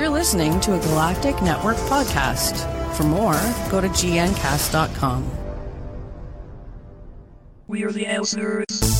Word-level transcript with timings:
You're 0.00 0.08
listening 0.08 0.58
to 0.60 0.72
a 0.72 0.78
Galactic 0.78 1.42
Network 1.42 1.76
podcast. 1.76 2.56
For 2.96 3.02
more, 3.02 3.34
go 3.70 3.82
to 3.82 3.88
gncast.com. 3.88 5.30
We're 7.68 7.92
the 7.92 8.06
Outsiders. 8.06 8.99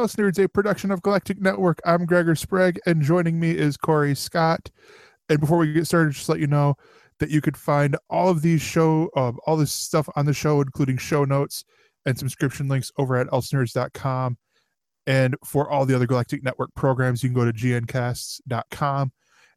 Else 0.00 0.16
Nerds, 0.16 0.42
a 0.42 0.48
production 0.48 0.90
of 0.90 1.02
Galactic 1.02 1.42
Network. 1.42 1.78
I'm 1.84 2.06
Gregor 2.06 2.34
Sprague, 2.34 2.80
and 2.86 3.02
joining 3.02 3.38
me 3.38 3.50
is 3.50 3.76
Corey 3.76 4.14
Scott. 4.14 4.70
And 5.28 5.38
before 5.38 5.58
we 5.58 5.74
get 5.74 5.86
started, 5.86 6.14
just 6.14 6.26
let 6.26 6.40
you 6.40 6.46
know 6.46 6.76
that 7.18 7.28
you 7.28 7.42
could 7.42 7.54
find 7.54 7.98
all 8.08 8.30
of 8.30 8.40
these 8.40 8.62
show, 8.62 9.10
uh, 9.14 9.32
all 9.46 9.58
this 9.58 9.72
stuff 9.72 10.08
on 10.16 10.24
the 10.24 10.32
show, 10.32 10.62
including 10.62 10.96
show 10.96 11.26
notes 11.26 11.66
and 12.06 12.18
subscription 12.18 12.66
links 12.66 12.90
over 12.96 13.14
at 13.14 13.26
elsenerds.com. 13.26 14.38
And 15.06 15.36
for 15.44 15.70
all 15.70 15.84
the 15.84 15.94
other 15.94 16.06
Galactic 16.06 16.42
Network 16.42 16.74
programs, 16.74 17.22
you 17.22 17.28
can 17.28 17.34
go 17.34 17.44
to 17.44 17.52
gncasts.com. 17.52 19.12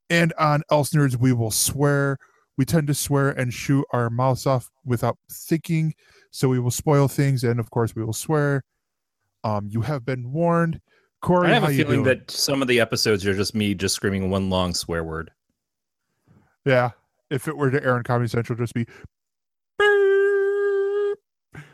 And 0.09 0.33
on 0.37 0.61
Else 0.69 0.89
Nerds, 0.89 1.15
we 1.15 1.31
will 1.31 1.51
swear. 1.51 2.17
We 2.57 2.65
tend 2.65 2.87
to 2.87 2.93
swear 2.93 3.29
and 3.29 3.53
shoot 3.53 3.85
our 3.93 4.09
mouths 4.09 4.45
off 4.45 4.69
without 4.83 5.17
thinking. 5.31 5.93
So 6.31 6.49
we 6.49 6.59
will 6.59 6.69
spoil 6.69 7.07
things, 7.07 7.45
and 7.45 7.61
of 7.61 7.69
course, 7.69 7.95
we 7.95 8.03
will 8.03 8.11
swear. 8.11 8.65
Um, 9.43 9.67
you 9.69 9.81
have 9.81 10.05
been 10.05 10.31
warned. 10.31 10.79
Corey, 11.21 11.49
I 11.49 11.53
have 11.53 11.63
a 11.63 11.67
feeling 11.67 12.03
doing? 12.03 12.03
that 12.03 12.31
some 12.31 12.61
of 12.61 12.67
the 12.67 12.79
episodes 12.79 13.25
are 13.25 13.33
just 13.33 13.55
me 13.55 13.73
just 13.73 13.95
screaming 13.95 14.29
one 14.29 14.49
long 14.49 14.73
swear 14.73 15.03
word. 15.03 15.31
yeah, 16.65 16.91
if 17.29 17.47
it 17.47 17.55
were 17.55 17.71
to 17.71 17.81
air 17.83 17.95
on 17.95 18.03
Comedy 18.03 18.27
Central, 18.29 18.57
just 18.57 18.73
be. 18.73 18.85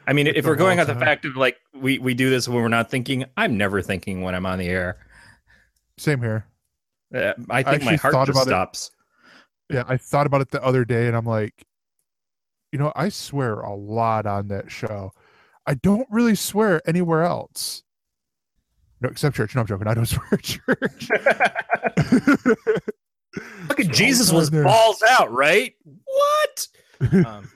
I 0.08 0.14
mean, 0.14 0.26
Like 0.26 0.36
if 0.36 0.46
we're 0.46 0.56
going 0.56 0.80
on 0.80 0.88
the 0.88 0.96
fact 0.96 1.26
of 1.26 1.36
like 1.36 1.58
we 1.74 2.00
we 2.00 2.14
do 2.14 2.30
this 2.30 2.48
when 2.48 2.58
we're 2.62 2.68
not 2.68 2.90
thinking, 2.90 3.26
I'm 3.38 3.58
never 3.58 3.82
thinking 3.82 4.22
when 4.22 4.34
I'm 4.34 4.46
on 4.46 4.58
the 4.60 4.68
air. 4.68 4.98
Same 5.98 6.20
here. 6.20 6.46
Uh, 7.14 7.34
I 7.50 7.64
think 7.64 7.84
my 7.84 7.94
actually 7.94 7.98
heart 7.98 8.28
just 8.28 8.30
about 8.30 8.48
it. 8.48 8.50
stops. 8.50 8.92
Yeah, 9.72 9.84
I 9.88 9.98
thought 9.98 10.26
about 10.26 10.42
it 10.42 10.50
the 10.50 10.64
other 10.64 10.84
day, 10.86 11.08
and 11.08 11.16
I'm 11.16 11.26
like, 11.26 11.66
you 12.72 12.80
know, 12.80 12.92
I 12.96 13.10
swear 13.10 13.60
a 13.62 13.74
lot 13.76 14.26
on 14.26 14.48
that 14.48 14.72
show. 14.72 15.12
I 15.70 15.76
don't 15.76 16.08
really 16.10 16.34
swear 16.34 16.82
anywhere 16.90 17.22
else. 17.24 17.84
No, 19.02 19.10
except 19.10 19.36
church. 19.36 19.54
No, 19.54 19.62
I'm 19.62 19.68
joking. 19.68 19.88
I 19.88 19.94
don't 19.94 20.06
swear 20.08 20.28
at 20.32 20.42
church. 20.42 21.10
Look 23.70 23.80
at 23.80 23.92
Jesus 23.92 24.32
was 24.32 24.50
there. 24.50 24.64
balls 24.64 25.04
out, 25.08 25.32
right? 25.32 25.76
What? 26.04 26.68
Um, 27.26 27.50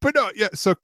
but 0.00 0.14
no, 0.14 0.30
yeah. 0.36 0.46
So, 0.54 0.76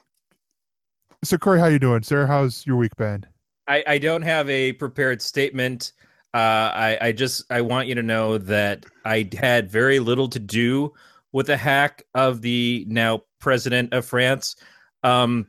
so 1.22 1.39
Corey, 1.39 1.61
how 1.61 1.67
you 1.67 1.78
doing, 1.78 2.02
sir? 2.02 2.27
How's 2.27 2.67
your 2.67 2.77
week 2.77 2.96
been? 2.96 3.24
I, 3.69 3.84
I 3.86 3.98
don't 3.98 4.22
have 4.22 4.50
a 4.50 4.72
prepared 4.72 5.22
statement. 5.22 5.92
Uh, 6.34 6.39
I, 6.74 6.98
I 7.00 7.12
just 7.12 7.44
I 7.48 7.61
want 7.61 7.86
you 7.86 7.94
to 7.94 8.02
know 8.02 8.39
that 8.39 8.86
I 9.05 9.28
had 9.39 9.70
very 9.70 10.00
little 10.00 10.27
to 10.30 10.41
do 10.41 10.92
with 11.32 11.46
the 11.46 11.56
hack 11.56 12.02
of 12.14 12.42
the 12.42 12.84
now 12.88 13.22
president 13.40 13.92
of 13.92 14.04
France. 14.04 14.56
Um, 15.02 15.48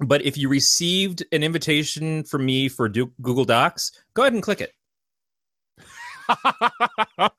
but 0.00 0.22
if 0.24 0.38
you 0.38 0.48
received 0.48 1.24
an 1.32 1.42
invitation 1.42 2.24
from 2.24 2.46
me 2.46 2.68
for 2.68 2.88
Du- 2.88 3.12
Google 3.20 3.44
Docs, 3.44 3.92
go 4.14 4.22
ahead 4.22 4.32
and 4.32 4.42
click 4.42 4.60
it. 4.60 4.72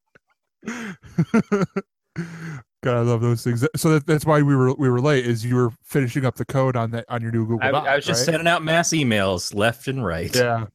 God, 2.83 2.97
I 2.97 3.01
love 3.01 3.21
those 3.21 3.43
things. 3.43 3.65
So 3.75 3.89
that, 3.91 4.07
that's 4.07 4.25
why 4.25 4.41
we 4.41 4.55
were 4.55 4.73
we 4.73 4.89
were 4.89 4.99
late. 4.99 5.25
Is 5.25 5.45
you 5.45 5.55
were 5.55 5.71
finishing 5.83 6.25
up 6.25 6.35
the 6.35 6.45
code 6.45 6.75
on 6.75 6.91
that 6.91 7.05
on 7.09 7.21
your 7.21 7.31
new 7.31 7.45
Google 7.45 7.67
I, 7.67 7.71
Doc, 7.71 7.87
I 7.87 7.95
was 7.95 8.05
just 8.05 8.21
right? 8.21 8.33
sending 8.33 8.47
out 8.47 8.63
mass 8.63 8.89
emails 8.89 9.53
left 9.53 9.87
and 9.87 10.03
right. 10.03 10.35
Yeah. 10.35 10.65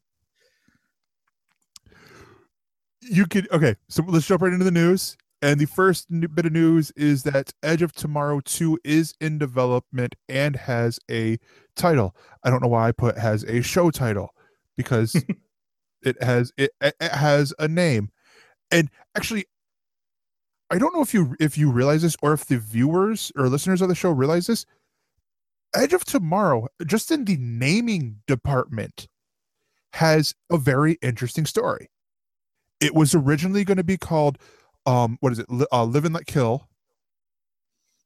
You 3.01 3.27
could 3.27 3.51
okay. 3.53 3.77
So 3.89 4.05
let's 4.07 4.27
jump 4.27 4.43
right 4.43 4.53
into 4.53 4.65
the 4.65 4.71
news. 4.71 5.17
And 5.43 5.61
the 5.61 5.67
first 5.67 6.07
bit 6.11 6.47
of 6.47 6.53
news 6.53 6.91
is 6.93 7.23
that 7.25 7.53
Edge 7.63 7.83
of 7.83 7.93
Tomorrow 7.93 8.41
2 8.41 8.81
is 8.85 9.15
in 9.21 9.39
development 9.39 10.15
and 10.29 10.57
has 10.57 10.99
a 11.11 11.39
title. 11.77 12.17
I 12.43 12.51
don't 12.51 12.63
know 12.63 12.69
why 12.69 12.89
I 12.89 12.93
put 12.93 13.19
has 13.19 13.45
a 13.45 13.61
show 13.63 13.91
title 13.91 14.31
because 14.77 15.15
it 16.03 16.23
has 16.23 16.53
it 16.57 16.71
it 16.81 16.95
has 17.01 17.53
a 17.59 17.69
name. 17.69 18.11
And 18.71 18.91
actually 19.17 19.45
I 20.71 20.79
don't 20.79 20.95
know 20.95 21.03
if 21.03 21.15
you 21.15 21.37
if 21.39 21.57
you 21.57 21.71
realize 21.71 22.03
this 22.03 22.17
or 22.23 22.33
if 22.33 22.47
the 22.47 22.59
viewers 22.59 23.31
or 23.37 23.49
listeners 23.49 23.83
of 23.83 23.89
the 23.89 23.95
show 23.95 24.11
realize 24.11 24.47
this. 24.47 24.67
Edge 25.75 25.93
of 25.93 26.05
Tomorrow, 26.05 26.69
just 26.87 27.11
in 27.11 27.25
the 27.25 27.37
naming 27.39 28.21
department, 28.27 29.09
has 29.93 30.35
a 30.51 30.57
very 30.57 30.97
interesting 31.03 31.45
story. 31.45 31.91
It 32.81 32.95
was 32.95 33.15
originally 33.15 33.65
going 33.65 33.77
to 33.77 33.85
be 33.85 33.99
called, 33.99 34.39
um, 34.87 35.19
what 35.21 35.33
is 35.33 35.39
it? 35.39 35.47
Uh, 35.73 35.85
Live 35.85 36.05
and 36.05 36.15
Let 36.15 36.27
Kill. 36.27 36.69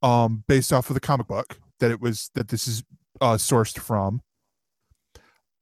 Um, 0.03 0.45
based 0.49 0.73
off 0.73 0.89
of 0.89 0.95
the 0.95 1.01
comic 1.01 1.27
book 1.27 1.59
that 1.79 1.91
it 1.91 2.01
was 2.01 2.31
that 2.35 2.49
this 2.49 2.67
is 2.67 2.83
uh 3.21 3.35
sourced 3.35 3.79
from. 3.79 4.23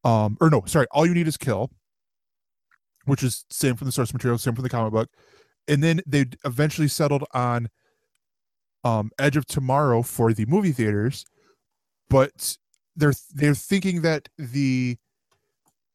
Um, 0.04 0.36
or 0.40 0.48
no, 0.48 0.62
sorry, 0.66 0.86
All 0.92 1.04
You 1.04 1.14
Need 1.14 1.26
Is 1.26 1.36
Kill, 1.36 1.70
which 3.04 3.24
is 3.24 3.44
same 3.50 3.74
from 3.74 3.86
the 3.86 3.92
source 3.92 4.12
material, 4.12 4.38
same 4.38 4.54
from 4.54 4.62
the 4.62 4.68
comic 4.68 4.92
book, 4.92 5.10
and 5.66 5.82
then 5.82 6.00
they 6.06 6.26
eventually 6.44 6.86
settled 6.86 7.24
on, 7.34 7.68
um, 8.84 9.10
Edge 9.18 9.36
of 9.36 9.44
Tomorrow 9.44 10.02
for 10.02 10.32
the 10.32 10.46
movie 10.46 10.72
theaters, 10.72 11.24
but 12.08 12.56
they're 12.94 13.14
they're 13.34 13.54
thinking 13.54 14.02
that 14.02 14.28
the 14.38 14.96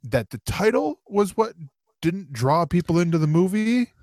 that 0.03 0.29
the 0.31 0.39
title 0.45 0.99
was 1.07 1.37
what 1.37 1.53
didn't 2.01 2.33
draw 2.33 2.65
people 2.65 2.99
into 2.99 3.17
the 3.17 3.27
movie. 3.27 3.93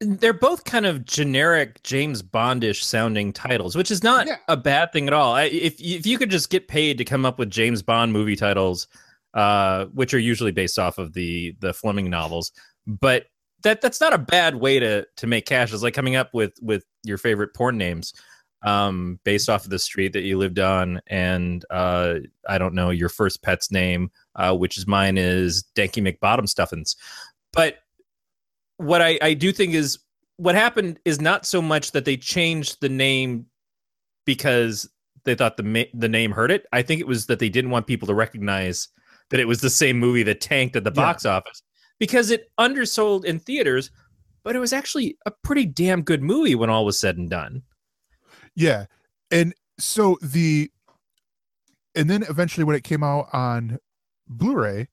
They're 0.00 0.32
both 0.32 0.64
kind 0.64 0.86
of 0.86 1.04
generic 1.04 1.82
James 1.82 2.22
Bondish 2.22 2.82
sounding 2.82 3.32
titles, 3.32 3.74
which 3.76 3.90
is 3.90 4.02
not 4.04 4.26
Yeah. 4.26 4.36
a 4.46 4.56
bad 4.56 4.92
thing 4.92 5.06
at 5.08 5.12
all. 5.12 5.34
I, 5.34 5.44
if 5.44 5.80
if 5.80 6.06
you 6.06 6.18
could 6.18 6.30
just 6.30 6.50
get 6.50 6.68
paid 6.68 6.98
to 6.98 7.04
come 7.04 7.24
up 7.26 7.38
with 7.38 7.50
James 7.50 7.82
Bond 7.82 8.12
movie 8.12 8.36
titles, 8.36 8.86
uh, 9.34 9.86
which 9.86 10.14
are 10.14 10.18
usually 10.18 10.52
based 10.52 10.78
off 10.78 10.98
of 10.98 11.12
the 11.14 11.56
the 11.60 11.72
Fleming 11.74 12.10
novels, 12.10 12.52
but 12.86 13.26
that 13.64 13.80
that's 13.80 14.00
not 14.00 14.12
a 14.14 14.18
bad 14.18 14.54
way 14.54 14.78
to 14.78 15.04
to 15.16 15.26
make 15.26 15.46
cash. 15.46 15.72
It's 15.72 15.82
like 15.82 15.94
coming 15.94 16.14
up 16.16 16.32
with 16.32 16.52
with 16.62 16.84
your 17.02 17.18
favorite 17.18 17.54
porn 17.54 17.76
names 17.76 18.14
um 18.62 19.20
based 19.22 19.48
off 19.48 19.62
of 19.62 19.70
the 19.70 19.78
street 19.78 20.12
that 20.12 20.22
you 20.22 20.36
lived 20.36 20.58
on 20.58 21.00
and 21.06 21.64
uh 21.70 22.14
i 22.48 22.58
don't 22.58 22.74
know 22.74 22.90
your 22.90 23.08
first 23.08 23.40
pet's 23.40 23.70
name 23.70 24.10
uh 24.34 24.52
which 24.52 24.76
is 24.76 24.84
mine 24.84 25.16
is 25.16 25.62
danky 25.76 26.02
mcbottom 26.04 26.48
stuffins 26.48 26.96
but 27.52 27.76
what 28.78 29.02
I, 29.02 29.18
I 29.22 29.34
do 29.34 29.52
think 29.52 29.74
is 29.74 29.98
what 30.36 30.54
happened 30.54 30.98
is 31.04 31.20
not 31.20 31.44
so 31.46 31.60
much 31.60 31.92
that 31.92 32.04
they 32.04 32.16
changed 32.16 32.80
the 32.80 32.88
name 32.88 33.46
because 34.24 34.88
they 35.24 35.34
thought 35.34 35.56
the 35.56 35.62
ma- 35.62 35.82
the 35.94 36.08
name 36.08 36.30
hurt 36.32 36.50
it. 36.50 36.66
I 36.72 36.82
think 36.82 37.00
it 37.00 37.06
was 37.06 37.26
that 37.26 37.38
they 37.38 37.48
didn't 37.48 37.70
want 37.70 37.86
people 37.86 38.06
to 38.08 38.14
recognize 38.14 38.88
that 39.30 39.40
it 39.40 39.46
was 39.48 39.60
the 39.60 39.70
same 39.70 39.98
movie 39.98 40.22
that 40.22 40.40
tanked 40.40 40.76
at 40.76 40.84
the 40.84 40.90
Yeah. 40.90 41.02
box 41.02 41.26
office 41.26 41.62
because 41.98 42.30
it 42.30 42.50
undersold 42.58 43.24
in 43.24 43.38
theaters, 43.40 43.90
but 44.44 44.56
it 44.56 44.60
was 44.60 44.72
actually 44.72 45.18
a 45.26 45.30
pretty 45.30 45.66
damn 45.66 46.02
good 46.02 46.22
movie 46.22 46.54
when 46.54 46.70
all 46.70 46.84
was 46.86 46.98
said 46.98 47.18
and 47.18 47.28
done. 47.28 47.62
Yeah. 48.54 48.86
And 49.30 49.54
so 49.78 50.18
the 50.22 50.70
and 51.94 52.08
then 52.08 52.22
eventually 52.30 52.64
when 52.64 52.76
it 52.76 52.84
came 52.84 53.02
out 53.02 53.28
on 53.32 53.78
Blu-ray 54.28 54.88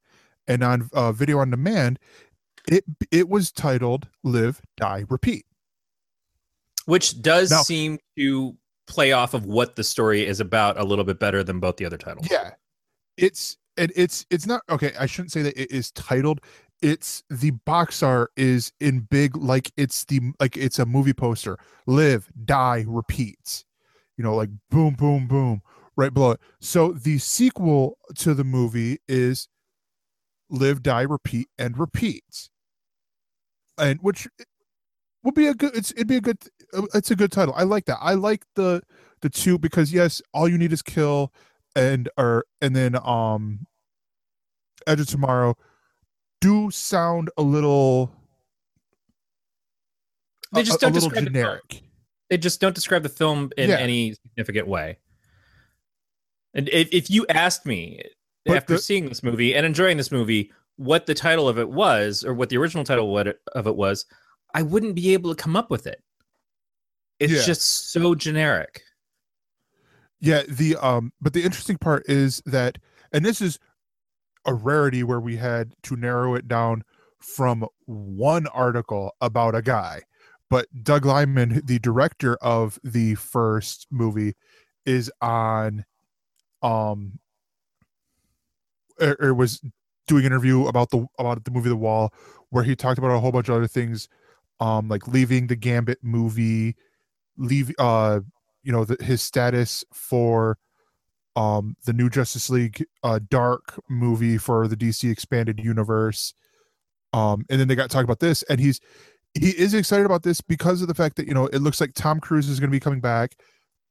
and 0.48 0.64
on 0.64 0.90
uh, 0.94 1.12
video 1.12 1.40
on 1.40 1.52
demand, 1.52 2.00
it 2.68 2.84
it 3.12 3.30
was 3.30 3.52
titled 3.52 4.08
Live, 4.24 4.62
Die, 4.78 5.06
Repeat. 5.10 5.46
Which 6.86 7.22
does 7.22 7.52
Now- 7.52 7.64
seem 7.64 8.00
to 8.18 8.56
play 8.88 9.12
off 9.12 9.34
of 9.34 9.46
what 9.46 9.76
the 9.76 9.84
story 9.84 10.26
is 10.26 10.40
about 10.40 10.80
a 10.80 10.84
little 10.84 11.06
bit 11.06 11.20
better 11.20 11.44
than 11.44 11.60
both 11.60 11.78
the 11.78 11.86
other 11.86 11.98
titles. 11.98 12.28
Yeah. 12.30 12.52
It's 13.18 13.58
and 13.78 13.92
it's 13.96 14.26
it's 14.30 14.46
not 14.46 14.62
okay, 14.70 14.94
I 15.00 15.06
shouldn't 15.06 15.32
say 15.32 15.42
that 15.42 15.60
it 15.60 15.72
is 15.72 15.92
titled. 15.92 16.42
It's 16.82 17.24
the 17.30 17.52
box 17.52 18.04
art 18.04 18.32
is 18.38 18.72
in 18.80 19.02
big 19.10 19.36
like 19.36 19.72
it's 19.78 20.06
the 20.06 20.20
like 20.40 20.58
it's 20.58 20.78
a 20.80 20.86
movie 20.86 21.14
poster. 21.14 21.58
Live, 21.88 22.30
die, 22.46 22.86
repeat. 22.88 23.66
You 24.18 24.24
know, 24.24 24.36
like 24.36 24.50
boom, 24.70 24.94
boom, 24.94 25.28
boom, 25.28 25.62
right 25.96 26.14
below 26.14 26.32
it. 26.32 26.40
So 26.62 26.92
the 26.92 27.18
sequel 27.18 27.98
to 28.16 28.34
the 28.34 28.44
movie 28.44 29.00
is 29.08 29.48
live, 30.50 30.84
die, 30.84 31.02
repeat, 31.02 31.50
and 31.58 31.78
repeat. 31.78 32.50
And 33.78 34.00
which 34.02 34.28
would 35.24 35.34
be 35.36 35.48
a 35.48 35.54
good. 35.54 35.76
It's 35.76 35.92
it'd 35.92 36.08
be 36.08 36.18
a 36.18 36.22
good. 36.22 36.38
It's 36.94 37.12
a 37.12 37.16
good 37.16 37.32
title. 37.32 37.54
I 37.58 37.64
like 37.64 37.86
that. 37.86 37.98
I 38.02 38.14
like 38.14 38.44
the 38.56 38.82
the 39.22 39.30
two 39.30 39.58
because 39.58 39.92
yes, 39.92 40.22
all 40.34 40.48
you 40.48 40.58
need 40.58 40.72
is 40.74 40.82
kill, 40.82 41.34
and 41.76 42.10
or 42.18 42.46
and 42.62 42.76
then 42.76 42.96
um, 43.06 43.66
Edge 44.88 45.02
of 45.02 45.08
Tomorrow 45.08 45.58
do 46.42 46.72
sound 46.72 47.30
a 47.38 47.42
little. 47.42 48.12
They 50.54 50.64
just 50.64 50.82
a, 50.82 50.88
a 50.88 50.90
don't 50.90 50.94
little 50.94 51.10
describe 51.10 51.26
the 51.26 51.30
generic. 51.32 51.82
They 52.30 52.38
just 52.38 52.62
don't 52.62 52.76
describe 52.76 53.04
the 53.04 53.10
film 53.10 53.52
in 53.58 53.70
Yeah. 53.70 53.78
any 53.78 54.14
significant 54.14 54.68
way. 54.68 54.98
And 56.54 56.70
if, 56.70 56.88
if 56.94 57.10
you 57.10 57.26
asked 57.28 57.66
me 57.66 58.02
But 58.46 58.58
after 58.58 58.74
the- 58.76 58.80
seeing 58.80 59.10
this 59.10 59.22
movie 59.22 59.54
and 59.54 59.66
enjoying 59.66 59.98
this 59.98 60.12
movie 60.12 60.52
what 60.78 61.06
the 61.06 61.14
title 61.14 61.48
of 61.48 61.58
it 61.58 61.70
was 61.70 62.24
or 62.24 62.34
what 62.34 62.50
the 62.50 62.58
original 62.58 62.84
title 62.84 63.18
of 63.18 63.68
it 63.68 63.76
was, 63.76 64.06
I 64.54 64.62
wouldn't 64.62 64.96
be 64.96 65.14
able 65.14 65.34
to 65.34 65.42
come 65.42 65.56
up 65.56 65.70
with 65.70 65.88
it. 65.88 66.02
It's 67.20 67.34
Yeah. 67.34 67.44
just 67.46 67.92
so 67.92 68.16
generic. 68.16 68.82
Yeah, 70.20 70.44
the 70.48 70.76
um 70.78 71.14
but 71.22 71.34
the 71.34 71.44
interesting 71.44 71.78
part 71.78 72.04
is 72.08 72.42
that 72.46 72.78
and 73.12 73.24
this 73.24 73.42
is 73.42 73.60
a 74.46 74.54
rarity 74.54 75.04
where 75.04 75.20
we 75.20 75.38
had 75.38 75.74
to 75.84 75.96
narrow 75.96 76.36
it 76.36 76.48
down 76.48 76.84
from 77.20 77.66
one 77.86 78.48
article 78.48 79.12
about 79.22 79.56
a 79.56 79.62
guy. 79.62 80.02
But 80.50 80.68
Doug 80.84 81.06
Liman, 81.06 81.62
the 81.66 81.80
director 81.80 82.36
of 82.36 82.80
the 82.84 83.16
first 83.16 83.88
movie, 83.92 84.36
is 84.86 85.12
on 85.22 85.86
um 86.62 87.20
or, 89.00 89.18
or 89.20 89.34
was 89.34 89.62
doing 90.08 90.26
interview 90.26 90.66
about 90.68 90.90
the 90.92 91.06
about 91.20 91.44
the 91.44 91.52
movie 91.52 91.70
The 91.70 91.76
Wall 91.76 92.14
where 92.50 92.64
he 92.64 92.76
talked 92.76 92.98
about 92.98 93.12
a 93.12 93.20
whole 93.20 93.32
bunch 93.32 93.50
of 93.50 93.56
other 93.56 93.68
things 93.68 94.08
um 94.60 94.88
like 94.88 95.08
leaving 95.08 95.48
the 95.48 95.56
Gambit 95.56 96.00
movie, 96.02 96.76
leave 97.38 97.72
uh 97.80 98.22
you 98.64 98.72
know 98.72 98.86
the, 98.86 99.04
his 99.04 99.22
status 99.22 99.84
for 99.94 100.58
um 101.36 101.76
the 101.86 101.94
new 101.94 102.10
Justice 102.10 102.50
League 102.50 102.86
uh 103.04 103.20
dark 103.30 103.80
movie 103.90 104.38
for 104.38 104.68
the 104.68 104.78
DC 104.78 105.10
expanded 105.12 105.60
universe. 105.60 106.34
Um 107.14 107.46
and 107.50 107.60
then 107.60 107.68
they 107.68 107.76
got 107.76 107.90
talking 107.90 108.06
about 108.06 108.20
this 108.20 108.44
and 108.44 108.60
he's 108.60 108.80
he 109.34 109.50
is 109.50 109.74
excited 109.74 110.06
about 110.06 110.24
this 110.24 110.40
because 110.40 110.82
of 110.82 110.88
the 110.88 110.94
fact 110.94 111.18
that 111.18 111.28
you 111.28 111.34
know 111.34 111.48
it 111.48 111.60
looks 111.60 111.82
like 111.82 111.94
Tom 111.94 112.20
Cruise 112.20 112.48
is 112.48 112.60
going 112.60 112.70
to 112.70 112.76
be 112.76 112.80
coming 112.80 113.02
back 113.02 113.36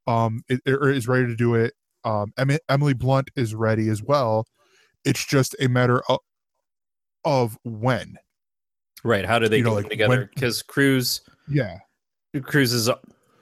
um 0.06 0.42
it, 0.48 0.60
or 0.66 0.90
is 0.90 1.08
ready 1.08 1.26
to 1.26 1.36
do 1.36 1.54
it. 1.54 1.74
Um 2.04 2.32
Emily 2.68 2.94
Blunt 2.94 3.30
is 3.36 3.54
ready 3.54 3.88
as 3.88 4.02
well 4.02 4.46
it's 5.04 5.24
just 5.24 5.54
a 5.60 5.68
matter 5.68 6.02
of 6.08 6.20
of 7.24 7.58
when 7.64 8.18
Right. 9.04 9.26
How 9.26 9.38
do 9.38 9.48
they 9.48 9.58
You 9.58 9.64
know, 9.64 9.74
like, 9.74 9.90
together? 9.90 10.30
Because 10.34 10.62
Cruise 10.62 11.20
yeah 11.46 11.78
Cruise 12.42 12.72
is 12.72 12.90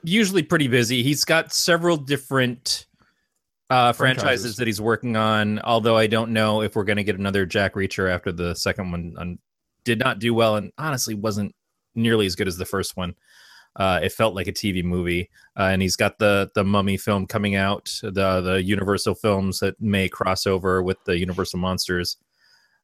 usually 0.03 0.43
pretty 0.43 0.67
busy. 0.67 1.01
He's 1.01 1.23
got 1.23 1.53
several 1.53 1.97
different 1.97 2.85
uh, 3.69 3.93
franchises. 3.93 4.23
Franchises. 4.23 4.55
that 4.57 4.67
he's 4.67 4.81
working 4.81 5.15
on. 5.15 5.59
Although 5.59 5.97
I 5.97 6.05
don't 6.05 6.31
know 6.31 6.61
if 6.61 6.75
we're 6.75 6.83
going 6.83 6.97
to 6.97 7.03
get 7.03 7.17
another 7.17 7.45
Jack 7.45 7.73
Reacher 7.75 8.11
after 8.11 8.31
the 8.31 8.53
second 8.53 8.91
one 8.91 9.15
um, 9.17 9.39
did 9.85 9.99
not 9.99 10.19
do 10.19 10.33
well 10.33 10.57
and 10.57 10.71
honestly 10.77 11.15
wasn't 11.15 11.55
nearly 11.95 12.25
as 12.25 12.35
good 12.35 12.47
as 12.47 12.57
the 12.57 12.65
first 12.65 12.97
one. 12.97 13.15
Uh, 13.75 13.99
it 14.03 14.11
felt 14.11 14.35
like 14.35 14.47
a 14.47 14.51
TV 14.51 14.83
movie, 14.83 15.29
uh, 15.57 15.63
and 15.63 15.81
he's 15.81 15.95
got 15.95 16.19
the 16.19 16.51
the 16.55 16.63
Mummy 16.63 16.97
film 16.97 17.25
coming 17.25 17.55
out, 17.55 17.85
the 18.01 18.41
the 18.41 18.61
Universal 18.63 19.15
films 19.15 19.59
that 19.59 19.79
may 19.81 20.07
cross 20.07 20.45
over 20.45 20.83
with 20.83 21.03
the 21.05 21.17
Universal 21.17 21.59
monsters. 21.59 22.17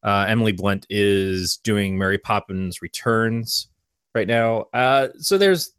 Uh, 0.02 0.26
Emily 0.28 0.52
Blunt 0.52 0.88
is 0.90 1.58
doing 1.58 1.98
Mary 1.98 2.18
Poppins 2.18 2.82
Returns 2.82 3.68
right 4.16 4.28
now, 4.28 4.66
uh, 4.74 5.10
so 5.20 5.38
there's 5.38 5.74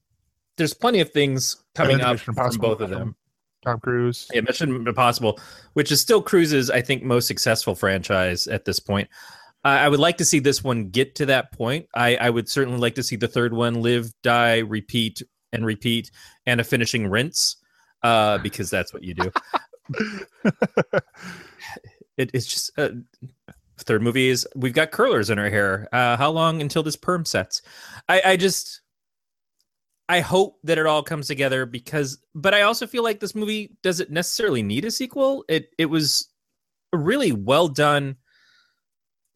there's 0.57 0.75
plenty 0.75 1.01
of 1.01 1.11
things 1.11 1.65
coming 1.75 2.01
up 2.01 2.19
from 2.21 2.35
both 2.35 2.81
of 2.81 2.91
them. 2.91 3.17
Tom 3.65 3.79
Cruise 3.81 4.29
Yeah, 4.33 4.41
Mission 4.43 4.87
Impossible, 4.87 5.39
which 5.75 5.93
is 5.93 6.01
still 6.01 6.23
Cruise's, 6.23 6.71
I 6.71 6.81
think, 6.81 7.03
most 7.03 7.27
successful 7.27 7.75
franchise 7.75 8.47
at 8.47 8.65
this 8.65 8.81
point. 8.81 9.09
I 9.63 9.89
would 9.89 10.01
like 10.01 10.17
to 10.19 10.25
see 10.25 10.39
this 10.39 10.65
one 10.65 10.89
get 10.89 11.15
to 11.17 11.27
that 11.27 11.53
point. 11.53 11.87
I, 11.95 12.17
I 12.17 12.31
would 12.31 12.49
certainly 12.49 12.81
like 12.81 12.95
to 12.95 13.03
see 13.03 13.17
the 13.17 13.29
third 13.29 13.53
one 13.53 13.83
live, 13.83 14.11
die, 14.23 14.59
repeat, 14.59 15.23
and 15.53 15.67
repeat, 15.67 16.11
and 16.47 16.61
a 16.61 16.65
finishing 16.65 17.09
rinse, 17.09 17.57
uh, 18.03 18.39
because 18.39 18.71
that's 18.71 18.95
what 18.95 19.05
you 19.05 19.15
do. 19.15 19.31
It, 22.21 22.31
it's 22.35 22.47
just 22.47 22.79
uh, 22.79 22.91
third 23.79 24.03
movie 24.03 24.29
is 24.29 24.47
we've 24.55 24.75
got 24.75 24.91
curlers 24.91 25.31
in 25.31 25.39
our 25.39 25.49
hair. 25.49 25.89
Uh, 25.91 26.19
how 26.19 26.31
long 26.31 26.61
until 26.61 26.83
this 26.83 26.97
perm 26.97 27.25
sets? 27.25 27.63
I, 28.11 28.23
I 28.27 28.37
just 28.37 28.83
I 30.07 30.21
hope 30.21 30.59
that 30.65 30.77
it 30.77 30.85
all 30.85 31.03
comes 31.03 31.29
together 31.29 31.65
because, 31.65 32.19
but 32.35 32.53
I 32.53 32.63
also 32.63 32.87
feel 32.87 33.03
like 33.03 33.21
this 33.21 33.35
movie 33.35 33.75
doesn't 33.83 34.11
necessarily 34.11 34.63
need 34.63 34.85
a 34.85 34.91
sequel. 34.91 35.47
It 35.49 35.71
it 35.79 35.87
was 35.87 36.29
really 36.93 37.33
well 37.33 37.69
done 37.69 38.17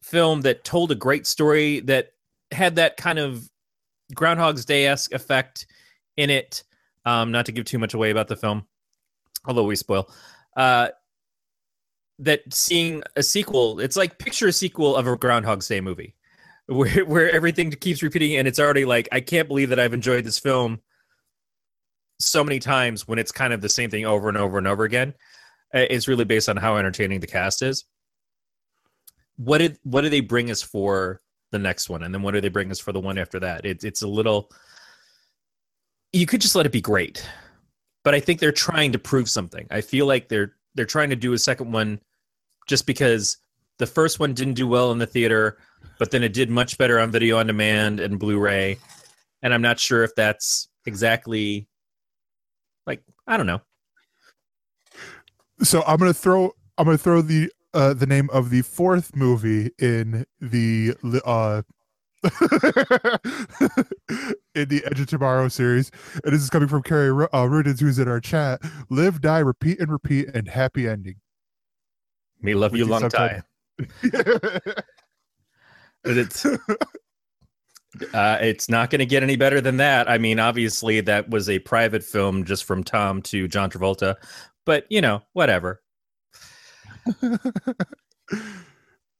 film 0.05 0.41
that 0.41 0.63
told 0.63 0.91
a 0.91 0.95
great 0.95 1.25
story 1.25 1.79
that 1.81 2.09
had 2.51 2.75
that 2.75 2.97
kind 2.97 3.19
of 3.19 3.49
Groundhog's 4.13 4.65
Day 4.65 4.85
esque 4.85 5.13
effect 5.13 5.65
in 6.17 6.29
it. 6.29 6.63
Um, 7.05 7.31
not 7.31 7.45
to 7.47 7.51
give 7.51 7.65
too 7.65 7.79
much 7.79 7.93
away 7.93 8.09
about 8.11 8.27
the 8.27 8.35
film, 8.35 8.65
although 9.45 9.63
we 9.63 9.75
spoil. 9.75 10.09
Uh, 10.55 10.89
that 12.19 12.41
seeing 12.51 13.03
a 13.15 13.23
sequel, 13.23 13.79
it's 13.79 13.97
like 13.97 14.17
picture 14.17 14.47
a 14.47 14.53
sequel 14.53 14.95
of 14.95 15.05
a 15.05 15.17
Groundhog's 15.17 15.67
Day 15.67 15.81
movie 15.81 16.15
where 16.67 17.05
where 17.05 17.31
everything 17.31 17.71
keeps 17.71 18.01
repeating 18.01 18.37
and 18.37 18.47
it's 18.47 18.59
already 18.59 18.85
like 18.85 19.07
I 19.11 19.19
can't 19.19 19.47
believe 19.47 19.69
that 19.69 19.79
I've 19.79 19.93
enjoyed 19.93 20.23
this 20.23 20.39
film 20.39 20.81
so 22.19 22.43
many 22.43 22.59
times 22.59 23.07
when 23.07 23.19
it's 23.19 23.31
kind 23.31 23.53
of 23.53 23.61
the 23.61 23.69
same 23.69 23.89
thing 23.89 24.05
over 24.05 24.29
and 24.29 24.37
over 24.37 24.57
and 24.57 24.67
over 24.67 24.83
again. 24.83 25.13
Uh, 25.73 25.85
It's 25.89 26.07
really 26.07 26.25
based 26.25 26.49
on 26.49 26.57
how 26.57 26.77
entertaining 26.77 27.19
the 27.19 27.27
cast 27.27 27.61
is. 27.61 27.85
What 29.37 29.59
did 29.59 29.77
what 29.83 30.01
do 30.01 30.09
they 30.09 30.21
bring 30.21 30.51
us 30.51 30.61
for 30.61 31.21
the 31.51 31.59
next 31.59 31.89
one, 31.89 32.03
and 32.03 32.13
then 32.13 32.21
what 32.21 32.33
do 32.33 32.41
they 32.41 32.49
bring 32.49 32.71
us 32.71 32.79
for 32.79 32.91
the 32.91 32.99
one 32.99 33.17
after 33.17 33.39
that? 33.39 33.65
It's 33.65 33.83
it's 33.83 34.01
a 34.01 34.07
little. 34.07 34.51
You 36.13 36.25
could 36.25 36.41
just 36.41 36.55
let 36.55 36.65
it 36.65 36.71
be 36.71 36.81
great, 36.81 37.27
but 38.03 38.15
I 38.15 38.19
think 38.19 38.39
they're 38.39 38.51
trying 38.51 38.91
to 38.93 38.99
prove 38.99 39.29
something. 39.29 39.67
I 39.69 39.81
feel 39.81 40.05
like 40.05 40.29
they're 40.29 40.55
they're 40.75 40.85
trying 40.85 41.09
to 41.09 41.15
do 41.15 41.33
a 41.33 41.37
second 41.37 41.71
one, 41.71 41.99
just 42.67 42.85
because 42.85 43.37
the 43.77 43.87
first 43.87 44.19
one 44.19 44.33
didn't 44.33 44.53
do 44.53 44.67
well 44.67 44.91
in 44.91 44.97
the 44.97 45.05
theater 45.05 45.57
but 45.97 46.11
then 46.11 46.23
it 46.23 46.33
did 46.33 46.49
much 46.49 46.77
better 46.77 46.99
on 46.99 47.11
video 47.11 47.37
on 47.37 47.47
demand 47.47 47.99
and 47.99 48.19
Blu-ray. 48.19 48.77
And 49.41 49.53
I'm 49.53 49.61
not 49.61 49.79
sure 49.79 50.03
if 50.03 50.13
that's 50.15 50.69
exactly 50.85 51.67
like 52.85 53.01
I 53.27 53.37
don't 53.37 53.47
know. 53.47 53.61
so 55.63 55.83
i'm 55.87 55.97
gonna 55.97 56.13
throw 56.13 56.51
i'm 56.77 56.85
gonna 56.85 56.97
throw 56.97 57.21
the 57.21 57.51
uh 57.75 57.93
the 57.93 58.07
name 58.07 58.29
of 58.31 58.49
the 58.49 58.63
fourth 58.63 59.15
movie 59.15 59.69
in 59.77 60.25
the 60.41 60.95
uh 61.25 61.61
in 64.55 64.67
the 64.67 64.81
Edge 64.85 64.99
of 64.99 65.05
Tomorrow 65.05 65.47
series, 65.49 65.91
and 66.23 66.33
this 66.33 66.41
is 66.41 66.49
coming 66.49 66.67
from 66.67 66.81
Carrie 66.81 67.11
Ru- 67.11 67.27
uh, 67.31 67.43
Rudins, 67.43 67.79
who's 67.79 67.99
in 67.99 68.07
our 68.07 68.19
chat. 68.19 68.61
Live, 68.89 69.21
die, 69.21 69.39
repeat, 69.39 69.79
and 69.79 69.91
repeat, 69.91 70.29
and 70.33 70.47
happy 70.47 70.87
ending. 70.87 71.17
Me 72.41 72.55
love 72.55 72.71
With 72.71 72.79
you 72.79 72.85
long 72.85 73.09
time. 73.09 73.43
But 76.05 76.17
it's 76.17 76.45
uh, 76.45 78.37
it's 78.39 78.69
not 78.69 78.91
going 78.91 78.99
to 78.99 79.05
get 79.07 79.23
any 79.23 79.35
better 79.35 79.59
than 79.59 79.77
that. 79.77 80.07
I 80.09 80.19
mean, 80.19 80.39
obviously 80.39 81.01
that 81.01 81.29
was 81.29 81.49
a 81.49 81.59
private 81.59 82.03
film 82.03 82.45
just 82.45 82.63
from 82.63 82.83
Tom 82.83 83.23
to 83.23 83.47
John 83.47 83.71
Travolta, 83.71 84.15
but 84.65 84.85
you 84.89 85.01
know, 85.01 85.23
whatever. 85.33 85.81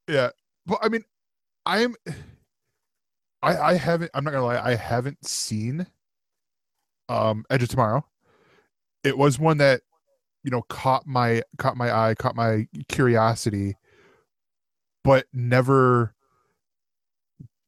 yeah, 0.08 0.30
well, 0.68 0.80
I 0.82 0.90
mean, 0.90 1.04
I'm, 1.66 1.96
I 3.42 3.58
I 3.58 3.74
haven't. 3.76 4.12
I'm 4.14 4.24
not 4.24 4.32
gonna 4.32 4.46
lie. 4.46 4.62
I 4.62 4.76
haven't 4.76 5.26
seen, 5.26 5.88
um, 7.10 7.46
Edge 7.50 7.64
of 7.64 7.70
Tomorrow. 7.70 8.06
It 9.04 9.18
was 9.18 9.38
one 9.40 9.58
that, 9.60 9.82
you 10.44 10.52
know, 10.52 10.64
caught 10.64 11.06
my 11.06 11.44
caught 11.58 11.78
my 11.78 11.92
eye, 11.96 12.16
caught 12.16 12.36
my 12.36 12.68
curiosity, 12.90 13.76
but 15.04 15.28
never 15.34 16.16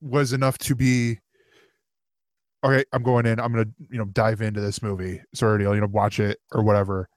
was 0.01 0.33
enough 0.33 0.57
to 0.59 0.75
be. 0.75 1.19
Okay, 2.63 2.83
I'm 2.91 3.03
going 3.03 3.25
in. 3.27 3.39
I'm 3.39 3.51
gonna, 3.51 3.69
you 3.91 3.99
know, 3.99 4.05
dive 4.05 4.41
into 4.41 4.61
this 4.61 4.81
movie. 4.81 5.21
Deal. 5.35 5.75
You 5.75 5.81
know, 5.81 5.87
watch 5.87 6.19
it 6.19 6.39
or 6.51 6.63
whatever. 6.63 7.07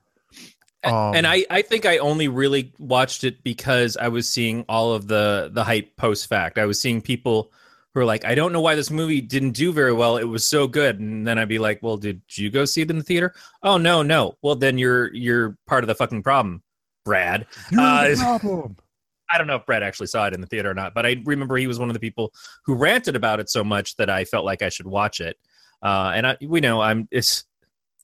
Um, 0.83 1.15
and 1.15 1.27
I, 1.27 1.45
I 1.51 1.63
think 1.63 1.85
I 1.85 1.99
only 1.99 2.29
really 2.29 2.73
watched 2.79 3.25
it 3.25 3.43
because 3.43 3.97
I 3.97 4.09
was 4.09 4.29
seeing 4.29 4.65
all 4.69 4.93
of 4.93 5.09
the 5.09 5.51
the 5.53 5.65
hype 5.65 5.97
post 5.97 6.29
fact. 6.29 6.59
I 6.59 6.67
was 6.67 6.81
seeing 6.81 7.03
people 7.03 7.53
who 7.93 8.01
are 8.01 8.05
like, 8.05 8.25
I 8.25 8.35
don't 8.35 8.53
know 8.53 8.61
why 8.61 8.77
this 8.77 8.91
movie 8.91 9.21
didn't 9.21 9.53
do 9.53 9.73
very 9.73 9.93
well. 9.93 10.17
It 10.17 10.25
was 10.25 10.45
so 10.45 10.67
good, 10.67 10.99
and 11.01 11.27
then 11.27 11.39
I'd 11.39 11.49
be 11.49 11.59
like, 11.59 11.83
Well, 11.83 11.97
did 11.97 12.23
you 12.31 12.51
go 12.51 12.65
see 12.65 12.83
it 12.83 12.91
in 12.91 12.99
the 12.99 13.05
theater? 13.05 13.35
Oh 13.63 13.77
no, 13.77 14.03
no. 14.03 14.37
Well, 14.43 14.57
then 14.57 14.79
you're 14.79 15.13
you're 15.15 15.57
part 15.67 15.85
of 15.85 15.89
the 15.89 15.95
fucking 15.95 16.23
problem, 16.23 16.63
Brad. 17.05 17.47
You're 17.71 17.81
uh, 17.81 18.09
the 18.09 18.17
problem. 18.17 18.77
I 19.33 19.39
don't 19.39 19.47
know 19.47 19.57
if 19.57 19.67
Brad 19.67 19.83
actually 19.83 20.09
saw 20.09 20.27
it 20.27 20.35
in 20.35 20.41
the 20.41 20.47
theater 20.47 20.71
or 20.71 20.75
not, 20.75 20.93
but 20.93 21.07
I 21.07 21.23
remember 21.25 21.57
he 21.57 21.69
was 21.69 21.79
one 21.79 21.89
of 21.89 21.95
the 21.95 22.01
people 22.01 22.33
who 22.65 22.75
ranted 22.75 23.15
about 23.15 23.39
it 23.39 23.49
so 23.49 23.63
much 23.63 23.97
that 23.97 24.11
I 24.11 24.25
felt 24.25 24.45
like 24.45 24.61
I 24.61 24.71
should 24.71 24.87
watch 24.87 25.21
it. 25.21 25.37
Uh, 25.83 26.13
and 26.15 26.27
I, 26.27 26.37
we 26.43 26.61
know 26.61 26.81
I'm 26.81 27.07
it's 27.11 27.45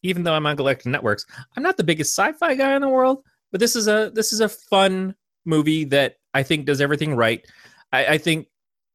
even 0.07 0.23
though 0.23 0.35
I'm 0.35 0.47
on 0.47 0.57
Galactic 0.57 0.93
Netcasts, 0.93 1.25
I'm 1.57 1.63
not 1.63 1.77
the 1.77 1.85
biggest 1.85 2.15
sci-fi 2.17 2.55
guy 2.55 2.75
in 2.75 2.83
the 2.83 2.89
world, 2.89 3.23
but 3.51 3.61
this 3.61 3.77
is 3.77 3.89
a 3.89 4.11
this 4.15 4.33
is 4.33 4.41
a 4.41 4.49
fun 4.49 5.15
movie 5.45 5.85
that 5.85 6.17
I 6.35 6.43
think 6.43 6.67
does 6.67 6.81
everything 6.81 7.15
right. 7.15 7.45
I, 7.93 8.07
I 8.07 8.19
think 8.19 8.49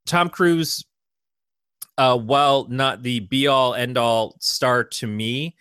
Tom 0.06 0.30
Cruise, 0.30 0.84
uh, 1.98 2.18
while 2.18 2.68
not 2.70 3.04
the 3.04 3.20
be 3.22 3.48
all 3.48 3.74
end 3.74 3.98
all 3.98 4.36
star 4.40 4.84
to 4.84 5.08
me, 5.08 5.56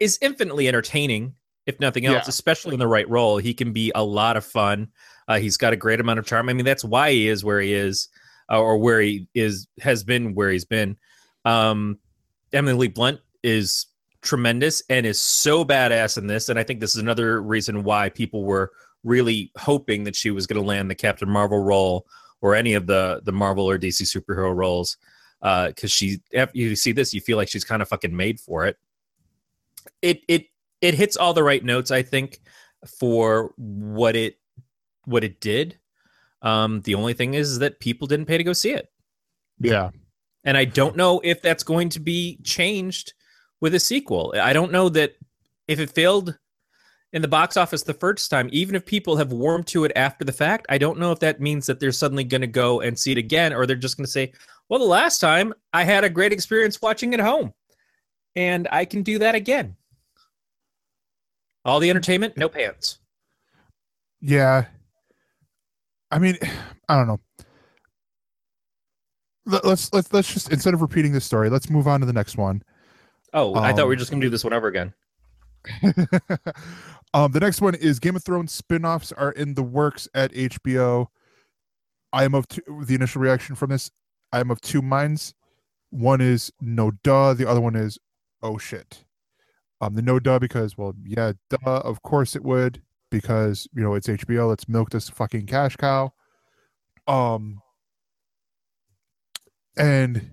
is 0.00 0.18
infinitely 0.20 0.68
entertaining. 0.68 1.34
If 1.66 1.80
nothing 1.80 2.04
else, 2.04 2.24
Yeah. 2.26 2.28
especially 2.28 2.74
in 2.74 2.78
the 2.78 2.86
right 2.86 3.08
role, 3.08 3.38
he 3.38 3.54
can 3.54 3.72
be 3.72 3.90
a 3.94 4.04
lot 4.04 4.36
of 4.36 4.44
fun. 4.44 4.88
Uh, 5.28 5.38
he's 5.38 5.56
got 5.56 5.72
a 5.72 5.76
great 5.76 5.98
amount 5.98 6.18
of 6.18 6.26
charm. 6.26 6.50
I 6.50 6.52
mean, 6.52 6.66
that's 6.66 6.84
why 6.84 7.10
he 7.12 7.26
is 7.28 7.42
where 7.42 7.58
he 7.60 7.72
is, 7.72 8.08
uh, 8.52 8.60
or 8.60 8.76
where 8.76 9.00
he 9.00 9.26
is 9.34 9.66
has 9.80 10.04
been 10.04 10.34
where 10.34 10.50
he's 10.50 10.66
been. 10.66 10.98
Um, 11.46 11.98
Emily 12.52 12.88
Blunt 12.88 13.20
is 13.42 13.86
tremendous 14.24 14.82
and 14.88 15.06
is 15.06 15.20
so 15.20 15.64
badass 15.64 16.18
in 16.18 16.26
this, 16.26 16.48
and 16.48 16.58
I 16.58 16.64
think 16.64 16.80
this 16.80 16.96
is 16.96 17.00
another 17.00 17.40
reason 17.40 17.84
why 17.84 18.08
people 18.08 18.44
were 18.44 18.72
really 19.04 19.52
hoping 19.56 20.04
that 20.04 20.16
she 20.16 20.30
was 20.30 20.46
going 20.46 20.60
to 20.60 20.66
land 20.66 20.90
the 20.90 20.94
Captain 20.94 21.28
Marvel 21.28 21.60
role 21.60 22.06
or 22.40 22.54
any 22.54 22.74
of 22.74 22.86
the 22.86 23.20
the 23.24 23.32
Marvel 23.32 23.68
or 23.68 23.78
DC 23.78 24.02
superhero 24.02 24.54
roles. 24.54 24.96
Because 25.40 25.92
she, 25.92 26.20
after 26.34 26.58
you 26.58 26.74
see 26.74 26.92
this, 26.92 27.12
you 27.12 27.20
feel 27.20 27.36
like 27.36 27.48
she's 27.48 27.64
kind 27.64 27.82
of 27.82 27.88
fucking 27.88 28.16
made 28.16 28.40
for 28.40 28.66
it. 28.66 28.76
It 30.02 30.22
it 30.26 30.46
it 30.80 30.94
hits 30.94 31.16
all 31.16 31.34
the 31.34 31.42
right 31.44 31.62
notes, 31.62 31.90
I 31.90 32.02
think, 32.02 32.40
for 32.98 33.52
what 33.56 34.16
it 34.16 34.38
what 35.04 35.22
it 35.22 35.40
did. 35.40 35.78
Um, 36.42 36.80
the 36.82 36.94
only 36.94 37.14
thing 37.14 37.34
is 37.34 37.58
that 37.60 37.80
people 37.80 38.06
didn't 38.06 38.26
pay 38.26 38.38
to 38.38 38.44
go 38.44 38.52
see 38.52 38.72
it. 38.72 38.90
Yeah. 39.60 39.90
And 40.44 40.58
I 40.58 40.66
don't 40.66 40.96
know 40.96 41.20
if 41.24 41.40
that's 41.40 41.62
going 41.62 41.88
to 41.90 42.00
be 42.00 42.38
changed 42.42 43.14
with 43.64 43.74
a 43.74 43.80
sequel. 43.80 44.34
I 44.38 44.52
don't 44.52 44.72
know 44.72 44.90
that 44.90 45.16
if 45.68 45.80
it 45.80 45.88
failed 45.88 46.36
in 47.14 47.22
the 47.22 47.28
box 47.28 47.56
office 47.56 47.82
the 47.82 47.94
first 47.94 48.30
time, 48.30 48.50
even 48.52 48.74
if 48.74 48.84
people 48.84 49.16
have 49.16 49.32
warmed 49.32 49.66
to 49.68 49.84
it 49.84 49.92
after 49.96 50.22
the 50.22 50.32
fact, 50.32 50.66
I 50.68 50.76
don't 50.76 50.98
know 50.98 51.12
if 51.12 51.20
that 51.20 51.40
means 51.40 51.64
that 51.64 51.80
they're 51.80 51.90
suddenly 51.90 52.24
going 52.24 52.42
to 52.42 52.46
go 52.46 52.82
and 52.82 52.98
see 52.98 53.12
it 53.12 53.16
again, 53.16 53.54
or 53.54 53.64
they're 53.64 53.74
just 53.74 53.96
going 53.96 54.04
to 54.04 54.10
say, 54.12 54.34
well, 54.68 54.80
the 54.80 54.84
last 54.84 55.18
time 55.18 55.54
I 55.72 55.82
had 55.82 56.04
a 56.04 56.10
great 56.10 56.30
experience 56.30 56.82
watching 56.82 57.14
it 57.14 57.20
home, 57.20 57.54
and 58.36 58.68
I 58.70 58.84
can 58.84 59.02
do 59.02 59.18
that 59.20 59.34
again. 59.34 59.76
All 61.64 61.80
the 61.80 61.88
entertainment, 61.88 62.36
no 62.36 62.50
pants. 62.50 62.98
Yeah. 64.20 64.66
I 66.10 66.18
mean, 66.18 66.36
I 66.90 66.98
don't 66.98 67.06
know. 67.06 67.20
Let- 69.46 69.64
Let's 69.64 69.90
let's 69.94 70.12
let's 70.12 70.34
just 70.34 70.52
instead 70.52 70.74
of 70.74 70.82
repeating 70.82 71.12
this 71.12 71.24
story, 71.24 71.48
let's 71.48 71.70
move 71.70 71.88
on 71.88 72.00
to 72.00 72.06
the 72.06 72.12
next 72.12 72.36
one. 72.36 72.62
Oh, 73.34 73.54
I 73.56 73.72
thought 73.72 73.76
we 73.76 73.82
Um, 73.82 73.88
were 73.88 73.96
just 73.96 74.10
going 74.10 74.20
to 74.20 74.26
do 74.26 74.30
this 74.30 74.44
one 74.44 74.52
over 74.52 74.68
again. 74.68 74.94
um, 77.14 77.32
the 77.32 77.40
next 77.40 77.60
one 77.60 77.74
is 77.74 77.98
Game 77.98 78.16
of 78.16 78.24
Thrones 78.24 78.52
spin-offs 78.52 79.12
are 79.12 79.32
in 79.32 79.54
the 79.54 79.62
works 79.62 80.08
at 80.14 80.32
HBO. 80.32 81.08
I 82.12 82.24
am 82.24 82.34
of 82.34 82.46
two, 82.46 82.62
the 82.86 82.94
initial 82.94 83.20
reaction 83.20 83.56
from 83.56 83.70
this. 83.70 83.90
I 84.32 84.40
am 84.40 84.50
of 84.50 84.60
two 84.60 84.82
minds. 84.82 85.34
One 85.90 86.20
is 86.20 86.52
no 86.60 86.92
duh. 87.02 87.34
The 87.34 87.48
other 87.48 87.60
one 87.60 87.74
is 87.74 87.98
oh 88.42 88.56
shit. 88.56 89.04
Um, 89.80 89.94
the 89.94 90.02
no 90.02 90.20
duh 90.20 90.38
because 90.38 90.78
well 90.78 90.94
yeah 91.04 91.32
duh 91.50 91.80
of 91.80 92.02
course 92.02 92.36
it 92.36 92.44
would 92.44 92.82
because 93.10 93.68
you 93.74 93.82
know 93.82 93.94
it's 93.94 94.06
HBO. 94.06 94.48
Let's 94.48 94.68
milk 94.68 94.90
this 94.90 95.08
fucking 95.08 95.46
cash 95.46 95.76
cow. 95.76 96.12
Um, 97.06 97.60
and 99.76 100.30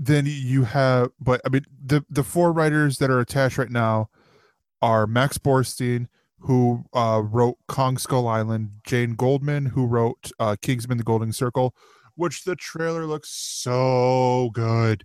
then 0.00 0.24
you 0.26 0.62
have 0.62 1.10
but 1.20 1.40
i 1.44 1.48
mean 1.48 1.64
the 1.84 2.04
the 2.08 2.22
four 2.22 2.52
writers 2.52 2.98
that 2.98 3.10
are 3.10 3.20
attached 3.20 3.58
right 3.58 3.70
now 3.70 4.08
are 4.80 5.06
max 5.06 5.38
borenstein 5.38 6.06
who 6.40 6.84
uh, 6.94 7.20
wrote 7.24 7.56
kong 7.66 7.98
skull 7.98 8.28
island 8.28 8.70
jane 8.84 9.14
goldman 9.14 9.66
who 9.66 9.86
wrote 9.86 10.30
uh, 10.38 10.54
kingsman 10.62 10.98
the 10.98 11.04
golden 11.04 11.32
circle 11.32 11.74
which 12.14 12.44
the 12.44 12.54
trailer 12.54 13.06
looks 13.06 13.28
so 13.30 14.50
good 14.52 15.04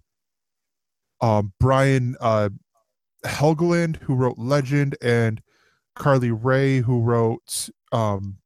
um, 1.21 1.53
brian 1.59 2.15
uh, 2.21 2.49
helgeland 3.25 3.97
who 4.03 4.13
wrote 4.13 4.37
legend 4.37 4.95
and 5.01 5.41
carly 5.95 6.31
wray 6.31 6.79
who 6.79 7.01
wrote 7.01 7.69
um, 7.91 8.37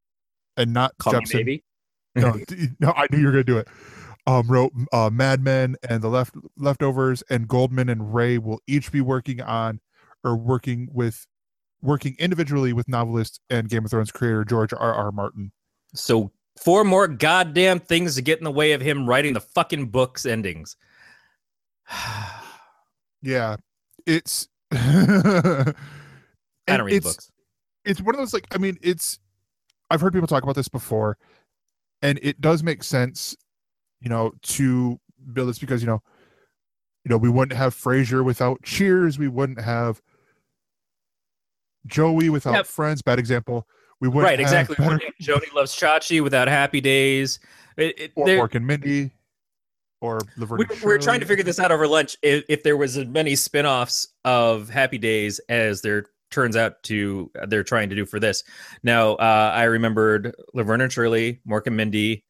and 0.58 0.74
not 0.74 0.98
Call 0.98 1.14
me 1.14 1.20
Jepsen 1.20 1.36
maybe. 1.36 1.64
no, 2.16 2.40
no, 2.80 2.92
I 2.92 3.08
knew 3.12 3.20
you 3.20 3.26
were 3.26 3.32
gonna 3.32 3.44
do 3.44 3.58
it. 3.58 3.68
Um, 4.28 4.46
wrote 4.48 4.74
uh, 4.92 5.10
Mad 5.10 5.42
Men 5.42 5.78
and 5.88 6.02
the 6.02 6.10
left 6.10 6.36
leftovers, 6.58 7.24
and 7.30 7.48
Goldman 7.48 7.88
and 7.88 8.14
Wray 8.14 8.38
will 8.38 8.62
each 8.68 8.92
be 8.92 9.00
working 9.00 9.42
on 9.42 9.80
or 10.24 10.36
working 10.36 10.90
with 10.92 11.26
working 11.82 12.16
individually 12.20 12.74
with 12.74 12.88
novelist 12.90 13.40
and 13.50 13.70
Game 13.70 13.86
of 13.86 13.92
Thrones 13.92 14.12
creator 14.12 14.44
George 14.44 14.74
R. 14.74 14.94
R. 14.94 15.12
Martin. 15.14 15.52
So 15.96 16.32
four 16.58 16.84
more 16.84 17.08
goddamn 17.08 17.80
things 17.80 18.16
to 18.16 18.22
get 18.22 18.40
in 18.40 18.44
the 18.44 18.52
way 18.52 18.74
of 18.74 18.82
him 18.82 19.08
writing 19.08 19.34
the 19.34 19.40
fucking 19.42 19.88
books 19.88 20.26
endings. 20.26 20.76
Yeah, 23.24 23.56
it's. 24.06 24.48
I 24.72 25.74
don't 26.68 26.86
read 26.86 26.98
it's, 26.98 27.06
books. 27.06 27.32
It's 27.84 28.00
one 28.00 28.14
of 28.14 28.20
those 28.20 28.34
like 28.34 28.46
I 28.52 28.60
mean 28.60 28.78
it's. 28.82 29.20
I've 29.90 30.02
heard 30.02 30.14
people 30.14 30.28
talk 30.28 30.44
about 30.44 30.56
this 30.56 30.68
before, 30.68 31.18
and 32.04 32.20
it 32.22 32.40
does 32.42 32.62
make 32.62 32.84
sense, 32.84 33.36
you 34.02 34.10
know, 34.10 34.34
to 34.44 35.00
build 35.34 35.50
this 35.50 35.60
because 35.60 35.82
you 35.82 35.88
know, 35.88 36.02
you 37.04 37.10
know, 37.10 37.18
we 37.18 37.30
wouldn't 37.30 37.58
have 37.58 37.74
Frasier 37.74 38.24
without 38.24 38.62
Cheers. 38.64 39.18
We 39.18 39.28
wouldn't 39.28 39.62
have 39.62 40.02
Joey 41.86 42.30
without 42.30 42.54
Yep. 42.54 42.66
Friends. 42.68 43.02
Bad 43.02 43.20
example. 43.20 43.68
We 44.00 44.08
wouldn't 44.08 44.26
Right, 44.26 44.40
exactly. 44.40 44.76
Better, 44.78 45.00
Joanie 45.22 45.48
loves 45.56 45.76
Chachi 45.76 46.22
without 46.22 46.48
Happy 46.48 46.82
Days. 46.82 47.40
It, 47.78 48.00
it, 48.00 48.12
or 48.16 48.28
Mork 48.28 48.56
and 48.56 48.66
Mindy, 48.66 49.12
or 50.02 50.20
Laverne. 50.38 50.60
we, 50.60 50.66
and 50.70 50.82
we 50.82 50.88
were 50.88 50.98
trying 50.98 51.20
to 51.20 51.26
figure 51.26 51.44
this 51.44 51.60
out 51.60 51.72
over 51.72 51.88
lunch. 51.88 52.18
If, 52.22 52.44
if 52.50 52.64
there 52.64 52.78
was 52.78 52.98
as 52.98 53.08
many 53.08 53.36
spin-offs 53.36 54.08
of 54.26 54.70
Happy 54.70 54.98
Days 54.98 55.40
as 55.50 55.82
there 55.82 56.06
turns 56.30 56.56
out 56.56 56.84
to 56.84 57.32
they're 57.48 57.64
trying 57.64 57.90
to 57.90 57.96
do 57.96 58.06
for 58.06 58.20
this. 58.20 58.44
Now, 58.84 59.14
uh, 59.14 59.52
I 59.54 59.64
remembered 59.64 60.36
Laverne 60.54 60.82
and 60.82 60.92
Shirley, 60.92 61.40
Mork 61.48 61.68
and 61.68 61.78
Mindy, 61.78 62.24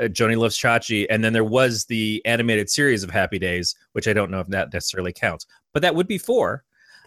uh, 0.00 0.08
Joanie 0.08 0.36
Loves 0.36 0.58
Chachi, 0.58 1.06
and 1.10 1.22
then 1.24 1.32
there 1.32 1.44
was 1.44 1.84
the 1.86 2.22
animated 2.24 2.68
series 2.70 3.02
of 3.02 3.10
Happy 3.10 3.38
Days, 3.38 3.74
which 3.92 4.08
I 4.08 4.12
don't 4.12 4.30
know 4.30 4.40
if 4.40 4.46
that 4.48 4.72
necessarily 4.72 5.12
counts, 5.12 5.46
but 5.72 5.82
that 5.82 5.94
would 5.94 6.06
be 6.06 6.18
four. 6.18 6.64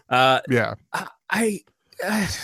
Uh, 0.08 0.40
Yeah, 0.48 0.74
I, 0.92 1.06
I 1.30 1.60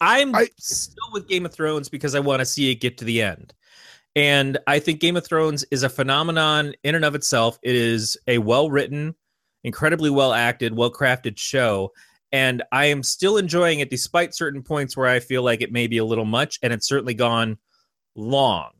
I'm 0.00 0.34
I- 0.34 0.48
still 0.58 1.10
with 1.12 1.28
Game 1.28 1.46
of 1.46 1.52
Thrones 1.54 1.88
because 1.88 2.14
I 2.14 2.20
want 2.20 2.40
to 2.40 2.46
see 2.46 2.70
it 2.70 2.76
get 2.76 2.98
to 2.98 3.04
the 3.04 3.22
end. 3.22 3.54
And 4.14 4.58
I 4.66 4.78
think 4.78 5.00
Game 5.00 5.16
of 5.16 5.24
Thrones 5.26 5.64
is 5.70 5.84
a 5.84 5.88
phenomenon 5.88 6.74
in 6.84 6.94
and 6.94 7.04
of 7.04 7.14
itself. 7.14 7.58
It 7.62 7.74
is 7.74 8.16
a 8.26 8.38
well 8.38 8.70
written, 8.70 9.14
incredibly 9.64 10.10
well 10.10 10.32
acted, 10.34 10.76
well 10.76 10.92
crafted 10.92 11.38
show. 11.38 11.92
And 12.30 12.62
I 12.72 12.86
am 12.86 13.02
still 13.02 13.36
enjoying 13.36 13.80
it 13.80 13.90
despite 13.90 14.34
certain 14.34 14.62
points 14.62 14.96
where 14.96 15.06
I 15.06 15.20
feel 15.20 15.42
like 15.42 15.60
it 15.60 15.72
may 15.72 15.86
be 15.86 15.98
a 15.98 16.04
little 16.04 16.24
much 16.24 16.58
and 16.62 16.72
it's 16.72 16.86
certainly 16.86 17.14
gone 17.14 17.56
long. 18.14 18.70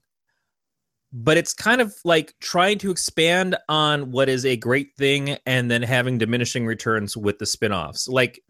But 1.12 1.36
it's 1.36 1.52
kind 1.52 1.80
of 1.82 1.94
like 2.04 2.34
trying 2.40 2.78
to 2.78 2.90
expand 2.90 3.56
on 3.68 4.10
what 4.12 4.28
is 4.30 4.46
a 4.46 4.56
great 4.56 4.96
thing 4.96 5.36
and 5.44 5.70
then 5.70 5.82
having 5.82 6.16
diminishing 6.16 6.64
returns 6.64 7.16
with 7.16 7.38
the 7.38 7.44
spin-offs. 7.44 8.08
Like 8.08 8.42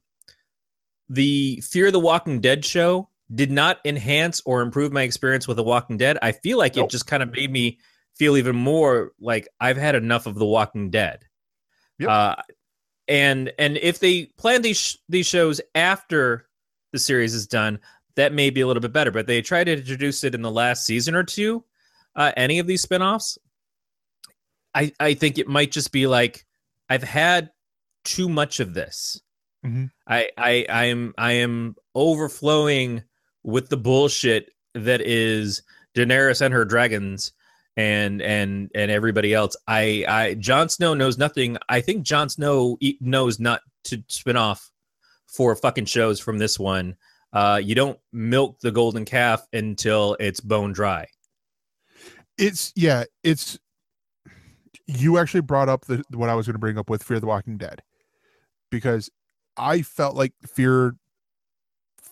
the 1.09 1.61
Fear 1.69 1.89
of 1.89 1.93
the 1.93 1.99
Walking 2.01 2.41
Dead 2.41 2.65
show 2.65 3.09
did 3.35 3.51
not 3.51 3.79
enhance 3.85 4.41
or 4.45 4.63
improve 4.63 4.93
my 4.93 5.03
experience 5.03 5.49
with 5.49 5.57
The 5.57 5.63
Walking 5.65 5.97
Dead. 5.97 6.19
I 6.23 6.33
feel 6.33 6.59
like 6.59 6.77
Nope. 6.77 6.85
it 6.85 6.91
just 6.91 7.07
kind 7.07 7.23
of 7.23 7.33
made 7.33 7.51
me 7.51 7.79
feel 8.15 8.37
even 8.37 8.55
more 8.55 9.13
like 9.19 9.49
I've 9.61 9.77
had 9.77 9.95
enough 9.95 10.27
of 10.27 10.37
The 10.37 10.47
Walking 10.47 10.91
Dead. 10.91 11.25
Yep. 11.99 12.09
Uh, 12.09 12.37
and 13.09 13.53
and 13.59 13.77
if 13.79 13.99
they 13.99 14.27
plan 14.37 14.63
these 14.63 14.77
sh- 14.79 14.97
these 15.09 15.27
shows 15.27 15.61
after 15.75 16.47
the 16.93 16.99
series 16.99 17.35
is 17.35 17.47
done, 17.47 17.81
that 18.17 18.33
may 18.33 18.51
be 18.51 18.61
a 18.61 18.67
little 18.67 18.81
bit 18.81 18.93
better. 18.93 19.11
But 19.11 19.27
they 19.27 19.43
tried 19.43 19.65
to 19.65 19.73
introduce 19.79 20.23
it 20.25 20.35
in 20.35 20.43
the 20.43 20.51
last 20.51 20.87
season 20.87 21.15
or 21.15 21.25
two. 21.25 21.65
Uh, 22.15 22.33
any 22.37 22.59
of 22.59 22.67
these 22.67 22.85
spinoffs, 22.85 23.39
I 24.75 24.93
I 25.01 25.15
think 25.15 25.39
it 25.39 25.49
might 25.49 25.71
just 25.73 25.93
be 25.93 26.07
like 26.07 26.45
I've 26.89 27.03
had 27.03 27.51
too 28.05 28.29
much 28.29 28.61
of 28.61 28.75
this. 28.75 29.21
Mhm. 29.65 29.91
I 30.07 30.31
I 30.37 30.67
I 30.69 30.85
am 30.87 31.15
I 31.19 31.33
am 31.33 31.77
overflowing 31.95 33.03
with 33.43 33.69
the 33.69 33.77
bullshit 33.77 34.51
that 34.75 35.01
is 35.01 35.63
Daenerys 35.95 36.41
and 36.41 36.53
her 36.55 36.65
dragons 36.65 37.33
and 37.77 38.21
and 38.23 38.71
and 38.75 38.91
everybody 38.91 39.33
else. 39.35 39.57
I 39.67 40.05
I 40.09 40.35
Jon 40.35 40.69
Snow 40.69 40.95
knows 40.95 41.19
nothing. 41.19 41.57
I 41.69 41.81
think 41.81 42.03
Jon 42.05 42.29
Snow 42.29 42.77
e- 42.81 42.99
knows 43.01 43.39
not 43.39 43.61
to 43.85 44.03
spin 44.09 44.37
off 44.37 44.71
four 45.27 45.55
fucking 45.57 45.87
shows 45.87 46.21
from 46.21 46.39
this 46.39 46.59
one. 46.59 46.97
uh, 47.35 47.59
you 47.65 47.75
don't 47.75 47.99
milk 48.13 48.61
the 48.61 48.71
golden 48.71 49.07
calf 49.07 49.47
until 49.55 50.15
it's 50.21 50.39
bone 50.41 50.71
dry. 50.71 51.07
It's 52.39 52.73
yeah, 52.75 53.05
it's 53.23 53.59
you 54.87 55.19
actually 55.19 55.43
brought 55.43 55.69
up 55.69 55.85
the 55.87 56.03
what 56.11 56.29
I 56.29 56.35
was 56.35 56.47
going 56.47 56.55
to 56.55 56.59
bring 56.59 56.79
up 56.79 56.91
with 56.91 57.03
Fear 57.03 57.21
the 57.21 57.27
Walking 57.27 57.57
Dead 57.57 57.83
because 58.71 59.11
I 59.57 59.83
felt 59.83 60.17
like 60.17 60.33
Fear 60.47 60.97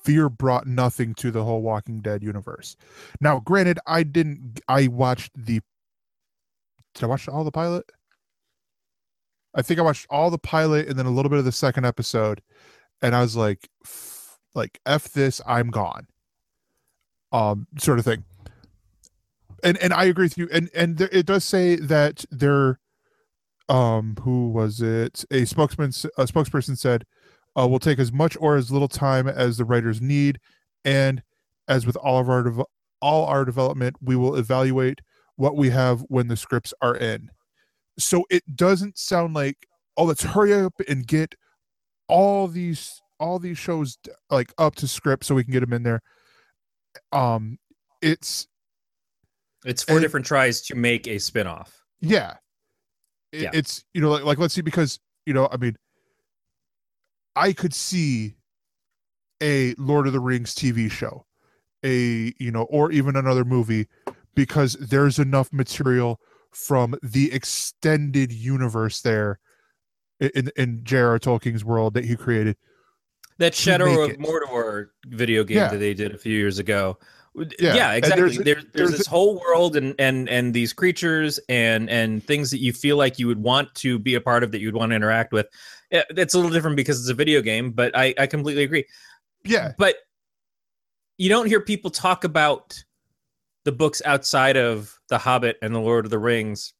Fear 0.04 0.30
brought 0.30 0.66
nothing 0.66 1.14
to 1.14 1.30
the 1.30 1.44
whole 1.44 1.62
Walking 1.62 2.00
Dead 2.00 2.22
universe. 2.22 2.76
Now, 3.20 3.40
granted, 3.40 3.78
I 3.86 4.02
didn't 4.02 4.60
I 4.68 4.86
watched 4.86 5.32
the 5.36 5.60
did 6.94 7.04
I 7.04 7.06
watch 7.06 7.28
all 7.28 7.44
the 7.44 7.52
pilot? 7.52 7.84
I 9.54 9.62
think 9.62 9.80
I 9.80 9.82
watched 9.82 10.06
all 10.10 10.30
the 10.30 10.38
pilot 10.38 10.88
and 10.88 10.98
then 10.98 11.06
a 11.06 11.10
little 11.10 11.28
bit 11.28 11.38
of 11.38 11.44
the 11.44 11.52
second 11.52 11.84
episode 11.84 12.40
and 13.02 13.14
I 13.14 13.22
was 13.22 13.36
like 13.36 13.68
like 14.54 14.80
F 14.86 15.08
this, 15.12 15.40
I'm 15.46 15.70
gone. 15.70 16.06
Um 17.32 17.66
sort 17.78 17.98
of 17.98 18.04
thing 18.04 18.24
and 19.64 19.78
and 19.78 19.92
I 19.92 20.04
agree 20.04 20.26
with 20.26 20.38
you. 20.38 20.48
And 20.52 20.70
and 20.74 20.96
there, 20.98 21.08
it 21.12 21.26
does 21.26 21.44
say 21.44 21.76
that 21.76 22.24
there, 22.30 22.78
um, 23.68 24.16
who 24.22 24.48
was 24.50 24.80
it? 24.80 25.24
A 25.30 25.44
spokesman, 25.44 25.90
a 26.18 26.24
spokesperson 26.26 26.76
said, 26.78 27.04
uh, 27.56 27.66
"We'll 27.68 27.78
take 27.80 27.98
as 27.98 28.12
much 28.12 28.36
or 28.40 28.56
as 28.56 28.70
little 28.72 28.88
time 28.88 29.28
as 29.28 29.58
the 29.58 29.64
writers 29.64 30.00
need, 30.00 30.40
and 30.84 31.22
as 31.68 31.86
with 31.86 31.96
all 31.96 32.20
of 32.20 32.28
our 32.30 32.42
dev- 32.44 32.64
all 33.02 33.26
our 33.26 33.44
development, 33.44 33.96
we 34.02 34.16
will 34.16 34.36
evaluate 34.36 35.00
what 35.36 35.56
we 35.56 35.70
have 35.70 36.02
when 36.08 36.28
the 36.28 36.36
scripts 36.36 36.74
are 36.82 36.96
in." 36.96 37.30
So 37.98 38.24
it 38.30 38.44
doesn't 38.56 38.98
sound 38.98 39.34
like, 39.34 39.66
"Oh, 39.96 40.04
let's 40.04 40.24
hurry 40.24 40.54
up 40.54 40.74
and 40.88 41.06
get 41.06 41.34
all 42.08 42.48
these 42.48 43.00
all 43.20 43.38
these 43.38 43.58
shows 43.58 43.98
like 44.30 44.52
up 44.58 44.76
to 44.76 44.88
script 44.88 45.24
so 45.24 45.34
we 45.34 45.44
can 45.44 45.52
get 45.52 45.60
them 45.60 45.72
in 45.74 45.82
there." 45.84 46.02
Um, 47.12 47.58
it's 48.02 48.46
It's 49.64 49.82
four 49.82 49.96
And- 49.96 50.02
different 50.02 50.26
tries 50.26 50.60
to 50.62 50.74
make 50.74 51.06
a 51.06 51.18
spin-off. 51.18 51.82
yeah 52.00 52.36
It- 53.32 53.42
Yeah. 53.42 53.50
it's 53.52 53.84
you 53.94 54.00
know 54.00 54.10
like, 54.10 54.24
like 54.24 54.38
let's 54.38 54.54
see 54.54 54.62
because 54.62 54.98
you 55.26 55.32
know 55.34 55.48
i 55.52 55.56
mean 55.56 55.76
i 57.36 57.52
could 57.52 57.74
see 57.74 58.36
a 59.42 59.74
lord 59.78 60.06
of 60.06 60.12
the 60.12 60.20
rings 60.20 60.54
tv 60.54 60.90
show 60.90 61.26
a 61.84 62.32
you 62.38 62.50
know 62.50 62.62
or 62.64 62.90
even 62.92 63.16
another 63.16 63.44
movie 63.44 63.86
because 64.34 64.74
there's 64.74 65.18
enough 65.18 65.52
material 65.52 66.20
from 66.52 66.94
the 67.02 67.32
extended 67.32 68.32
universe 68.32 69.00
there 69.02 69.38
in 70.20 70.50
in 70.56 70.80
J.R.R. 70.84 71.18
Tolkien's 71.18 71.64
world 71.64 71.94
that 71.94 72.04
he 72.04 72.14
created 72.16 72.56
That 73.38 73.54
Shadow 73.54 74.02
of 74.04 74.10
it. 74.10 74.18
Mordor 74.20 74.88
video 75.06 75.44
game 75.44 75.56
Yeah. 75.58 75.68
that 75.68 75.78
they 75.78 75.94
did 75.94 76.14
a 76.14 76.18
few 76.18 76.36
years 76.36 76.58
ago. 76.58 76.98
Yeah, 77.58 77.74
Yeah, 77.74 77.92
exactly. 77.92 78.22
there's 78.22 78.38
There's, 78.38 78.64
there's, 78.72 78.90
this 78.90 79.06
whole 79.06 79.40
world 79.40 79.76
and 79.76 79.94
and 79.98 80.28
and 80.28 80.52
these 80.52 80.72
creatures 80.72 81.40
and 81.48 81.88
and 81.88 82.22
things 82.24 82.50
that 82.50 82.58
you 82.58 82.72
feel 82.72 82.96
like 82.96 83.18
you 83.18 83.26
would 83.26 83.42
want 83.42 83.74
to 83.76 83.98
be 83.98 84.14
a 84.14 84.20
part 84.20 84.42
of 84.42 84.52
that 84.52 84.60
you'd 84.60 84.74
want 84.74 84.90
to 84.90 84.96
interact 84.96 85.32
with. 85.32 85.46
It's 85.90 86.34
a 86.34 86.38
little 86.38 86.52
different 86.52 86.76
because 86.76 87.00
it's 87.00 87.08
a 87.08 87.14
video 87.14 87.40
game, 87.40 87.72
but 87.72 87.96
I 87.96 88.14
I 88.18 88.26
completely 88.26 88.62
agree. 88.62 88.84
yeah 89.44 89.72
But 89.78 89.96
you 91.18 91.28
don't 91.28 91.46
hear 91.46 91.60
people 91.60 91.90
talk 91.90 92.24
about 92.24 92.82
the 93.64 93.72
books 93.72 94.00
outside 94.04 94.56
of 94.56 94.98
The 95.08 95.18
Hobbit 95.18 95.58
and 95.60 95.74
The 95.74 95.80
Lord 95.80 96.06
of 96.06 96.10
the 96.10 96.18
Rings, 96.18 96.72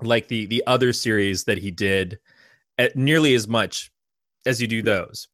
like 0.00 0.28
the 0.28 0.46
the 0.46 0.62
other 0.66 0.92
series 0.92 1.44
that 1.44 1.58
he 1.58 1.70
did, 1.70 2.18
at 2.78 2.96
nearly 2.96 3.34
as 3.34 3.46
much 3.46 3.92
as 4.46 4.60
you 4.60 4.66
do 4.66 4.82
those. 4.82 5.28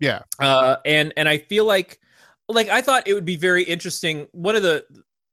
yeah 0.00 0.22
Uh, 0.38 0.76
and 0.84 1.12
and 1.16 1.28
I 1.28 1.38
feel 1.38 1.64
like 1.64 2.00
like 2.48 2.68
I 2.68 2.80
thought 2.80 3.06
it 3.06 3.14
would 3.14 3.24
be 3.24 3.36
very 3.36 3.62
interesting. 3.62 4.26
One 4.32 4.56
of 4.56 4.62
the 4.62 4.84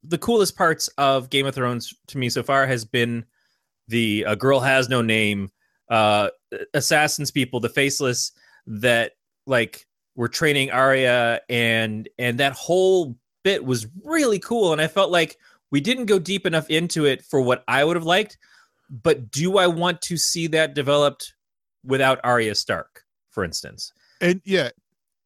the 0.04 0.18
coolest 0.18 0.58
parts 0.58 0.88
of 0.98 1.30
Game 1.30 1.46
of 1.46 1.56
Thrones 1.56 1.94
to 2.08 2.18
me 2.18 2.30
so 2.30 2.44
far 2.44 2.66
has 2.66 2.86
been 2.86 3.26
the 3.88 4.26
uh, 4.26 4.36
girl 4.36 4.60
has 4.60 4.90
no 4.90 5.02
name, 5.02 5.50
uh, 5.90 6.30
assassins 6.74 7.32
people, 7.32 7.60
the 7.60 7.70
faceless 7.70 8.32
that 8.68 9.14
like 9.46 9.86
were 10.16 10.28
training 10.28 10.72
Arya, 10.72 11.42
and 11.50 12.10
and 12.18 12.40
that 12.40 12.54
whole 12.54 13.16
bit 13.44 13.64
was 13.64 13.88
really 14.04 14.40
cool. 14.40 14.72
And 14.72 14.82
I 14.82 14.88
felt 14.88 15.12
like 15.12 15.38
we 15.72 15.82
didn't 15.82 16.06
go 16.06 16.20
deep 16.20 16.46
enough 16.46 16.70
into 16.70 17.06
it 17.06 17.24
for 17.24 17.42
what 17.42 17.64
I 17.68 17.84
would 17.84 17.96
have 17.96 18.06
liked. 18.06 18.38
But 18.90 19.32
do 19.32 19.58
I 19.58 19.68
want 19.68 20.02
to 20.04 20.18
see 20.18 20.48
that 20.48 20.76
developed 20.76 21.34
without 21.84 22.20
Arya 22.24 22.56
Stark, 22.56 23.04
for 23.32 23.44
instance? 23.44 23.92
and 24.24 24.42
yeah 24.46 24.70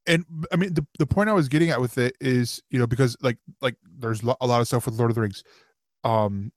and 0.07 0.25
i 0.51 0.55
mean 0.55 0.73
the, 0.73 0.85
the 0.97 1.05
point 1.05 1.29
i 1.29 1.33
was 1.33 1.47
getting 1.47 1.69
at 1.69 1.79
with 1.79 1.97
it 1.97 2.15
is 2.19 2.61
you 2.69 2.79
know 2.79 2.87
because 2.87 3.15
like 3.21 3.37
like 3.61 3.75
there's 3.99 4.23
lo- 4.23 4.37
a 4.41 4.47
lot 4.47 4.61
of 4.61 4.67
stuff 4.67 4.85
with 4.85 4.95
lord 4.95 5.11
of 5.11 5.15
the 5.15 5.21
rings. 5.21 5.43
Um 6.03 6.51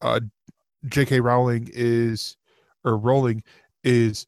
uh 0.00 0.20
jk 0.86 1.22
rowling 1.22 1.68
is 1.72 2.36
or 2.84 2.96
rowling 2.96 3.42
is 3.82 4.26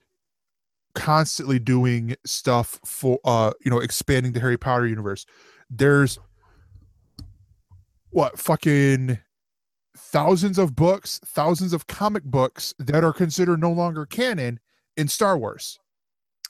constantly 0.95 1.59
doing 1.59 2.17
stuff 2.27 2.81
for 2.85 3.19
uh 3.25 3.53
you 3.65 3.71
know 3.71 3.79
expanding 3.79 4.33
the 4.33 4.41
harry 4.41 4.59
potter 4.59 4.87
universe. 4.87 5.25
There's 5.71 6.19
what 8.11 8.39
fucking 8.39 9.19
thousands 9.97 10.59
of 10.59 10.75
books 10.75 11.21
thousands 11.25 11.73
of 11.73 11.87
comic 11.87 12.25
books 12.25 12.75
that 12.79 13.05
are 13.05 13.13
considered 13.13 13.61
no 13.61 13.71
longer 13.71 14.07
canon 14.07 14.59
in 14.97 15.07
star 15.09 15.39
wars. 15.39 15.79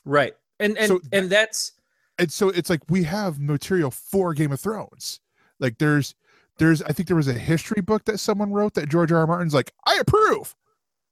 Right. 0.05 0.35
And 0.61 0.79
and 0.79 0.89
So 0.89 1.01
and 1.13 1.29
that's 1.29 1.73
and 2.19 2.33
so 2.33 2.49
it's 2.49 2.69
like 2.69 2.83
we 2.89 3.05
have 3.05 3.39
material 3.39 3.91
for 3.91 4.35
Game 4.35 4.53
of 4.53 4.61
Thrones. 4.61 5.21
Like 5.61 5.79
there's 5.79 6.15
there's 6.59 6.83
I 6.83 6.93
think 6.93 7.07
there 7.07 7.17
was 7.17 7.29
a 7.29 7.35
history 7.35 7.83
book 7.83 8.05
that 8.07 8.19
someone 8.19 8.53
wrote 8.53 8.75
that 8.75 8.89
George 8.89 9.13
R. 9.13 9.19
R. 9.19 9.27
Martin's 9.27 9.55
like, 9.55 9.73
I 9.87 9.97
approve 10.01 10.55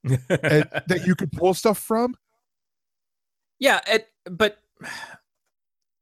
and 0.05 0.21
that 0.29 1.05
you 1.07 1.15
could 1.15 1.33
pull 1.33 1.55
stuff 1.55 1.79
from. 1.79 2.17
yeah, 3.59 3.81
it, 3.87 4.09
but 4.31 4.59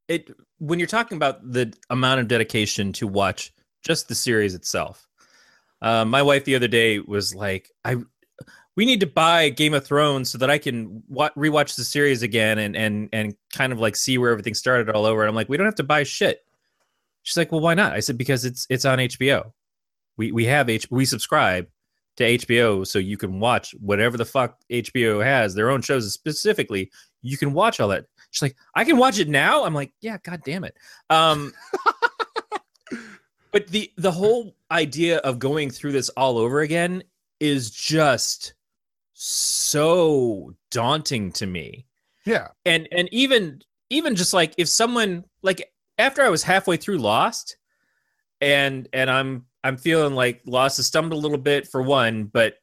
it 0.09 0.31
when 0.59 0.79
you're 0.79 0.89
talking 0.89 1.17
about 1.17 1.41
the 1.51 1.73
amount 1.91 2.21
of 2.21 2.29
dedication 2.29 2.93
to 2.95 3.07
watch 3.07 3.53
just 3.83 4.09
the 4.09 4.15
series 4.15 4.55
itself. 4.55 5.07
Uh, 5.83 6.05
my 6.05 6.23
wife 6.23 6.45
the 6.45 6.55
other 6.55 6.69
day 6.69 6.99
was 7.01 7.35
like, 7.35 7.71
"I 7.85 7.97
we 8.77 8.87
need 8.87 9.01
to 9.01 9.07
buy 9.07 9.51
Game 9.51 9.75
of 9.75 9.87
Thrones 9.87 10.31
so 10.31 10.39
that 10.39 10.51
I 10.51 10.59
can 10.59 11.03
wa- 11.09 11.31
rewatch 11.37 11.77
the 11.77 11.85
series 11.85 12.23
again 12.23 12.59
and 12.59 12.77
and 12.77 13.09
and 13.13 13.37
kind 13.53 13.73
of 13.73 13.79
like 13.79 13.97
see 13.97 14.19
where 14.19 14.31
everything 14.31 14.55
started 14.55 14.91
all 14.91 15.07
over." 15.07 15.23
And 15.23 15.29
I'm 15.29 15.35
like, 15.35 15.49
"We 15.49 15.57
don't 15.57 15.67
have 15.67 15.75
to 15.77 15.85
buy 15.85 16.03
shit." 16.03 16.45
She's 17.23 17.37
like, 17.37 17.53
"Well, 17.53 17.61
why 17.61 17.75
not?" 17.75 17.93
I 17.93 18.01
said, 18.01 18.19
"Because 18.19 18.45
it's 18.45 18.67
it's 18.71 18.85
on 18.85 18.99
HBO. 18.99 19.53
We 20.17 20.33
we 20.33 20.45
have 20.47 20.69
H 20.69 20.87
we 20.91 21.05
subscribe 21.05 21.69
to 22.17 22.25
HBO 22.25 22.87
so 22.87 22.99
you 22.99 23.17
can 23.17 23.41
watch 23.41 23.75
whatever 23.81 24.17
the 24.17 24.25
fuck 24.25 24.61
HBO 24.71 25.25
has 25.25 25.55
their 25.55 25.71
own 25.71 25.83
shows 25.83 26.13
specifically. 26.13 26.91
You 27.23 27.37
can 27.37 27.53
watch 27.53 27.81
all 27.81 27.89
that." 27.89 28.07
She's 28.31 28.43
like, 28.43 28.57
"I 28.75 28.85
can 28.85 28.97
watch 28.97 29.19
it 29.19 29.29
now." 29.29 29.65
I'm 29.65 29.75
like, 29.75 29.93
"Yeah, 30.01 30.19
god 30.23 30.43
damn 30.45 30.65
it." 30.65 30.77
Um 31.11 31.53
but 33.53 33.69
the 33.69 33.93
the 33.97 34.11
whole 34.11 34.57
idea 34.73 35.19
of 35.19 35.39
going 35.39 35.71
through 35.71 35.93
this 35.93 36.09
all 36.11 36.39
over 36.39 36.61
again 36.61 37.05
is 37.41 37.71
just 37.71 38.55
so 39.15 40.55
daunting 40.71 41.33
to 41.33 41.47
me 41.47 41.87
Yeah. 42.27 42.49
and 42.67 42.89
and 42.93 43.09
even 43.13 43.63
even 43.91 44.15
just 44.17 44.35
like 44.35 44.55
if 44.59 44.69
someone 44.69 45.25
like 45.43 45.73
after 45.99 46.23
i 46.23 46.29
was 46.29 46.43
halfway 46.43 46.77
through 46.77 46.99
lost 46.99 47.57
and 48.41 48.89
and 48.93 49.09
i'm 49.09 49.47
i'm 49.63 49.77
feeling 49.77 50.15
like 50.15 50.43
lost 50.47 50.77
has 50.79 50.87
stumbled 50.87 51.13
a 51.19 51.23
little 51.23 51.39
bit 51.39 51.67
for 51.69 51.81
one 51.81 52.25
but 52.25 52.55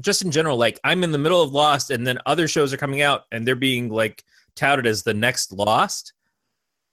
just 0.00 0.22
in 0.22 0.30
general 0.30 0.56
like 0.56 0.78
i'm 0.84 1.02
in 1.02 1.12
the 1.12 1.18
middle 1.18 1.40
of 1.42 1.52
lost 1.52 1.90
and 1.90 2.06
then 2.06 2.18
other 2.26 2.46
shows 2.46 2.72
are 2.72 2.76
coming 2.78 3.00
out 3.00 3.22
and 3.32 3.46
they're 3.46 3.56
being 3.56 3.88
like 3.88 4.22
touted 4.56 4.86
as 4.86 5.02
the 5.02 5.14
next 5.14 5.50
lost 5.52 6.12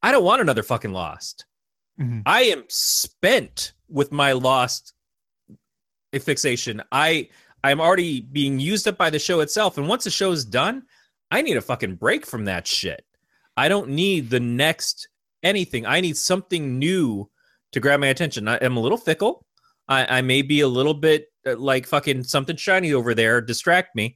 i 0.01 0.11
don't 0.11 0.23
want 0.23 0.41
another 0.41 0.63
fucking 0.63 0.93
lost 0.93 1.45
Mhm. 1.99 2.23
I 2.25 2.43
am 2.43 2.63
spent 2.69 3.73
with 3.89 4.13
my 4.13 4.31
lost 4.31 4.93
fixation. 6.17 6.81
I 6.91 7.27
I'm 7.63 7.81
already 7.81 8.21
being 8.21 8.59
used 8.59 8.87
up 8.87 8.97
by 8.97 9.09
the 9.09 9.19
show 9.19 9.41
itself, 9.41 9.77
and 9.77 9.87
once 9.87 10.03
the 10.03 10.09
show's 10.09 10.43
done, 10.45 10.83
I 11.29 11.41
need 11.41 11.57
a 11.57 11.61
fucking 11.61 11.95
break 11.95 12.25
from 12.25 12.45
that 12.45 12.67
shit. 12.67 13.05
I 13.55 13.67
don't 13.69 13.89
need 13.89 14.29
the 14.29 14.39
next 14.39 15.07
anything. 15.43 15.85
I 15.85 16.01
need 16.01 16.17
something 16.17 16.79
new 16.79 17.29
to 17.71 17.79
grab 17.79 17.99
my 17.99 18.07
attention. 18.07 18.47
I 18.47 18.55
am 18.57 18.77
a 18.77 18.81
little 18.81 18.97
fickle. 18.97 19.45
I, 19.87 20.17
I 20.17 20.21
may 20.21 20.41
be 20.41 20.61
a 20.61 20.67
little 20.67 20.93
bit 20.93 21.27
uh, 21.45 21.55
like 21.57 21.87
fucking 21.87 22.23
something 22.23 22.55
shiny 22.55 22.93
over 22.93 23.13
there, 23.13 23.41
distract 23.41 23.95
me. 23.95 24.15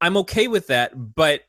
I'm 0.00 0.16
okay 0.18 0.48
with 0.48 0.66
that, 0.68 0.92
but 1.14 1.42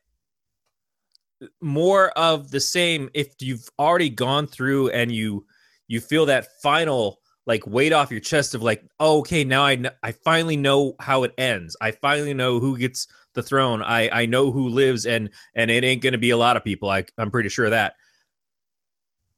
more 1.61 2.09
of 2.11 2.51
the 2.51 2.59
same 2.59 3.09
if 3.13 3.27
you've 3.39 3.67
already 3.77 4.09
gone 4.09 4.47
through 4.47 4.89
and 4.89 5.11
you 5.11 5.45
you 5.87 5.99
feel 5.99 6.25
that 6.25 6.47
final 6.61 7.19
like 7.47 7.65
weight 7.67 7.93
off 7.93 8.11
your 8.11 8.19
chest 8.19 8.55
of 8.55 8.61
like 8.63 8.83
oh, 8.99 9.19
okay 9.19 9.43
now 9.43 9.63
I 9.65 9.75
kn- 9.75 9.93
I 10.03 10.11
finally 10.11 10.57
know 10.57 10.95
how 10.99 11.23
it 11.23 11.33
ends. 11.37 11.75
I 11.81 11.91
finally 11.91 12.33
know 12.33 12.59
who 12.59 12.77
gets 12.77 13.07
the 13.33 13.43
throne. 13.43 13.81
I 13.83 14.09
I 14.21 14.25
know 14.25 14.51
who 14.51 14.69
lives 14.69 15.05
and 15.05 15.29
and 15.55 15.69
it 15.69 15.83
ain't 15.83 16.01
gonna 16.01 16.17
be 16.17 16.31
a 16.31 16.37
lot 16.37 16.57
of 16.57 16.63
people 16.63 16.89
I 16.89 17.05
I'm 17.17 17.31
pretty 17.31 17.49
sure 17.49 17.65
of 17.65 17.71
that. 17.71 17.93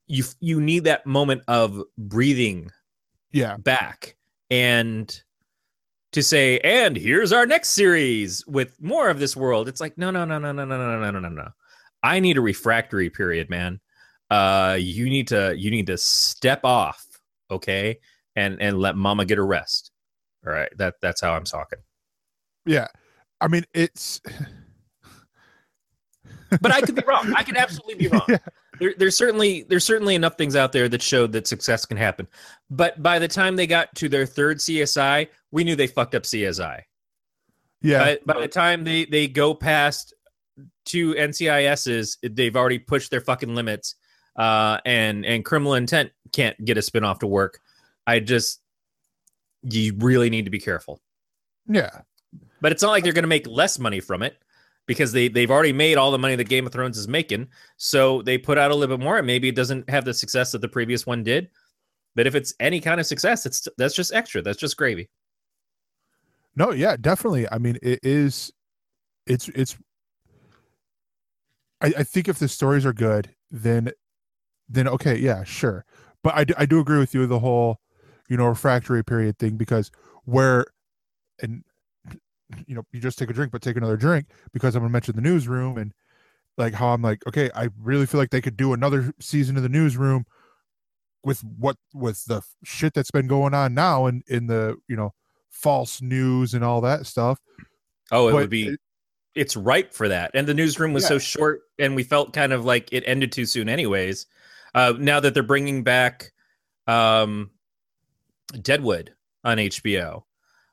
You 0.08 0.24
you 0.40 0.62
need 0.62 0.86
that 0.86 1.06
moment 1.06 1.42
of 1.48 1.82
breathing 1.98 2.72
Yeah. 3.32 3.58
back 3.58 4.16
and 4.50 5.22
to 6.14 6.24
say 6.24 6.60
and 6.60 6.96
here's 6.96 7.34
our 7.34 7.46
next 7.46 7.70
series 7.72 8.46
with 8.48 8.82
more 8.82 9.10
of 9.10 9.20
this 9.20 9.36
world. 9.36 9.68
It's 9.68 9.82
like 9.82 9.98
no 9.98 10.12
no 10.12 10.24
no 10.24 10.40
no 10.40 10.54
no 10.54 10.64
no 10.66 10.78
no 10.78 11.00
no 11.02 11.12
no 11.12 11.20
no 11.20 11.30
no. 11.30 11.50
I 12.04 12.20
need 12.22 12.38
a 12.38 12.42
refractory 12.42 13.10
period 13.10 13.50
man. 13.50 13.82
Uh 14.30 14.78
you 14.80 15.10
need 15.10 15.28
to 15.30 15.54
you 15.58 15.70
need 15.72 15.88
to 15.88 15.98
step 15.98 16.62
off 16.64 17.06
okay 17.50 17.98
and 18.36 18.62
and 18.62 18.80
let 18.80 18.96
mama 18.96 19.26
get 19.26 19.38
a 19.38 19.44
rest 19.44 19.92
all 20.46 20.54
right 20.54 20.70
that 20.78 20.96
that's 21.02 21.22
how 21.22 21.34
i'm 21.34 21.44
talking 21.44 21.80
Yeah. 22.66 22.88
I 23.40 23.48
mean, 23.48 23.66
it's 23.74 24.20
but 26.62 26.72
i 26.72 26.82
could 26.82 26.96
be 26.96 27.04
wrong 27.08 27.34
i 27.36 27.44
could 27.44 27.58
absolutely 27.58 27.96
be 27.96 28.08
wrong 28.08 28.26
Yeah. 28.28 28.38
there, 28.80 28.94
there's 28.98 29.18
certainly 29.18 29.66
there's 29.70 29.84
certainly 29.84 30.16
enough 30.16 30.38
things 30.38 30.56
out 30.56 30.72
there 30.72 30.90
that 30.90 31.02
showed 31.02 31.32
that 31.34 31.48
success 31.48 31.86
can 31.86 31.98
happen 31.98 32.28
but 32.70 33.02
by 33.04 33.20
the 33.20 33.28
time 33.28 33.56
they 33.56 33.68
got 33.68 33.94
to 33.96 34.10
their 34.10 34.26
third 34.26 34.58
csi 34.58 35.28
we 35.52 35.64
knew 35.64 35.76
they 35.76 35.88
fucked 35.88 36.16
up 36.16 36.24
csi 36.24 36.82
yeah. 37.82 38.00
by, 38.00 38.34
by 38.34 38.42
the 38.42 38.48
time 38.48 38.84
they 38.84 39.06
they 39.06 39.28
go 39.28 39.54
past 39.54 40.14
two 40.88 41.14
NCISs, 41.14 42.18
they've 42.36 42.56
already 42.56 42.80
pushed 42.80 43.12
their 43.12 43.22
fucking 43.22 43.54
limits. 43.54 43.94
Uh, 44.38 44.80
and 44.86 45.26
and 45.26 45.44
criminal 45.44 45.74
intent 45.74 46.12
can't 46.32 46.64
get 46.64 46.78
a 46.78 46.82
spinoff 46.82 47.20
to 47.20 47.28
work. 47.28 47.60
I 48.06 48.20
just 48.20 48.62
you 49.64 49.94
really 49.98 50.30
need 50.30 50.46
to 50.46 50.52
be 50.52 50.60
careful. 50.60 51.02
yeah. 51.68 52.02
But 52.62 52.72
it's 52.72 52.82
not 52.82 52.90
like 52.90 53.04
they're 53.04 53.14
going 53.14 53.24
to 53.24 53.28
make 53.28 53.48
less 53.48 53.78
money 53.78 54.00
from 54.00 54.24
it 54.24 54.38
because 54.88 55.12
they 55.12 55.28
they've 55.28 55.52
already 55.52 55.74
made 55.74 55.98
all 55.98 56.12
the 56.12 56.18
money 56.18 56.36
that 56.36 56.50
Game 56.50 56.66
of 56.66 56.72
Thrones 56.72 56.98
is 56.98 57.08
making. 57.08 57.48
So 57.78 58.22
they 58.24 58.38
put 58.38 58.58
out 58.58 58.72
a 58.72 58.76
little 58.76 58.98
bit 58.98 59.04
more, 59.04 59.18
and 59.18 59.28
maybe 59.28 59.48
it 59.48 59.56
doesn't 59.56 59.90
have 59.90 60.06
the 60.06 60.14
success 60.14 60.52
that 60.54 60.62
the 60.62 60.68
previous 60.68 61.06
one 61.06 61.24
did. 61.24 61.50
But 62.16 62.26
if 62.26 62.34
it's 62.34 62.54
any 62.60 62.80
kind 62.80 63.00
of 63.00 63.06
success, 63.06 63.46
it's 63.46 63.68
that's 63.78 63.94
just 63.94 64.14
extra. 64.14 64.42
That's 64.42 64.58
just 64.58 64.78
gravy. 64.78 65.10
No, 66.56 66.72
yeah, 66.72 66.96
definitely. 67.00 67.48
I 67.52 67.60
mean, 67.60 67.78
it 67.84 68.00
is. 68.02 68.52
It's 69.28 69.50
it's. 69.50 69.78
I, 71.80 71.94
I 72.00 72.04
think 72.04 72.28
if 72.28 72.40
the 72.40 72.48
stories 72.48 72.88
are 72.88 72.94
good, 72.94 73.36
then, 73.52 73.92
then 74.70 74.88
okay, 74.88 75.18
yeah, 75.18 75.44
sure. 75.44 75.86
But 76.24 76.36
I 76.36 76.44
do, 76.44 76.54
I 76.58 76.66
do 76.66 76.80
agree 76.80 77.00
with 77.00 77.14
you 77.14 77.26
the 77.28 77.40
whole, 77.40 77.80
you 78.28 78.38
know, 78.38 78.48
refractory 78.48 79.04
period 79.04 79.38
thing 79.38 79.58
because 79.58 79.92
where, 80.26 80.66
and, 81.42 81.64
you 82.66 82.76
know, 82.76 82.84
you 82.92 83.00
just 83.00 83.18
take 83.18 83.30
a 83.30 83.34
drink, 83.34 83.52
but 83.52 83.62
take 83.62 83.78
another 83.78 83.98
drink 83.98 84.28
because 84.52 84.76
I'm 84.76 84.82
gonna 84.82 84.92
mention 84.92 85.16
the 85.16 85.22
newsroom 85.22 85.78
and, 85.78 85.94
like 86.58 86.74
how 86.74 86.88
I'm 86.88 87.04
like, 87.04 87.26
okay, 87.28 87.52
I 87.54 87.70
really 87.80 88.08
feel 88.08 88.20
like 88.20 88.32
they 88.32 88.42
could 88.42 88.58
do 88.58 88.74
another 88.74 89.14
season 89.20 89.58
of 89.58 89.64
the 89.64 89.70
newsroom, 89.70 90.26
with 91.24 91.42
what 91.42 91.76
with 91.94 92.26
the 92.26 92.42
shit 92.64 92.94
that's 92.96 93.12
been 93.12 93.28
going 93.28 93.54
on 93.54 93.74
now 93.76 94.08
and 94.08 94.24
in, 94.28 94.38
in 94.38 94.48
the 94.48 94.76
you 94.88 94.96
know 94.96 95.14
false 95.50 96.02
news 96.02 96.56
and 96.56 96.64
all 96.64 96.82
that 96.82 97.06
stuff. 97.06 97.40
Oh, 98.12 98.30
it 98.30 98.32
But 98.32 98.38
would 98.38 98.50
be. 98.50 98.76
it's 99.36 99.56
ripe 99.56 99.94
for 99.94 100.08
that. 100.08 100.32
And 100.34 100.48
the 100.48 100.54
newsroom 100.56 100.94
was 100.94 101.06
so 101.06 101.20
short, 101.20 101.62
and 101.78 101.96
we 101.96 102.04
felt 102.04 102.34
kind 102.34 102.54
of 102.54 102.66
like 102.66 102.92
it 102.92 103.04
ended 103.06 103.32
too 103.32 103.46
soon, 103.46 103.70
anyways. 103.70 104.26
Uh, 104.76 104.94
now 104.98 105.20
that 105.20 105.34
they're 105.34 105.44
bringing 105.44 105.84
back 105.84 106.32
um, 106.88 107.50
Deadwood 108.62 109.14
on 109.44 109.58
HBO, 109.58 110.24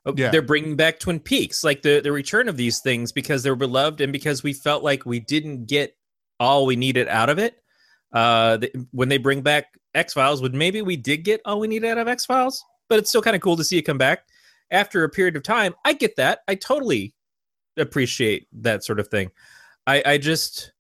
Uh, 0.07 0.13
Yeah. 0.17 0.31
they're 0.31 0.43
bringing 0.43 0.77
back 0.77 0.99
Twin 0.99 1.19
Peaks, 1.19 1.65
like 1.65 1.81
the 1.83 2.01
the 2.01 2.13
return 2.13 2.49
of 2.49 2.57
these 2.57 2.81
things 2.81 3.11
because 3.13 3.43
they're 3.43 3.57
beloved 3.57 4.01
and 4.01 4.13
because 4.13 4.43
we 4.43 4.53
felt 4.53 4.83
like 4.85 5.07
we 5.07 5.19
didn't 5.21 5.67
get 5.67 5.97
all 6.39 6.67
we 6.67 6.77
needed 6.77 7.09
out 7.09 7.31
of 7.31 7.39
it. 7.39 7.63
Uh, 8.13 8.59
the, 8.59 8.71
when 8.93 9.09
they 9.09 9.17
bring 9.19 9.41
back 9.43 9.79
X 9.95 10.13
Files, 10.13 10.43
would 10.43 10.55
maybe 10.55 10.83
we 10.83 10.97
did 10.97 11.25
get 11.25 11.41
all 11.45 11.59
we 11.61 11.69
needed 11.69 11.89
out 11.89 11.99
of 11.99 12.07
X 12.07 12.27
Files, 12.27 12.63
but 12.89 12.99
it's 12.99 13.09
still 13.09 13.23
kind 13.23 13.35
of 13.35 13.41
cool 13.43 13.57
to 13.57 13.65
see 13.65 13.79
it 13.79 13.83
come 13.83 13.99
back 13.99 14.27
after 14.71 15.05
a 15.05 15.09
period 15.09 15.37
of 15.37 15.43
time. 15.43 15.75
I 15.85 15.95
get 15.95 16.17
that. 16.17 16.41
I 16.49 16.55
totally 16.57 17.15
appreciate 17.77 18.47
that 18.53 18.85
sort 18.85 19.01
of 19.01 19.09
thing. 19.09 19.31
I, 19.87 20.03
I 20.07 20.19
just 20.19 20.73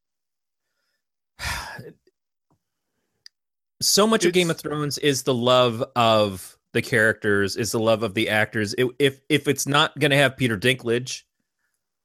so 3.84 4.06
much 4.06 4.24
of 4.24 4.32
Game 4.32 4.50
of 4.50 4.58
Thrones 4.58 4.98
is 4.98 5.22
the 5.22 5.34
love 5.34 5.84
of 5.94 6.58
the 6.72 6.82
characters, 6.82 7.56
is 7.56 7.72
the 7.72 7.78
love 7.78 8.02
of 8.02 8.14
the 8.14 8.28
actors. 8.28 8.74
It, 8.74 8.88
if 8.98 9.20
if 9.28 9.48
it's 9.48 9.66
not 9.66 9.98
going 9.98 10.10
to 10.10 10.16
have 10.16 10.36
Peter 10.36 10.58
Dinklage, 10.58 11.22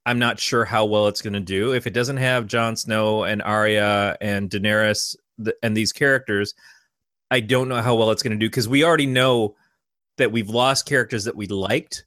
I'm 0.06 0.20
not 0.20 0.40
sure 0.40 0.66
how 0.66 0.86
well 0.86 1.08
it's 1.08 1.22
going 1.22 1.34
to 1.34 1.40
do. 1.40 1.74
If 1.74 1.88
it 1.88 1.94
doesn't 1.94 2.18
have 2.18 2.48
Jon 2.48 2.76
Snow 2.76 3.24
and 3.24 3.42
Arya 3.42 4.18
and 4.22 4.50
Daenerys 4.50 5.16
th- 5.44 5.56
and 5.64 5.76
these 5.76 5.92
characters, 5.92 6.54
I 7.32 7.40
don't 7.40 7.70
know 7.70 7.82
how 7.82 7.96
well 7.96 8.12
it's 8.12 8.24
going 8.24 8.38
to 8.38 8.44
do 8.44 8.50
because 8.50 8.68
we 8.68 8.84
already 8.84 9.06
know 9.06 9.56
that 10.18 10.32
we've 10.32 10.50
lost 10.50 10.86
characters 10.86 11.26
that 11.26 11.36
we 11.36 11.48
liked, 11.48 12.06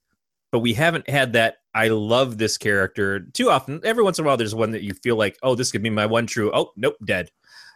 but 0.50 0.60
we 0.60 0.74
haven't 0.74 1.08
had 1.08 1.32
that. 1.34 1.56
I 1.74 1.88
love 1.88 2.36
this 2.36 2.58
character 2.58 3.20
too 3.20 3.48
often. 3.48 3.80
Every 3.82 4.04
once 4.04 4.18
in 4.18 4.24
a 4.24 4.28
while, 4.28 4.36
there's 4.36 4.54
one 4.54 4.72
that 4.72 4.82
you 4.82 4.92
feel 4.92 5.16
like, 5.16 5.38
oh, 5.42 5.54
this 5.54 5.72
could 5.72 5.82
be 5.82 5.88
my 5.88 6.04
one 6.04 6.26
true. 6.26 6.50
Oh, 6.52 6.72
nope, 6.76 6.96
dead. 7.04 7.30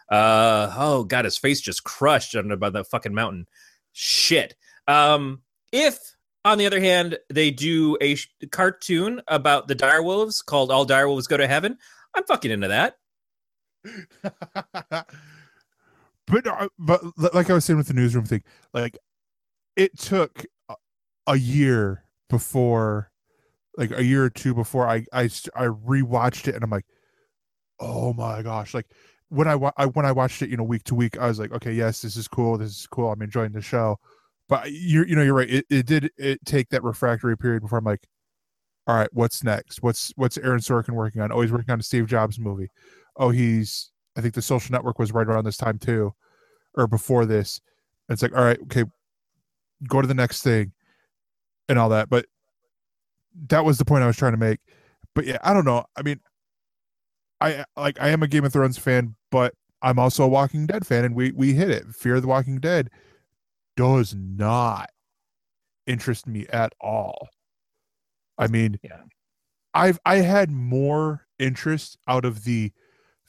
Uh, 0.09 0.73
oh 0.77 1.03
god, 1.03 1.25
his 1.25 1.37
face 1.37 1.59
just 1.61 1.83
crushed 1.83 2.35
under 2.35 2.55
by 2.55 2.69
the 2.69 2.83
fucking 2.83 3.13
mountain. 3.13 3.47
Shit. 3.91 4.55
Um, 4.87 5.41
if 5.71 5.97
on 6.45 6.57
the 6.57 6.65
other 6.65 6.79
hand 6.79 7.17
they 7.29 7.51
do 7.51 7.97
a 7.99 8.15
sh- 8.15 8.29
cartoon 8.51 9.21
about 9.27 9.67
the 9.67 9.75
direwolves 9.75 10.43
called 10.45 10.71
"All 10.71 10.85
Direwolves 10.85 11.27
Go 11.27 11.37
to 11.37 11.47
Heaven," 11.47 11.77
I'm 12.13 12.23
fucking 12.23 12.51
into 12.51 12.69
that. 12.69 12.95
but 16.27 16.47
uh, 16.47 16.69
but 16.79 17.01
like 17.33 17.49
I 17.49 17.53
was 17.53 17.65
saying 17.65 17.77
with 17.77 17.87
the 17.87 17.93
newsroom 17.93 18.25
thing, 18.25 18.43
like 18.73 18.97
it 19.75 19.97
took 19.97 20.45
a- 20.69 20.75
a 21.27 21.35
year 21.35 22.03
before, 22.29 23.11
like 23.77 23.91
a 23.91 24.03
year 24.03 24.23
or 24.23 24.29
two 24.29 24.53
before 24.53 24.87
I 24.87 25.05
I 25.11 25.23
I 25.55 25.65
rewatched 25.65 26.47
it 26.47 26.55
and 26.55 26.63
I'm 26.63 26.69
like, 26.69 26.85
oh 27.79 28.13
my 28.13 28.41
gosh! 28.41 28.73
Like 28.73 28.87
when 29.29 29.47
I, 29.47 29.55
wa- 29.55 29.73
I 29.77 29.85
when 29.87 30.05
I 30.05 30.11
watched 30.11 30.41
it, 30.41 30.49
you 30.49 30.57
know, 30.57 30.63
week 30.63 30.83
to 30.85 30.95
week, 30.95 31.17
I 31.17 31.27
was 31.27 31.39
like, 31.39 31.51
okay, 31.51 31.73
yes, 31.73 32.01
this 32.01 32.15
is 32.15 32.27
cool, 32.27 32.57
this 32.57 32.71
is 32.71 32.87
cool, 32.87 33.11
I'm 33.11 33.21
enjoying 33.21 33.51
the 33.51 33.61
show. 33.61 33.99
But 34.49 34.71
you're 34.71 35.05
you 35.07 35.15
know 35.15 35.23
you're 35.23 35.33
right. 35.33 35.49
It, 35.49 35.65
it 35.69 35.85
did 35.85 36.09
it 36.17 36.39
take 36.45 36.69
that 36.69 36.83
refractory 36.83 37.37
period 37.37 37.61
before 37.61 37.79
I'm 37.79 37.85
like, 37.85 38.07
all 38.87 38.95
right, 38.95 39.09
what's 39.11 39.43
next? 39.43 39.83
What's 39.83 40.13
what's 40.15 40.37
Aaron 40.37 40.59
Sorkin 40.59 40.91
working 40.91 41.21
on? 41.21 41.31
Oh, 41.31 41.41
he's 41.41 41.51
working 41.51 41.71
on 41.71 41.79
a 41.79 41.83
Steve 41.83 42.07
Jobs 42.07 42.39
movie. 42.39 42.69
Oh, 43.17 43.29
he's 43.29 43.91
I 44.17 44.21
think 44.21 44.33
the 44.33 44.41
Social 44.41 44.71
Network 44.71 44.99
was 44.99 45.11
right 45.11 45.27
around 45.27 45.43
this 45.43 45.57
time 45.57 45.77
too, 45.77 46.13
or 46.75 46.87
before 46.87 47.25
this. 47.25 47.59
It's 48.09 48.21
like, 48.21 48.33
all 48.33 48.43
right, 48.43 48.59
okay, 48.63 48.85
go 49.87 50.01
to 50.01 50.07
the 50.07 50.13
next 50.13 50.41
thing, 50.41 50.71
and 51.67 51.77
all 51.77 51.89
that. 51.89 52.09
But 52.09 52.27
that 53.49 53.65
was 53.65 53.77
the 53.77 53.85
point 53.85 54.03
I 54.03 54.07
was 54.07 54.17
trying 54.17 54.33
to 54.33 54.37
make. 54.37 54.59
But 55.13 55.25
yeah, 55.25 55.37
I 55.43 55.53
don't 55.53 55.65
know. 55.65 55.85
I 55.97 56.01
mean, 56.01 56.19
I 57.39 57.65
like 57.75 57.99
I 58.01 58.09
am 58.09 58.23
a 58.23 58.27
Game 58.27 58.45
of 58.45 58.53
Thrones 58.53 58.77
fan, 58.77 59.15
but 59.31 59.53
I'm 59.81 59.99
also 59.99 60.23
a 60.23 60.27
Walking 60.27 60.65
Dead 60.65 60.85
fan, 60.87 61.05
and 61.05 61.15
we 61.15 61.31
we 61.31 61.53
hit 61.53 61.69
it. 61.69 61.85
Fear 61.93 62.15
of 62.15 62.21
the 62.23 62.27
Walking 62.27 62.59
Dead 62.59 62.89
does 63.75 64.15
not 64.15 64.89
interest 65.85 66.25
me 66.27 66.45
at 66.49 66.73
all. 66.81 67.29
I 68.37 68.47
mean, 68.47 68.79
Yeah. 68.83 69.01
I've 69.73 69.99
I 70.05 70.17
had 70.17 70.49
more 70.49 71.27
interest 71.37 71.97
out 72.07 72.25
of 72.25 72.43
the 72.43 72.71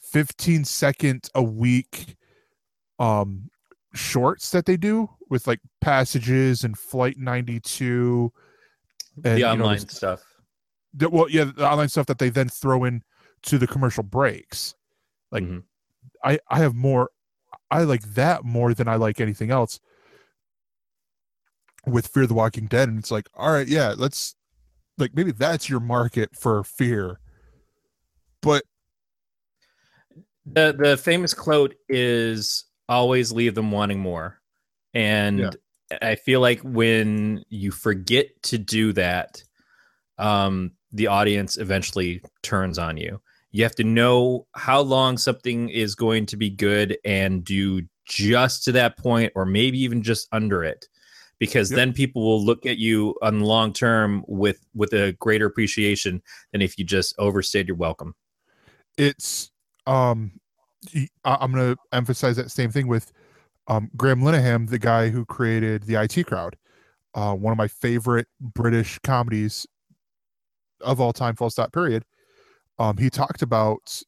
15 0.01 0.65
second 0.65 1.29
a 1.35 1.43
week 1.43 2.15
um 2.97 3.49
shorts 3.93 4.49
that 4.51 4.65
they 4.65 4.77
do 4.77 5.09
with 5.29 5.45
like 5.45 5.59
passages 5.81 6.63
and 6.63 6.77
flight 6.77 7.17
92 7.17 8.31
and 9.23 9.23
the 9.23 9.39
you 9.39 9.45
know, 9.45 9.51
online 9.51 9.79
stuff. 9.79 10.23
the, 10.93 11.09
well 11.09 11.29
yeah 11.29 11.43
the 11.43 11.69
online 11.69 11.89
stuff 11.89 12.05
that 12.07 12.17
they 12.17 12.29
then 12.29 12.49
throw 12.49 12.83
in 12.85 13.03
to 13.43 13.57
the 13.57 13.67
commercial 13.67 14.03
breaks. 14.03 14.75
Like 15.31 15.43
Mhm. 15.43 15.63
i 16.23 16.39
i 16.49 16.57
have 16.59 16.73
more 16.73 17.09
i 17.71 17.83
like 17.83 18.01
that 18.13 18.43
more 18.43 18.73
than 18.73 18.87
i 18.87 18.95
like 18.95 19.19
anything 19.21 19.51
else 19.51 19.79
with 21.85 22.07
fear 22.07 22.25
the 22.27 22.33
walking 22.33 22.65
dead. 22.67 22.89
And 22.89 22.99
it's 22.99 23.11
like 23.11 23.27
all 23.35 23.51
right 23.51 23.67
yeah 23.67 23.93
let's 23.97 24.35
like 24.97 25.13
maybe 25.13 25.31
that's 25.31 25.69
your 25.69 25.79
market 25.79 26.35
for 26.35 26.63
fear. 26.63 27.19
But 28.41 28.63
the 30.45 30.75
the 30.77 30.97
famous 30.97 31.33
quote 31.33 31.75
is 31.87 32.65
always 32.87 33.31
leave 33.31 33.55
them 33.55 33.71
wanting 33.71 33.99
more. 33.99 34.41
And 34.93 35.39
Yeah. 35.39 35.51
i 36.01 36.15
feel 36.15 36.39
like 36.39 36.59
when 36.61 37.43
you 37.49 37.71
forget 37.71 38.27
to 38.43 38.57
do 38.57 38.93
that 38.93 39.43
um 40.19 40.71
the 40.91 41.07
audience 41.07 41.57
eventually 41.57 42.21
turns 42.43 42.77
on 42.77 42.95
you 42.97 43.19
you 43.51 43.63
have 43.63 43.75
to 43.75 43.83
know 43.83 44.45
how 44.55 44.81
long 44.81 45.17
something 45.17 45.69
is 45.69 45.95
going 45.95 46.25
to 46.27 46.37
be 46.37 46.49
good 46.49 46.97
and 47.03 47.43
do 47.43 47.81
just 48.05 48.63
to 48.63 48.71
that 48.71 48.97
point 48.97 49.31
or 49.35 49.45
maybe 49.45 49.79
even 49.79 50.01
just 50.01 50.27
under 50.31 50.63
it 50.63 50.87
because 51.37 51.71
Yep. 51.71 51.75
then 51.77 51.93
people 51.93 52.23
will 52.23 52.43
look 52.43 52.65
at 52.65 52.77
you 52.77 53.15
on 53.21 53.39
long 53.41 53.71
term 53.71 54.23
with 54.27 54.65
with 54.73 54.93
a 54.93 55.13
greater 55.13 55.45
appreciation 55.45 56.21
than 56.51 56.61
if 56.61 56.77
you 56.77 56.83
just 56.83 57.13
overstayed 57.19 57.67
your 57.67 57.77
welcome 57.77 58.15
it's 58.97 59.51
um 59.85 60.31
i'm 61.23 61.51
gonna 61.51 61.75
emphasize 61.91 62.35
that 62.35 62.51
same 62.51 62.71
thing 62.71 62.87
with 62.87 63.11
um, 63.69 63.89
Graham 63.95 64.21
Linehan, 64.21 64.67
the 64.67 64.79
guy 64.79 65.09
who 65.09 65.25
created 65.25 65.83
the 65.83 66.01
IT 66.01 66.25
Crowd, 66.25 66.57
uh, 67.13 67.35
one 67.35 67.51
of 67.51 67.57
my 67.57 67.67
favorite 67.67 68.27
British 68.41 68.99
comedies 69.03 69.67
of 70.81 70.99
all 70.99 71.13
time, 71.13 71.35
full 71.35 71.51
stop, 71.51 71.71
period. 71.71 72.03
Um, 72.79 72.97
he 72.97 73.09
talked 73.09 73.41
about 73.41 74.01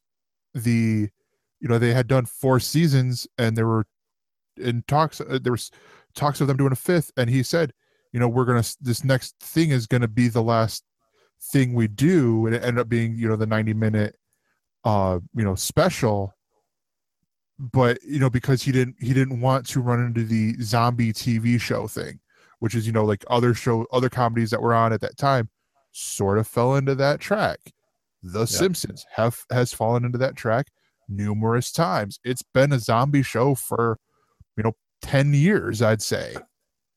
the, 0.54 1.08
you 1.60 1.68
know, 1.68 1.78
they 1.78 1.92
had 1.92 2.08
done 2.08 2.26
four 2.26 2.58
seasons 2.58 3.26
and 3.38 3.56
there 3.56 3.66
were 3.66 3.86
in 4.56 4.82
talks, 4.88 5.20
uh, 5.20 5.38
there 5.40 5.52
was 5.52 5.70
talks 6.14 6.40
of 6.40 6.48
them 6.48 6.56
doing 6.56 6.72
a 6.72 6.76
fifth. 6.76 7.12
And 7.16 7.30
he 7.30 7.42
said, 7.42 7.72
you 8.12 8.20
know, 8.20 8.28
we're 8.28 8.44
to, 8.62 8.76
this 8.80 9.04
next 9.04 9.36
thing 9.40 9.70
is 9.70 9.86
to 10.02 10.08
be 10.08 10.28
the 10.28 10.42
last 10.42 10.84
thing 11.52 11.74
we 11.74 11.86
do. 11.86 12.46
And 12.46 12.54
it 12.54 12.64
ended 12.64 12.80
up 12.80 12.88
being, 12.88 13.16
you 13.16 13.28
know, 13.28 13.36
the 13.36 13.46
90 13.46 13.74
minute, 13.74 14.16
uh, 14.84 15.20
you 15.34 15.44
know, 15.44 15.54
special 15.54 16.34
but 17.70 18.02
you 18.02 18.18
know 18.18 18.30
because 18.30 18.62
he 18.62 18.72
didn't 18.72 18.96
he 18.98 19.14
didn't 19.14 19.40
want 19.40 19.66
to 19.66 19.80
run 19.80 20.00
into 20.00 20.24
the 20.24 20.54
zombie 20.60 21.12
tv 21.12 21.60
show 21.60 21.86
thing 21.86 22.18
which 22.58 22.74
is 22.74 22.86
you 22.86 22.92
know 22.92 23.04
like 23.04 23.24
other 23.28 23.54
show 23.54 23.86
other 23.92 24.08
comedies 24.08 24.50
that 24.50 24.60
were 24.60 24.74
on 24.74 24.92
at 24.92 25.00
that 25.00 25.16
time 25.16 25.48
sort 25.92 26.38
of 26.38 26.46
fell 26.46 26.74
into 26.74 26.94
that 26.94 27.20
track 27.20 27.58
the 28.22 28.46
simpsons 28.46 29.04
have 29.14 29.38
has 29.50 29.72
fallen 29.72 30.04
into 30.04 30.18
that 30.18 30.36
track 30.36 30.66
numerous 31.08 31.72
times 31.72 32.18
it's 32.24 32.42
been 32.54 32.72
a 32.72 32.78
zombie 32.78 33.22
show 33.22 33.54
for 33.54 33.98
you 34.56 34.62
know 34.62 34.72
10 35.02 35.34
years 35.34 35.82
i'd 35.82 36.02
say 36.02 36.34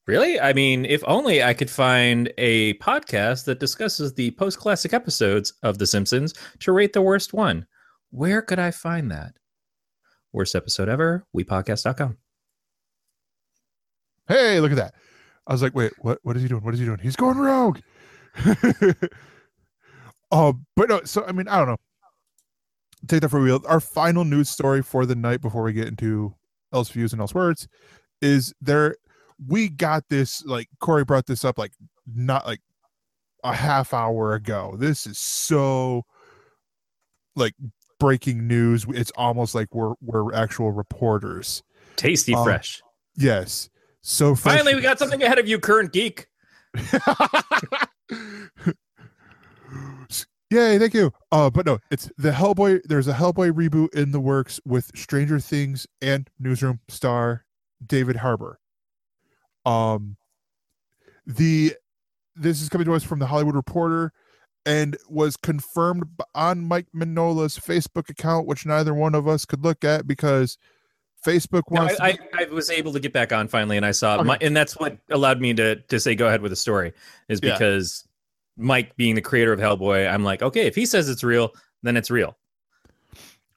Really? 0.07 0.39
I 0.39 0.53
mean, 0.53 0.85
if 0.85 1.03
only 1.07 1.41
I 1.41 1.55
could 1.55 1.69
find 1.71 2.31
a 2.37 2.75
podcast 2.75 3.45
that 3.45 3.59
discusses 3.59 4.13
the 4.13 4.29
post 4.29 4.59
classic 4.59 4.93
episodes 4.93 5.51
of 5.63 5.79
The 5.79 5.87
Simpsons 5.87 6.35
to 6.59 6.71
rate 6.71 6.93
the 6.93 7.01
worst 7.01 7.33
one. 7.33 7.65
Where 8.11 8.43
could 8.43 8.59
I 8.59 8.69
find 8.69 9.09
that? 9.09 9.33
Worst 10.31 10.53
episode 10.53 10.89
ever, 10.89 11.25
wepodcast.com. 11.35 12.17
hey 14.27 14.59
look 14.59 14.71
at 14.71 14.77
that 14.77 14.93
i 15.47 15.53
was 15.53 15.61
like 15.61 15.75
wait 15.75 15.93
what 15.99 16.19
what 16.23 16.35
is 16.35 16.41
he 16.41 16.47
doing 16.47 16.63
what 16.63 16.73
is 16.73 16.79
he 16.79 16.85
doing 16.85 16.97
he's 16.99 17.15
going 17.15 17.37
rogue 17.37 17.79
oh 20.31 20.53
but 20.75 20.89
no 20.89 21.01
so 21.03 21.23
i 21.25 21.31
mean 21.31 21.47
i 21.47 21.57
don't 21.57 21.67
know. 21.67 21.77
Take 23.07 23.21
that 23.21 23.29
for 23.29 23.39
real. 23.39 23.61
Our 23.67 23.79
final 23.79 24.23
news 24.25 24.49
story 24.49 24.81
for 24.81 25.05
the 25.05 25.15
night 25.15 25.39
before 25.39 25.61
we 25.61 25.73
get 25.73 25.87
into 25.87 26.33
else 26.73 26.89
views 26.89 27.13
and 27.13 27.21
else 27.21 27.35
words 27.35 27.67
is 28.21 28.51
there 28.61 28.95
we 29.47 29.69
got 29.69 30.03
this 30.09 30.43
like 30.45 30.67
corey 30.79 31.03
brought 31.03 31.27
this 31.27 31.45
up 31.45 31.59
like 31.59 31.71
not 32.15 32.47
like 32.47 32.61
a 33.43 33.53
half 33.53 33.93
hour 33.93 34.33
ago. 34.33 34.75
This 34.79 35.05
is 35.05 35.19
so 35.19 36.03
like 37.35 37.53
breaking 37.99 38.47
news. 38.47 38.87
It's 38.89 39.11
almost 39.11 39.53
like 39.53 39.67
we're 39.75 39.93
we're 40.01 40.33
actual 40.33 40.71
reporters. 40.71 41.61
Tasty 41.97 42.33
Um, 42.33 42.43
fresh. 42.43 42.81
yes. 43.15 43.69
So 44.01 44.33
fresh- 44.33 44.55
Finally, 44.57 44.73
we 44.75 44.81
got 44.81 44.97
something 44.97 45.21
ahead 45.21 45.37
of 45.37 45.47
you, 45.47 45.59
current 45.59 45.93
geek. 45.93 46.25
Yay, 50.51 50.77
thank 50.77 50.93
you. 50.93 51.11
Uh, 51.31 51.49
but 51.49 51.65
no, 51.65 51.79
it's 51.89 52.11
the 52.17 52.31
Hellboy. 52.31 52.81
There's 52.85 53.07
a 53.07 53.13
Hellboy 53.13 53.51
reboot 53.51 53.93
in 53.95 54.11
the 54.11 54.19
works 54.19 54.59
with 54.65 54.91
Stranger 54.95 55.39
Things 55.39 55.87
and 56.01 56.29
Newsroom 56.39 56.79
star 56.87 57.45
David 57.85 58.17
Harbour. 58.17 58.59
Um, 59.65 60.17
the 61.25 61.73
this 62.35 62.61
is 62.61 62.69
coming 62.69 62.85
to 62.85 62.93
us 62.93 63.03
from 63.03 63.19
the 63.19 63.25
Hollywood 63.25 63.55
Reporter, 63.55 64.13
and 64.65 64.95
was 65.09 65.35
confirmed 65.35 66.03
on 66.35 66.61
Mike 66.61 66.87
Mignola's 66.95 67.57
Facebook 67.57 68.09
account, 68.09 68.45
which 68.45 68.65
neither 68.65 68.93
one 68.93 69.15
of 69.15 69.27
us 69.27 69.45
could 69.45 69.63
look 69.63 69.83
at 69.83 70.05
because 70.05 70.57
Facebook 71.25 71.63
No, 71.71 71.81
wants. 71.81 71.99
I, 71.99 72.11
to 72.11 72.23
I, 72.33 72.41
I 72.43 72.45
was 72.45 72.69
able 72.69 72.93
to 72.93 72.99
get 72.99 73.13
back 73.13 73.33
on 73.33 73.47
finally, 73.47 73.77
and 73.77 73.85
I 73.85 73.91
saw, 73.91 74.15
Okay. 74.17 74.23
my, 74.25 74.37
and 74.41 74.55
that's 74.55 74.77
what 74.77 74.97
allowed 75.09 75.41
me 75.41 75.55
to 75.55 75.77
to 75.77 75.99
say 75.99 76.13
go 76.13 76.27
ahead 76.27 76.41
with 76.41 76.51
the 76.51 76.55
story, 76.55 76.93
is 77.29 77.41
because 77.41 78.07
Mike, 78.57 78.95
being 78.95 79.15
the 79.15 79.21
creator 79.21 79.53
of 79.53 79.59
Hellboy, 79.59 80.11
I'm 80.11 80.23
like, 80.23 80.41
okay, 80.41 80.67
if 80.67 80.75
he 80.75 80.85
says 80.85 81.09
it's 81.09 81.23
real, 81.23 81.51
then 81.83 81.97
it's 81.97 82.09
real. 82.09 82.37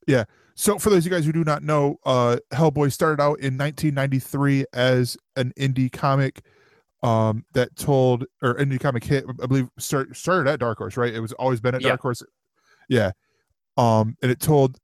Yeah. 0.06 0.24
So, 0.54 0.78
for 0.78 0.90
those 0.90 1.06
of 1.06 1.12
you 1.12 1.16
guys 1.16 1.24
who 1.24 1.32
do 1.32 1.44
not 1.44 1.62
know, 1.62 1.98
uh, 2.04 2.38
Hellboy 2.52 2.92
started 2.92 3.22
out 3.22 3.38
in 3.38 3.56
1993 3.56 4.64
as 4.72 5.16
an 5.37 5.52
indie 5.56 5.92
comic 5.92 6.42
um, 7.02 7.44
that 7.54 7.76
told, 7.76 8.24
or 8.42 8.56
indie 8.56 8.80
comic 8.80 9.04
hit, 9.04 9.24
I 9.40 9.46
believe, 9.46 9.68
start, 9.78 10.16
started 10.16 10.50
at 10.50 10.58
Dark 10.58 10.78
Horse, 10.78 10.96
right? 10.96 11.14
It 11.14 11.20
was 11.20 11.32
always 11.34 11.61
been 11.61 11.76
at 11.76 11.82
Yeah. 11.82 11.90
Dark 11.90 12.00
Horse. 12.00 12.24
Yeah. 12.88 13.12
Um, 13.76 14.16
and 14.20 14.32
it 14.32 14.40
told, 14.40 14.78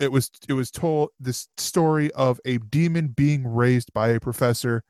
it 0.00 0.10
was, 0.10 0.30
it 0.48 0.54
was 0.54 0.70
told 0.70 1.10
this 1.20 1.48
story 1.58 2.10
of 2.12 2.40
a 2.46 2.56
demon 2.56 3.08
being 3.08 3.46
raised 3.46 3.92
by 3.92 4.08
a 4.08 4.20
professor 4.20 4.82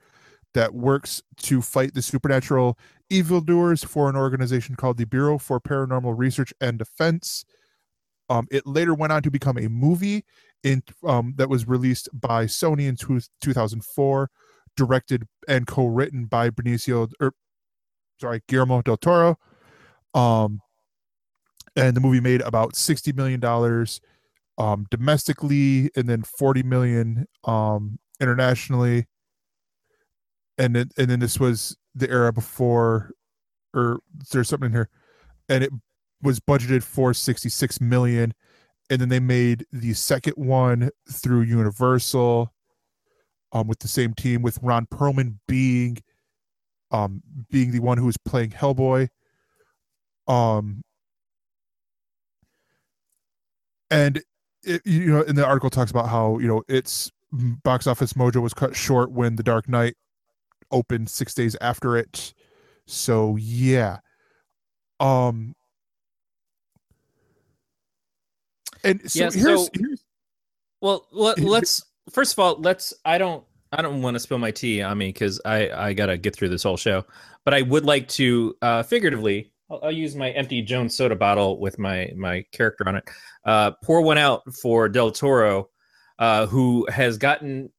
that 0.55 0.75
works 0.75 1.23
to 1.39 1.61
fight 1.61 1.95
the 1.95 2.03
supernatural 2.03 2.79
evildoers 3.11 3.85
for 3.85 4.09
an 4.09 4.17
organization 4.17 4.75
called 4.75 4.99
the 4.99 5.07
Bureau 5.07 5.39
for 5.39 5.61
Paranormal 5.61 6.17
Research 6.17 6.53
and 6.61 6.79
Defense. 6.79 7.45
Um, 8.31 8.47
it 8.51 8.67
later 8.67 8.95
went 8.95 9.13
on 9.13 9.23
to 9.23 9.31
become 9.31 9.59
a 9.59 9.69
movie 9.69 10.25
in 10.63 10.83
um, 11.07 11.35
that 11.37 11.49
was 11.49 11.67
released 11.67 12.09
by 12.13 12.45
Sony 12.45 12.89
in 12.89 12.97
two, 12.97 13.21
2004, 13.41 14.31
directed 14.77 15.27
and 15.47 15.67
co-written 15.67 16.27
by 16.27 16.51
Benicio, 16.51 17.11
or 17.21 17.33
sorry, 18.21 18.43
Guillermo 18.49 18.83
del 18.83 18.97
Toro. 18.97 19.39
Um, 20.15 20.61
and 21.77 21.97
the 21.97 22.01
movie 22.01 22.21
made 22.21 22.41
about 22.43 22.75
sixty 22.77 23.13
million 23.13 23.41
dollars 23.41 24.01
um, 24.59 24.87
domestically, 24.91 25.91
and 25.97 26.09
then 26.09 26.23
forty 26.23 26.63
million 26.63 27.27
um, 27.45 27.99
internationally. 28.21 29.07
And 30.59 30.75
then, 30.75 30.91
and 30.99 31.09
then 31.09 31.21
this 31.21 31.39
was 31.39 31.77
the 31.95 32.11
era 32.11 32.33
before, 32.33 33.13
or 33.73 34.01
there's 34.33 34.49
something 34.49 34.67
in 34.67 34.73
here, 34.73 34.89
and 35.49 35.63
it 35.65 35.71
was 36.23 36.41
budgeted 36.41 36.83
for 36.83 37.15
66 37.15 37.81
million 37.81 38.35
and 38.91 39.01
then 39.01 39.09
they 39.09 39.21
made 39.21 39.67
the 39.73 39.95
second 39.95 40.35
one 40.35 40.91
through 41.11 41.43
universal 41.43 42.53
um 43.53 43.67
with 43.67 43.79
the 43.81 43.89
same 43.89 44.15
team 44.15 44.43
with 44.43 44.59
ron 44.63 44.87
perlman 44.87 45.37
being 45.47 45.99
um 46.91 47.23
being 47.51 47.71
the 47.71 47.81
one 47.81 47.99
who 47.99 48.07
was 48.07 48.17
playing 48.17 48.51
hellboy. 48.51 49.09
Um 50.27 50.83
and 53.91 54.23
it, 54.65 54.83
you 54.85 55.07
know 55.07 55.23
in 55.23 55.37
the 55.37 55.47
article 55.47 55.71
talks 55.71 55.91
about 55.91 56.09
how 56.09 56.39
you 56.39 56.49
know 56.49 56.63
its 56.69 57.11
box 57.33 57.87
office 57.87 58.15
mojo 58.15 58.43
was 58.43 58.55
cut 58.55 58.75
short 58.75 59.11
when 59.11 59.37
the 59.37 59.43
dark 59.43 59.69
knight 59.69 59.95
opened 60.71 61.09
six 61.09 61.35
days 61.35 61.57
after 61.61 61.97
it 61.97 62.35
so 62.87 63.37
yeah 63.37 63.99
um 65.01 65.55
and 68.85 69.11
so 69.11 69.25
Yeah, 69.25 69.31
here's, 69.31 69.65
so- 69.65 69.69
here's 69.75 70.05
Well, 70.81 71.07
let, 71.13 71.39
let's 71.41 71.85
first 72.11 72.33
of 72.33 72.39
all, 72.39 72.57
let's. 72.61 72.95
I 73.05 73.19
don't. 73.19 73.45
I 73.73 73.83
don't 73.83 74.01
want 74.01 74.15
to 74.15 74.21
spill 74.21 74.39
my 74.39 74.51
tea 74.51 74.81
on 74.81 74.97
me 74.97 75.09
because 75.09 75.41
I 75.45 75.71
I 75.71 75.93
gotta 75.93 76.17
get 76.17 76.35
through 76.35 76.49
this 76.49 76.63
whole 76.63 76.77
show. 76.77 77.05
But 77.45 77.55
I 77.55 77.63
would 77.63 77.85
like 77.85 78.09
to 78.11 78.55
uh, 78.63 78.83
figuratively. 78.85 79.53
I'll, 79.71 79.81
I'll 79.83 79.93
use 79.93 80.15
my 80.15 80.31
empty 80.31 80.63
Jones 80.63 80.97
soda 80.97 81.17
bottle 81.17 81.61
with 81.61 81.79
my 81.79 82.11
my 82.17 82.45
character 82.53 82.89
on 82.89 82.97
it. 82.97 83.05
Uh, 83.45 83.73
pour 83.85 84.01
one 84.03 84.19
out 84.19 84.43
for 84.63 84.89
Del 84.89 85.11
Toro, 85.11 85.69
uh, 86.19 86.47
who 86.47 86.87
has 86.91 87.19
gotten 87.19 87.71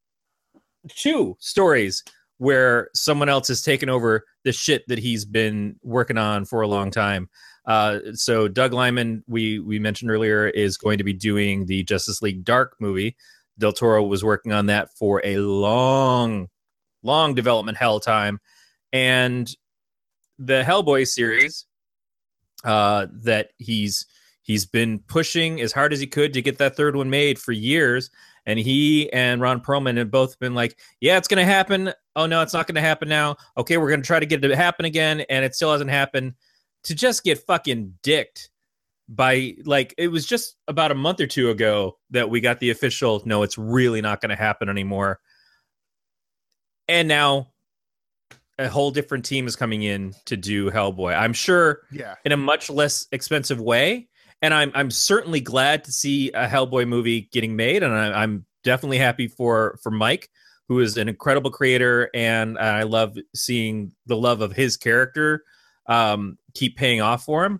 two 0.95 1.36
stories 1.39 2.04
where 2.39 2.89
someone 2.95 3.30
else 3.30 3.49
has 3.49 3.62
taken 3.62 3.89
over 3.89 4.25
the 4.43 4.52
shit 4.52 4.88
that 4.88 4.97
he's 4.97 5.25
been 5.25 5.75
working 5.84 6.17
on 6.17 6.45
for 6.45 6.62
a 6.62 6.67
long 6.67 6.89
time. 6.89 7.30
Uh, 7.65 7.99
so 8.13 8.47
Doug 8.47 8.73
Liman, 8.73 9.23
we 9.28 9.60
we 9.60 9.78
mentioned 9.78 10.10
earlier, 10.10 10.47
is 10.47 10.78
going 10.78 10.97
to 10.97 11.04
be 11.04 11.13
doing 11.13 11.67
the 11.67 11.84
Justice 11.84 12.21
League 12.21 12.43
Dark 12.43 12.75
movie. 12.80 13.15
Del 13.60 13.73
Toro 13.73 14.04
was 14.04 14.23
working 14.23 14.54
on 14.54 14.67
that 14.67 14.89
for 14.97 15.21
a 15.23 15.38
long, 15.38 16.47
long 17.04 17.36
development 17.36 17.78
hell 17.78 17.99
time, 17.99 18.39
and 18.91 19.54
the 20.39 20.63
Hellboy 20.63 21.08
series 21.08 21.65
uh, 22.63 23.08
that 23.12 23.52
he's 23.58 24.06
he's 24.41 24.65
been 24.65 24.99
pushing 24.99 25.60
as 25.62 25.73
hard 25.73 25.91
as 25.93 25.99
he 25.99 26.08
could 26.08 26.34
to 26.34 26.41
get 26.41 26.58
that 26.58 26.75
third 26.78 26.95
one 26.95 27.10
made 27.10 27.38
for 27.38 27.52
years. 27.52 28.10
And 28.45 28.58
he 28.58 29.12
and 29.13 29.41
Ron 29.41 29.62
Perlman 29.62 29.97
have 29.97 30.10
both 30.10 30.39
been 30.39 30.56
like, 30.56 30.80
"Yeah, 31.02 31.17
it's 31.17 31.28
going 31.28 31.45
to 31.45 31.52
happen. 31.52 31.93
Oh 32.19 32.25
no, 32.25 32.41
it's 32.41 32.53
not 32.53 32.67
going 32.67 32.75
to 32.75 32.82
happen 32.82 33.08
now. 33.08 33.38
Okay, 33.58 33.77
we're 33.77 33.89
going 33.89 34.01
to 34.01 34.08
try 34.08 34.19
to 34.19 34.25
get 34.25 34.43
it 34.43 34.47
to 34.49 34.55
happen 34.55 34.86
again, 34.86 35.21
and 35.21 35.45
it 35.45 35.55
still 35.55 35.71
hasn't 35.71 35.89
happened." 35.89 36.34
To 36.84 36.95
just 36.95 37.23
get 37.23 37.39
fucking 37.45 37.95
dicked 38.03 38.49
by 39.10 39.55
like 39.65 39.95
it 39.97 40.10
was 40.10 40.25
just 40.25 40.55
about 40.67 40.91
a 40.91 40.95
month 40.95 41.19
or 41.19 41.25
two 41.25 41.49
ago 41.49 41.97
that 42.12 42.29
we 42.29 42.39
got 42.39 42.60
the 42.60 42.69
official 42.69 43.23
no 43.25 43.41
it's 43.41 43.58
really 43.58 44.01
not 44.01 44.21
going 44.21 44.29
to 44.29 44.36
happen 44.36 44.69
anymore 44.69 45.19
and 46.88 47.08
now 47.08 47.47
a 48.60 48.69
whole 48.69 48.91
different 48.91 49.25
team 49.25 49.47
is 49.47 49.55
coming 49.55 49.82
in 49.82 50.13
to 50.25 50.38
do 50.38 50.69
hellboy 50.69 51.17
i'm 51.17 51.34
sure 51.34 51.82
yeah 51.91 52.15
in 52.23 52.32
a 52.32 52.38
much 52.38 52.69
less 52.69 53.08
expensive 53.12 53.60
way 53.60 54.08
and 54.43 54.53
i'm 54.53 54.71
i'm 54.75 54.91
certainly 54.91 55.39
glad 55.39 55.84
to 55.84 55.91
see 55.91 56.29
a 56.34 56.47
hellboy 56.47 56.88
movie 56.88 57.29
getting 57.32 57.55
made 57.55 57.82
and 57.82 57.91
I, 57.91 58.21
i'm 58.21 58.45
definitely 58.63 58.99
happy 58.99 59.27
for 59.27 59.79
for 59.82 59.89
mike 59.89 60.29
who 60.69 60.79
is 60.79 60.95
an 60.97 61.10
incredible 61.10 61.51
creator, 61.51 62.10
and 62.13 62.58
I 62.58 62.84
love 62.84 63.17
seeing 63.36 63.91
the 64.05 64.15
love 64.15 64.39
of 64.39 64.53
his 64.53 64.77
character 64.77 65.43
um, 65.88 66.38
keep 66.53 66.77
paying 66.77 67.01
off 67.01 67.25
for 67.25 67.43
him. 67.43 67.60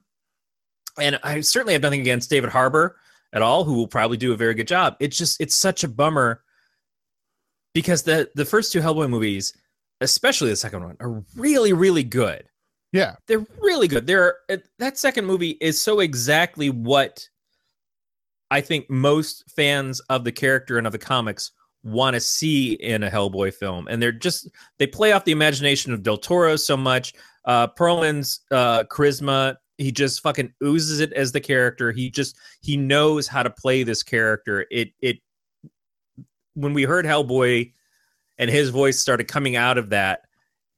And 1.02 1.19
I 1.24 1.41
certainly 1.41 1.74
have 1.74 1.82
nothing 1.82 2.02
against 2.02 2.30
David 2.30 2.52
Harbour 2.52 2.98
at 3.34 3.41
all, 3.41 3.63
who 3.63 3.74
will 3.74 3.88
probably 3.88 4.17
do 4.17 4.32
a 4.32 4.38
very 4.38 4.54
good 4.54 4.67
job. 4.67 4.95
It's 5.00 5.17
just 5.17 5.41
it's 5.41 5.56
such 5.56 5.84
a 5.84 5.88
bummer 5.88 6.43
because 7.74 8.04
the 8.04 8.30
the 8.36 8.45
first 8.45 8.72
two 8.72 8.80
Hellboy 8.80 9.10
movies, 9.10 9.54
especially 10.02 10.50
the 10.52 10.56
second 10.56 10.84
one, 10.84 10.98
are 11.00 11.24
really 11.36 11.74
really 11.74 12.04
good. 12.04 12.43
Yeah. 12.91 13.15
They're 13.28 13.45
really 13.60 13.88
good. 13.88 14.08
They're 14.08 14.38
that 14.78 14.98
second 14.98 15.26
movie 15.26 15.58
is 15.62 15.82
so 15.82 16.00
exactly 16.00 16.69
what 16.69 17.28
I 18.52 18.62
think 18.62 18.89
most 18.89 19.50
fans 19.56 20.00
of 20.10 20.24
the 20.24 20.32
character 20.32 20.78
and 20.78 20.88
of 20.88 20.93
the 20.93 21.00
comics 21.00 21.52
want 21.84 22.13
to 22.13 22.20
see 22.20 22.74
in 22.74 23.04
a 23.04 23.10
Hellboy 23.10 23.54
film. 23.54 23.88
And 23.89 24.02
they're 24.02 24.12
just 24.12 24.50
they 24.78 24.88
play 24.88 25.12
off 25.12 25.26
the 25.26 25.32
imagination 25.32 25.94
of 25.94 26.04
Del 26.04 26.18
Toro 26.18 26.56
so 26.56 26.76
much. 26.76 27.13
Uh 27.46 27.68
Perlman's 27.68 28.42
uh 28.52 28.84
charisma, 28.92 29.56
he 29.78 29.92
just 29.92 30.22
fucking 30.22 30.54
oozes 30.63 31.00
it 31.00 31.13
as 31.13 31.32
the 31.32 31.39
character. 31.39 31.92
He 31.92 32.10
just 32.10 32.38
he 32.62 32.76
knows 32.76 33.28
how 33.28 33.44
to 33.44 33.50
play 33.50 33.84
this 33.84 34.04
character. 34.04 34.65
It 34.70 34.89
it 35.02 35.20
when 36.56 36.74
we 36.74 36.84
heard 36.84 37.06
Hellboy 37.06 37.72
and 38.38 38.50
his 38.50 38.70
voice 38.70 39.00
started 39.00 39.28
coming 39.28 39.56
out 39.56 39.78
of 39.78 39.89
that, 39.89 40.22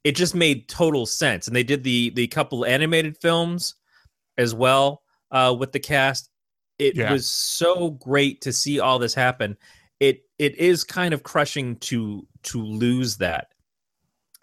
it 0.04 0.12
just 0.16 0.34
made 0.34 0.68
total 0.68 1.06
sense. 1.06 1.46
And 1.46 1.56
they 1.56 1.64
did 1.64 1.82
the 1.82 2.10
the 2.10 2.26
couple 2.28 2.64
animated 2.64 3.16
films 3.18 3.74
as 4.38 4.54
well 4.54 5.02
uh, 5.30 5.54
with 5.58 5.72
the 5.72 5.80
cast. 5.80 6.30
It 6.78 6.96
Yeah. 6.96 7.12
was 7.12 7.28
so 7.28 7.90
great 7.90 8.40
to 8.42 8.52
see 8.52 8.80
all 8.80 8.98
this 8.98 9.14
happen. 9.14 9.56
It 10.02 10.24
it 10.40 10.56
is 10.56 10.82
kind 10.82 11.14
of 11.14 11.22
crushing 11.22 11.76
to 11.76 12.26
to 12.42 12.60
lose 12.60 13.16
that. 13.18 13.52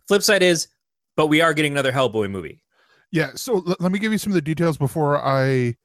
Flip 0.08 0.24
side 0.24 0.42
is, 0.42 0.70
but 1.18 1.28
we 1.28 1.42
are 1.42 1.54
getting 1.54 1.74
another 1.74 1.92
Hellboy 1.92 2.32
movie. 2.32 2.64
Yeah. 3.12 3.32
So 3.36 3.56
l- 3.68 3.76
let 3.82 3.92
me 3.92 4.00
give 4.00 4.14
you 4.14 4.18
some 4.18 4.32
of 4.32 4.36
the 4.36 4.42
details 4.42 4.78
before 4.78 5.18
I 5.22 5.76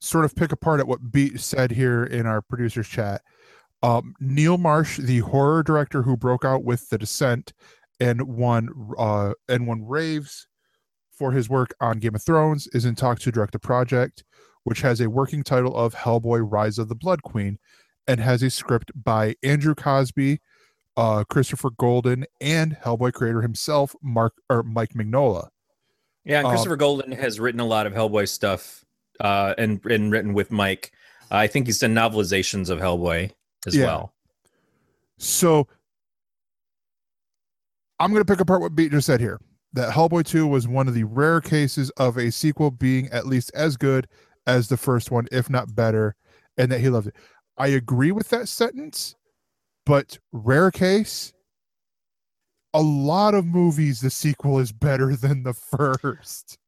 sort 0.00 0.26
of 0.26 0.36
pick 0.36 0.52
apart 0.52 0.80
at 0.80 0.86
what 0.86 1.10
Beat 1.10 1.40
said 1.40 1.70
here 1.70 2.04
in 2.04 2.26
our 2.26 2.42
producers 2.42 2.86
chat. 2.86 3.22
Um, 3.82 4.14
Neil 4.20 4.58
Marsh, 4.58 4.98
the 4.98 5.20
horror 5.20 5.62
director 5.62 6.02
who 6.02 6.14
broke 6.14 6.44
out 6.44 6.62
with 6.62 6.86
The 6.90 6.98
Descent 6.98 7.54
and 8.00 8.20
won 8.22 8.68
uh, 8.98 9.32
and 9.48 9.66
won 9.66 9.86
raves 9.86 10.46
for 11.12 11.32
his 11.32 11.48
work 11.48 11.74
on 11.80 11.98
Game 11.98 12.14
of 12.14 12.22
Thrones, 12.22 12.68
is 12.74 12.84
in 12.84 12.94
talks 12.94 13.22
to 13.22 13.32
direct 13.32 13.52
the 13.52 13.58
project, 13.58 14.22
which 14.64 14.82
has 14.82 15.00
a 15.00 15.08
working 15.08 15.42
title 15.42 15.74
of 15.74 15.94
Hellboy: 15.94 16.46
Rise 16.46 16.78
of 16.78 16.88
the 16.88 16.94
Blood 16.94 17.22
Queen, 17.22 17.58
and 18.08 18.18
has 18.18 18.42
a 18.42 18.50
script 18.50 18.90
by 18.96 19.36
Andrew 19.44 19.74
Cosby, 19.74 20.40
uh, 20.96 21.22
Christopher 21.28 21.70
Golden, 21.70 22.24
and 22.40 22.76
Hellboy 22.84 23.12
creator 23.12 23.42
himself, 23.42 23.94
Mark 24.02 24.34
or 24.50 24.64
Mike 24.64 24.94
Mignola. 24.94 25.48
Yeah, 26.24 26.38
and 26.38 26.46
Um, 26.46 26.52
Christopher 26.52 26.76
Golden 26.76 27.12
has 27.12 27.38
written 27.38 27.60
a 27.60 27.66
lot 27.66 27.86
of 27.86 27.92
Hellboy 27.92 28.28
stuff, 28.28 28.84
uh, 29.20 29.54
and 29.58 29.84
and 29.86 30.10
written 30.10 30.32
with 30.32 30.50
Mike. 30.50 30.90
I 31.30 31.46
think 31.46 31.66
he's 31.66 31.78
done 31.78 31.94
novelizations 31.94 32.70
of 32.70 32.80
Hellboy 32.80 33.30
as 33.66 33.76
Yeah. 33.76 33.84
well. 33.86 34.14
So 35.18 35.68
I'm 38.00 38.12
going 38.12 38.24
to 38.24 38.32
pick 38.32 38.40
apart 38.40 38.60
what 38.60 38.74
Beat 38.74 38.92
just 38.92 39.06
said 39.06 39.20
here. 39.20 39.40
That 39.74 39.92
Hellboy 39.92 40.24
2 40.24 40.46
was 40.46 40.66
one 40.66 40.88
of 40.88 40.94
the 40.94 41.04
rare 41.04 41.40
cases 41.40 41.90
of 41.90 42.16
a 42.16 42.30
sequel 42.30 42.70
being 42.70 43.08
at 43.08 43.26
least 43.26 43.50
as 43.54 43.76
good 43.76 44.08
as 44.46 44.68
the 44.68 44.76
first 44.78 45.10
one, 45.10 45.26
if 45.30 45.50
not 45.50 45.74
better, 45.74 46.14
and 46.56 46.72
that 46.72 46.80
he 46.80 46.88
loved 46.88 47.08
it. 47.08 47.16
I 47.58 47.68
agree 47.68 48.12
with 48.12 48.28
that 48.30 48.48
sentence, 48.48 49.14
but 49.84 50.18
rare 50.32 50.70
case. 50.70 51.32
A 52.74 52.82
lot 52.82 53.34
of 53.34 53.46
movies, 53.46 54.00
the 54.00 54.10
sequel 54.10 54.58
is 54.58 54.72
better 54.72 55.16
than 55.16 55.42
the 55.42 55.54
first. 55.54 56.58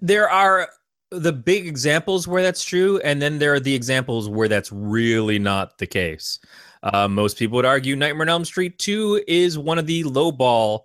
there 0.00 0.30
are 0.30 0.68
the 1.10 1.32
big 1.32 1.66
examples 1.66 2.28
where 2.28 2.42
that's 2.42 2.64
true, 2.64 2.98
and 2.98 3.20
then 3.20 3.38
there 3.38 3.54
are 3.54 3.60
the 3.60 3.74
examples 3.74 4.28
where 4.28 4.48
that's 4.48 4.70
really 4.72 5.38
not 5.38 5.78
the 5.78 5.86
case. 5.86 6.38
Uh, 6.82 7.08
most 7.08 7.38
people 7.38 7.56
would 7.56 7.64
argue 7.64 7.96
Nightmare 7.96 8.22
on 8.22 8.28
Elm 8.28 8.44
Street 8.44 8.78
2 8.78 9.24
is 9.26 9.58
one 9.58 9.78
of 9.78 9.86
the 9.86 10.04
lowball 10.04 10.80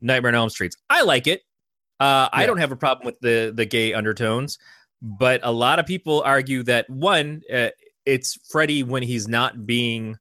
Nightmare 0.00 0.30
on 0.30 0.34
Elm 0.34 0.50
Streets. 0.50 0.76
I 0.88 1.02
like 1.02 1.26
it. 1.26 1.42
Uh, 2.00 2.28
I 2.32 2.46
don't 2.46 2.58
have 2.58 2.72
a 2.72 2.76
problem 2.76 3.04
with 3.04 3.20
the 3.20 3.52
the 3.54 3.66
gay 3.66 3.92
undertones, 3.92 4.58
but 5.02 5.40
a 5.42 5.52
lot 5.52 5.78
of 5.78 5.84
people 5.84 6.22
argue 6.24 6.62
that 6.62 6.88
one, 6.88 7.42
uh, 7.52 7.68
it's 8.10 8.38
Freddy 8.50 8.82
when 8.82 9.02
he's 9.02 9.28
not 9.28 9.66
being 9.66 10.18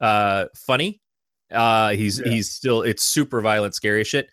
uh, 0.00 0.46
funny. 0.56 1.00
Uh, 1.50 1.90
he's 1.90 2.18
Yeah. 2.18 2.28
he's 2.32 2.50
still 2.50 2.82
it's 2.82 3.02
super 3.02 3.40
violent, 3.40 3.74
scary 3.74 4.04
shit. 4.04 4.28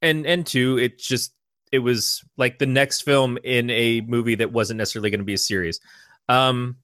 And 0.00 0.26
and 0.26 0.46
two, 0.46 0.78
it 0.78 0.98
just 0.98 1.34
it 1.70 1.80
was 1.80 2.24
like 2.36 2.58
the 2.58 2.66
next 2.66 3.02
film 3.02 3.38
in 3.44 3.68
a 3.70 4.00
movie 4.02 4.36
that 4.36 4.52
wasn't 4.52 4.78
necessarily 4.78 5.10
going 5.10 5.20
to 5.20 5.24
be 5.24 5.34
a 5.34 5.38
series. 5.38 5.80
Um, 6.28 6.76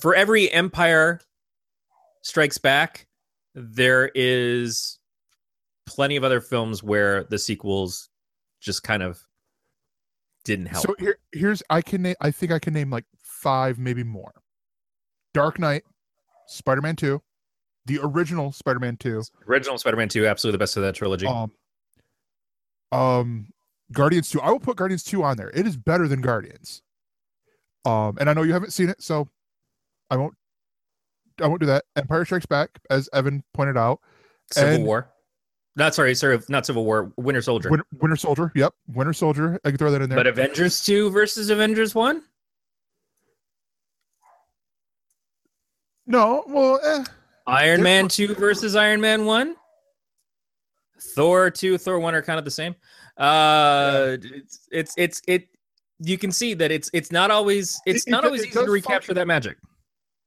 for 0.00 0.14
every 0.14 0.50
Empire 0.50 1.20
Strikes 2.22 2.58
Back, 2.58 3.06
there 3.54 4.10
is 4.14 4.98
plenty 5.86 6.16
of 6.16 6.24
other 6.24 6.40
films 6.40 6.82
where 6.82 7.24
the 7.24 7.38
sequels 7.38 8.08
just 8.60 8.82
kind 8.82 9.02
of 9.02 9.20
didn't 10.44 10.66
help. 10.66 10.86
So 10.86 10.94
here, 10.98 11.18
here's 11.32 11.62
I 11.70 11.80
can 11.80 12.02
name. 12.02 12.16
I 12.20 12.30
think 12.30 12.52
I 12.52 12.58
can 12.58 12.74
name 12.74 12.90
like 12.90 13.04
five, 13.22 13.78
maybe 13.78 14.04
more. 14.04 14.32
Dark 15.34 15.58
Knight, 15.58 15.84
Spider-Man 16.46 16.96
Two, 16.96 17.22
the 17.86 17.98
original 18.02 18.52
Spider-Man 18.52 18.96
Two, 18.96 19.22
Original 19.48 19.78
Spider-Man 19.78 20.08
2, 20.08 20.26
absolutely 20.26 20.54
the 20.56 20.58
best 20.62 20.76
of 20.76 20.82
that 20.82 20.94
trilogy. 20.94 21.26
um, 21.26 21.50
um, 22.92 23.48
Guardians 23.92 24.30
Two. 24.30 24.40
I 24.40 24.50
will 24.50 24.60
put 24.60 24.76
Guardians 24.76 25.02
Two 25.04 25.22
on 25.22 25.36
there. 25.36 25.50
It 25.54 25.66
is 25.66 25.76
better 25.76 26.08
than 26.08 26.20
Guardians. 26.20 26.82
Um, 27.84 28.16
and 28.20 28.30
I 28.30 28.34
know 28.34 28.42
you 28.42 28.52
haven't 28.52 28.72
seen 28.72 28.88
it, 28.88 29.02
so 29.02 29.28
I 30.10 30.16
won't. 30.16 30.34
I 31.40 31.46
won't 31.48 31.60
do 31.60 31.66
that. 31.66 31.84
Empire 31.96 32.24
Strikes 32.24 32.46
Back, 32.46 32.70
as 32.90 33.08
Evan 33.12 33.42
pointed 33.54 33.76
out. 33.76 34.00
Civil 34.52 34.74
and- 34.74 34.84
War. 34.84 35.08
Not 35.74 35.94
sorry, 35.94 36.14
sorry, 36.14 36.38
not 36.50 36.66
Civil 36.66 36.84
War, 36.84 37.10
Winter 37.16 37.40
Soldier. 37.40 37.70
Winter, 37.70 37.86
Winter 37.98 38.16
Soldier. 38.16 38.52
Yep, 38.54 38.74
Winter 38.88 39.14
Soldier. 39.14 39.58
I 39.64 39.70
can 39.70 39.78
throw 39.78 39.90
that 39.90 40.02
in 40.02 40.10
there. 40.10 40.18
but 40.18 40.26
Avengers 40.26 40.84
2 40.84 41.08
versus 41.10 41.48
Avengers 41.48 41.94
1? 41.94 42.22
No, 46.12 46.44
well, 46.46 46.78
eh, 46.84 47.04
Iron 47.46 47.82
Man 47.82 48.06
2 48.08 48.34
versus 48.36 48.76
Iron 48.76 49.00
Man 49.00 49.24
1? 49.24 49.56
Thor 51.14 51.50
2, 51.50 51.78
Thor 51.78 51.98
1 51.98 52.14
are 52.14 52.22
kind 52.22 52.38
of 52.38 52.44
the 52.44 52.50
same. 52.50 52.74
Uh 53.16 54.16
it's 54.22 54.68
it's 54.70 54.94
it's 54.96 55.20
it 55.28 55.48
you 55.98 56.16
can 56.16 56.32
see 56.32 56.54
that 56.54 56.70
it's 56.70 56.88
it's 56.94 57.12
not 57.12 57.30
always 57.30 57.78
it's 57.84 58.04
It- 58.04 58.08
it 58.08 58.10
not 58.10 58.22
do- 58.22 58.28
always 58.28 58.42
it 58.42 58.48
easy 58.48 58.64
to 58.64 58.70
recapture 58.70 59.12
that 59.14 59.26
magic. 59.26 59.58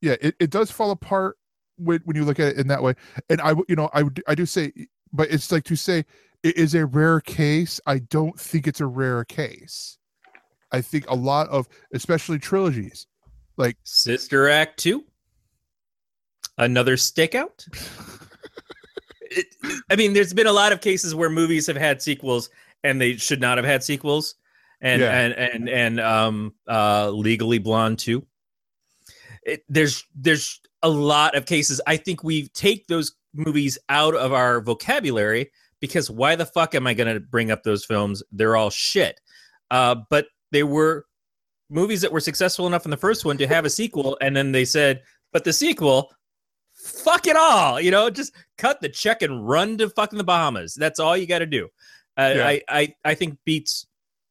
yeah 0.01 0.15
it, 0.21 0.35
it 0.39 0.49
does 0.51 0.69
fall 0.69 0.91
apart 0.91 1.37
when, 1.77 1.99
when 2.05 2.15
you 2.15 2.23
look 2.23 2.39
at 2.39 2.49
it 2.49 2.57
in 2.57 2.67
that 2.67 2.83
way 2.83 2.93
and 3.29 3.41
I 3.41 3.53
you 3.67 3.75
know 3.75 3.89
i 3.91 4.03
would 4.03 4.21
i 4.27 4.35
do 4.35 4.45
say 4.45 4.71
but 5.11 5.31
it's 5.31 5.51
like 5.51 5.63
to 5.65 5.75
say 5.75 6.05
it 6.43 6.55
is 6.57 6.75
a 6.75 6.85
rare 6.85 7.19
case 7.21 7.81
i 7.87 7.97
don't 7.99 8.39
think 8.39 8.67
it's 8.67 8.79
a 8.81 8.85
rare 8.87 9.25
case 9.25 9.97
i 10.71 10.79
think 10.79 11.09
a 11.09 11.15
lot 11.15 11.49
of 11.49 11.67
especially 11.93 12.37
trilogies 12.39 13.07
like 13.57 13.77
Sister 13.83 14.47
Act 14.47 14.77
2. 14.79 15.03
Another 16.57 16.95
stakeout. 16.95 17.67
It- 19.21 19.47
I 19.89 19.95
mean, 19.95 20.13
there's 20.13 20.33
been 20.33 20.47
a 20.47 20.53
lot 20.53 20.71
of 20.71 20.81
cases 20.81 21.13
where 21.15 21.29
movies 21.29 21.67
have 21.67 21.75
had 21.75 22.01
sequels 22.01 22.49
and 22.83 23.01
they 23.01 23.17
should 23.17 23.41
not 23.41 23.57
have 23.57 23.65
had 23.65 23.83
sequels. 23.83 24.35
And 24.81 25.01
Yeah. 25.01 25.11
and 25.19 25.33
and 25.33 25.69
and 25.69 25.99
um 25.99 26.53
uh 26.69 27.09
Legally 27.09 27.57
Blonde 27.57 27.97
2. 27.99 28.25
It, 29.43 29.63
there's 29.69 30.03
there's 30.15 30.59
a 30.83 30.89
lot 30.89 31.35
of 31.35 31.45
cases. 31.45 31.81
I 31.87 31.97
think 31.97 32.23
we 32.23 32.49
take 32.49 32.87
those 32.87 33.15
movies 33.33 33.77
out 33.89 34.15
of 34.15 34.31
our 34.33 34.61
vocabulary 34.61 35.51
because 35.81 36.09
why 36.09 36.35
the 36.35 36.45
fuck 36.45 36.73
am 36.75 36.87
I 36.87 36.93
going 36.93 37.13
to 37.13 37.19
bring 37.19 37.51
up 37.51 37.63
those 37.63 37.83
films? 37.85 38.23
They're 38.31 38.55
all 38.55 38.69
shit. 38.69 39.19
Uh, 39.71 39.95
but 40.09 40.27
they 40.51 40.63
were 40.63 41.05
movies 41.69 42.01
that 42.01 42.11
were 42.11 42.19
successful 42.19 42.67
enough 42.67 42.85
in 42.85 42.91
the 42.91 42.97
first 42.97 43.25
one 43.25 43.37
to 43.39 43.47
have 43.47 43.65
a 43.65 43.69
sequel, 43.69 44.17
and 44.21 44.35
then 44.35 44.51
they 44.51 44.65
said, 44.65 45.01
but 45.33 45.43
the 45.43 45.51
sequel, 45.53 46.11
fuck 46.85 47.27
it 47.27 47.35
all, 47.35 47.79
you 47.81 47.91
know, 47.91 48.09
just 48.09 48.33
cut 48.57 48.79
the 48.81 48.89
check 48.89 49.21
and 49.21 49.47
run 49.47 49.77
to 49.79 49.89
fucking 49.89 50.17
the 50.17 50.23
Bahamas. 50.23 50.75
That's 50.75 50.99
all 50.99 51.17
you 51.17 51.25
got 51.27 51.39
to 51.39 51.45
do. 51.45 51.69
Uh, 52.17 52.33
Yeah. 52.35 52.47
I, 52.47 52.61
I, 52.69 52.95
I 53.03 53.13
think 53.15 53.37
beats, 53.45 53.87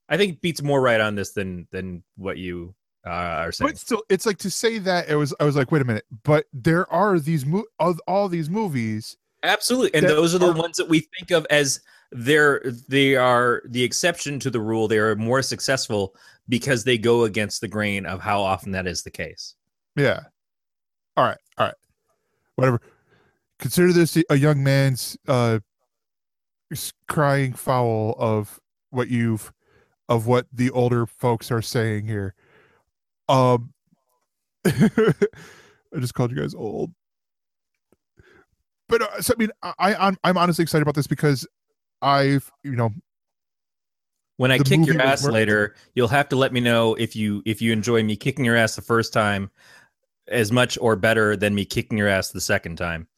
I 0.08 0.16
think 0.16 0.40
beats 0.40 0.62
more 0.62 0.80
right 0.80 1.00
on 1.00 1.14
this 1.14 1.32
than 1.32 1.66
than 1.70 2.02
what 2.16 2.36
you 2.38 2.74
uh, 3.06 3.10
are 3.10 3.52
saying. 3.52 3.70
but 3.70 3.78
still 3.78 4.02
it's 4.08 4.24
like 4.24 4.38
to 4.38 4.50
say 4.50 4.78
that 4.78 5.10
it 5.10 5.14
was 5.16 5.34
i 5.38 5.44
was 5.44 5.56
like 5.56 5.70
wait 5.70 5.82
a 5.82 5.84
minute 5.84 6.06
but 6.22 6.46
there 6.54 6.90
are 6.90 7.18
these 7.18 7.44
mo- 7.44 7.66
of 7.78 8.00
all 8.08 8.30
these 8.30 8.48
movies 8.48 9.18
Absolutely, 9.42 9.92
and 9.98 10.08
those 10.08 10.34
are 10.34 10.38
the 10.38 10.48
are- 10.52 10.54
ones 10.54 10.78
that 10.78 10.88
we 10.88 11.00
think 11.18 11.30
of 11.30 11.46
as 11.50 11.80
they're 12.12 12.62
they 12.88 13.14
are 13.14 13.60
the 13.66 13.82
exception 13.82 14.38
to 14.40 14.48
the 14.48 14.60
rule. 14.60 14.88
They 14.88 14.96
are 14.96 15.14
more 15.16 15.42
successful 15.42 16.14
because 16.48 16.84
they 16.84 16.96
go 16.96 17.24
against 17.24 17.60
the 17.60 17.68
grain 17.68 18.06
of 18.06 18.20
how 18.20 18.40
often 18.40 18.72
that 18.72 18.86
is 18.86 19.02
the 19.02 19.10
case. 19.10 19.54
yeah 19.96 20.20
all 21.18 21.24
right 21.24 21.38
all 21.58 21.66
right 21.66 21.74
whatever 22.56 22.80
consider 23.58 23.92
this 23.92 24.18
a 24.30 24.36
young 24.36 24.62
man's 24.62 25.16
uh 25.28 25.58
crying 27.08 27.52
foul 27.52 28.14
of 28.18 28.60
what 28.90 29.08
you've 29.08 29.52
of 30.08 30.26
what 30.26 30.46
the 30.52 30.70
older 30.70 31.06
folks 31.06 31.50
are 31.50 31.62
saying 31.62 32.06
here. 32.06 32.34
Um 33.28 33.72
I 34.66 35.14
just 35.98 36.14
called 36.14 36.30
you 36.30 36.36
guys 36.38 36.54
old. 36.54 36.92
But 38.88 39.02
uh, 39.02 39.22
so 39.22 39.34
I 39.34 39.38
mean 39.38 39.50
I 39.62 39.94
I'm 39.94 40.16
I'm 40.24 40.36
honestly 40.36 40.62
excited 40.62 40.82
about 40.82 40.94
this 40.94 41.06
because 41.06 41.46
I've 42.02 42.50
you 42.62 42.76
know 42.76 42.90
When 44.36 44.50
I 44.50 44.58
The 44.58 44.64
kick 44.64 44.86
your 44.86 45.00
ass 45.00 45.24
later, 45.24 45.74
you'll 45.94 46.08
have 46.08 46.28
to 46.30 46.36
let 46.36 46.52
me 46.52 46.60
know 46.60 46.94
if 46.94 47.14
you 47.14 47.42
if 47.46 47.62
you 47.62 47.72
enjoy 47.72 48.02
me 48.02 48.16
kicking 48.16 48.44
your 48.44 48.56
ass 48.56 48.74
the 48.74 48.82
first 48.82 49.12
time 49.12 49.50
as 50.28 50.50
much 50.52 50.78
or 50.80 50.96
better 50.96 51.36
than 51.36 51.54
me 51.54 51.64
kicking 51.64 51.98
your 51.98 52.08
ass 52.08 52.30
the 52.30 52.40
second 52.40 52.76
time. 52.76 53.08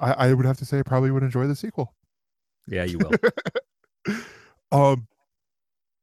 I, 0.00 0.12
I 0.12 0.34
would 0.34 0.46
have 0.46 0.58
to 0.58 0.64
say 0.64 0.78
I 0.78 0.82
probably 0.82 1.10
would 1.10 1.22
enjoy 1.22 1.46
the 1.46 1.56
sequel. 1.56 1.94
Yeah, 2.66 2.84
you 2.84 2.98
will. 2.98 4.14
um 4.72 5.06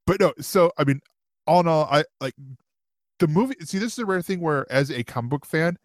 but 0.05 0.19
no 0.19 0.33
so 0.39 0.71
i 0.77 0.83
mean 0.83 0.99
all 1.45 1.61
in 1.61 1.67
all 1.67 1.85
i 1.85 2.03
like 2.19 2.33
the 3.19 3.27
movie 3.27 3.55
see 3.61 3.77
this 3.77 3.93
is 3.93 3.99
a 3.99 4.05
rare 4.05 4.21
thing 4.21 4.41
where 4.41 4.69
as 4.71 4.91
a 4.91 5.03
comic 5.03 5.29
book 5.31 5.45
fan 5.45 5.77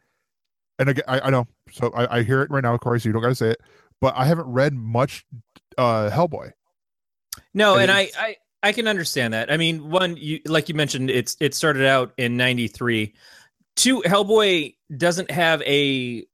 and 0.79 0.89
again 0.89 1.05
i, 1.09 1.21
I 1.21 1.31
know 1.31 1.47
so 1.71 1.91
I, 1.95 2.19
I 2.19 2.23
hear 2.23 2.43
it 2.43 2.51
right 2.51 2.63
now 2.63 2.77
corey 2.77 3.01
so 3.01 3.09
you 3.09 3.13
don't 3.13 3.23
gotta 3.23 3.35
say 3.35 3.51
it 3.51 3.61
but 4.01 4.15
i 4.17 4.25
haven't 4.25 4.47
read 4.47 4.75
much 4.75 5.25
uh 5.79 6.11
hellboy 6.11 6.53
No, 7.55 7.75
And 7.75 7.83
and 7.83 7.93
I, 7.93 8.11
I 8.17 8.37
I 8.63 8.73
can 8.73 8.87
understand 8.87 9.35
that. 9.35 9.51
I 9.51 9.57
mean, 9.57 9.91
one 9.91 10.17
you 10.17 10.41
like 10.47 10.69
you 10.69 10.75
mentioned, 10.75 11.11
it's 11.11 11.37
it 11.41 11.55
started 11.55 11.87
out 11.87 12.13
in 12.17 12.37
'93. 12.37 13.15
Two, 13.77 14.03
Hellboy 14.03 14.75
doesn't 14.97 15.31
have 15.31 15.63
a 15.63 16.25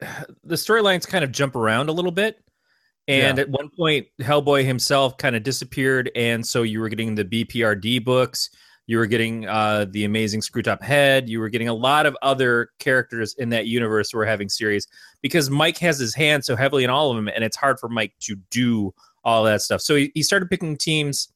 the 0.44 0.54
storylines 0.54 1.06
kind 1.06 1.24
of 1.24 1.32
jump 1.32 1.56
around 1.56 1.88
a 1.88 1.92
little 1.92 2.12
bit, 2.12 2.42
and 3.08 3.36
Yeah. 3.38 3.42
at 3.42 3.50
one 3.50 3.68
point, 3.76 4.06
Hellboy 4.20 4.64
himself 4.64 5.16
kind 5.18 5.36
of 5.36 5.42
disappeared, 5.42 6.10
and 6.14 6.46
so 6.46 6.62
you 6.62 6.80
were 6.80 6.88
getting 6.88 7.14
the 7.14 7.24
BPRD 7.24 8.04
books. 8.04 8.50
You 8.86 8.98
were 8.98 9.06
getting 9.06 9.46
uh, 9.46 9.86
the 9.90 10.04
Amazing 10.04 10.40
Screwtop 10.40 10.82
Head. 10.82 11.28
You 11.28 11.38
were 11.38 11.48
getting 11.48 11.68
a 11.68 11.74
lot 11.74 12.06
of 12.06 12.16
other 12.22 12.70
characters 12.80 13.36
in 13.38 13.50
that 13.50 13.66
universe 13.66 14.10
who 14.10 14.18
were 14.18 14.26
having 14.26 14.48
series 14.48 14.88
because 15.22 15.48
Mike 15.48 15.78
has 15.78 15.98
his 16.00 16.12
hand 16.12 16.44
so 16.44 16.56
heavily 16.56 16.82
in 16.82 16.90
all 16.90 17.10
of 17.10 17.16
them, 17.16 17.28
and 17.28 17.44
it's 17.44 17.56
hard 17.56 17.78
for 17.78 17.88
Mike 17.88 18.14
to 18.20 18.34
do 18.50 18.92
all 19.22 19.44
that 19.44 19.62
stuff. 19.62 19.80
So 19.80 19.94
he, 19.94 20.10
he 20.14 20.22
started 20.24 20.48
picking 20.50 20.76
teams 20.76 21.28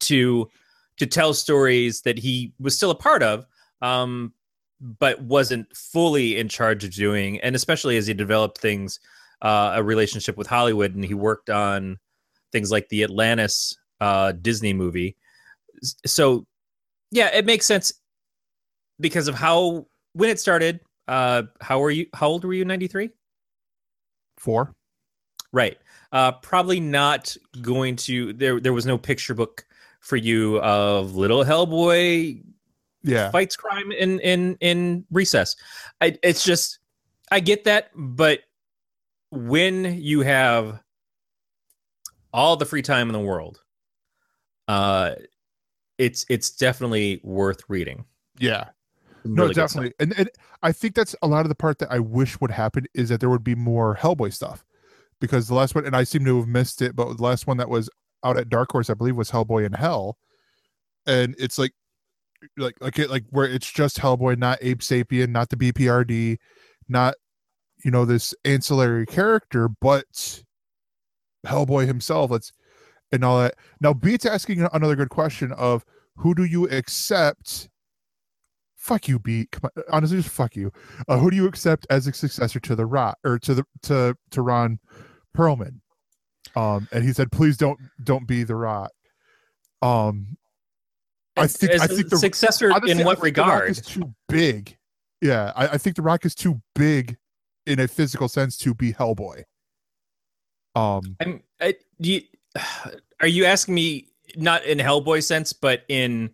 to 0.00 0.48
to 0.96 1.06
tell 1.06 1.32
stories 1.32 2.02
that 2.02 2.18
he 2.18 2.52
was 2.60 2.76
still 2.76 2.90
a 2.90 2.94
part 2.94 3.22
of, 3.22 3.46
um, 3.80 4.34
but 4.98 5.22
wasn't 5.22 5.74
fully 5.74 6.38
in 6.38 6.48
charge 6.48 6.84
of 6.84 6.92
doing. 6.92 7.40
And 7.40 7.56
especially 7.56 7.96
as 7.96 8.06
he 8.06 8.12
developed 8.12 8.58
things, 8.58 9.00
uh, 9.40 9.72
a 9.76 9.82
relationship 9.82 10.36
with 10.36 10.46
Hollywood, 10.46 10.94
and 10.94 11.04
he 11.04 11.14
worked 11.14 11.48
on 11.48 11.98
things 12.52 12.70
like 12.70 12.88
the 12.90 13.02
Atlantis 13.02 13.76
uh, 14.00 14.32
Disney 14.32 14.74
movie. 14.74 15.16
So, 16.04 16.46
yeah, 17.10 17.28
it 17.34 17.46
makes 17.46 17.66
sense 17.66 17.92
because 18.98 19.28
of 19.28 19.34
how 19.34 19.86
when 20.12 20.30
it 20.30 20.38
started. 20.38 20.80
Uh, 21.08 21.44
how 21.60 21.80
were 21.80 21.90
you? 21.90 22.06
How 22.14 22.28
old 22.28 22.44
were 22.44 22.52
you? 22.52 22.64
Ninety 22.64 22.86
three. 22.86 23.10
four 24.36 24.74
Right. 25.52 25.78
Uh, 26.12 26.32
probably 26.32 26.78
not 26.78 27.36
going 27.62 27.96
to. 27.96 28.32
There, 28.32 28.60
there 28.60 28.72
was 28.72 28.86
no 28.86 28.98
picture 28.98 29.34
book 29.34 29.64
for 30.00 30.16
you 30.16 30.60
of 30.60 31.14
little 31.14 31.44
Hellboy 31.44 32.42
yeah 33.02 33.30
fights 33.30 33.56
crime 33.56 33.92
in 33.92 34.20
in 34.20 34.56
in 34.60 35.04
recess. 35.10 35.56
I, 36.00 36.18
it's 36.22 36.44
just, 36.44 36.78
I 37.30 37.40
get 37.40 37.64
that, 37.64 37.90
but 37.94 38.40
when 39.30 40.00
you 40.00 40.20
have 40.22 40.80
all 42.32 42.56
the 42.56 42.66
free 42.66 42.82
time 42.82 43.08
in 43.08 43.12
the 43.12 43.20
world, 43.20 43.62
uh, 44.68 45.14
it's 45.98 46.24
it's 46.28 46.50
definitely 46.50 47.20
worth 47.22 47.62
reading. 47.68 48.04
yeah 48.38 48.68
Some 49.22 49.34
no 49.34 49.42
really 49.42 49.54
definitely 49.54 49.92
and, 50.00 50.14
and 50.18 50.30
i 50.62 50.72
think 50.72 50.94
that's 50.94 51.14
a 51.20 51.26
lot 51.26 51.44
of 51.44 51.48
the 51.50 51.54
part 51.54 51.78
that 51.78 51.92
i 51.92 51.98
wish 51.98 52.40
would 52.40 52.50
happen 52.50 52.86
is 52.94 53.10
that 53.10 53.20
there 53.20 53.28
would 53.28 53.44
be 53.44 53.54
more 53.54 53.96
hellboy 53.96 54.32
stuff 54.32 54.64
because 55.20 55.46
the 55.46 55.54
last 55.54 55.74
one 55.74 55.84
and 55.84 55.94
i 55.94 56.04
seem 56.04 56.24
to 56.24 56.38
have 56.38 56.48
missed 56.48 56.80
it 56.80 56.96
but 56.96 57.16
the 57.16 57.22
last 57.22 57.46
one 57.46 57.58
that 57.58 57.68
was 57.68 57.90
out 58.24 58.36
at 58.36 58.48
dark 58.48 58.70
horse 58.70 58.90
i 58.90 58.94
believe 58.94 59.16
was 59.16 59.30
hellboy 59.30 59.64
in 59.64 59.72
hell. 59.72 60.18
And 61.06 61.34
it's 61.38 61.58
like 61.58 61.72
like 62.56 62.76
like 62.80 62.98
it 62.98 63.10
like 63.10 63.24
where 63.30 63.46
it's 63.46 63.70
just 63.70 63.98
hellboy 63.98 64.38
not 64.38 64.58
Abe 64.60 64.80
Sapien 64.80 65.30
not 65.30 65.50
the 65.50 65.56
bprd 65.56 66.38
not 66.88 67.14
you 67.84 67.90
know 67.90 68.04
this 68.04 68.34
ancillary 68.44 69.06
character 69.06 69.68
but 69.68 70.42
hellboy 71.46 71.86
himself. 71.86 72.30
Let's 72.30 72.52
and 73.12 73.24
all 73.24 73.40
that. 73.40 73.56
Now 73.80 73.92
beats 73.92 74.26
asking 74.26 74.66
another 74.72 74.96
good 74.96 75.10
question 75.10 75.52
of 75.52 75.84
who 76.16 76.34
do 76.34 76.44
you 76.44 76.68
accept? 76.68 77.68
Fuck 78.76 79.08
you 79.08 79.18
beat. 79.18 79.50
Come 79.52 79.70
on 79.76 79.82
honestly 79.90 80.18
just 80.18 80.34
fuck 80.34 80.56
you. 80.56 80.72
Uh, 81.08 81.18
who 81.18 81.30
do 81.30 81.36
you 81.36 81.46
accept 81.46 81.86
as 81.90 82.06
a 82.06 82.12
successor 82.12 82.60
to 82.60 82.74
the 82.74 82.86
Rock 82.86 83.18
or 83.24 83.38
to 83.40 83.54
the 83.54 83.64
to 83.82 84.16
to 84.30 84.42
ron 84.42 84.78
perlman 85.36 85.80
um 86.56 86.88
and 86.92 87.04
he 87.04 87.12
said 87.12 87.30
please 87.30 87.56
don't 87.56 87.78
don't 88.02 88.26
be 88.26 88.42
the 88.42 88.54
Rock 88.54 88.90
um 89.82 90.36
i 91.36 91.46
think 91.46 91.72
as 91.72 91.80
i 91.80 91.86
think 91.86 92.08
the 92.10 92.18
successor 92.18 92.72
honestly, 92.72 92.90
in 92.90 93.04
what 93.04 93.20
think 93.20 93.34
the 93.36 93.42
Rock 93.42 93.50
regard? 93.50 93.70
is 93.70 93.80
too 93.80 94.12
big 94.28 94.76
yeah 95.22 95.52
I, 95.56 95.68
I 95.68 95.78
think 95.78 95.96
the 95.96 96.02
rock 96.02 96.26
is 96.26 96.34
too 96.34 96.60
big 96.74 97.16
in 97.66 97.80
a 97.80 97.88
physical 97.88 98.28
sense 98.28 98.58
to 98.58 98.74
be 98.74 98.92
hellboy 98.92 99.44
um 100.74 101.16
I'm. 101.20 101.42
I, 101.60 101.76
you, 101.98 102.22
are 103.20 103.26
you 103.26 103.44
asking 103.44 103.74
me 103.74 104.08
not 104.36 104.64
in 104.64 104.78
Hellboy 104.78 105.22
sense, 105.22 105.52
but 105.52 105.82
in 105.88 106.30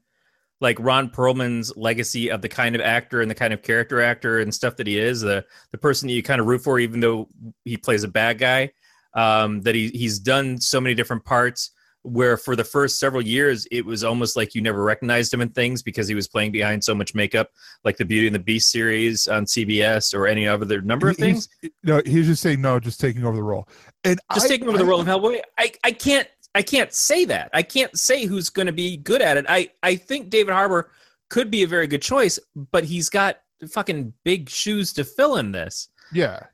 like 0.61 0.79
Ron 0.81 1.11
Perlman's 1.11 1.77
legacy 1.77 2.31
of 2.31 2.41
the 2.41 2.49
kind 2.49 2.75
of 2.75 2.81
actor 2.81 3.21
and 3.21 3.31
the 3.31 3.35
kind 3.35 3.53
of 3.53 3.63
character 3.63 4.01
actor 4.01 4.41
and 4.41 4.55
stuff 4.55 4.77
that 4.77 4.87
he 4.87 4.99
is, 4.99 5.21
the 5.21 5.45
the 5.73 5.79
person 5.79 6.09
that 6.09 6.15
you 6.15 6.23
kind 6.23 6.41
of 6.41 6.47
root 6.47 6.63
for, 6.63 6.79
even 6.79 7.01
though 7.01 7.29
he 7.65 7.77
plays 7.77 8.05
a 8.05 8.09
bad 8.09 8.39
guy. 8.39 8.73
Um, 9.17 9.63
that 9.63 9.75
he 9.75 9.89
he's 9.89 10.19
done 10.21 10.61
so 10.61 10.81
many 10.81 10.95
different 10.95 11.25
parts. 11.25 11.71
Where 12.03 12.37
for 12.37 12.55
the 12.55 12.63
first 12.63 13.01
several 13.01 13.21
years, 13.21 13.67
it 13.73 13.85
was 13.85 14.05
almost 14.05 14.37
like 14.37 14.55
you 14.55 14.63
never 14.63 14.85
recognized 14.85 15.35
him 15.35 15.41
in 15.41 15.49
things 15.49 15.83
because 15.83 16.07
he 16.07 16.15
was 16.15 16.29
playing 16.29 16.53
behind 16.53 16.85
so 16.85 16.95
much 16.95 17.17
makeup, 17.17 17.51
like 17.83 17.97
the 17.97 18.05
Beauty 18.05 18.29
and 18.29 18.35
the 18.37 18.39
Beast 18.39 18.71
series 18.71 19.27
on 19.27 19.45
CBS 19.45 20.15
or 20.15 20.29
any 20.29 20.47
other 20.47 20.81
number 20.83 21.09
of 21.09 21.17
he- 21.17 21.25
he's- 21.27 21.49
things. 21.61 21.73
no 21.83 22.01
he's 22.07 22.27
just 22.27 22.43
saying 22.43 22.61
no 22.61 22.79
just 22.79 23.01
taking 23.01 23.25
over 23.25 23.35
the 23.37 23.43
role 23.43 23.67
and 24.05 24.21
just 24.35 24.47
I- 24.47 24.49
taking 24.51 24.69
over 24.69 24.79
the 24.79 24.85
role 24.85 25.01
of 25.01 25.07
Hellboy. 25.09 25.41
I, 25.59 25.73
I 25.83 25.91
can't 25.91 26.29
I 26.55 26.63
can't 26.63 26.93
say 26.93 27.25
that. 27.25 27.51
I 27.53 27.63
can't 27.65 27.99
say 27.99 28.25
who's 28.25 28.51
going 28.51 28.67
to 28.67 28.73
be 28.73 28.99
good 28.99 29.21
at 29.21 29.37
it. 29.37 29.45
I 29.49 29.71
I 29.83 29.97
think 29.97 30.31
David 30.31 30.53
Harbour 30.55 30.93
could 31.29 31.51
be 31.51 31.65
a 31.65 31.67
very 31.67 31.89
good 31.89 32.03
choice, 32.03 32.39
but 32.71 32.85
he's 32.85 33.09
got 33.09 33.41
fucking 33.69 34.13
big 34.25 34.49
shoes 34.49 34.93
to 34.93 35.03
fill 35.03 35.39
in 35.39 35.51
this. 35.51 35.89
Yeah. 36.13 36.45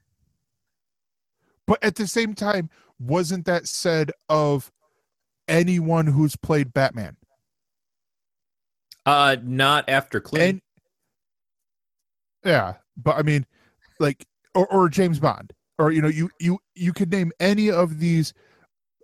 But 1.73 1.83
at 1.83 1.95
the 1.95 2.07
same 2.07 2.35
time, 2.35 2.69
wasn't 2.99 3.47
that 3.47 3.67
said 3.67 4.11
of 4.29 4.71
anyone 5.49 6.07
who's 6.07 6.37
played 6.37 6.75
Batman? 6.75 7.17
Uh, 9.07 9.37
not 9.43 9.89
after 9.89 10.21
Clint. 10.21 10.63
And 12.45 12.53
yeah, 12.53 12.75
but 12.95 13.17
I 13.17 13.23
mean, 13.23 13.47
like, 13.99 14.27
or, 14.55 14.71
or 14.71 14.91
James 14.91 15.19
Bond, 15.19 15.55
or 15.79 15.91
you 15.93 16.03
know, 16.03 16.09
you 16.09 16.29
you 16.39 16.59
you 16.75 16.93
could 16.93 17.11
name 17.11 17.33
any 17.41 17.71
of 17.71 18.01
these 18.01 18.35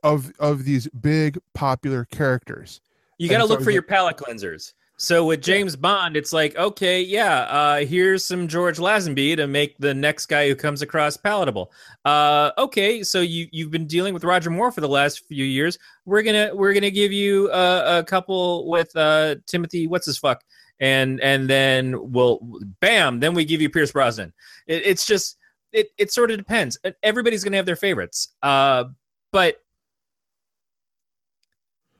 of 0.02 0.30
of 0.38 0.64
these 0.64 0.88
big 0.88 1.38
popular 1.54 2.04
characters. 2.04 2.82
you 3.16 3.30
got 3.30 3.38
to 3.38 3.44
so 3.44 3.48
look 3.48 3.62
for 3.62 3.70
your 3.70 3.80
palate 3.80 4.18
cleansers. 4.18 4.74
So 5.00 5.24
with 5.24 5.40
James 5.40 5.76
Bond, 5.76 6.16
it's 6.16 6.32
like, 6.32 6.56
okay, 6.56 7.00
yeah, 7.00 7.42
uh, 7.42 7.84
here's 7.86 8.24
some 8.24 8.48
George 8.48 8.78
Lazenby 8.78 9.36
to 9.36 9.46
make 9.46 9.78
the 9.78 9.94
next 9.94 10.26
guy 10.26 10.48
who 10.48 10.56
comes 10.56 10.82
across 10.82 11.16
palatable. 11.16 11.70
Uh, 12.04 12.50
okay, 12.58 13.04
so 13.04 13.20
you 13.20 13.46
you've 13.52 13.70
been 13.70 13.86
dealing 13.86 14.12
with 14.12 14.24
Roger 14.24 14.50
Moore 14.50 14.72
for 14.72 14.80
the 14.80 14.88
last 14.88 15.24
few 15.28 15.44
years. 15.44 15.78
We're 16.04 16.22
gonna 16.22 16.50
we're 16.52 16.72
gonna 16.74 16.90
give 16.90 17.12
you 17.12 17.48
a, 17.52 18.00
a 18.00 18.04
couple 18.04 18.68
with 18.68 18.94
uh, 18.96 19.36
Timothy, 19.46 19.86
what's 19.86 20.06
his 20.06 20.18
fuck, 20.18 20.42
and 20.80 21.20
and 21.20 21.48
then 21.48 22.10
we'll 22.10 22.40
bam, 22.80 23.20
then 23.20 23.34
we 23.34 23.44
give 23.44 23.60
you 23.60 23.70
Pierce 23.70 23.92
Brosnan. 23.92 24.32
It, 24.66 24.82
it's 24.84 25.06
just 25.06 25.36
it 25.72 25.90
it 25.96 26.10
sort 26.10 26.32
of 26.32 26.38
depends. 26.38 26.76
Everybody's 27.04 27.44
gonna 27.44 27.56
have 27.56 27.66
their 27.66 27.76
favorites, 27.76 28.34
uh, 28.42 28.86
but 29.30 29.62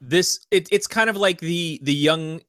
this 0.01 0.47
it, 0.51 0.69
it's 0.73 0.89
kind 0.89 1.09
of 1.09 1.17
like 1.17 1.39
the 1.39 1.79
the 1.85 1.95
young 1.95 2.41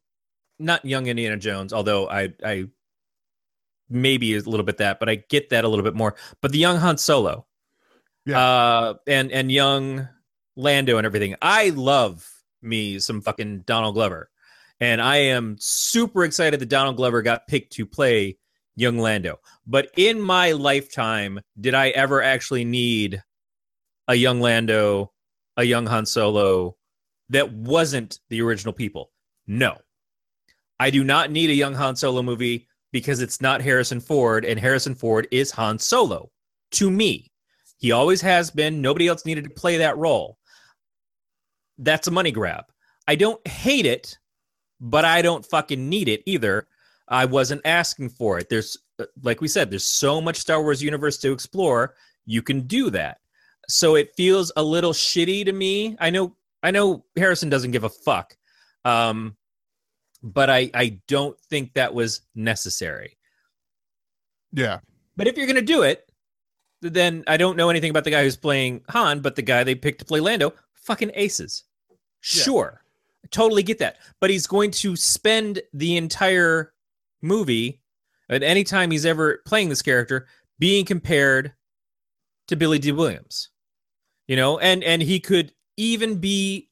not 0.60 0.84
young 0.86 1.08
Indiana 1.08 1.38
Jones, 1.38 1.74
although 1.74 2.10
I 2.10 2.34
I 2.44 2.66
maybe 3.90 4.36
a 4.36 4.40
little 4.42 4.66
bit 4.66 4.78
that, 4.78 5.00
but 5.00 5.10
I 5.10 5.16
get 5.16 5.50
that 5.50 5.64
a 5.64 5.68
little 5.68 5.84
bit 5.84 5.96
more. 5.96 6.16
But 6.42 6.52
the 6.52 6.60
young 6.60 6.78
Han 6.78 6.98
Solo, 6.98 7.46
Yeah. 8.26 8.40
uh, 8.40 8.94
and 9.08 9.32
and 9.32 9.52
young 9.52 10.08
Lando 10.56 10.98
and 10.98 11.06
everything. 11.06 11.36
I 11.42 11.70
love 11.70 12.28
me 12.62 13.00
some 13.00 13.22
fucking 13.22 13.62
Donald 13.62 13.96
Glover, 13.96 14.30
and 14.80 15.02
I 15.02 15.18
am 15.18 15.56
super 15.60 16.24
excited 16.26 16.60
that 16.60 16.70
Donald 16.70 16.98
Glover 16.98 17.22
got 17.22 17.48
picked 17.48 17.74
to 17.74 17.86
play 17.86 18.38
young 18.76 18.98
Lando. 18.98 19.40
But 19.66 19.90
in 19.98 20.22
my 20.22 20.52
lifetime, 20.54 21.40
did 21.60 21.74
I 21.74 21.90
ever 21.90 22.22
actually 22.22 22.66
need 22.66 23.24
a 24.08 24.16
young 24.16 24.40
Lando, 24.42 25.12
a 25.58 25.64
young 25.64 25.86
Han 25.88 26.06
Solo 26.06 26.76
that 27.30 27.52
wasn't 27.54 28.20
the 28.30 28.42
original 28.42 28.74
people? 28.74 29.12
No. 29.48 29.78
I 30.80 30.90
do 30.90 31.04
not 31.04 31.32
need 31.32 31.50
a 31.50 31.56
young 31.56 31.74
Han 31.74 31.96
Solo 31.96 32.22
movie 32.22 32.68
because 32.92 33.22
it's 33.22 33.42
not 33.42 33.62
Harrison 33.62 34.00
Ford, 34.00 34.46
and 34.46 34.60
Harrison 34.60 34.96
Ford 34.96 35.28
is 35.32 35.52
Han 35.52 35.78
Solo 35.78 36.32
to 36.72 36.90
me. 36.90 37.32
He 37.78 37.92
always 37.92 38.22
has 38.22 38.52
been. 38.52 38.82
Nobody 38.82 39.08
else 39.08 39.26
needed 39.26 39.44
to 39.46 39.50
play 39.50 39.78
that 39.78 39.98
role. 39.98 40.38
That's 41.78 42.08
a 42.08 42.12
money 42.12 42.32
grab. 42.32 42.66
I 43.08 43.16
don't 43.16 43.46
hate 43.48 43.86
it, 43.86 44.18
but 44.82 45.06
I 45.06 45.22
don't 45.22 45.46
fucking 45.46 45.88
need 45.90 46.10
it 46.10 46.24
either. 46.26 46.68
I 47.08 47.26
wasn't 47.26 47.62
asking 47.66 48.10
for 48.10 48.38
it. 48.38 48.50
There's, 48.50 48.78
uh, 49.00 49.06
like 49.24 49.42
we 49.42 49.48
said, 49.48 49.70
there's 49.70 49.86
so 49.86 50.22
much 50.22 50.38
Star 50.38 50.62
Wars 50.62 50.84
universe 50.84 51.18
to 51.20 51.32
explore. 51.32 51.96
You 52.26 52.42
can 52.42 52.62
do 52.62 52.90
that. 52.92 53.20
So 53.68 53.96
it 53.96 54.16
feels 54.16 54.52
a 54.56 54.64
little 54.64 54.94
shitty 54.94 55.46
to 55.46 55.52
me. 55.52 55.96
I 56.00 56.10
know, 56.10 56.36
I 56.62 56.72
know 56.72 57.06
Harrison 57.16 57.50
doesn't 57.50 57.72
give 57.72 57.84
a 57.84 57.90
fuck. 57.90 58.36
Um, 58.86 59.36
but 60.22 60.50
I, 60.50 60.70
I 60.74 61.00
don't 61.08 61.40
think 61.40 61.74
that 61.74 61.94
was 61.94 62.22
necessary. 62.36 63.18
Yeah. 64.52 64.80
But 65.16 65.28
if 65.28 65.38
you're 65.38 65.48
going 65.48 65.56
to 65.56 65.62
do 65.62 65.84
it, 65.84 66.10
then 66.82 67.24
I 67.28 67.38
don't 67.38 67.58
know 67.58 67.70
anything 67.70 67.90
about 67.90 68.04
the 68.04 68.12
guy 68.12 68.24
who's 68.24 68.38
playing 68.38 68.82
Han, 68.90 69.20
but 69.20 69.36
the 69.36 69.42
guy 69.42 69.64
they 69.64 69.76
picked 69.76 70.00
to 70.00 70.06
play 70.06 70.20
Lando, 70.20 70.54
fucking 70.74 71.12
aces. 71.14 71.64
Sure. 72.22 72.82
I 73.24 73.28
totally 73.32 73.64
get 73.64 73.80
that. 73.80 73.98
But 74.20 74.30
he's 74.30 74.48
going 74.48 74.72
to 74.72 74.96
spend 74.96 75.62
the 75.74 75.98
entire 75.98 76.74
movie, 77.22 77.82
at 78.30 78.44
any 78.44 78.64
time 78.64 78.92
he's 78.92 79.06
ever 79.06 79.42
playing 79.46 79.70
this 79.70 79.82
character, 79.82 80.28
being 80.58 80.86
compared 80.86 81.54
to 82.48 82.56
Billy 82.56 82.80
Dee 82.80 82.92
Williams. 82.92 83.50
You 84.28 84.36
know, 84.36 84.60
and 84.60 84.84
and 84.84 85.02
he 85.02 85.20
could 85.20 85.54
even 85.76 86.20
be 86.20 86.70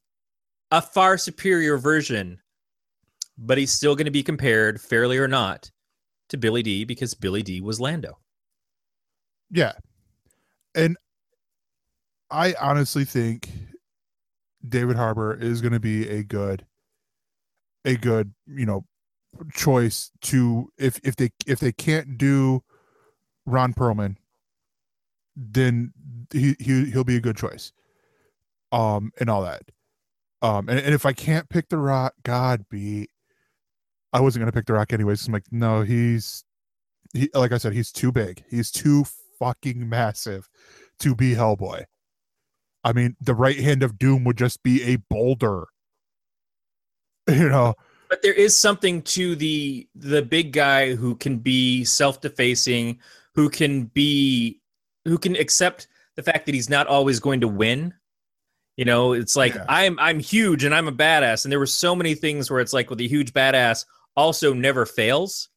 a 0.72 0.82
far 0.82 1.18
superior 1.18 1.78
version, 1.78 2.40
but 3.38 3.58
he's 3.58 3.72
still 3.72 3.96
going 3.96 4.06
to 4.06 4.12
be 4.12 4.24
compared, 4.24 4.82
fairly 4.82 5.18
or 5.18 5.28
not, 5.28 5.72
to 6.30 6.38
Billy 6.38 6.64
Dee 6.64 6.84
because 6.84 7.14
Billy 7.14 7.44
Dee 7.44 7.62
was 7.62 7.80
Lando. 7.80 8.18
Yeah. 9.50 9.74
And 10.76 10.98
I 12.30 12.56
honestly 12.60 13.06
think 13.06 13.50
David 14.68 14.96
Harbour 14.96 15.34
is 15.34 15.62
going 15.62 15.74
to 15.74 15.80
be 15.80 16.08
a 16.10 16.24
good 16.24 16.66
a 17.86 17.96
good, 17.96 18.34
you 18.48 18.66
know, 18.66 18.86
choice 19.54 20.12
to 20.22 20.70
if 20.78 21.00
if 21.04 21.16
they 21.16 21.30
if 21.46 21.60
they 21.60 21.72
can't 21.72 22.18
do 22.18 22.64
Ron 23.46 23.74
Perlman 23.74 24.18
then 25.36 25.94
he, 26.34 26.56
he 26.60 26.86
he'll 26.86 27.04
be 27.04 27.16
a 27.16 27.22
good 27.22 27.38
choice. 27.38 27.72
Um 28.72 29.12
and 29.20 29.30
all 29.30 29.44
that. 29.44 29.62
Um 30.42 30.68
and, 30.68 30.80
and 30.80 30.94
if 30.94 31.06
I 31.06 31.14
can't 31.14 31.50
pick 31.50 31.70
the 31.70 31.78
rock, 31.78 32.14
God 32.24 32.66
be 32.70 33.10
I 34.14 34.22
wasn't 34.22 34.42
gonna 34.42 34.52
pick 34.52 34.66
the 34.66 34.74
rock 34.74 34.94
anyways. 34.94 35.28
I'm 35.28 35.34
like, 35.34 35.46
no, 35.52 35.82
he's 35.82 36.44
he 37.14 37.30
like 37.34 37.52
I 37.52 37.58
said, 37.58 37.74
he's 37.74 37.92
too 37.92 38.12
big. 38.12 38.44
He's 38.50 38.72
too 38.72 39.06
fucking 39.40 39.88
massive 39.88 40.50
to 41.00 41.16
be 41.16 41.34
Hellboy. 41.36 41.86
I 42.84 42.94
mean, 42.94 43.16
the 43.20 43.36
right 43.36 43.60
hand 43.60 43.84
of 43.84 43.98
doom 44.00 44.24
would 44.24 44.38
just 44.38 44.64
be 44.64 44.84
a 44.84 44.98
boulder. 45.10 45.66
You 47.30 47.50
know, 47.50 47.76
but 48.10 48.22
there 48.22 48.34
is 48.34 48.56
something 48.56 49.02
to 49.02 49.36
the 49.36 49.86
the 49.96 50.22
big 50.22 50.54
guy 50.54 50.96
who 50.96 51.16
can 51.16 51.40
be 51.40 51.84
self-defacing 51.84 53.00
who 53.36 53.50
can 53.50 53.86
be 53.86 54.62
who 55.04 55.18
can 55.18 55.36
accept 55.36 55.88
the 56.16 56.24
fact 56.24 56.46
that 56.46 56.56
he's 56.56 56.70
not 56.70 56.88
always 56.88 57.20
going 57.20 57.42
to 57.42 57.48
win 57.50 57.94
you 58.78 58.86
know 58.86 59.12
it's 59.14 59.36
like 59.36 59.56
Yeah. 59.56 59.66
i'm 59.68 60.00
i'm 60.00 60.20
huge 60.20 60.64
and 60.64 60.74
i'm 60.74 60.88
a 60.88 60.92
badass 60.92 61.44
and 61.44 61.52
there 61.52 61.60
were 61.60 61.66
so 61.66 61.96
many 61.96 62.16
things 62.16 62.50
where 62.50 62.60
it's 62.62 62.74
like 62.74 62.90
with 62.90 63.02
a 63.02 63.08
huge 63.08 63.34
badass 63.34 63.86
also 64.18 64.54
never 64.54 64.86
fails. 64.86 65.50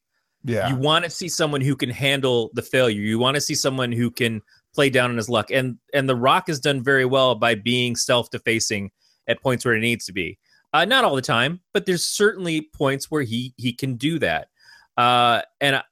Yeah. 0.45 0.69
you 0.69 0.77
want 0.77 1.05
to 1.05 1.11
see 1.11 1.29
someone 1.29 1.61
who 1.61 1.77
can 1.77 1.91
handle 1.91 2.51
the 2.55 2.63
failure. 2.63 3.03
You 3.03 3.19
want 3.19 3.35
to 3.35 3.41
see 3.41 3.55
someone 3.55 3.93
who 3.93 4.11
can 4.11 4.41
play 4.75 4.89
down 4.89 5.11
on 5.11 5.17
his 5.17 5.29
luck. 5.29 5.51
And 5.51 5.79
and 5.93 6.09
the 6.09 6.17
rock 6.17 6.47
has 6.47 6.61
done 6.61 6.83
very 6.83 7.05
well 7.05 7.35
by 7.35 7.57
being 7.57 7.97
self-defacing 7.97 8.91
at 9.27 9.43
points 9.43 9.65
where 9.65 9.75
it 9.75 9.81
needs 9.81 10.07
to 10.07 10.13
be. 10.13 10.39
Uh, 10.73 10.85
not 10.85 11.05
all 11.05 11.17
the 11.17 11.23
time 11.23 11.61
but 11.73 11.85
there's 11.85 12.07
certainly 12.07 12.63
points 12.63 13.11
where 13.11 13.23
he 13.23 13.53
he 13.57 13.73
can 13.73 13.97
do 13.97 14.19
that. 14.21 14.49
Uh 14.97 15.43
and 15.61 15.77
I, 15.77 15.83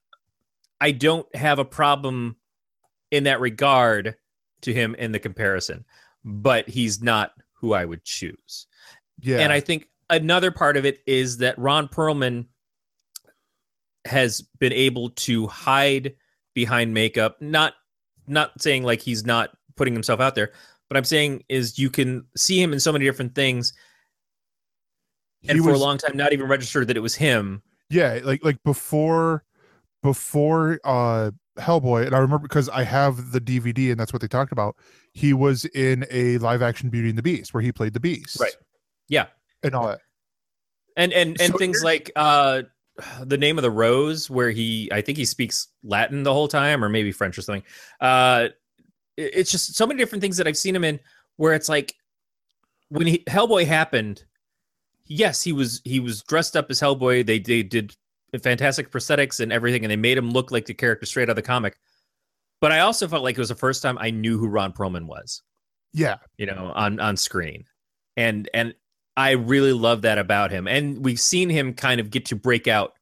I 0.80 0.90
don't 0.92 1.26
have 1.34 1.58
a 1.58 1.64
problem 1.64 2.36
in 3.10 3.24
that 3.24 3.40
regard 3.40 4.14
to 4.62 4.72
him 4.72 4.94
in 4.94 5.12
the 5.12 5.18
comparison 5.18 5.84
but 6.24 6.68
he's 6.68 7.02
not 7.02 7.32
who 7.54 7.72
i 7.72 7.84
would 7.84 8.04
choose. 8.04 8.66
Yeah. 9.20 9.38
and 9.40 9.52
I 9.52 9.60
think 9.60 9.88
another 10.10 10.50
part 10.50 10.76
of 10.76 10.84
it 10.86 11.00
is 11.06 11.38
that 11.38 11.58
Ron 11.58 11.88
Perlman 11.88 12.46
has 14.08 14.42
been 14.58 14.72
able 14.72 15.10
to 15.10 15.46
hide 15.46 16.14
behind 16.54 16.92
makeup. 16.94 17.40
Not 17.40 17.74
not 18.26 18.60
saying 18.60 18.82
like 18.82 19.00
he's 19.00 19.24
not 19.24 19.50
putting 19.76 19.94
himself 19.94 20.20
out 20.20 20.34
there, 20.34 20.52
but 20.88 20.96
I'm 20.96 21.04
saying 21.04 21.44
is 21.48 21.78
you 21.78 21.88
can 21.90 22.26
see 22.36 22.60
him 22.60 22.72
in 22.72 22.80
so 22.80 22.92
many 22.92 23.04
different 23.04 23.34
things, 23.34 23.72
and 25.48 25.56
He 25.56 25.62
for 25.62 25.70
was- 25.72 25.80
a 25.80 25.82
long 25.84 25.98
time 25.98 26.16
not 26.16 26.32
even 26.32 26.48
registered 26.48 26.88
that 26.88 26.96
it 26.96 27.00
was 27.00 27.14
him. 27.14 27.62
yeah 27.90 28.18
like 28.22 28.44
like 28.44 28.62
before 28.64 29.44
before 30.02 30.78
uh 30.84 31.30
hellboy 31.58 32.04
and 32.06 32.14
i 32.14 32.18
remember 32.18 32.42
because 32.46 32.68
i 32.68 32.84
have 32.84 33.32
the 33.32 33.40
dvd 33.40 33.90
and 33.90 33.98
that's 33.98 34.12
what 34.12 34.20
they 34.22 34.28
talked 34.28 34.52
about 34.52 34.76
he 35.12 35.32
was 35.32 35.64
in 35.74 36.06
a 36.10 36.38
live 36.38 36.62
action 36.62 36.88
beauty 36.90 37.08
and 37.08 37.16
the 37.18 37.22
beast 37.22 37.52
where 37.54 37.62
he 37.62 37.72
played 37.72 37.92
the 37.94 37.98
beast 38.00 38.38
Right. 38.40 38.52
Yeah. 39.08 39.26
and 39.64 39.74
all 39.74 39.88
that 39.88 40.00
And 40.96 41.12
and 41.12 41.40
and 41.40 41.52
So 41.52 41.58
things 41.58 41.82
like 41.82 42.10
uh 42.14 42.62
the 43.24 43.38
name 43.38 43.58
of 43.58 43.62
the 43.62 43.70
rose 43.70 44.28
where 44.28 44.50
he 44.50 44.88
I 44.92 45.00
think 45.02 45.18
he 45.18 45.24
speaks 45.24 45.68
Latin 45.82 46.22
the 46.22 46.32
whole 46.32 46.48
time 46.48 46.84
or 46.84 46.88
maybe 46.88 47.12
French 47.12 47.38
or 47.38 47.42
something. 47.42 47.62
Uh 48.00 48.48
it- 49.16 49.32
it's 49.34 49.50
just 49.50 49.74
so 49.74 49.86
many 49.86 49.98
different 49.98 50.22
things 50.22 50.36
that 50.36 50.46
I've 50.46 50.56
seen 50.56 50.76
him 50.76 50.84
in 50.84 51.00
where 51.36 51.52
it's 51.54 51.68
like 51.68 51.94
when 52.88 53.06
he, 53.06 53.18
Hellboy 53.28 53.66
happened, 53.66 54.24
yes, 55.06 55.42
he 55.42 55.52
was 55.52 55.80
he 55.84 56.00
was 56.00 56.22
dressed 56.22 56.56
up 56.56 56.66
as 56.70 56.80
Hellboy. 56.80 57.26
They 57.26 57.38
they 57.38 57.62
did 57.62 57.94
fantastic 58.42 58.90
prosthetics 58.90 59.40
and 59.40 59.52
everything, 59.52 59.84
and 59.84 59.90
they 59.90 59.96
made 59.96 60.16
him 60.18 60.30
look 60.30 60.50
like 60.50 60.66
the 60.66 60.74
character 60.74 61.06
straight 61.06 61.24
out 61.24 61.30
of 61.30 61.36
the 61.36 61.42
comic. 61.42 61.78
But 62.60 62.72
I 62.72 62.80
also 62.80 63.06
felt 63.08 63.22
like 63.24 63.36
it 63.36 63.40
was 63.40 63.50
the 63.50 63.54
first 63.54 63.82
time 63.82 63.98
I 63.98 64.10
knew 64.10 64.38
who 64.38 64.48
Ron 64.48 64.72
Perlman 64.72 65.06
was 65.06 65.42
yeah 65.94 66.16
you 66.36 66.44
know 66.44 66.70
on 66.74 67.00
on 67.00 67.16
screen 67.16 67.64
and 68.16 68.48
and 68.52 68.74
i 69.18 69.32
really 69.32 69.72
love 69.72 70.02
that 70.02 70.16
about 70.18 70.50
him. 70.50 70.66
And 70.68 71.04
we've 71.04 71.18
seen 71.20 71.50
him 71.50 71.74
kind 71.74 71.98
of 72.00 72.10
get 72.10 72.24
to 72.26 72.36
break 72.36 72.68
out 72.68 72.92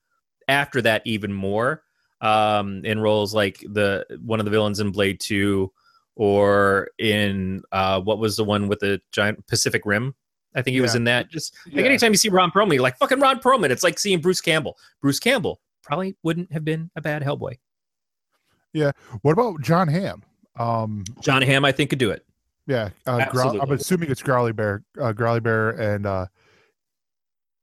after 0.49 0.81
that 0.83 1.03
even 1.05 1.33
more 1.33 1.83
um 2.23 2.83
in 2.85 2.99
roles 2.99 3.35
like 3.35 3.59
the 3.61 4.07
one 4.25 4.39
of 4.41 4.47
the 4.47 4.51
villains 4.51 4.81
in 4.81 4.91
blade 4.91 5.21
2 5.21 5.71
or 6.15 6.89
in 6.99 7.63
uh 7.73 8.01
what 8.01 8.19
was 8.19 8.37
the 8.37 8.45
one 8.45 8.67
with 8.69 8.81
the 8.81 8.99
giant 9.13 9.47
pacific 9.47 9.83
rim? 9.85 10.15
I 10.55 10.63
think 10.63 10.73
he 10.75 10.81
was 10.81 10.95
in 10.95 11.05
that. 11.05 11.31
Just 11.31 11.55
like 11.67 11.75
Yeah. 11.77 11.83
anytime 11.85 12.13
you 12.13 12.17
see 12.17 12.31
ron 12.31 12.51
perlman 12.51 12.73
you're 12.75 12.83
like 12.83 12.97
fucking 12.97 13.21
ron 13.21 13.39
perlman. 13.41 13.69
It's 13.71 13.83
like 13.85 13.99
seeing 13.99 14.21
bruce 14.21 14.41
campbell. 14.41 14.77
Bruce 15.03 15.21
campbell 15.21 15.61
probably 15.83 16.17
wouldn't 16.23 16.51
have 16.53 16.65
been 16.65 16.91
a 16.97 17.01
bad 17.03 17.23
hellboy. 17.23 17.59
Yeah. 18.73 18.93
what 19.23 19.33
about 19.33 19.61
john 19.63 19.89
Hamm? 19.89 20.23
um 20.59 21.05
john 21.21 21.43
hamm 21.43 21.65
i 21.65 21.73
think 21.73 21.91
could 21.91 21.99
do 21.99 22.11
it 22.11 22.26
yeah 22.67 22.91
uh, 23.07 23.25
Growl- 23.31 23.61
i'm 23.61 23.73
assuming 23.73 24.11
it's 24.11 24.23
growly 24.23 24.53
bear 24.53 24.83
uh, 25.01 25.13
growly 25.13 25.41
bear 25.41 25.71
and 25.71 26.07
uh 26.07 26.27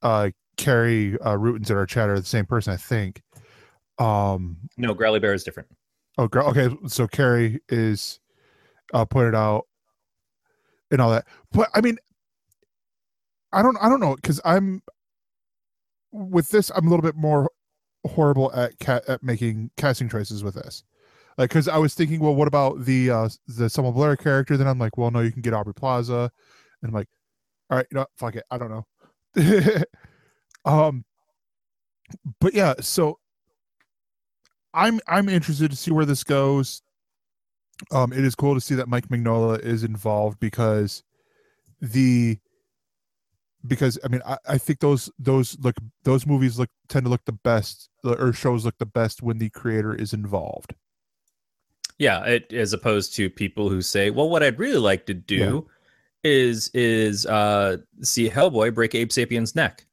uh 0.02 0.30
carrie 0.58 1.18
uh 1.26 1.36
rootens 1.38 1.70
in 1.70 1.78
our 1.78 1.86
chat 1.86 2.10
are 2.10 2.20
the 2.20 2.26
same 2.26 2.46
person 2.46 2.74
i 2.74 2.78
think 2.78 3.22
um 4.00 4.58
no 4.78 4.94
growly 4.94 5.20
bear 5.20 5.34
is 5.34 5.44
different 5.44 5.68
Oh. 6.18 6.30
Okay, 6.34 6.70
so 6.88 7.08
Carrie 7.08 7.60
is 7.70 8.20
uh 8.94 9.06
put 9.06 9.28
it 9.28 9.36
out 9.36 9.66
and 10.92 11.02
all 11.02 11.10
that. 11.12 11.26
But 11.52 11.70
I 11.74 11.82
mean, 11.82 11.98
I 13.52 13.62
don't, 13.62 13.78
I 13.82 13.90
don't 13.90 14.00
know, 14.00 14.16
because 14.16 14.40
I'm 14.46 14.84
with 16.12 16.50
this. 16.50 16.72
I'm 16.76 16.86
a 16.86 16.90
little 16.90 17.04
bit 17.04 17.16
more 17.16 17.50
horrible 18.06 18.54
at 18.54 18.78
cat 18.80 19.04
at 19.08 19.24
making 19.24 19.72
casting 19.78 20.10
choices 20.10 20.44
with 20.44 20.56
this. 20.56 20.84
Like, 21.38 21.50
because 21.50 21.68
I 21.68 21.78
was 21.78 21.94
thinking, 21.94 22.20
well, 22.20 22.36
what 22.36 22.48
about 22.48 22.86
the 22.86 23.10
uh 23.10 23.30
the 23.48 23.70
Selma 23.70 23.92
Blair 23.92 24.16
character? 24.16 24.58
Then 24.58 24.68
I'm 24.68 24.80
like, 24.80 24.98
well, 24.98 25.12
no, 25.12 25.22
you 25.22 25.32
can 25.32 25.42
get 25.42 25.54
Aubrey 25.54 25.74
Plaza, 25.74 26.32
and 26.82 26.90
I'm 26.90 26.94
like, 26.94 27.08
all 27.70 27.78
right, 27.78 27.88
you 27.92 27.96
know, 27.96 28.06
fuck 28.18 28.36
it, 28.36 28.44
I 28.52 28.58
don't 28.58 28.70
know. 28.70 29.84
um, 30.66 31.06
but 32.40 32.54
yeah, 32.54 32.76
so 32.80 33.20
I'm 34.74 35.00
I'm 35.08 35.30
interested 35.30 35.72
to 35.72 35.78
see 35.78 35.92
where 35.92 36.06
this 36.06 36.24
goes. 36.24 36.82
Um, 37.92 38.14
it 38.14 38.24
is 38.24 38.36
cool 38.36 38.54
to 38.54 38.62
see 38.62 38.76
that 38.76 38.88
Mike 38.88 39.08
Mignola 39.10 39.60
is 39.60 39.84
involved 39.84 40.40
because 40.40 41.04
the 41.82 42.38
because 43.66 44.00
I 44.04 44.08
mean 44.08 44.22
I, 44.26 44.38
I 44.48 44.58
think 44.58 44.80
those 44.80 45.12
those 45.20 45.58
look 45.60 45.76
those 46.04 46.26
movies 46.26 46.60
look 46.60 46.70
tend 46.90 47.06
to 47.06 47.10
look 47.10 47.26
the 47.26 47.32
best 47.32 47.90
or 48.04 48.34
shows 48.34 48.66
look 48.66 48.78
the 48.78 48.86
best 48.86 49.22
when 49.22 49.38
the 49.38 49.50
creator 49.50 49.94
is 49.94 50.14
involved. 50.14 50.76
Yeah, 52.00 52.24
it, 52.26 52.52
as 52.54 52.74
opposed 52.74 53.16
to 53.16 53.30
people 53.30 53.70
who 53.70 53.82
say, 53.82 54.10
"Well, 54.10 54.30
what 54.30 54.44
I'd 54.44 54.60
really 54.60 54.80
like 54.80 55.06
to 55.08 55.14
do 55.14 55.68
is 56.24 56.70
is 56.74 57.26
uh, 57.26 57.78
see 58.02 58.30
Hellboy 58.30 58.74
break 58.74 58.96
Abe 58.96 59.12
Sapien's 59.12 59.56
neck." 59.56 59.86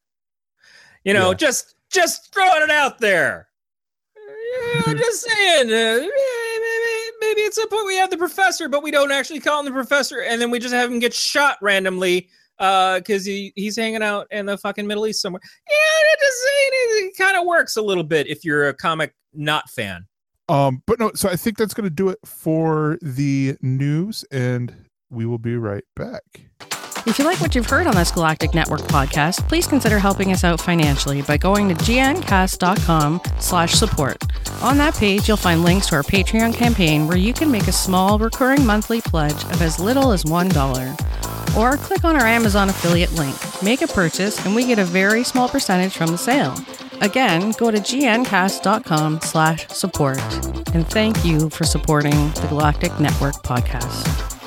You 1.03 1.13
know, 1.13 1.29
Yeah. 1.29 1.35
just 1.37 1.75
just 1.89 2.33
throwing 2.33 2.63
it 2.63 2.71
out 2.71 2.99
there. 2.99 3.47
Know, 4.87 4.93
just 4.97 5.21
saying. 5.29 5.67
Uh, 5.71 6.07
maybe, 7.21 7.43
at 7.45 7.53
some 7.53 7.69
point 7.69 7.85
we 7.85 7.95
have 7.97 8.09
the 8.09 8.17
professor, 8.17 8.67
but 8.67 8.83
we 8.83 8.91
don't 8.91 9.11
actually 9.11 9.39
call 9.39 9.59
him 9.59 9.65
the 9.65 9.71
professor, 9.71 10.21
and 10.21 10.41
then 10.41 10.51
we 10.51 10.59
just 10.59 10.73
have 10.73 10.91
him 10.91 10.99
get 10.99 11.13
shot 11.13 11.57
randomly 11.61 12.29
because 12.57 13.25
he 13.25 13.51
he's 13.55 13.75
hanging 13.75 14.03
out 14.03 14.27
in 14.31 14.45
the 14.45 14.57
fucking 14.57 14.85
Middle 14.87 15.07
East 15.07 15.21
somewhere. 15.21 15.41
Yeah, 15.69 15.75
that 15.75 16.17
just 16.19 16.37
saying 16.43 16.69
it, 17.07 17.17
kind 17.17 17.37
of 17.37 17.45
works 17.45 17.75
a 17.77 17.81
little 17.81 18.03
bit 18.03 18.27
if 18.27 18.43
you're 18.45 18.69
a 18.69 18.73
comic 18.73 19.13
not 19.33 19.69
fan. 19.69 20.05
Um, 20.49 20.83
but 20.85 20.99
no, 20.99 21.11
so 21.15 21.29
I 21.29 21.35
think 21.35 21.57
that's 21.57 21.73
going 21.73 21.85
to 21.85 21.95
do 21.95 22.09
it 22.09 22.19
for 22.25 22.97
the 23.01 23.57
news, 23.61 24.25
and 24.31 24.89
we 25.09 25.25
will 25.25 25.37
be 25.37 25.55
right 25.55 25.85
back. 25.95 26.23
If 27.07 27.17
you 27.17 27.25
like 27.25 27.41
what 27.41 27.55
you've 27.55 27.69
heard 27.69 27.87
on 27.87 27.95
this 27.95 28.11
Galactic 28.11 28.51
Netcast 28.51 28.87
podcast, 28.87 29.47
please 29.47 29.65
consider 29.65 29.97
helping 29.97 30.31
us 30.31 30.43
out 30.43 30.61
financially 30.61 31.23
by 31.23 31.35
going 31.35 31.67
to 31.69 31.75
gncast.com 31.75 33.21
slash 33.39 33.73
support. 33.73 34.23
On 34.61 34.77
that 34.77 34.93
page, 34.93 35.27
you'll 35.27 35.35
find 35.35 35.63
links 35.63 35.87
to 35.87 35.95
our 35.95 36.03
Patreon 36.03 36.53
campaign 36.53 37.07
where 37.07 37.17
you 37.17 37.33
can 37.33 37.49
make 37.49 37.67
a 37.67 37.71
small 37.71 38.19
recurring 38.19 38.65
monthly 38.65 39.01
pledge 39.01 39.43
of 39.45 39.61
as 39.63 39.79
little 39.79 40.11
as 40.11 40.25
$1. 40.25 41.57
Or 41.57 41.75
click 41.77 42.03
on 42.03 42.15
our 42.15 42.25
Amazon 42.25 42.69
affiliate 42.69 43.13
link, 43.13 43.35
make 43.63 43.81
a 43.81 43.87
purchase, 43.87 44.43
and 44.45 44.55
we 44.55 44.65
get 44.65 44.77
a 44.77 44.85
very 44.85 45.23
small 45.23 45.49
percentage 45.49 45.93
from 45.93 46.11
the 46.11 46.17
sale. 46.17 46.55
Again, 47.01 47.51
go 47.57 47.71
to 47.71 47.79
gncast.com 47.79 49.21
slash 49.21 49.67
support. 49.69 50.19
And 50.75 50.87
thank 50.87 51.25
you 51.25 51.49
for 51.49 51.63
supporting 51.63 52.29
the 52.33 52.47
Galactic 52.47 52.91
Netcast 52.93 53.41
podcast. 53.41 54.40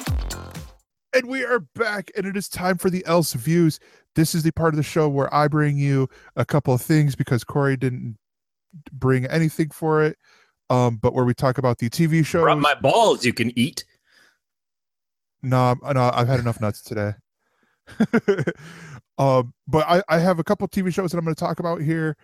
And 1.15 1.29
we 1.29 1.45
are 1.45 1.61
back, 1.61 2.11
and 2.17 2.27
it 2.27 2.37
is 2.37 2.49
time 2.49 2.77
for 2.77 2.91
the 2.91 3.07
Else 3.07 3.35
Views. 3.35 3.79
This 4.17 4.35
is 4.35 4.43
the 4.43 4.51
part 4.51 4.75
of 4.75 4.77
the 4.77 4.83
show 4.83 5.09
where 5.09 5.33
I 5.33 5.47
bring 5.47 5.79
you 5.79 6.09
a 6.35 6.45
couple 6.45 6.75
of 6.75 6.83
things 6.83 7.15
because 7.15 7.45
Corey 7.45 7.77
didn't 7.77 8.19
bring 8.93 9.25
anything 9.27 9.71
for 9.71 10.03
it. 10.03 10.19
Um, 10.71 10.97
but 10.97 11.15
where 11.15 11.25
we 11.25 11.35
talk 11.35 11.59
about 11.59 11.79
the 11.79 11.89
TV 11.89 12.27
show. 12.27 12.43
Brought 12.43 12.59
my 12.59 12.75
balls 12.75 13.25
you 13.25 13.33
can 13.33 13.57
eat. 13.57 13.85
No, 15.43 15.59
I'm- 15.59 15.81
no, 15.95 16.11
I've 16.13 16.27
had 16.27 16.41
enough 16.41 16.61
nuts 16.61 16.83
today. 16.83 17.13
um, 19.19 19.53
but 19.69 19.87
I, 19.87 20.03
I 20.09 20.19
have 20.19 20.41
a 20.41 20.45
couple 20.45 20.67
TV 20.67 20.93
shows 20.93 21.13
that 21.13 21.19
I'm 21.19 21.25
going 21.25 21.35
to 21.35 21.39
talk 21.39 21.61
about 21.61 21.81
here. 21.81 22.17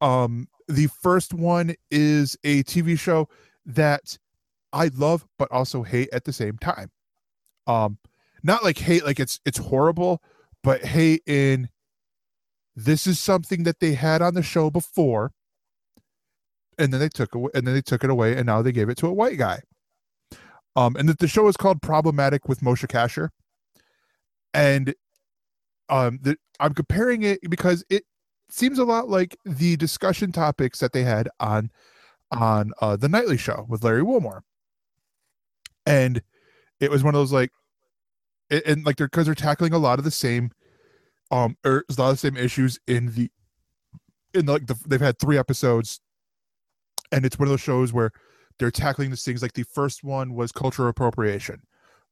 Um, 0.00 0.48
the 0.68 0.86
first 0.86 1.34
one 1.34 1.74
is 1.90 2.38
a 2.44 2.62
TV 2.62 2.98
show 2.98 3.28
that 3.66 4.16
I 4.72 4.88
love 4.94 5.26
but 5.38 5.50
also 5.50 5.82
hate 5.82 6.08
at 6.12 6.24
the 6.24 6.32
same 6.32 6.56
time. 6.56 6.90
Um, 7.66 7.98
not 8.42 8.64
like 8.64 8.78
hate 8.78 9.04
like 9.04 9.20
it's 9.20 9.40
it's 9.44 9.58
horrible, 9.58 10.22
but 10.62 10.84
hate 10.84 11.22
in 11.26 11.68
this 12.76 13.06
is 13.06 13.18
something 13.18 13.64
that 13.64 13.80
they 13.80 13.94
had 13.94 14.22
on 14.22 14.34
the 14.34 14.42
show 14.42 14.70
before, 14.70 15.32
and 16.78 16.92
then 16.92 17.00
they 17.00 17.08
took 17.08 17.34
away 17.34 17.50
and 17.54 17.66
then 17.66 17.74
they 17.74 17.82
took 17.82 18.04
it 18.04 18.10
away, 18.10 18.36
and 18.36 18.46
now 18.46 18.62
they 18.62 18.72
gave 18.72 18.88
it 18.88 18.96
to 18.98 19.06
a 19.06 19.12
white 19.12 19.38
guy. 19.38 19.60
Um, 20.76 20.96
and 20.96 21.08
that 21.08 21.18
the 21.18 21.28
show 21.28 21.48
is 21.48 21.56
called 21.56 21.82
Problematic 21.82 22.48
with 22.48 22.60
Moshe 22.60 22.86
Kasher. 22.86 23.30
And 24.54 24.94
um 25.88 26.18
the, 26.22 26.36
I'm 26.60 26.74
comparing 26.74 27.22
it 27.22 27.40
because 27.50 27.84
it 27.90 28.04
seems 28.48 28.78
a 28.78 28.84
lot 28.84 29.08
like 29.08 29.36
the 29.44 29.76
discussion 29.76 30.32
topics 30.32 30.78
that 30.80 30.92
they 30.92 31.02
had 31.02 31.28
on 31.40 31.70
on 32.30 32.72
uh 32.80 32.96
the 32.96 33.08
nightly 33.08 33.36
show 33.36 33.66
with 33.68 33.84
Larry 33.84 34.02
Wilmore. 34.02 34.44
And 35.86 36.22
it 36.78 36.90
was 36.90 37.02
one 37.02 37.14
of 37.14 37.20
those 37.20 37.32
like 37.32 37.50
and, 38.50 38.62
and 38.66 38.86
like 38.86 38.96
they're 38.96 39.08
because 39.08 39.26
they're 39.26 39.34
tackling 39.34 39.72
a 39.72 39.78
lot 39.78 39.98
of 39.98 40.04
the 40.04 40.10
same 40.10 40.50
um 41.30 41.56
or 41.64 41.84
a 41.88 42.00
lot 42.00 42.10
of 42.10 42.14
the 42.14 42.28
same 42.28 42.36
issues 42.36 42.78
in 42.86 43.14
the 43.14 43.30
in 44.34 44.46
the, 44.46 44.52
like 44.52 44.66
the 44.66 44.76
they've 44.86 45.00
had 45.00 45.18
three 45.18 45.38
episodes. 45.38 46.00
And 47.12 47.24
it's 47.24 47.38
one 47.38 47.48
of 47.48 47.50
those 47.50 47.60
shows 47.60 47.92
where 47.92 48.12
they're 48.58 48.70
tackling 48.70 49.10
these 49.10 49.24
things 49.24 49.42
like 49.42 49.54
the 49.54 49.64
first 49.64 50.04
one 50.04 50.34
was 50.34 50.52
cultural 50.52 50.88
appropriation 50.88 51.62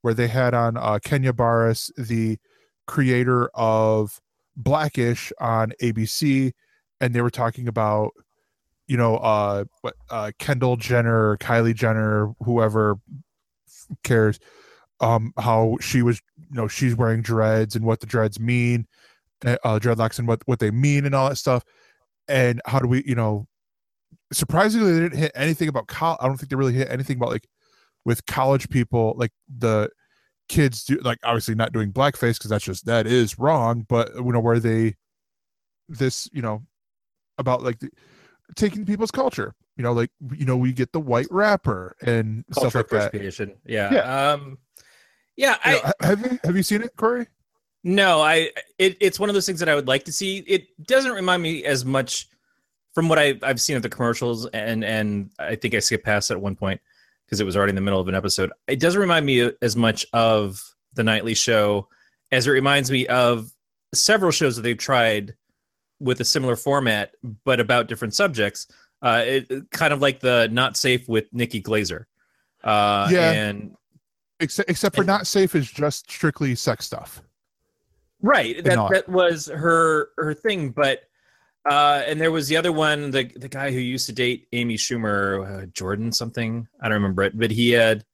where 0.02 0.14
they 0.14 0.28
had 0.28 0.54
on 0.54 0.76
uh, 0.76 0.98
Kenya 1.02 1.32
Barris, 1.32 1.90
the 1.96 2.38
creator 2.86 3.48
of 3.54 4.20
Blackish 4.56 5.32
on 5.40 5.72
ABC, 5.82 6.52
and 7.00 7.14
they 7.14 7.20
were 7.20 7.30
talking 7.30 7.68
about, 7.68 8.12
you 8.86 8.96
know, 8.96 9.16
uh, 9.16 9.64
uh, 10.10 10.32
Kendall 10.38 10.76
Jenner, 10.76 11.36
Kylie 11.38 11.74
Jenner, 11.74 12.32
whoever 12.44 12.96
cares, 14.02 14.38
um, 15.00 15.32
how 15.38 15.76
she 15.80 16.02
was, 16.02 16.20
you 16.50 16.56
know, 16.56 16.68
she's 16.68 16.94
wearing 16.94 17.22
dreads 17.22 17.76
and 17.76 17.84
what 17.84 18.00
the 18.00 18.06
dreads 18.06 18.40
mean, 18.40 18.86
uh, 19.44 19.56
uh, 19.64 19.78
dreadlocks 19.78 20.18
and 20.18 20.26
what 20.26 20.42
what 20.46 20.58
they 20.58 20.70
mean 20.70 21.04
and 21.06 21.14
all 21.14 21.28
that 21.28 21.36
stuff, 21.36 21.64
and 22.26 22.60
how 22.66 22.78
do 22.78 22.88
we, 22.88 23.04
you 23.06 23.14
know, 23.14 23.46
surprisingly 24.32 24.92
they 24.92 25.00
didn't 25.00 25.18
hit 25.18 25.32
anything 25.34 25.68
about 25.68 25.86
col- 25.86 26.18
I 26.20 26.26
don't 26.26 26.36
think 26.36 26.50
they 26.50 26.56
really 26.56 26.72
hit 26.72 26.90
anything 26.90 27.16
about 27.16 27.30
like 27.30 27.46
with 28.04 28.24
college 28.26 28.68
people 28.70 29.14
like 29.16 29.32
the 29.54 29.90
kids 30.48 30.84
do 30.84 30.96
like 31.00 31.18
obviously 31.24 31.54
not 31.54 31.72
doing 31.72 31.92
blackface 31.92 32.38
because 32.38 32.50
that's 32.50 32.64
just 32.64 32.86
that 32.86 33.06
is 33.06 33.38
wrong 33.38 33.84
but 33.86 34.10
you 34.14 34.32
know 34.32 34.40
where 34.40 34.58
they 34.58 34.94
this 35.90 36.28
you 36.32 36.40
know 36.40 36.62
about 37.36 37.62
like 37.62 37.78
the, 37.80 37.90
taking 38.56 38.86
people's 38.86 39.10
culture 39.10 39.54
you 39.78 39.82
know 39.82 39.92
like 39.92 40.10
you 40.32 40.44
know 40.44 40.56
we 40.56 40.72
get 40.72 40.92
the 40.92 41.00
white 41.00 41.28
rapper 41.30 41.96
and 42.02 42.44
stuff 42.50 42.72
Cultural 42.74 42.82
like 42.82 42.90
that 42.90 43.06
appropriation. 43.08 43.54
Yeah. 43.64 44.32
Um 44.32 44.58
yeah, 45.38 45.56
You 45.64 45.78
I 45.78 45.82
know, 45.82 45.92
have 46.08 46.20
you 46.32 46.38
have 46.44 46.56
you 46.56 46.62
seen 46.62 46.82
it 46.82 46.94
corey 46.96 47.26
No, 47.84 48.20
I 48.20 48.50
it, 48.78 48.96
it's 49.00 49.18
one 49.18 49.30
of 49.30 49.34
those 49.34 49.46
things 49.46 49.60
that 49.60 49.68
I 49.70 49.74
would 49.74 49.88
like 49.88 50.04
to 50.04 50.12
see. 50.12 50.38
It 50.46 50.66
doesn't 50.86 51.12
remind 51.12 51.42
me 51.42 51.64
as 51.64 51.84
much 51.86 52.28
from 52.92 53.08
what 53.08 53.18
I, 53.18 53.38
I've 53.42 53.60
seen 53.60 53.76
of 53.76 53.82
the 53.82 53.88
commercials, 53.88 54.44
and 54.46 54.84
and 54.84 55.30
I 55.38 55.54
think 55.54 55.74
I 55.74 55.78
skipped 55.78 56.04
past 56.04 56.30
it 56.30 56.34
at 56.34 56.40
one 56.40 56.56
point 56.56 56.80
because 57.24 57.40
it 57.40 57.44
was 57.44 57.56
already 57.56 57.70
in 57.70 57.76
the 57.76 57.80
middle 57.82 58.00
of 58.00 58.08
an 58.08 58.14
episode. 58.14 58.50
It 58.66 58.80
doesn't 58.80 59.00
remind 59.00 59.24
me 59.24 59.52
as 59.62 59.76
much 59.76 60.04
of 60.12 60.62
the 60.94 61.04
nightly 61.04 61.34
show 61.34 61.88
as 62.32 62.46
it 62.46 62.50
reminds 62.50 62.90
me 62.90 63.06
of 63.06 63.50
several 63.94 64.30
shows 64.32 64.56
that 64.56 64.62
they've 64.62 64.76
tried 64.76 65.34
with 66.00 66.20
a 66.20 66.24
similar 66.24 66.56
format, 66.56 67.12
but 67.44 67.60
about 67.60 67.86
different 67.88 68.14
subjects. 68.14 68.66
Uh, 69.00 69.22
it 69.24 69.70
kind 69.70 69.92
of 69.92 70.00
like 70.02 70.20
the 70.20 70.48
not 70.50 70.76
safe 70.76 71.08
with 71.08 71.26
Nikki 71.32 71.62
Glazer. 71.62 72.04
Uh, 72.64 73.08
Yeah. 73.10 73.30
and 73.32 73.76
except 74.40 74.70
except 74.70 74.96
for 74.96 75.04
not 75.04 75.26
safe 75.26 75.54
is 75.54 75.70
just 75.70 76.10
strictly 76.10 76.54
sex 76.54 76.86
stuff. 76.86 77.22
Right 78.22 78.62
that 78.64 78.90
that 78.90 79.08
was 79.08 79.46
her 79.46 80.08
her 80.16 80.34
thing 80.34 80.70
but 80.70 81.02
uh 81.70 82.02
and 82.06 82.20
there 82.20 82.32
was 82.32 82.48
the 82.48 82.56
other 82.56 82.72
one 82.72 83.12
the 83.12 83.30
the 83.36 83.48
guy 83.48 83.70
who 83.70 83.78
used 83.78 84.06
to 84.06 84.12
date 84.12 84.48
amy 84.52 84.76
schumer 84.76 85.62
uh, 85.62 85.66
jordan 85.66 86.10
something 86.10 86.66
i 86.80 86.88
don't 86.88 86.94
remember 86.94 87.22
it 87.22 87.38
but 87.38 87.52
he 87.52 87.70
had 87.70 88.04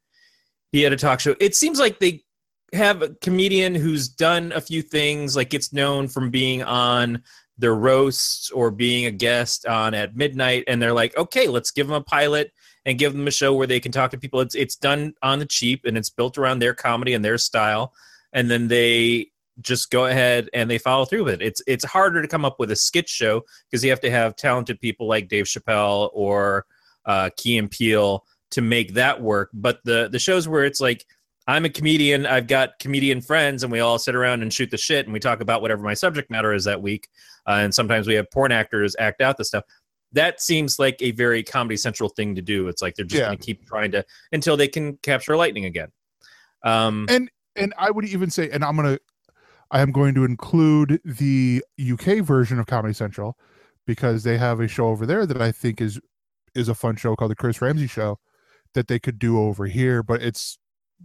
he 0.75 0.83
had 0.83 0.93
a 0.93 0.97
talk 0.97 1.21
show. 1.21 1.37
It 1.39 1.55
seems 1.55 1.79
like 1.79 2.01
they 2.01 2.25
have 2.73 3.01
a 3.01 3.11
comedian 3.11 3.77
who's 3.77 4.09
done 4.09 4.51
a 4.51 4.61
few 4.61 4.83
things 4.83 5.37
like 5.37 5.55
it's 5.55 5.73
known 5.73 6.09
from 6.09 6.31
being 6.31 6.65
on 6.65 7.23
their 7.59 7.77
roasts 7.77 8.51
or 8.51 8.73
being 8.73 9.07
a 9.07 9.13
guest 9.13 9.67
on 9.67 9.95
at 9.95 10.17
midnight 10.17 10.65
and 10.67 10.83
they're 10.83 10.93
like 10.93 11.17
okay 11.17 11.47
let's 11.47 11.71
give 11.71 11.87
them 11.87 11.95
a 11.95 12.01
pilot 12.01 12.53
and 12.87 12.99
give 12.99 13.13
them 13.13 13.27
a 13.27 13.31
show 13.31 13.55
where 13.55 13.67
they 13.67 13.81
can 13.81 13.93
talk 13.93 14.11
to 14.11 14.19
people 14.19 14.41
it's 14.41 14.55
it's 14.55 14.77
done 14.77 15.15
on 15.23 15.39
the 15.39 15.47
cheap 15.47 15.85
and 15.85 15.97
it's 15.97 16.11
built 16.11 16.39
around 16.39 16.59
their 16.59 16.75
comedy 16.75 17.15
and 17.15 17.25
their 17.25 17.39
style 17.39 17.93
and 18.33 18.51
then 18.51 18.69
they 18.69 19.29
just 19.61 19.91
go 19.91 20.07
ahead 20.07 20.49
and 20.53 20.71
they 20.71 20.79
follow 20.79 21.05
through 21.05 21.25
with 21.25 21.35
it. 21.35 21.43
It's 21.43 21.63
it's 21.67 21.85
harder 21.85 22.21
to 22.21 22.29
come 22.29 22.45
up 22.45 22.59
with 22.59 22.71
a 22.71 22.77
skit 22.77 23.09
show 23.09 23.43
because 23.71 23.85
you 23.85 23.91
have 23.91 24.01
to 24.01 24.11
have 24.11 24.37
talented 24.37 24.81
people 24.81 25.07
like 25.07 25.29
Dave 25.29 25.47
Chappelle 25.47 26.11
or 26.13 26.67
uh, 27.07 27.31
Key 27.37 27.59
and 27.59 27.71
Peele 27.71 28.25
to 28.51 28.61
make 28.61 28.95
that 28.95 29.21
work. 29.23 29.51
But 29.53 29.81
the 29.85 30.09
the 30.11 30.19
shows 30.19 30.49
where 30.49 30.65
it's 30.65 30.81
like 30.81 31.07
I'm 31.47 31.65
a 31.65 31.71
comedian, 31.71 32.27
I've 32.27 32.47
got 32.47 32.79
comedian 32.79 33.21
friends, 33.21 33.63
and 33.63 33.71
we 33.71 33.81
all 33.81 33.99
sit 33.99 34.15
around 34.15 34.43
and 34.43 34.53
shoot 34.53 34.71
the 34.71 34.79
shit 34.79 35.07
and 35.07 35.13
we 35.13 35.21
talk 35.21 35.41
about 35.41 35.63
whatever 35.63 35.83
my 35.83 35.95
subject 35.95 36.31
matter 36.31 36.53
is 36.53 36.65
that 36.65 36.83
week. 36.83 37.09
Uh, 37.47 37.61
and 37.63 37.75
sometimes 37.75 38.07
we 38.07 38.15
have 38.15 38.31
porn 38.31 38.51
actors 38.51 38.97
act 38.99 39.21
out 39.21 39.37
the 39.37 39.45
stuff. 39.45 39.65
That 40.15 40.41
seems 40.41 40.79
like 40.79 40.97
a 41.01 41.11
very 41.13 41.43
Comedy 41.43 41.77
Central 41.77 42.09
thing 42.09 42.35
to 42.37 42.43
do. 42.43 42.69
It's 42.69 42.81
like 42.83 42.95
they're 42.95 43.05
just 43.05 43.21
Yeah. 43.21 43.27
going 43.27 43.39
to 43.39 43.45
keep 43.45 43.67
trying 43.67 43.93
to 43.93 44.05
until 44.33 44.57
they 44.57 44.69
can 44.69 44.97
capture 44.99 45.37
lightning 45.37 45.65
again. 45.65 45.89
Um, 46.65 47.07
and 47.09 47.31
and 47.57 47.75
I 47.79 47.91
would 47.91 48.05
even 48.07 48.31
say, 48.31 48.51
and 48.51 48.65
I'm 48.65 48.77
gonna, 48.77 48.99
I 49.71 49.81
am 49.81 49.93
going 49.93 50.15
to 50.15 50.25
include 50.25 51.01
the 51.05 51.63
UK 51.79 52.19
version 52.25 52.59
of 52.59 52.67
Comedy 52.67 52.95
Central 52.95 53.37
because 53.87 54.25
they 54.25 54.39
have 54.39 54.61
a 54.61 54.67
show 54.69 54.89
over 54.89 55.05
there 55.07 55.27
that 55.27 55.41
I 55.43 55.53
think 55.53 55.81
is 55.81 56.01
is 56.55 56.69
a 56.69 56.75
fun 56.75 56.97
show 56.97 57.15
called 57.17 57.31
the 57.33 57.37
Chris 57.37 57.61
Ramsey 57.61 57.87
Show 57.89 58.19
that 58.75 58.89
they 58.89 58.99
could 58.99 59.19
do 59.19 59.41
over 59.41 59.67
here, 59.67 60.03
but 60.03 60.23
it's 60.23 60.59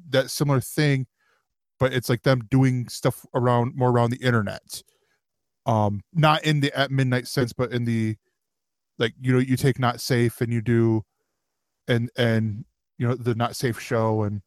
that 0.09 0.29
similar 0.31 0.61
thing, 0.61 1.07
but 1.79 1.91
it's 1.93 2.09
like 2.09 2.21
them 2.23 2.47
doing 2.49 2.87
stuff 2.87 3.25
around 3.33 3.75
more 3.75 3.89
around 3.89 4.11
the 4.11 4.23
internet 4.23 4.81
um 5.65 6.01
not 6.13 6.41
in 6.45 6.61
the 6.61 6.71
at 6.77 6.89
midnight 6.89 7.27
sense 7.27 7.51
but 7.51 7.71
in 7.73 7.83
the 7.83 8.15
like 8.99 9.13
you 9.19 9.33
know 9.33 9.39
you 9.39 9.57
take 9.57 9.79
not 9.79 10.01
safe 10.01 10.41
and 10.41 10.53
you 10.53 10.61
do 10.61 11.03
and 11.87 12.09
and 12.17 12.65
you 12.97 13.07
know 13.07 13.15
the 13.15 13.33
not 13.33 13.55
safe 13.55 13.79
show 13.79 14.23
and 14.23 14.41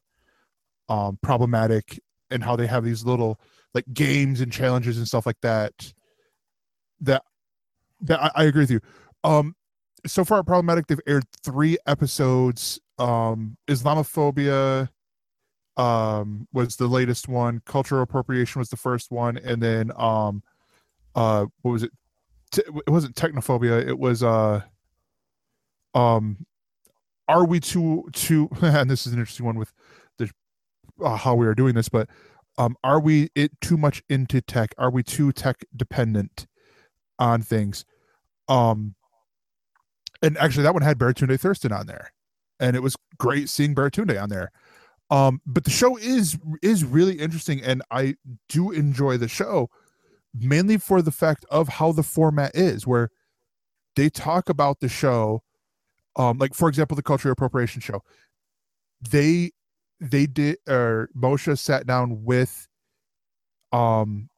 um 0.88 1.18
problematic 1.22 1.98
and 2.30 2.44
how 2.44 2.54
they 2.54 2.66
have 2.66 2.84
these 2.84 3.04
little 3.04 3.40
like 3.74 3.84
games 3.92 4.40
and 4.40 4.52
challenges 4.52 4.98
and 4.98 5.08
stuff 5.08 5.26
like 5.26 5.40
that 5.42 5.92
that 7.00 7.22
that 8.00 8.22
I, 8.22 8.30
I 8.34 8.44
agree 8.44 8.62
with 8.62 8.70
you. 8.70 8.80
Um 9.24 9.54
so 10.06 10.24
far 10.24 10.42
problematic 10.42 10.86
they've 10.86 11.00
aired 11.06 11.24
three 11.44 11.78
episodes. 11.86 12.80
Um 12.98 13.56
islamophobia 13.68 14.88
um 15.76 16.46
was 16.52 16.76
the 16.76 16.86
latest 16.86 17.28
one. 17.28 17.62
Cultural 17.64 18.02
appropriation 18.02 18.58
was 18.58 18.68
the 18.68 18.76
first 18.76 19.10
one. 19.10 19.38
And 19.38 19.62
then 19.62 19.92
um 19.96 20.42
uh 21.14 21.46
what 21.62 21.72
was 21.72 21.82
it 21.84 21.92
It 22.58 22.90
wasn't 22.90 23.16
technophobia 23.16 23.86
it 23.86 23.98
was 23.98 24.22
uh 24.22 24.62
um 25.94 26.46
are 27.28 27.46
we 27.46 27.60
too 27.60 28.08
too 28.12 28.48
and 28.62 28.90
this 28.90 29.06
is 29.06 29.12
an 29.12 29.18
interesting 29.18 29.46
one 29.46 29.58
with 29.58 29.72
the 30.18 30.30
uh, 31.02 31.16
how 31.16 31.34
we 31.34 31.46
are 31.46 31.54
doing 31.54 31.74
this 31.74 31.88
but 31.88 32.08
um 32.58 32.76
are 32.84 33.00
we 33.00 33.30
it 33.34 33.52
too 33.60 33.76
much 33.76 34.02
into 34.08 34.40
tech? 34.40 34.74
Are 34.78 34.90
we 34.90 35.02
too 35.02 35.32
tech 35.32 35.64
dependent 35.76 36.46
on 37.18 37.42
things? 37.42 37.84
Um 38.48 38.94
and 40.22 40.36
actually 40.38 40.62
that 40.64 40.74
one 40.74 40.82
had 40.82 40.98
Baratunde 40.98 41.38
Thurston 41.40 41.72
on 41.72 41.86
there 41.86 42.12
and 42.60 42.76
it 42.76 42.82
was 42.82 42.96
great 43.18 43.48
seeing 43.48 43.74
Baratunde 43.74 44.20
on 44.20 44.28
there. 44.28 44.52
Um 45.10 45.40
but 45.46 45.64
the 45.64 45.70
show 45.70 45.96
is 45.96 46.38
is 46.62 46.84
really 46.84 47.14
interesting 47.14 47.62
and 47.62 47.82
I 47.90 48.16
do 48.48 48.70
enjoy 48.72 49.16
the 49.16 49.28
show 49.28 49.70
mainly 50.34 50.78
for 50.78 51.02
the 51.02 51.10
fact 51.10 51.44
of 51.50 51.68
how 51.68 51.92
the 51.92 52.02
format 52.02 52.54
is 52.54 52.86
where 52.86 53.10
they 53.96 54.08
talk 54.08 54.48
about 54.48 54.80
the 54.80 54.88
show 54.88 55.42
um 56.16 56.38
like 56.38 56.54
for 56.54 56.68
example 56.68 56.94
the 56.94 57.02
cultural 57.02 57.32
appropriation 57.32 57.80
show. 57.80 58.02
They 59.10 59.52
they 60.00 60.26
did 60.26 60.58
or 60.68 61.08
Moshe 61.16 61.58
sat 61.58 61.86
down 61.86 62.24
with 62.24 62.68
um 63.72 64.28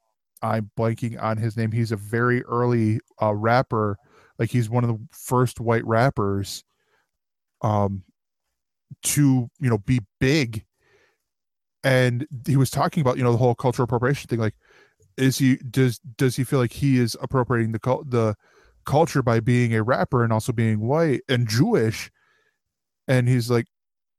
I'm 0.42 0.70
blanking 0.78 1.20
on 1.22 1.38
his 1.38 1.56
name. 1.56 1.72
He's 1.72 1.92
a 1.92 1.96
very 1.96 2.42
early 2.44 3.00
uh 3.20 3.34
rapper. 3.34 3.96
Like 4.38 4.50
he's 4.50 4.68
one 4.68 4.84
of 4.84 4.88
the 4.88 5.00
first 5.12 5.60
white 5.60 5.84
rappers 5.86 6.64
um 7.62 8.04
to 9.02 9.48
you 9.60 9.70
know 9.70 9.78
be 9.78 10.00
big. 10.20 10.64
And 11.82 12.26
he 12.46 12.56
was 12.56 12.70
talking 12.70 13.00
about 13.00 13.16
you 13.16 13.24
know 13.24 13.32
the 13.32 13.38
whole 13.38 13.54
cultural 13.54 13.84
appropriation 13.84 14.28
thing 14.28 14.40
like 14.40 14.54
is 15.16 15.38
he 15.38 15.56
does 15.56 15.98
does 15.98 16.36
he 16.36 16.44
feel 16.44 16.58
like 16.58 16.72
he 16.72 16.98
is 16.98 17.16
appropriating 17.22 17.72
the 17.72 18.04
the 18.06 18.34
culture 18.84 19.22
by 19.22 19.40
being 19.40 19.74
a 19.74 19.82
rapper 19.82 20.22
and 20.22 20.32
also 20.32 20.52
being 20.52 20.80
white 20.80 21.22
and 21.28 21.48
Jewish? 21.48 22.10
And 23.06 23.28
he's 23.28 23.50
like 23.50 23.66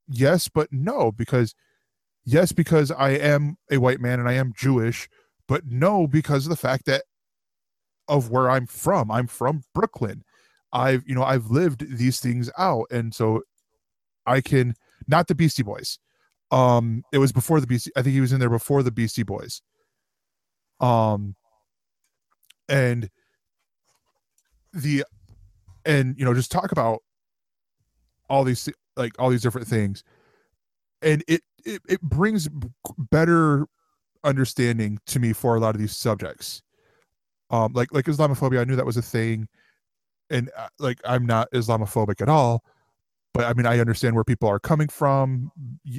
yes 0.08 0.48
but 0.48 0.72
no 0.72 1.10
because 1.10 1.54
yes 2.24 2.52
because 2.52 2.90
I 2.90 3.10
am 3.10 3.56
a 3.70 3.78
white 3.78 4.00
man 4.00 4.20
and 4.20 4.28
I 4.28 4.34
am 4.34 4.52
Jewish 4.56 5.08
but 5.48 5.66
no 5.66 6.06
because 6.06 6.46
of 6.46 6.50
the 6.50 6.56
fact 6.56 6.86
that 6.86 7.02
of 8.08 8.30
where 8.30 8.48
I'm 8.48 8.66
from. 8.66 9.10
I'm 9.10 9.26
from 9.26 9.62
Brooklyn. 9.74 10.24
I've 10.72 11.02
you 11.06 11.14
know 11.14 11.24
I've 11.24 11.46
lived 11.46 11.98
these 11.98 12.20
things 12.20 12.50
out 12.58 12.86
and 12.90 13.14
so 13.14 13.42
I 14.26 14.40
can 14.40 14.74
not 15.06 15.28
the 15.28 15.34
Beastie 15.34 15.62
Boys. 15.62 15.98
Um 16.50 17.02
it 17.12 17.18
was 17.18 17.32
before 17.32 17.60
the 17.60 17.66
Beastie 17.66 17.92
I 17.96 18.02
think 18.02 18.14
he 18.14 18.20
was 18.20 18.32
in 18.32 18.40
there 18.40 18.50
before 18.50 18.82
the 18.82 18.92
Beastie 18.92 19.22
Boys 19.22 19.62
um 20.80 21.34
and 22.68 23.08
the 24.72 25.04
and 25.84 26.18
you 26.18 26.24
know 26.24 26.34
just 26.34 26.50
talk 26.50 26.72
about 26.72 27.02
all 28.28 28.44
these 28.44 28.68
like 28.96 29.12
all 29.18 29.30
these 29.30 29.42
different 29.42 29.66
things. 29.66 30.02
And 31.02 31.22
it 31.28 31.42
it, 31.64 31.82
it 31.88 32.00
brings 32.02 32.48
better 33.10 33.66
understanding 34.24 34.98
to 35.06 35.20
me 35.20 35.32
for 35.32 35.56
a 35.56 35.60
lot 35.60 35.74
of 35.74 35.80
these 35.80 35.96
subjects. 35.96 36.62
Um 37.50 37.72
like 37.72 37.92
like 37.92 38.06
islamophobia 38.06 38.60
i 38.60 38.64
knew 38.64 38.76
that 38.76 38.86
was 38.86 38.96
a 38.96 39.02
thing. 39.02 39.48
And 40.30 40.50
uh, 40.56 40.68
like 40.78 41.00
i'm 41.04 41.24
not 41.26 41.50
islamophobic 41.52 42.20
at 42.20 42.28
all. 42.28 42.64
But 43.32 43.44
i 43.44 43.54
mean 43.54 43.66
i 43.66 43.78
understand 43.78 44.14
where 44.14 44.24
people 44.24 44.48
are 44.48 44.58
coming 44.58 44.88
from 44.88 45.50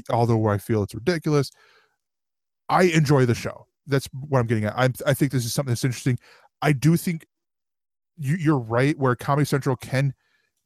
although 0.09 0.47
i 0.47 0.57
feel 0.57 0.84
it's 0.84 0.95
ridiculous. 0.95 1.51
I 2.69 2.84
enjoy 2.84 3.25
the 3.25 3.36
show 3.36 3.65
that's 3.88 4.08
what 4.28 4.40
i'm 4.40 4.48
getting 4.48 4.66
at 4.66 4.74
I'm, 4.78 4.94
i 5.06 5.14
think 5.14 5.32
this 5.32 5.46
is 5.46 5.54
something 5.54 5.72
that's 5.72 5.84
interesting 5.84 6.20
i 6.62 6.72
do 6.72 6.96
think 6.98 7.26
you, 8.18 8.36
you're 8.36 8.60
right 8.60 8.98
where 8.98 9.16
comedy 9.16 9.46
central 9.46 9.76
can 9.76 10.14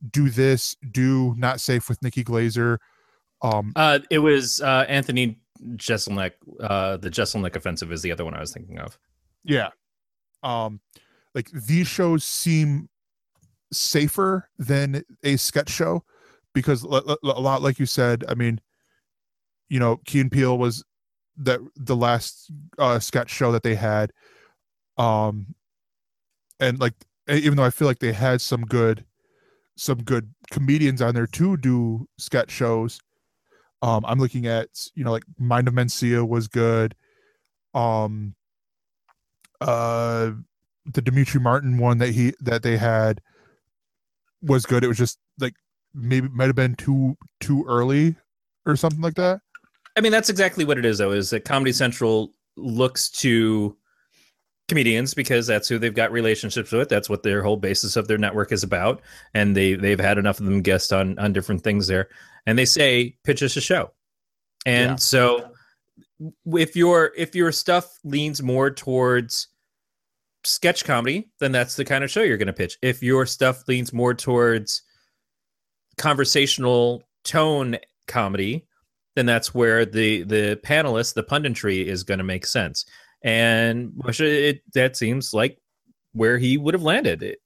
do 0.10 0.30
this 0.30 0.76
do 0.92 1.34
not 1.38 1.60
safe 1.62 1.88
with 1.90 2.02
nikki 2.02 2.24
glazer 2.24 2.78
um 3.42 3.72
Uh, 3.76 4.00
it 4.10 4.20
was 4.20 4.62
uh, 4.62 4.86
Anthony 4.88 5.40
Jeselnik. 5.76 6.32
Uh, 6.60 6.98
the 6.98 7.10
Jeselnik 7.10 7.56
offensive 7.56 7.92
is 7.92 8.02
the 8.02 8.12
other 8.12 8.26
one 8.26 8.34
I 8.34 8.40
was 8.40 8.54
thinking 8.54 8.80
of. 8.80 8.98
yeah 9.44 9.70
um 10.44 10.80
like 11.36 11.50
these 11.52 11.88
shows 11.88 12.24
seem 12.24 12.90
safer 13.72 14.50
than 14.58 15.04
a 15.24 15.38
sketch 15.38 15.70
show 15.70 16.04
because 16.54 16.84
l- 16.84 17.04
l- 17.08 17.18
a 17.24 17.40
lot 17.40 17.62
like 17.62 17.80
you 17.80 17.86
said 17.86 18.24
i 18.28 18.34
mean 18.34 18.60
you 19.70 19.80
know 19.80 19.98
key 20.06 20.20
and 20.20 20.32
Peele 20.32 20.58
was 20.58 20.84
that 21.38 21.60
the 21.76 21.96
last 21.96 22.52
uh 22.78 23.00
sketch 23.00 23.30
show 23.30 23.52
that 23.52 23.64
they 23.64 23.76
had 23.76 24.12
um 24.98 25.56
and 26.60 26.80
like 26.80 26.94
even 27.30 27.56
though 27.58 27.64
i 27.64 27.70
feel 27.70 27.88
like 27.88 28.00
they 28.00 28.14
had 28.14 28.42
some 28.42 28.62
good 28.64 29.06
some 29.78 30.04
good 30.04 30.34
comedians 30.52 31.02
on 31.02 31.16
there 31.16 31.28
to 31.28 31.58
do 31.58 32.08
sketch 32.18 32.52
shows 32.52 33.00
um 33.82 34.04
i'm 34.08 34.20
looking 34.20 34.46
at 34.48 34.68
you 34.96 35.04
know 35.04 35.12
like 35.12 35.24
mind 35.40 35.68
of 35.68 35.74
mencia 35.74 36.28
was 36.28 36.48
good 36.48 36.96
um 37.74 38.36
uh 39.62 40.32
the 40.86 41.02
Demetri 41.02 41.40
Martin 41.40 41.78
one 41.78 42.00
that 42.00 42.10
he 42.10 42.34
that 42.42 42.64
they 42.64 42.78
had 42.78 43.22
was 44.42 44.66
good. 44.66 44.84
It 44.84 44.88
was 44.88 44.98
just 44.98 45.20
like 45.40 45.54
maybe 45.94 46.28
might 46.30 46.48
have 46.48 46.56
been 46.56 46.76
too 46.76 47.18
too 47.40 47.64
early 47.68 48.16
or 48.66 48.76
something 48.76 49.02
like 49.02 49.16
that. 49.16 49.42
I 49.98 50.02
mean, 50.02 50.12
that's 50.12 50.30
exactly 50.30 50.66
what 50.66 50.78
it 50.78 50.86
is, 50.86 50.98
though. 51.00 51.12
Is 51.12 51.30
that 51.32 51.46
Comedy 51.46 51.74
Central 51.74 52.34
looks 52.58 53.10
to 53.10 53.76
comedians 54.70 55.14
because 55.14 55.46
that's 55.48 55.68
who 55.68 55.78
they've 55.78 55.94
got 55.94 56.12
relationships 56.14 56.72
with. 56.72 56.88
That's 56.88 57.10
what 57.10 57.24
their 57.24 57.44
whole 57.44 57.58
basis 57.58 57.98
of 57.98 58.08
their 58.08 58.18
network 58.18 58.52
is 58.54 58.64
about, 58.64 59.02
and 59.34 59.56
they 59.56 59.76
they've 59.76 60.00
had 60.00 60.18
enough 60.18 60.40
of 60.40 60.46
them 60.46 60.62
guest 60.62 60.94
on 60.94 61.20
on 61.20 61.34
different 61.34 61.64
things 61.64 61.88
there. 61.88 62.08
And 62.46 62.58
they 62.58 62.66
say, 62.66 63.18
pitch 63.24 63.44
us 63.44 63.58
a 63.58 63.62
show. 63.62 63.92
And 64.66 64.92
Yeah. 64.92 64.96
so, 64.96 65.52
if 66.46 66.76
your 66.76 67.12
if 67.18 67.36
your 67.36 67.52
stuff 67.52 68.00
leans 68.04 68.42
more 68.42 68.72
towards 68.72 69.50
sketch 70.44 70.86
comedy, 70.86 71.30
then 71.40 71.52
that's 71.52 71.76
the 71.76 71.86
kind 71.86 72.04
of 72.04 72.10
show 72.10 72.22
you're 72.22 72.38
going 72.38 72.48
to 72.48 72.54
pitch. 72.54 72.78
If 72.82 73.04
your 73.04 73.26
stuff 73.26 73.68
leans 73.68 73.92
more 73.94 74.14
towards 74.14 74.84
conversational 75.98 77.04
tone 77.24 77.78
comedy, 78.08 78.66
then 79.16 79.26
that's 79.26 79.54
where 79.54 79.86
the 79.86 80.24
the 80.24 80.60
panelist, 80.64 81.14
the 81.14 81.24
punditry, 81.24 81.86
is 81.86 82.04
going 82.04 82.18
to 82.20 82.24
make 82.24 82.46
sense. 82.46 82.86
And 83.24 83.92
Moshe, 83.92 84.22
it, 84.26 84.62
that 84.74 84.98
seems 84.98 85.34
like 85.34 85.60
where 86.14 86.38
he 86.38 86.58
would 86.58 86.74
have 86.74 86.84
landed. 86.84 87.22
It, 87.22 87.40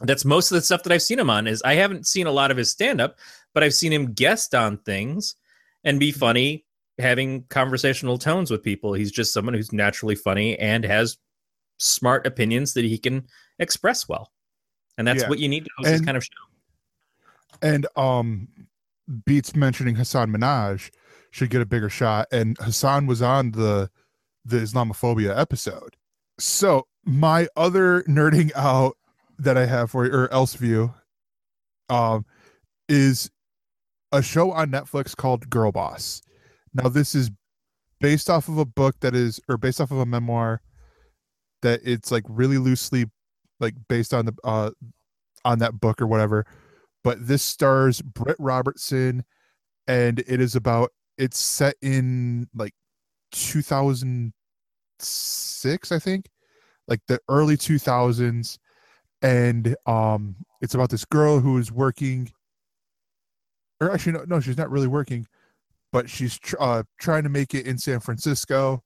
that's 0.00 0.24
most 0.24 0.50
of 0.50 0.56
the 0.56 0.62
stuff 0.62 0.82
that 0.82 0.92
I've 0.92 1.02
seen 1.02 1.18
him 1.18 1.30
on. 1.30 1.46
Is 1.46 1.62
I 1.62 1.74
haven't 1.74 2.06
seen 2.06 2.26
a 2.26 2.32
lot 2.32 2.50
of 2.50 2.56
his 2.56 2.70
stand 2.70 3.00
up, 3.00 3.16
but 3.52 3.62
I've 3.62 3.74
seen 3.74 3.92
him 3.92 4.12
guest 4.12 4.54
on 4.54 4.78
things 4.78 5.36
and 5.84 6.00
be 6.00 6.12
funny, 6.12 6.64
having 6.98 7.44
conversational 7.50 8.18
tones 8.18 8.50
with 8.50 8.62
people. 8.62 8.92
He's 8.92 9.12
just 9.12 9.32
someone 9.32 9.54
who's 9.54 9.72
naturally 9.72 10.14
funny 10.14 10.58
and 10.58 10.84
has 10.84 11.16
smart 11.78 12.26
opinions 12.26 12.74
that 12.74 12.84
he 12.84 12.98
can 12.98 13.26
express 13.58 14.08
well, 14.08 14.32
and 14.98 15.06
that's 15.06 15.22
Yeah. 15.22 15.28
what 15.28 15.38
you 15.38 15.48
need 15.48 15.64
to 15.64 15.70
host 15.76 15.90
this 15.90 16.00
kind 16.00 16.16
of 16.16 16.24
show. 16.24 16.30
And 17.62 17.86
um 17.96 18.48
Beats 19.24 19.54
mentioning 19.54 19.96
Hasan 19.96 20.30
Minhaj 20.30 20.90
should 21.30 21.50
get 21.50 21.60
a 21.60 21.66
bigger 21.66 21.88
shot. 21.88 22.26
And 22.32 22.56
Hasan 22.60 23.06
was 23.06 23.22
on 23.22 23.52
the 23.52 23.90
the 24.44 24.58
Islamophobia 24.58 25.36
episode. 25.36 25.96
So 26.38 26.86
my 27.04 27.48
other 27.56 28.02
nerding 28.02 28.50
out 28.54 28.96
that 29.38 29.56
I 29.56 29.66
have 29.66 29.90
for 29.90 30.06
you 30.06 30.12
or 30.12 30.32
else 30.32 30.54
view 30.54 30.94
um 31.88 32.24
is 32.88 33.30
a 34.12 34.22
show 34.22 34.52
on 34.52 34.70
Netflix 34.70 35.16
called 35.16 35.50
Girl 35.50 35.72
Boss. 35.72 36.22
Now 36.72 36.88
this 36.88 37.14
is 37.14 37.30
based 38.00 38.28
off 38.30 38.48
of 38.48 38.58
a 38.58 38.64
book 38.64 39.00
that 39.00 39.14
is 39.14 39.40
or 39.48 39.56
based 39.56 39.80
off 39.80 39.90
of 39.90 39.98
a 39.98 40.06
memoir 40.06 40.60
that 41.62 41.80
it's 41.84 42.10
like 42.12 42.24
really 42.28 42.58
loosely 42.58 43.06
like 43.60 43.74
based 43.88 44.12
on 44.12 44.26
the 44.26 44.34
uh 44.44 44.70
on 45.44 45.58
that 45.58 45.80
book 45.80 46.00
or 46.00 46.06
whatever 46.06 46.46
but 47.04 47.26
this 47.26 47.42
stars 47.42 48.02
Britt 48.02 48.36
Robertson 48.38 49.24
and 49.86 50.20
it 50.20 50.40
is 50.40 50.56
about 50.56 50.90
it's 51.16 51.38
set 51.38 51.76
in 51.82 52.48
like 52.54 52.74
2006 53.32 55.92
I 55.92 55.98
think 55.98 56.30
like 56.88 57.00
the 57.06 57.20
early 57.28 57.56
2000s 57.56 58.58
and 59.22 59.76
um 59.86 60.34
it's 60.60 60.74
about 60.74 60.90
this 60.90 61.04
girl 61.04 61.38
who 61.40 61.58
is 61.58 61.70
working 61.70 62.32
or 63.80 63.92
actually 63.92 64.12
no, 64.12 64.24
no 64.26 64.40
she's 64.40 64.58
not 64.58 64.70
really 64.70 64.88
working 64.88 65.26
but 65.92 66.10
she's 66.10 66.38
tr- 66.38 66.56
uh, 66.58 66.82
trying 66.98 67.22
to 67.22 67.28
make 67.28 67.54
it 67.54 67.66
in 67.66 67.78
san 67.78 68.00
francisco 68.00 68.82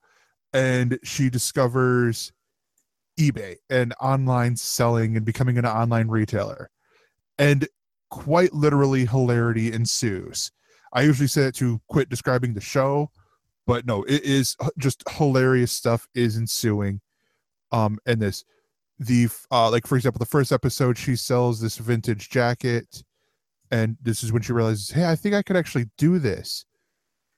and 0.53 0.99
she 1.03 1.29
discovers 1.29 2.31
ebay 3.19 3.57
and 3.69 3.93
online 3.99 4.55
selling 4.55 5.17
and 5.17 5.25
becoming 5.25 5.57
an 5.57 5.65
online 5.65 6.07
retailer. 6.07 6.69
And 7.37 7.67
quite 8.09 8.53
literally 8.53 9.05
hilarity 9.05 9.71
ensues. 9.71 10.51
I 10.93 11.03
usually 11.03 11.27
say 11.27 11.43
it 11.43 11.55
to 11.55 11.79
quit 11.87 12.09
describing 12.09 12.53
the 12.53 12.61
show 12.61 13.11
but 13.69 13.85
no 13.85 14.01
it 14.05 14.23
is 14.23 14.57
just 14.79 15.03
hilarious 15.11 15.71
stuff 15.71 16.07
is 16.15 16.35
ensuing 16.37 16.99
um 17.71 17.99
and 18.07 18.19
this. 18.19 18.43
The 18.97 19.29
uh 19.51 19.69
like 19.69 19.85
for 19.85 19.95
example 19.95 20.17
the 20.17 20.25
first 20.25 20.51
episode 20.51 20.97
she 20.97 21.15
sells 21.15 21.61
this 21.61 21.77
vintage 21.77 22.31
jacket 22.31 23.03
and 23.69 23.95
this 24.01 24.23
is 24.23 24.33
when 24.33 24.41
she 24.41 24.53
realizes 24.53 24.89
hey 24.89 25.05
i 25.05 25.15
think 25.15 25.35
i 25.35 25.43
could 25.43 25.55
actually 25.55 25.85
do 25.99 26.17
this. 26.17 26.65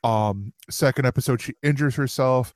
Um 0.05 0.53
second 0.69 1.05
episode 1.05 1.41
she 1.41 1.53
injures 1.61 1.95
herself 1.95 2.53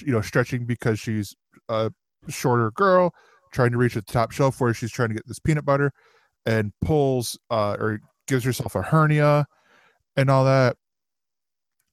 you 0.00 0.12
know 0.12 0.20
stretching 0.20 0.64
because 0.64 1.00
she's 1.00 1.34
a 1.68 1.90
shorter 2.28 2.70
girl 2.70 3.12
trying 3.52 3.72
to 3.72 3.76
reach 3.76 3.94
the 3.94 4.02
top 4.02 4.30
shelf 4.30 4.60
where 4.60 4.72
she's 4.72 4.92
trying 4.92 5.08
to 5.08 5.16
get 5.16 5.26
this 5.26 5.40
peanut 5.40 5.64
butter 5.64 5.92
and 6.46 6.72
pulls 6.80 7.38
uh 7.50 7.76
or 7.78 8.00
gives 8.26 8.44
herself 8.44 8.74
a 8.74 8.82
hernia 8.82 9.46
and 10.16 10.30
all 10.30 10.44
that. 10.44 10.76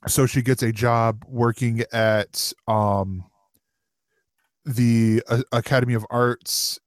So 0.08 0.26
she 0.26 0.42
gets 0.42 0.64
a 0.64 0.72
job 0.72 1.24
working 1.28 1.84
at 1.92 2.54
um 2.68 3.26
the 4.66 5.22
uh, 5.28 5.44
Academy 5.52 5.94
of 5.94 6.06
Arts 6.10 6.80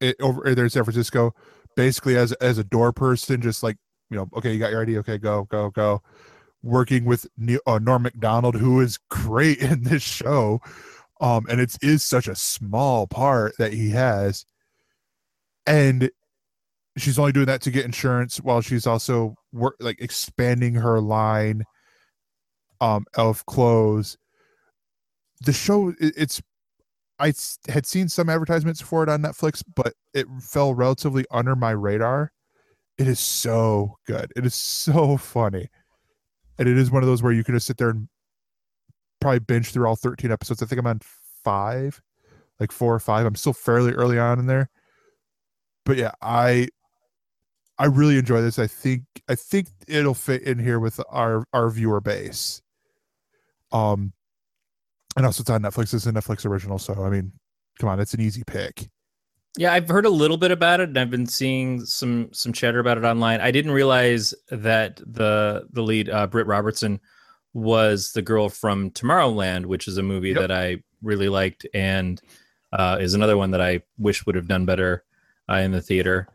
it, 0.00 0.16
over 0.20 0.54
there 0.54 0.64
in 0.64 0.70
San 0.70 0.84
Francisco, 0.84 1.34
basically 1.76 2.16
as 2.16 2.32
as 2.34 2.58
a 2.58 2.64
door 2.64 2.92
person, 2.92 3.40
just 3.40 3.62
like 3.62 3.76
you 4.10 4.16
know, 4.16 4.28
okay, 4.36 4.52
you 4.52 4.58
got 4.58 4.70
your 4.70 4.82
ID, 4.82 4.98
okay, 4.98 5.18
go, 5.18 5.44
go, 5.50 5.70
go. 5.70 6.02
Working 6.62 7.04
with 7.04 7.26
uh, 7.66 7.78
Norm 7.80 8.02
Macdonald, 8.02 8.56
who 8.56 8.80
is 8.80 8.98
great 9.10 9.58
in 9.60 9.82
this 9.82 10.02
show, 10.02 10.60
um, 11.20 11.46
and 11.48 11.60
it 11.60 11.76
is 11.82 12.04
such 12.04 12.28
a 12.28 12.36
small 12.36 13.06
part 13.06 13.54
that 13.58 13.72
he 13.72 13.90
has, 13.90 14.44
and 15.66 16.10
she's 16.96 17.18
only 17.18 17.32
doing 17.32 17.46
that 17.46 17.60
to 17.62 17.70
get 17.70 17.84
insurance 17.84 18.38
while 18.38 18.60
she's 18.60 18.86
also 18.86 19.34
work 19.52 19.76
like 19.80 20.00
expanding 20.00 20.74
her 20.74 21.00
line 21.00 21.62
um 22.80 23.04
of 23.16 23.44
clothes. 23.46 24.16
The 25.44 25.52
show 25.52 25.92
it's 26.00 26.42
i 27.18 27.32
had 27.68 27.86
seen 27.86 28.08
some 28.08 28.28
advertisements 28.28 28.80
for 28.82 29.02
it 29.02 29.08
on 29.08 29.22
netflix 29.22 29.62
but 29.74 29.94
it 30.12 30.26
fell 30.40 30.74
relatively 30.74 31.24
under 31.30 31.56
my 31.56 31.70
radar. 31.70 32.32
It 32.98 33.08
is 33.08 33.20
so 33.20 33.98
good. 34.06 34.32
It 34.36 34.46
is 34.46 34.54
so 34.54 35.16
funny. 35.18 35.68
And 36.58 36.66
it 36.66 36.78
is 36.78 36.90
one 36.90 37.02
of 37.02 37.06
those 37.06 37.22
where 37.22 37.32
you 37.32 37.44
can 37.44 37.54
just 37.54 37.66
sit 37.66 37.76
there 37.76 37.90
and 37.90 38.08
probably 39.20 39.40
binge 39.40 39.70
through 39.72 39.86
all 39.86 39.96
13 39.96 40.30
episodes. 40.30 40.62
I 40.62 40.66
think 40.66 40.78
i'm 40.78 40.86
on 40.86 41.00
five 41.44 42.00
like 42.58 42.72
four 42.72 42.94
or 42.94 43.00
five. 43.00 43.26
I'm 43.26 43.34
still 43.34 43.52
fairly 43.52 43.92
early 43.92 44.18
on 44.18 44.38
in 44.38 44.46
there. 44.46 44.70
But 45.84 45.98
yeah 45.98 46.12
i 46.22 46.68
i 47.78 47.84
really 47.86 48.18
enjoy 48.18 48.40
this 48.40 48.58
i 48.58 48.66
think 48.66 49.02
i 49.28 49.34
think 49.34 49.68
it'll 49.88 50.14
fit 50.14 50.42
in 50.42 50.58
here 50.58 50.80
with 50.80 51.00
our 51.10 51.44
our 51.52 51.70
viewer 51.70 52.00
base 52.00 52.62
um 53.72 54.12
and 55.16 55.26
also 55.26 55.42
it's 55.42 55.50
on 55.50 55.62
netflix 55.62 55.92
it's 55.94 56.06
a 56.06 56.12
netflix 56.12 56.46
original 56.46 56.78
so 56.78 56.94
i 57.04 57.10
mean 57.10 57.32
come 57.78 57.88
on 57.88 58.00
it's 58.00 58.14
an 58.14 58.20
easy 58.20 58.42
pick 58.46 58.88
Yeah, 59.58 59.72
I've 59.72 59.88
heard 59.88 60.04
a 60.04 60.10
little 60.10 60.36
bit 60.36 60.50
about 60.50 60.80
it, 60.80 60.90
and 60.90 60.98
I've 60.98 61.10
been 61.10 61.26
seeing 61.26 61.80
some 61.86 62.28
some 62.32 62.52
chatter 62.52 62.78
about 62.78 62.98
it 62.98 63.04
online. 63.04 63.40
I 63.40 63.50
didn't 63.50 63.72
realize 63.72 64.34
that 64.50 64.96
the 64.98 65.66
the 65.72 65.80
lead 65.82 66.10
uh, 66.10 66.26
Britt 66.26 66.46
Robertson 66.46 67.00
was 67.54 68.12
the 68.12 68.20
girl 68.20 68.50
from 68.50 68.90
Tomorrowland, 68.90 69.64
which 69.64 69.88
is 69.88 69.96
a 69.96 70.02
movie 70.02 70.32
Yep. 70.32 70.40
that 70.40 70.52
I 70.52 70.82
really 71.02 71.30
liked, 71.30 71.66
and 71.72 72.20
uh, 72.74 72.98
is 73.00 73.14
another 73.14 73.38
one 73.38 73.50
that 73.52 73.62
I 73.62 73.80
wish 73.96 74.26
would 74.26 74.34
have 74.36 74.46
done 74.46 74.66
better 74.66 75.04
uh, 75.48 75.54
in 75.64 75.72
the 75.72 75.80
theater. 75.80 76.28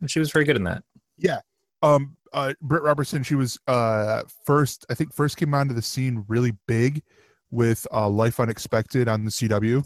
And 0.00 0.10
she 0.10 0.18
was 0.18 0.30
very 0.30 0.44
good 0.44 0.56
in 0.56 0.64
that. 0.64 0.82
Yeah. 1.18 1.40
Um 1.82 2.16
uh 2.32 2.52
britt 2.60 2.82
robertson 2.82 3.22
she 3.22 3.34
was 3.34 3.58
uh 3.66 4.22
first 4.44 4.84
i 4.90 4.94
think 4.94 5.12
first 5.12 5.36
came 5.36 5.54
onto 5.54 5.74
the 5.74 5.82
scene 5.82 6.24
really 6.28 6.52
big 6.66 7.02
with 7.50 7.86
uh 7.92 8.08
life 8.08 8.38
unexpected 8.38 9.08
on 9.08 9.24
the 9.24 9.30
cw 9.30 9.84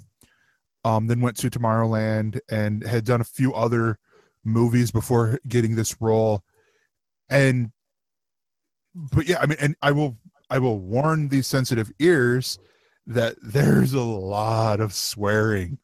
um 0.84 1.06
then 1.06 1.20
went 1.20 1.36
to 1.36 1.50
tomorrowland 1.50 2.38
and 2.50 2.82
had 2.84 3.04
done 3.04 3.20
a 3.20 3.24
few 3.24 3.54
other 3.54 3.98
movies 4.44 4.90
before 4.90 5.38
getting 5.48 5.76
this 5.76 6.00
role 6.00 6.42
and 7.28 7.70
but 8.94 9.28
yeah 9.28 9.38
i 9.40 9.46
mean 9.46 9.58
and 9.60 9.76
i 9.82 9.92
will 9.92 10.16
i 10.48 10.58
will 10.58 10.78
warn 10.78 11.28
these 11.28 11.46
sensitive 11.46 11.92
ears 11.98 12.58
that 13.06 13.36
there's 13.42 13.92
a 13.92 14.00
lot 14.00 14.80
of 14.80 14.92
swearing 14.92 15.78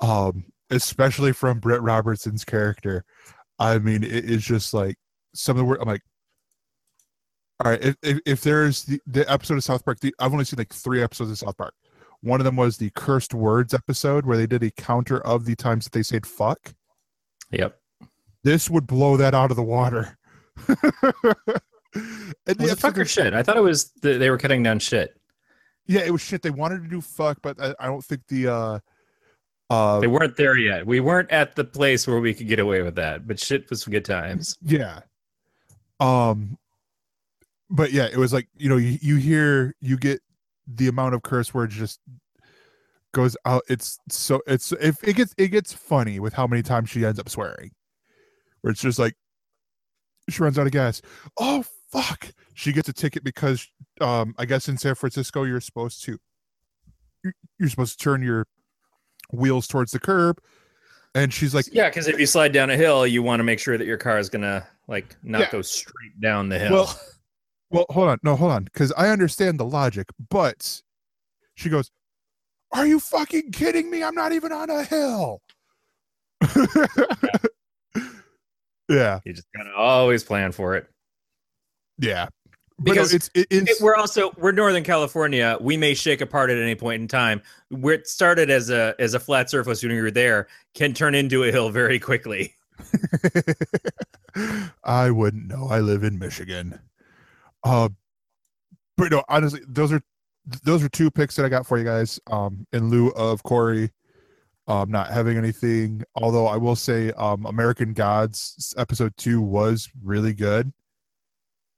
um 0.00 0.44
especially 0.72 1.32
from 1.32 1.60
britt 1.60 1.80
robertson's 1.82 2.44
character 2.44 3.04
i 3.58 3.78
mean 3.78 4.02
it 4.02 4.24
is 4.24 4.42
just 4.44 4.74
like 4.74 4.96
some 5.34 5.54
of 5.56 5.58
the 5.58 5.64
word 5.64 5.78
i'm 5.80 5.86
like 5.88 6.02
all 7.64 7.70
right 7.70 7.82
if, 7.84 7.96
if, 8.02 8.18
if 8.26 8.40
there's 8.40 8.82
the, 8.84 8.98
the 9.06 9.30
episode 9.30 9.54
of 9.54 9.62
south 9.64 9.84
park 9.84 10.00
the, 10.00 10.12
i've 10.18 10.32
only 10.32 10.44
seen 10.44 10.58
like 10.58 10.72
three 10.72 11.02
episodes 11.02 11.30
of 11.30 11.38
south 11.38 11.56
park 11.56 11.74
one 12.22 12.40
of 12.40 12.44
them 12.44 12.56
was 12.56 12.76
the 12.78 12.90
cursed 12.94 13.34
words 13.34 13.74
episode 13.74 14.24
where 14.26 14.36
they 14.36 14.46
did 14.46 14.62
a 14.62 14.70
counter 14.72 15.18
of 15.26 15.44
the 15.44 15.54
times 15.56 15.84
that 15.84 15.92
they 15.92 16.02
said 16.02 16.26
fuck 16.26 16.74
Yep. 17.50 17.76
this 18.44 18.70
would 18.70 18.86
blow 18.86 19.16
that 19.18 19.34
out 19.34 19.50
of 19.50 19.56
the 19.56 19.62
water 19.62 20.16
and 20.68 20.76
the 22.46 22.56
Was 22.60 22.80
fuck 22.80 22.96
or 22.98 23.04
shit? 23.04 23.34
I 23.34 23.42
thought 23.42 23.56
it 23.56 23.62
was 23.62 23.90
th- 24.02 24.18
they 24.18 24.30
were 24.30 24.38
cutting 24.38 24.62
down 24.62 24.78
shit. 24.78 25.18
yeah 25.86 26.00
it 26.00 26.10
was 26.10 26.20
shit 26.22 26.42
they 26.42 26.50
wanted 26.50 26.82
to 26.82 26.88
do 26.88 27.00
fuck 27.00 27.38
but 27.42 27.60
i, 27.60 27.74
I 27.80 27.86
don't 27.86 28.04
think 28.04 28.22
the 28.28 28.48
uh 28.48 28.78
uh 29.72 30.00
They 30.00 30.06
weren't 30.06 30.36
there 30.36 30.56
yet. 30.56 30.86
We 30.86 31.00
weren't 31.00 31.30
at 31.30 31.56
the 31.56 31.64
place 31.64 32.06
where 32.06 32.20
we 32.20 32.34
could 32.34 32.46
get 32.48 32.58
away 32.58 32.82
with 32.82 32.94
that. 32.96 33.26
But 33.26 33.40
shit 33.40 33.68
was 33.70 33.82
some 33.82 33.92
good 33.92 34.04
times. 34.04 34.56
yeah 34.62 35.00
um 36.00 36.58
but 37.70 37.92
yeah 37.92 38.06
it 38.06 38.16
was 38.16 38.32
like 38.32 38.48
you 38.56 38.68
know 38.68 38.76
you, 38.76 38.98
you 39.00 39.16
hear 39.16 39.74
you 39.80 39.96
get 39.96 40.20
the 40.66 40.88
amount 40.88 41.14
of 41.14 41.22
curse 41.22 41.54
words 41.54 41.74
just 41.76 42.00
goes 43.14 43.36
out 43.44 43.62
it's 43.68 43.98
so 44.08 44.40
it's 44.46 44.72
if 44.72 44.96
it 45.04 45.14
gets 45.14 45.34
it 45.38 45.48
gets 45.48 45.72
funny 45.72 46.18
with 46.18 46.32
how 46.32 46.46
many 46.46 46.62
times 46.62 46.90
she 46.90 47.04
ends 47.04 47.18
up 47.20 47.28
swearing 47.28 47.70
where 48.62 48.70
it's 48.72 48.80
just 48.80 48.98
like 48.98 49.14
she 50.28 50.42
runs 50.42 50.58
out 50.58 50.66
of 50.66 50.72
gas 50.72 51.00
oh 51.38 51.64
fuck 51.92 52.30
she 52.54 52.72
gets 52.72 52.88
a 52.88 52.92
ticket 52.92 53.22
because 53.22 53.68
um 54.00 54.34
i 54.38 54.44
guess 54.44 54.68
in 54.68 54.76
san 54.76 54.94
francisco 54.94 55.44
you're 55.44 55.60
supposed 55.60 56.02
to 56.02 56.18
you're 57.58 57.68
supposed 57.68 57.96
to 57.98 58.02
turn 58.02 58.22
your 58.22 58.46
wheels 59.32 59.66
towards 59.66 59.90
the 59.92 59.98
curb 59.98 60.38
and 61.14 61.32
she's 61.32 61.54
like 61.54 61.66
Yeah, 61.72 61.88
because 61.88 62.06
if 62.08 62.18
you 62.18 62.26
slide 62.26 62.52
down 62.52 62.70
a 62.70 62.76
hill, 62.76 63.06
you 63.06 63.22
want 63.22 63.40
to 63.40 63.44
make 63.44 63.58
sure 63.58 63.76
that 63.76 63.86
your 63.86 63.96
car 63.98 64.18
is 64.18 64.28
gonna 64.28 64.66
like 64.88 65.16
not 65.22 65.40
Yeah. 65.42 65.50
go 65.50 65.62
straight 65.62 66.18
down 66.20 66.48
the 66.48 66.58
hill. 66.58 66.72
Well, 66.72 67.00
Well, 67.70 67.86
hold 67.90 68.08
on. 68.08 68.18
No, 68.22 68.36
hold 68.36 68.52
on. 68.52 68.64
Because 68.64 68.92
I 68.92 69.08
understand 69.08 69.58
the 69.58 69.64
logic, 69.64 70.06
but 70.30 70.82
she 71.54 71.68
goes, 71.70 71.90
Are 72.72 72.86
you 72.86 73.00
fucking 73.00 73.52
kidding 73.52 73.90
me? 73.90 74.02
I'm 74.04 74.14
not 74.14 74.32
even 74.32 74.52
on 74.52 74.68
a 74.70 74.84
hill. 74.84 75.40
yeah. 78.88 79.20
you 79.24 79.32
just 79.32 79.46
gotta 79.56 79.74
always 79.74 80.24
plan 80.24 80.52
for 80.52 80.76
it. 80.76 80.86
Yeah. 81.98 82.28
But 82.82 82.90
no, 82.90 82.92
Because 82.94 83.14
it's, 83.14 83.30
it 83.34 83.68
we're 83.80 83.94
also 83.94 84.32
we're 84.36 84.52
Northern 84.52 84.82
California. 84.82 85.56
We 85.60 85.76
may 85.76 85.94
shake 85.94 86.20
apart 86.20 86.50
at 86.50 86.58
any 86.58 86.74
point 86.74 87.00
in 87.00 87.08
time. 87.08 87.42
Where 87.68 87.94
it 87.94 88.08
started 88.08 88.50
as 88.50 88.70
a 88.70 88.94
as 88.98 89.14
a 89.14 89.20
flat 89.20 89.50
surface 89.50 89.82
when 89.82 89.92
we 89.92 90.00
were 90.00 90.10
there 90.10 90.48
can 90.74 90.92
turn 90.92 91.14
into 91.14 91.44
a 91.44 91.52
hill 91.52 91.70
very 91.70 91.98
quickly. 92.00 92.54
I 94.84 95.10
wouldn't 95.10 95.46
know. 95.46 95.68
I 95.70 95.80
live 95.80 96.02
in 96.02 96.18
Michigan. 96.18 96.80
Uh, 97.62 97.90
but 98.96 99.12
no, 99.12 99.22
honestly, 99.28 99.60
those 99.68 99.92
are 99.92 100.02
those 100.64 100.82
are 100.82 100.88
two 100.88 101.10
picks 101.10 101.36
that 101.36 101.46
I 101.46 101.48
got 101.48 101.66
for 101.66 101.78
you 101.78 101.84
guys. 101.84 102.18
Um, 102.30 102.66
in 102.72 102.88
lieu 102.88 103.10
of 103.10 103.42
Corey, 103.44 103.90
um, 104.66 104.90
not 104.90 105.10
having 105.10 105.36
anything. 105.36 106.02
Although 106.16 106.46
I 106.46 106.56
will 106.56 106.76
say, 106.76 107.12
um, 107.12 107.46
American 107.46 107.92
Gods 107.92 108.74
episode 108.76 109.16
two 109.16 109.40
was 109.40 109.88
really 110.02 110.34
good. 110.34 110.72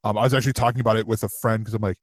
Um, 0.04 0.18
I 0.18 0.22
was 0.22 0.34
actually 0.34 0.52
talking 0.52 0.80
about 0.80 0.96
it 0.96 1.06
with 1.06 1.22
a 1.22 1.28
friend 1.40 1.62
because 1.64 1.74
I'm 1.74 1.82
like, 1.82 1.98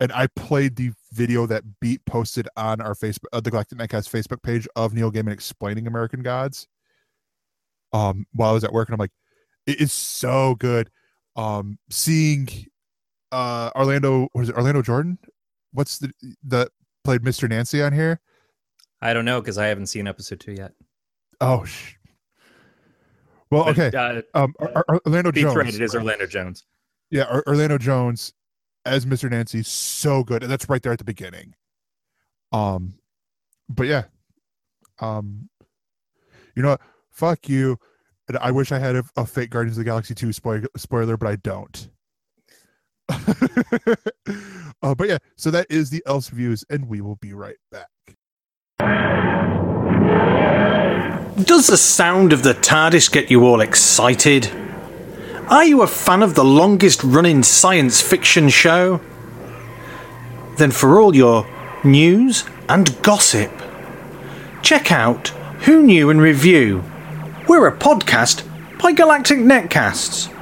and 0.00 0.10
I 0.12 0.26
played 0.34 0.76
the 0.76 0.92
video 1.12 1.46
that 1.46 1.62
Beat 1.80 2.04
posted 2.06 2.48
on 2.56 2.80
our 2.80 2.94
Facebook, 2.94 3.26
uh, 3.32 3.40
the 3.40 3.50
Galactic 3.50 3.78
Netcast 3.78 4.10
Facebook 4.10 4.42
page 4.42 4.66
of 4.74 4.94
Neil 4.94 5.12
Gaiman 5.12 5.32
explaining 5.32 5.86
American 5.86 6.22
Gods. 6.22 6.66
Um, 7.92 8.26
while 8.32 8.50
I 8.50 8.52
was 8.54 8.64
at 8.64 8.72
work, 8.72 8.88
and 8.88 8.94
I'm 8.94 8.98
like, 8.98 9.12
it 9.66 9.80
is 9.80 9.92
so 9.92 10.54
good. 10.56 10.90
Um, 11.36 11.78
seeing 11.90 12.48
uh 13.30 13.70
Orlando 13.76 14.28
was 14.34 14.48
it 14.48 14.56
Orlando 14.56 14.82
Jordan? 14.82 15.18
What's 15.72 15.98
the 15.98 16.10
that 16.44 16.68
played 17.04 17.22
Mr. 17.22 17.48
Nancy 17.48 17.82
on 17.82 17.92
here? 17.92 18.20
I 19.00 19.12
don't 19.14 19.24
know 19.24 19.40
because 19.40 19.58
I 19.58 19.66
haven't 19.66 19.86
seen 19.86 20.06
episode 20.08 20.40
two 20.40 20.52
yet. 20.52 20.72
Oh, 21.40 21.64
sh- 21.64 21.94
well, 23.50 23.64
But, 23.64 23.78
okay. 23.78 23.96
Uh, 23.96 24.22
Um, 24.44 24.54
Or- 24.58 24.84
Or- 24.88 25.00
Orlando 25.06 25.30
Jones. 25.32 25.56
right. 25.56 25.74
It 25.74 25.80
is 25.80 25.94
Orlando 25.94 26.26
Jones. 26.26 26.64
Yeah, 27.12 27.24
Or- 27.30 27.46
Orlando 27.46 27.76
Jones 27.76 28.32
as 28.86 29.04
Mr. 29.04 29.30
Nancy, 29.30 29.62
so 29.62 30.24
good, 30.24 30.42
and 30.42 30.50
that's 30.50 30.68
right 30.68 30.82
there 30.82 30.92
at 30.92 30.98
the 30.98 31.04
beginning. 31.04 31.54
Um, 32.52 32.94
but 33.68 33.86
yeah, 33.86 34.04
um, 34.98 35.48
you 36.56 36.62
know, 36.62 36.70
what? 36.70 36.80
fuck 37.10 37.48
you. 37.48 37.78
And 38.28 38.38
I 38.38 38.50
wish 38.50 38.72
I 38.72 38.78
had 38.78 38.96
a, 38.96 39.04
a 39.16 39.26
fake 39.26 39.50
Guardians 39.50 39.76
of 39.76 39.84
the 39.84 39.90
Galaxy 39.90 40.14
two 40.14 40.32
spoiler, 40.32 40.66
spoiler, 40.76 41.18
but 41.18 41.28
I 41.28 41.36
don't. 41.36 41.90
uh, 43.10 44.94
but 44.94 45.08
yeah, 45.08 45.18
so 45.36 45.50
that 45.50 45.66
is 45.68 45.90
the 45.90 46.02
else 46.06 46.28
views, 46.28 46.64
and 46.70 46.88
we 46.88 47.02
will 47.02 47.16
be 47.16 47.34
right 47.34 47.56
back. 47.70 47.88
Does 51.44 51.66
the 51.66 51.76
sound 51.76 52.32
of 52.32 52.42
the 52.42 52.54
TARDIS 52.54 53.12
get 53.12 53.30
you 53.30 53.44
all 53.44 53.60
excited? 53.60 54.50
Are 55.48 55.64
you 55.64 55.82
a 55.82 55.86
fan 55.86 56.22
of 56.22 56.34
the 56.34 56.44
longest 56.44 57.02
running 57.02 57.42
science 57.42 58.00
fiction 58.00 58.48
show? 58.48 59.00
Then, 60.56 60.70
for 60.70 61.00
all 61.00 61.16
your 61.16 61.46
news 61.84 62.44
and 62.68 63.02
gossip, 63.02 63.50
check 64.62 64.92
out 64.92 65.28
Who 65.64 65.82
Knew 65.82 66.10
and 66.10 66.20
Review. 66.20 66.84
We're 67.48 67.66
a 67.66 67.76
podcast 67.76 68.48
by 68.80 68.92
Galactic 68.92 69.38
Netcasts. 69.38 70.32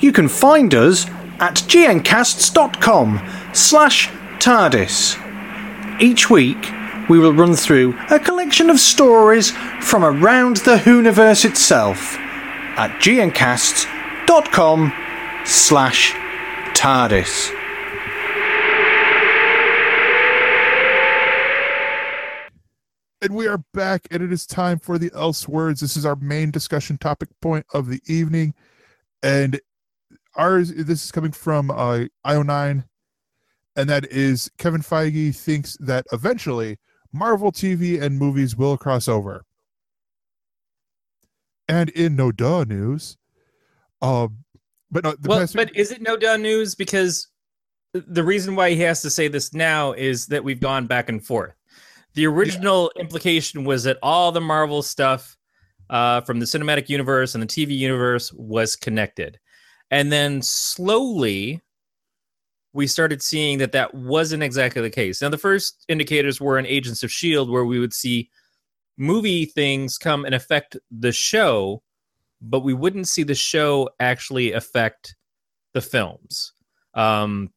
You 0.00 0.12
can 0.12 0.28
find 0.28 0.74
us 0.74 1.06
at 1.40 1.56
gncasts.com 1.56 3.28
slash 3.52 4.08
TARDIS. 4.38 6.00
Each 6.00 6.30
week, 6.30 6.70
we 7.10 7.18
will 7.18 7.32
run 7.34 7.54
through 7.56 7.98
a 8.10 8.20
collection 8.20 8.70
of 8.70 8.78
stories 8.78 9.50
from 9.80 10.04
around 10.04 10.58
the 10.58 10.76
Whoniverse 10.76 11.44
itself 11.44 12.16
at 12.78 13.00
gncasts.com 13.00 13.95
slash 15.44 16.12
TARDIS. 16.74 17.52
And 23.22 23.34
we 23.34 23.46
are 23.46 23.58
back, 23.72 24.08
and 24.10 24.22
it 24.22 24.32
is 24.32 24.44
time 24.44 24.78
for 24.78 24.98
the 24.98 25.12
else 25.14 25.48
words. 25.48 25.80
This 25.80 25.96
is 25.96 26.04
our 26.04 26.16
main 26.16 26.50
discussion 26.50 26.98
topic 26.98 27.28
point 27.40 27.66
of 27.72 27.88
the 27.88 28.00
evening, 28.06 28.54
and 29.22 29.60
ours. 30.34 30.72
This 30.72 31.04
is 31.04 31.12
coming 31.12 31.32
from 31.32 31.70
uh, 31.70 32.06
IO9, 32.26 32.84
and 33.76 33.88
that 33.88 34.06
is 34.10 34.50
Kevin 34.58 34.82
Feige 34.82 35.34
thinks 35.36 35.76
that 35.78 36.04
eventually 36.12 36.78
Marvel 37.12 37.52
TV 37.52 38.02
and 38.02 38.18
movies 38.18 38.56
will 38.56 38.76
cross 38.76 39.06
over. 39.08 39.44
And 41.68 41.90
in 41.90 42.16
no 42.16 42.32
duh 42.32 42.64
news, 42.64 43.16
um, 44.02 44.38
but 44.90 45.04
no, 45.04 45.14
the 45.18 45.28
well, 45.28 45.46
but 45.54 45.76
is 45.76 45.90
it 45.90 46.02
no 46.02 46.16
done 46.16 46.42
news? 46.42 46.74
Because 46.74 47.28
the 47.92 48.24
reason 48.24 48.56
why 48.56 48.70
he 48.70 48.80
has 48.80 49.02
to 49.02 49.10
say 49.10 49.28
this 49.28 49.54
now 49.54 49.92
is 49.92 50.26
that 50.26 50.44
we've 50.44 50.60
gone 50.60 50.86
back 50.86 51.08
and 51.08 51.24
forth. 51.24 51.54
The 52.14 52.26
original 52.26 52.90
implication 52.96 53.64
was 53.64 53.84
that 53.84 53.98
all 54.02 54.32
the 54.32 54.40
Marvel 54.40 54.82
stuff 54.82 55.36
uh, 55.90 56.20
from 56.22 56.40
the 56.40 56.46
cinematic 56.46 56.88
universe 56.88 57.34
and 57.34 57.42
the 57.42 57.46
TV 57.46 57.76
universe 57.76 58.32
was 58.32 58.76
connected, 58.76 59.38
and 59.90 60.12
then 60.12 60.42
slowly 60.42 61.62
we 62.76 62.86
started 62.86 63.22
seeing 63.22 63.58
that 63.58 63.72
that 63.72 63.94
wasn't 63.94 64.42
exactly 64.42 64.82
the 64.82 64.90
case. 64.90 65.22
Now, 65.22 65.30
the 65.30 65.38
first 65.38 65.84
indicators 65.88 66.40
were 66.40 66.58
in 66.58 66.66
Agents 66.66 67.02
of 67.02 67.10
Shield, 67.10 67.50
where 67.50 67.64
we 67.64 67.78
would 67.78 67.94
see 67.94 68.30
movie 68.98 69.46
things 69.46 69.96
come 69.96 70.26
and 70.26 70.34
affect 70.34 70.76
the 70.90 71.10
show, 71.10 71.82
but 72.50 72.60
we 72.60 72.74
wouldn't 72.74 73.08
see 73.08 73.22
the 73.22 73.34
show 73.34 73.88
actually 74.00 74.52
affect 74.52 75.14
the 75.74 75.80
films. 75.80 76.52
Um, 76.94 77.50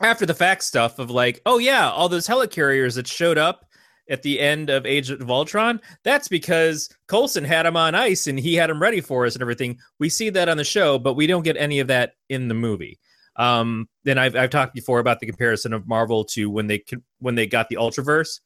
after 0.00 0.26
the 0.26 0.34
fact 0.34 0.64
stuff 0.64 0.98
of 0.98 1.10
like, 1.10 1.40
oh 1.46 1.58
yeah, 1.58 1.90
all 1.90 2.08
those 2.08 2.26
helicarriers 2.26 2.94
that 2.96 3.06
showed 3.06 3.38
up 3.38 3.64
at 4.10 4.22
the 4.22 4.38
end 4.38 4.68
of 4.68 4.84
Age 4.84 5.10
of 5.10 5.30
Ultron, 5.30 5.80
that's 6.02 6.28
because 6.28 6.90
Coulson 7.08 7.44
had 7.44 7.64
them 7.64 7.76
on 7.76 7.94
ice 7.94 8.26
and 8.26 8.38
he 8.38 8.54
had 8.54 8.68
them 8.68 8.82
ready 8.82 9.00
for 9.00 9.24
us 9.24 9.34
and 9.34 9.42
everything. 9.42 9.78
We 9.98 10.08
see 10.08 10.30
that 10.30 10.48
on 10.48 10.56
the 10.56 10.64
show, 10.64 10.98
but 10.98 11.14
we 11.14 11.26
don't 11.26 11.44
get 11.44 11.56
any 11.56 11.80
of 11.80 11.88
that 11.88 12.12
in 12.28 12.48
the 12.48 12.54
movie. 12.54 12.98
Um, 13.36 13.88
then 14.04 14.18
I've 14.18 14.36
I've 14.36 14.50
talked 14.50 14.74
before 14.74 15.00
about 15.00 15.20
the 15.20 15.26
comparison 15.26 15.72
of 15.72 15.88
Marvel 15.88 16.24
to 16.26 16.50
when 16.50 16.66
they 16.66 16.84
when 17.18 17.34
they 17.34 17.46
got 17.46 17.68
the 17.68 17.76
Ultraverse, 17.76 18.40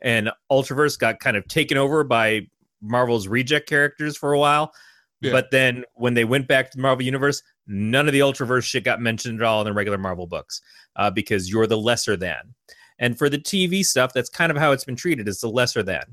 and 0.00 0.30
Ultraverse 0.50 0.98
got 0.98 1.20
kind 1.20 1.36
of 1.36 1.46
taken 1.46 1.76
over 1.76 2.04
by 2.04 2.46
Marvel's 2.80 3.28
reject 3.28 3.68
characters 3.68 4.16
for 4.16 4.32
a 4.32 4.38
while. 4.38 4.72
Yeah. 5.20 5.32
But 5.32 5.50
then 5.50 5.84
when 5.94 6.14
they 6.14 6.24
went 6.24 6.48
back 6.48 6.70
to 6.70 6.76
the 6.76 6.82
Marvel 6.82 7.04
Universe, 7.04 7.42
none 7.66 8.06
of 8.06 8.12
the 8.12 8.20
Ultraverse 8.20 8.64
shit 8.64 8.84
got 8.84 9.00
mentioned 9.00 9.40
at 9.40 9.46
all 9.46 9.60
in 9.60 9.66
the 9.66 9.72
regular 9.72 9.98
Marvel 9.98 10.26
books 10.26 10.60
uh, 10.96 11.10
because 11.10 11.50
you're 11.50 11.66
the 11.66 11.76
lesser 11.76 12.16
than. 12.16 12.54
And 12.98 13.16
for 13.16 13.28
the 13.28 13.38
TV 13.38 13.84
stuff, 13.84 14.12
that's 14.12 14.28
kind 14.28 14.50
of 14.50 14.58
how 14.58 14.72
it's 14.72 14.84
been 14.84 14.96
treated 14.96 15.28
as 15.28 15.40
the 15.40 15.48
lesser 15.48 15.82
than. 15.82 16.04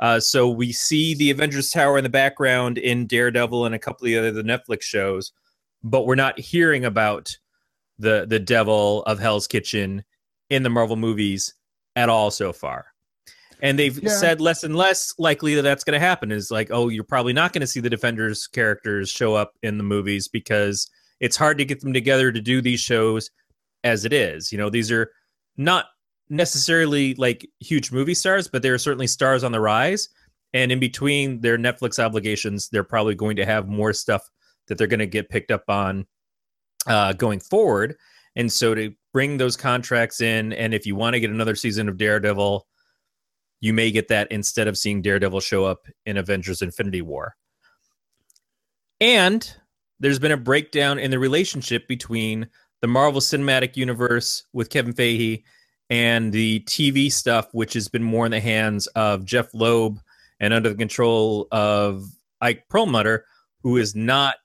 Uh, 0.00 0.18
so 0.18 0.48
we 0.48 0.72
see 0.72 1.14
the 1.14 1.30
Avengers 1.30 1.70
Tower 1.70 1.98
in 1.98 2.04
the 2.04 2.10
background 2.10 2.78
in 2.78 3.06
Daredevil 3.06 3.66
and 3.66 3.74
a 3.74 3.78
couple 3.78 4.06
of 4.06 4.06
the 4.06 4.18
other 4.18 4.32
the 4.32 4.42
Netflix 4.42 4.82
shows, 4.82 5.32
but 5.82 6.06
we're 6.06 6.14
not 6.14 6.38
hearing 6.38 6.86
about 6.86 7.36
the 7.98 8.26
the 8.26 8.38
Devil 8.38 9.02
of 9.02 9.18
Hell's 9.18 9.46
Kitchen 9.46 10.02
in 10.48 10.62
the 10.62 10.70
Marvel 10.70 10.96
movies 10.96 11.52
at 11.96 12.08
all 12.08 12.30
so 12.30 12.52
far. 12.52 12.86
And 13.62 13.78
they've 13.78 13.98
Yeah. 14.02 14.10
said 14.10 14.40
less 14.40 14.64
and 14.64 14.74
less 14.76 15.14
likely 15.18 15.54
that 15.54 15.62
that's 15.62 15.84
going 15.84 15.94
to 15.98 16.04
happen. 16.04 16.32
Is 16.32 16.50
like, 16.50 16.68
oh, 16.70 16.88
you're 16.88 17.04
probably 17.04 17.32
not 17.32 17.52
going 17.52 17.60
to 17.60 17.66
see 17.66 17.80
the 17.80 17.90
Defenders 17.90 18.46
characters 18.46 19.10
show 19.10 19.34
up 19.34 19.52
in 19.62 19.78
the 19.78 19.84
movies 19.84 20.28
because 20.28 20.88
it's 21.20 21.36
hard 21.36 21.58
to 21.58 21.64
get 21.64 21.80
them 21.80 21.92
together 21.92 22.32
to 22.32 22.40
do 22.40 22.60
these 22.62 22.80
shows 22.80 23.30
as 23.84 24.04
it 24.04 24.12
is. 24.12 24.50
You 24.52 24.58
know, 24.58 24.70
these 24.70 24.90
are 24.90 25.10
not 25.56 25.86
necessarily 26.28 27.14
like 27.14 27.46
huge 27.60 27.92
movie 27.92 28.14
stars, 28.14 28.48
but 28.48 28.62
they're 28.62 28.78
certainly 28.78 29.06
stars 29.06 29.44
on 29.44 29.52
the 29.52 29.60
rise. 29.60 30.08
And 30.52 30.72
in 30.72 30.80
between 30.80 31.40
their 31.40 31.58
Netflix 31.58 32.02
obligations, 32.02 32.68
they're 32.70 32.84
probably 32.84 33.14
going 33.14 33.36
to 33.36 33.44
have 33.44 33.68
more 33.68 33.92
stuff 33.92 34.22
that 34.68 34.78
they're 34.78 34.86
going 34.86 35.00
to 35.00 35.06
get 35.06 35.28
picked 35.28 35.50
up 35.50 35.64
on 35.68 36.06
uh, 36.86 37.12
going 37.12 37.40
forward. 37.40 37.96
And 38.36 38.50
so 38.50 38.74
to 38.74 38.92
bring 39.12 39.36
those 39.36 39.56
contracts 39.56 40.20
in, 40.20 40.52
and 40.52 40.72
if 40.72 40.86
you 40.86 40.94
want 40.94 41.14
to 41.14 41.20
get 41.20 41.30
another 41.30 41.54
season 41.54 41.88
of 41.88 41.98
Daredevil, 41.98 42.66
you 43.60 43.72
may 43.72 43.90
get 43.90 44.08
that 44.08 44.30
instead 44.30 44.68
of 44.68 44.78
seeing 44.78 45.02
Daredevil 45.02 45.40
show 45.40 45.64
up 45.64 45.86
in 46.06 46.16
Avengers 46.16 46.62
Infinity 46.62 47.02
War. 47.02 47.34
And 49.00 49.54
there's 49.98 50.18
been 50.18 50.32
a 50.32 50.36
breakdown 50.36 50.98
in 50.98 51.10
the 51.10 51.18
relationship 51.18 51.86
between 51.88 52.48
the 52.80 52.88
Marvel 52.88 53.20
Cinematic 53.20 53.76
Universe 53.76 54.44
with 54.52 54.70
Kevin 54.70 54.94
Feige 54.94 55.42
and 55.90 56.32
the 56.32 56.60
TV 56.60 57.12
stuff, 57.12 57.48
which 57.52 57.74
has 57.74 57.88
been 57.88 58.02
more 58.02 58.24
in 58.24 58.32
the 58.32 58.40
hands 58.40 58.86
of 58.88 59.24
Jeph 59.24 59.52
Loeb 59.52 60.00
and 60.38 60.54
under 60.54 60.70
the 60.70 60.74
control 60.74 61.48
of 61.52 62.04
Ike 62.40 62.64
Perlmutter, 62.70 63.26
who 63.62 63.76
is 63.76 63.94
not 63.94 64.36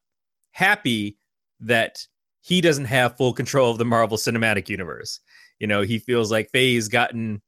happy 0.52 1.18
that 1.62 2.06
he 2.42 2.62
doesn't 2.62 2.86
have 2.86 3.18
full 3.18 3.34
control 3.34 3.72
of 3.72 3.78
the 3.78 3.86
Marvel 3.86 4.18
Cinematic 4.18 4.68
Universe. 4.68 5.20
You 5.60 5.68
know, 5.68 5.84
he 5.84 6.00
feels 6.00 6.32
like 6.32 6.52
Feige's 6.52 6.90
gotten 6.90 7.42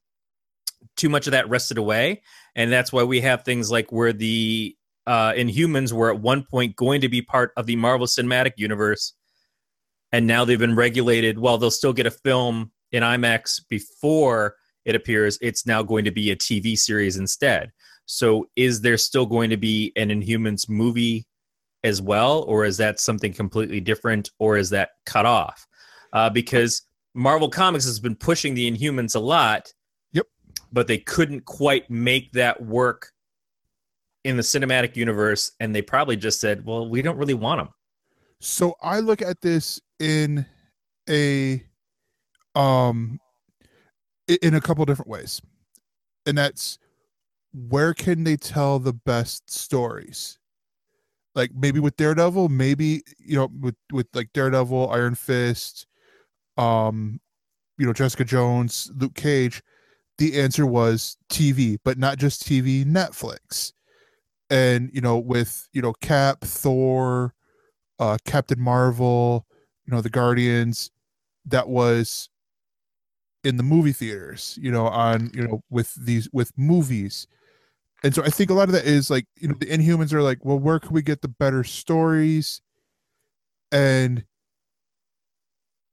too 0.98 1.10
much 1.10 1.28
of 1.28 1.32
that 1.32 1.50
wrested 1.50 1.78
away, 1.78 2.22
and 2.56 2.72
that's 2.72 2.92
why 2.92 3.04
we 3.04 3.22
have 3.22 3.44
things 3.44 3.72
like 3.72 3.92
where 3.92 4.14
the 4.14 4.76
uh, 5.06 5.32
Inhumans 5.32 5.94
were 5.94 6.12
at 6.12 6.20
one 6.20 6.44
point 6.44 6.76
going 6.76 7.02
to 7.02 7.10
be 7.10 7.22
part 7.22 7.52
of 7.56 7.66
the 7.66 7.78
Marvel 7.78 8.08
Cinematic 8.08 8.54
Universe, 8.58 9.14
and 10.12 10.28
now 10.28 10.44
they've 10.44 10.60
been 10.60 10.76
regulated. 10.76 11.40
While 11.40 11.58
they'll 11.58 11.72
still 11.72 11.94
get 11.94 12.06
a 12.06 12.12
film 12.12 12.72
in 12.92 13.04
IMAX 13.04 13.62
before 13.70 14.56
it 14.86 14.96
appears, 14.96 15.38
it's 15.42 15.66
now 15.66 15.84
going 15.84 16.06
to 16.06 16.12
be 16.12 16.32
a 16.32 16.36
TV 16.36 16.78
series 16.78 17.18
instead. 17.18 17.72
So, 18.06 18.48
is 18.56 18.82
there 18.82 18.98
still 18.98 19.26
going 19.26 19.50
to 19.50 19.58
be 19.58 19.94
an 19.96 20.10
Inhumans 20.10 20.70
movie 20.70 21.26
as 21.84 22.02
well, 22.02 22.44
or 22.44 22.66
is 22.66 22.78
that 22.78 23.00
something 23.00 23.34
completely 23.34 23.80
different, 23.80 24.32
or 24.40 24.58
is 24.58 24.70
that 24.72 24.90
cut 25.06 25.26
off? 25.26 25.66
Uh, 26.14 26.30
because 26.30 26.82
Marvel 27.14 27.50
Comics 27.50 27.86
has 27.86 28.00
been 28.00 28.16
pushing 28.16 28.54
the 28.54 28.70
Inhumans 28.72 29.16
a 29.16 29.20
lot. 29.20 29.74
But 30.72 30.88
they 30.88 30.98
couldn't 30.98 31.46
quite 31.46 31.90
make 31.90 32.32
that 32.34 32.62
work 32.62 33.12
in 34.24 34.36
the 34.36 34.44
cinematic 34.44 34.96
universe, 34.96 35.52
and 35.60 35.74
they 35.74 35.82
probably 35.82 36.18
just 36.18 36.40
said, 36.40 36.66
"Well, 36.66 36.90
we 36.90 37.02
don't 37.02 37.18
really 37.18 37.34
want 37.34 37.60
them." 37.60 37.70
So 38.40 38.76
I 38.82 39.00
look 39.00 39.22
at 39.22 39.42
this 39.42 39.82
in 40.00 40.46
a 41.10 41.64
um 42.56 43.20
in 44.28 44.54
a 44.54 44.62
couple 44.62 44.86
different 44.86 45.10
ways. 45.10 45.42
And 46.26 46.38
that's 46.38 46.78
where 47.54 47.94
can 47.94 48.24
they 48.24 48.36
tell 48.36 48.80
the 48.80 48.94
best 48.94 49.50
stories? 49.50 50.38
Like 51.34 51.52
maybe 51.56 51.80
with 51.80 51.96
Daredevil, 51.98 52.50
maybe 52.50 53.04
you 53.20 53.38
know 53.38 53.50
with 53.60 53.76
with 53.92 54.08
like 54.14 54.34
Daredevil, 54.34 54.90
Iron 54.92 55.16
Fist, 55.16 55.88
um 56.58 57.20
you 57.78 57.86
know 57.86 57.94
Jessica 57.94 58.26
Jones, 58.26 58.92
Luke 58.96 59.16
Cage, 59.16 59.62
the 60.18 60.40
answer 60.40 60.66
was 60.66 61.18
TV, 61.30 61.78
but 61.84 61.98
not 61.98 62.18
just 62.18 62.44
TV, 62.48 62.86
Netflix. 62.86 63.74
And 64.50 64.90
you 64.94 65.02
know, 65.02 65.18
with 65.18 65.68
you 65.74 65.82
know, 65.82 65.94
Cap, 65.94 66.42
Thor, 66.42 67.34
uh, 68.00 68.18
Captain 68.26 68.60
Marvel, 68.60 69.46
you 69.86 69.94
know, 69.94 70.02
the 70.02 70.10
Guardians, 70.10 70.92
that 71.46 71.70
was 71.70 72.30
in 73.44 73.58
the 73.58 73.64
movie 73.64 73.94
theaters, 73.94 74.58
you 74.62 74.72
know, 74.72 74.88
on 74.88 75.32
you 75.34 75.48
know, 75.48 75.64
with 75.70 75.94
these 75.96 76.30
with 76.34 76.52
movies. 76.58 77.28
And 78.04 78.14
so 78.16 78.24
I 78.24 78.30
think 78.30 78.50
a 78.50 78.54
lot 78.54 78.70
of 78.70 78.74
that 78.74 78.86
is 78.86 79.10
like, 79.10 79.26
you 79.38 79.48
know, 79.48 79.56
the 79.60 79.68
Inhumans 79.68 80.14
are 80.14 80.22
like, 80.22 80.46
well, 80.46 80.60
where 80.60 80.80
can 80.80 80.94
we 80.94 81.02
get 81.02 81.22
the 81.22 81.28
better 81.28 81.64
stories? 81.64 82.62
And 83.72 84.26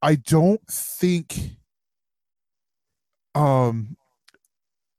I 0.03 0.17
don't 0.17 0.61
think 0.69 1.57
um 3.35 3.97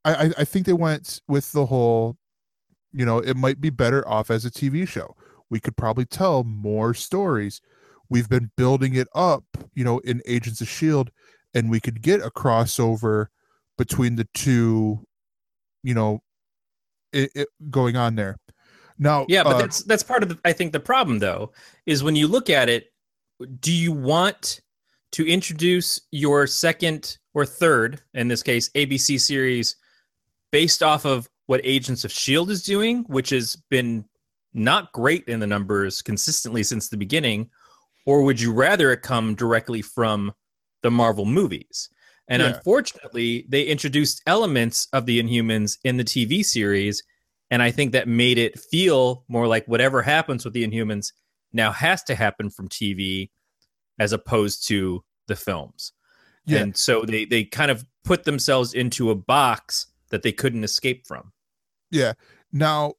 I, 0.06 0.32
I 0.38 0.44
think 0.44 0.66
they 0.66 0.72
went 0.72 1.20
with 1.26 1.52
the 1.52 1.66
whole, 1.66 2.16
you 2.92 3.04
know, 3.04 3.18
it 3.18 3.36
might 3.36 3.60
be 3.60 3.70
better 3.70 4.06
off 4.08 4.30
as 4.30 4.44
a 4.44 4.50
TV 4.50 4.86
show. 4.86 5.16
We 5.50 5.60
could 5.60 5.76
probably 5.76 6.04
tell 6.04 6.44
more 6.44 6.94
stories. 6.94 7.60
We've 8.08 8.28
been 8.28 8.50
building 8.56 8.94
it 8.94 9.08
up, 9.14 9.44
you 9.74 9.84
know, 9.84 9.98
in 10.00 10.22
Agents 10.26 10.60
of 10.60 10.68
Shield, 10.68 11.10
and 11.54 11.70
we 11.70 11.80
could 11.80 12.02
get 12.02 12.20
a 12.20 12.30
crossover 12.30 13.26
between 13.76 14.16
the 14.16 14.28
two, 14.32 15.04
you 15.82 15.94
know, 15.94 16.22
it, 17.12 17.30
it 17.34 17.48
going 17.70 17.96
on 17.96 18.14
there. 18.14 18.38
Now, 18.98 19.26
Yeah, 19.28 19.42
but 19.42 19.56
uh, 19.56 19.58
that's 19.58 19.82
that's 19.82 20.02
part 20.02 20.22
of 20.22 20.30
the 20.30 20.38
I 20.44 20.52
think 20.52 20.72
the 20.72 20.80
problem 20.80 21.18
though 21.18 21.52
is 21.84 22.02
when 22.02 22.16
you 22.16 22.28
look 22.28 22.48
at 22.48 22.68
it, 22.68 22.92
do 23.60 23.72
you 23.72 23.92
want 23.92 24.60
to 25.12 25.26
introduce 25.26 26.00
your 26.12 26.46
second 26.46 27.18
or 27.34 27.44
third, 27.44 28.00
in 28.14 28.28
this 28.28 28.42
case, 28.42 28.70
ABC 28.70 29.20
series 29.20 29.76
based 30.50 30.82
off 30.82 31.04
of 31.04 31.28
what 31.46 31.60
Agents 31.64 32.04
of 32.04 32.12
Shield 32.12 32.50
is 32.50 32.62
doing, 32.62 33.04
which 33.08 33.30
has 33.30 33.56
been 33.70 34.04
not 34.52 34.92
great 34.92 35.24
in 35.28 35.40
the 35.40 35.46
numbers 35.46 36.02
consistently 36.02 36.62
since 36.62 36.88
the 36.88 36.96
beginning, 36.96 37.50
or 38.06 38.22
would 38.22 38.40
you 38.40 38.52
rather 38.52 38.90
it 38.92 39.02
come 39.02 39.34
directly 39.34 39.82
from 39.82 40.32
the 40.82 40.90
Marvel 40.90 41.24
movies? 41.26 41.88
And 42.28 42.42
Yeah. 42.42 42.54
unfortunately, 42.56 43.46
they 43.48 43.62
introduced 43.62 44.22
elements 44.26 44.88
of 44.92 45.06
the 45.06 45.22
Inhumans 45.22 45.78
in 45.84 45.96
the 45.96 46.04
TV 46.04 46.42
series, 46.42 47.02
and 47.50 47.62
I 47.62 47.70
think 47.70 47.92
that 47.92 48.08
made 48.08 48.38
it 48.38 48.58
feel 48.58 49.24
more 49.28 49.46
like 49.46 49.66
whatever 49.66 50.02
happens 50.02 50.44
with 50.44 50.54
the 50.54 50.66
Inhumans 50.66 51.12
now 51.52 51.70
has 51.70 52.02
to 52.04 52.14
happen 52.14 52.50
from 52.50 52.68
TV 52.68 53.30
as 53.98 54.12
opposed 54.12 54.66
to 54.68 55.04
the 55.28 55.36
films. 55.36 55.92
Yeah. 56.46 56.60
And 56.60 56.76
so 56.76 57.04
they 57.04 57.24
they 57.24 57.44
kind 57.44 57.70
of 57.70 57.84
put 58.04 58.24
themselves 58.24 58.72
into 58.74 59.10
a 59.10 59.14
box 59.14 59.86
that 60.10 60.22
they 60.22 60.32
couldn't 60.32 60.64
escape 60.64 61.06
from. 61.06 61.32
Yeah. 61.90 62.14
Now, 62.52 62.94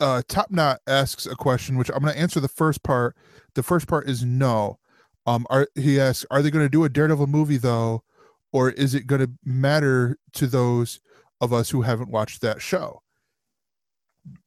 uh, 0.00 0.22
Top 0.28 0.50
Knot 0.50 0.80
asks 0.86 1.26
a 1.26 1.36
question, 1.36 1.76
which 1.76 1.90
I'm 1.90 2.02
going 2.02 2.14
to 2.14 2.20
answer 2.20 2.40
the 2.40 2.48
first 2.48 2.82
part. 2.82 3.16
The 3.54 3.62
first 3.62 3.86
part 3.86 4.08
is 4.08 4.24
no. 4.24 4.78
Um, 5.26 5.46
are 5.48 5.68
he 5.74 6.00
asks, 6.00 6.26
are 6.30 6.42
they 6.42 6.50
going 6.50 6.64
to 6.64 6.70
do 6.70 6.84
a 6.84 6.88
Daredevil 6.88 7.28
movie 7.28 7.56
though, 7.56 8.02
or 8.52 8.70
is 8.70 8.94
it 8.94 9.06
going 9.06 9.22
to 9.22 9.30
matter 9.44 10.18
to 10.34 10.46
those 10.46 11.00
of 11.40 11.52
us 11.52 11.70
who 11.70 11.82
haven't 11.82 12.10
watched 12.10 12.42
that 12.42 12.60
show? 12.60 13.02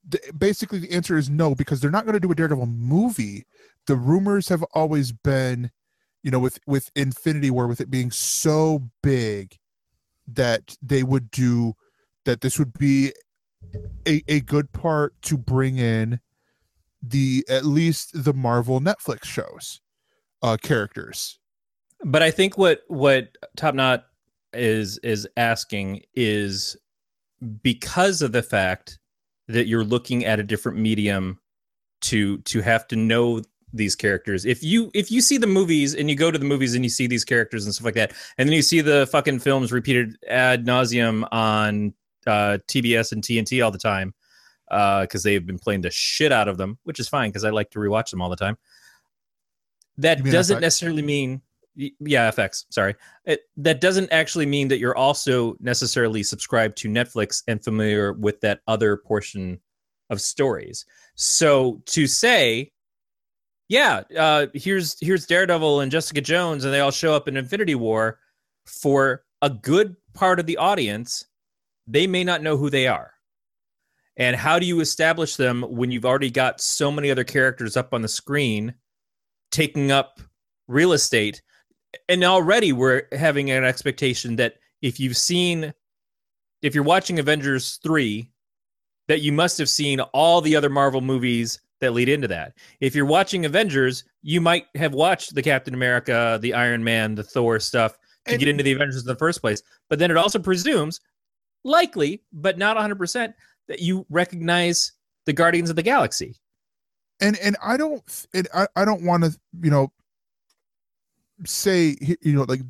The, 0.07 0.19
basically, 0.37 0.79
the 0.79 0.91
answer 0.91 1.17
is 1.17 1.29
no 1.29 1.55
because 1.55 1.81
they're 1.81 1.91
not 1.91 2.05
going 2.05 2.13
to 2.13 2.19
do 2.19 2.31
a 2.31 2.35
Daredevil 2.35 2.67
movie. 2.67 3.45
The 3.87 3.95
rumors 3.95 4.49
have 4.49 4.63
always 4.73 5.11
been, 5.11 5.71
you 6.23 6.31
know, 6.31 6.39
with 6.39 6.59
with 6.67 6.91
Infinity 6.95 7.51
War, 7.51 7.67
with 7.67 7.81
it 7.81 7.89
being 7.89 8.11
so 8.11 8.89
big 9.01 9.57
that 10.27 10.75
they 10.81 11.03
would 11.03 11.31
do 11.31 11.73
that. 12.27 12.41
This 12.41 12.59
would 12.59 12.77
be 12.77 13.11
a, 14.07 14.23
a 14.27 14.39
good 14.41 14.71
part 14.71 15.19
to 15.23 15.37
bring 15.37 15.77
in 15.77 16.19
the 17.01 17.43
at 17.49 17.65
least 17.65 18.23
the 18.23 18.33
Marvel 18.33 18.79
Netflix 18.79 19.25
shows 19.25 19.81
uh 20.41 20.57
characters. 20.61 21.39
But 22.03 22.21
I 22.21 22.31
think 22.31 22.57
what 22.57 22.81
what 22.87 23.29
Top 23.55 23.73
Knot 23.73 24.05
is 24.53 24.97
is 24.99 25.27
asking 25.37 26.03
is 26.13 26.77
because 27.61 28.21
of 28.21 28.31
the 28.31 28.43
fact 28.43 28.99
that 29.47 29.67
you're 29.67 29.83
looking 29.83 30.25
at 30.25 30.39
a 30.39 30.43
different 30.43 30.77
medium 30.77 31.39
to 32.01 32.37
to 32.39 32.61
have 32.61 32.87
to 32.87 32.95
know 32.95 33.41
these 33.73 33.95
characters. 33.95 34.45
If 34.45 34.63
you 34.63 34.91
if 34.93 35.11
you 35.11 35.21
see 35.21 35.37
the 35.37 35.47
movies 35.47 35.93
and 35.93 36.09
you 36.09 36.15
go 36.15 36.31
to 36.31 36.37
the 36.37 36.45
movies 36.45 36.75
and 36.75 36.83
you 36.83 36.89
see 36.89 37.07
these 37.07 37.25
characters 37.25 37.65
and 37.65 37.73
stuff 37.73 37.85
like 37.85 37.95
that, 37.95 38.13
and 38.37 38.47
then 38.47 38.55
you 38.55 38.61
see 38.61 38.81
the 38.81 39.07
fucking 39.11 39.39
films 39.39 39.71
repeated 39.71 40.17
ad 40.27 40.65
nauseum 40.65 41.27
on 41.31 41.93
uh, 42.27 42.59
TBS 42.67 43.11
and 43.11 43.23
TNT 43.23 43.63
all 43.63 43.71
the 43.71 43.77
time 43.77 44.13
because 44.69 45.23
they've 45.23 45.45
been 45.45 45.59
playing 45.59 45.81
the 45.81 45.91
shit 45.91 46.31
out 46.31 46.47
of 46.47 46.57
them, 46.57 46.77
which 46.83 46.99
is 46.99 47.07
fine 47.07 47.29
because 47.29 47.43
I 47.43 47.49
like 47.49 47.71
to 47.71 47.79
rewatch 47.79 48.11
them 48.11 48.21
all 48.21 48.29
the 48.29 48.35
time. 48.35 48.57
That 49.97 50.23
doesn't 50.23 50.57
FX? 50.57 50.61
necessarily 50.61 51.01
mean, 51.01 51.41
yeah, 51.75 52.29
FX. 52.31 52.65
Sorry, 52.69 52.95
it, 53.25 53.41
that 53.57 53.81
doesn't 53.81 54.11
actually 54.11 54.45
mean 54.45 54.67
that 54.67 54.79
you're 54.79 54.97
also 54.97 55.55
necessarily 55.59 56.23
subscribed 56.23 56.77
to 56.77 56.89
Netflix 56.89 57.43
and 57.47 57.63
familiar 57.63 58.13
with 58.13 58.41
that 58.41 58.61
other 58.67 58.97
portion 58.97 59.59
of 60.09 60.21
stories. 60.21 60.85
So 61.15 61.81
to 61.87 62.07
say, 62.07 62.71
yeah, 63.69 64.03
uh, 64.17 64.47
here's 64.53 64.97
here's 64.99 65.25
Daredevil 65.25 65.81
and 65.81 65.91
Jessica 65.91 66.21
Jones, 66.21 66.63
and 66.63 66.73
they 66.73 66.79
all 66.79 66.91
show 66.91 67.13
up 67.13 67.27
in 67.27 67.37
Infinity 67.37 67.75
War 67.75 68.19
for 68.65 69.23
a 69.41 69.49
good 69.49 69.95
part 70.13 70.39
of 70.39 70.45
the 70.45 70.57
audience, 70.57 71.25
they 71.87 72.07
may 72.07 72.23
not 72.23 72.41
know 72.41 72.57
who 72.57 72.69
they 72.69 72.87
are. 72.87 73.11
And 74.17 74.35
how 74.35 74.57
do 74.59 74.65
you 74.65 74.79
establish 74.79 75.35
them 75.35 75.61
when 75.61 75.91
you've 75.91 76.05
already 76.05 76.31
got 76.31 76.59
so 76.59 76.91
many 76.91 77.11
other 77.11 77.23
characters 77.23 77.77
up 77.77 77.93
on 77.93 78.01
the 78.01 78.07
screen 78.07 78.73
taking 79.51 79.91
up 79.91 80.19
real 80.67 80.93
estate? 80.93 81.41
And 82.09 82.23
already 82.23 82.73
we're 82.73 83.03
having 83.11 83.51
an 83.51 83.63
expectation 83.63 84.35
that 84.37 84.55
if 84.81 84.99
you've 84.99 85.17
seen, 85.17 85.73
if 86.61 86.73
you're 86.73 86.83
watching 86.83 87.19
Avengers 87.19 87.79
3, 87.83 88.29
that 89.07 89.21
you 89.21 89.31
must 89.31 89.57
have 89.57 89.69
seen 89.69 89.99
all 89.99 90.41
the 90.41 90.55
other 90.55 90.69
Marvel 90.69 91.01
movies 91.01 91.61
that 91.79 91.93
lead 91.93 92.09
into 92.09 92.27
that. 92.27 92.57
If 92.81 92.95
you're 92.95 93.05
watching 93.05 93.45
Avengers, 93.45 94.03
you 94.23 94.41
might 94.41 94.65
have 94.75 94.93
watched 94.93 95.35
the 95.35 95.43
Captain 95.43 95.73
America, 95.75 96.39
the 96.41 96.53
Iron 96.55 96.83
Man, 96.83 97.13
the 97.15 97.23
Thor 97.23 97.59
stuff 97.59 97.97
to 98.25 98.31
And- 98.33 98.39
get 98.39 98.49
into 98.49 98.63
the 98.63 98.73
Avengers 98.73 99.01
in 99.01 99.07
the 99.07 99.15
first 99.15 99.41
place. 99.41 99.61
But 99.89 99.99
then 99.99 100.11
it 100.11 100.17
also 100.17 100.39
presumes, 100.39 100.99
likely, 101.67 102.23
but 102.33 102.57
not 102.57 102.77
100%, 102.77 103.33
that 103.67 103.79
you 103.79 104.05
recognize 104.09 104.93
the 105.25 105.33
Guardians 105.33 105.69
of 105.69 105.75
the 105.75 105.83
Galaxy. 105.83 106.35
And 107.19 107.37
and 107.39 107.57
I 107.63 107.77
don't 107.77 108.27
and 108.33 108.47
I, 108.53 108.67
I 108.75 108.85
don't 108.85 109.03
want 109.03 109.23
to, 109.23 109.35
you 109.61 109.71
know, 109.71 109.91
say 111.45 111.95
you 112.21 112.33
know 112.33 112.45
like 112.47 112.61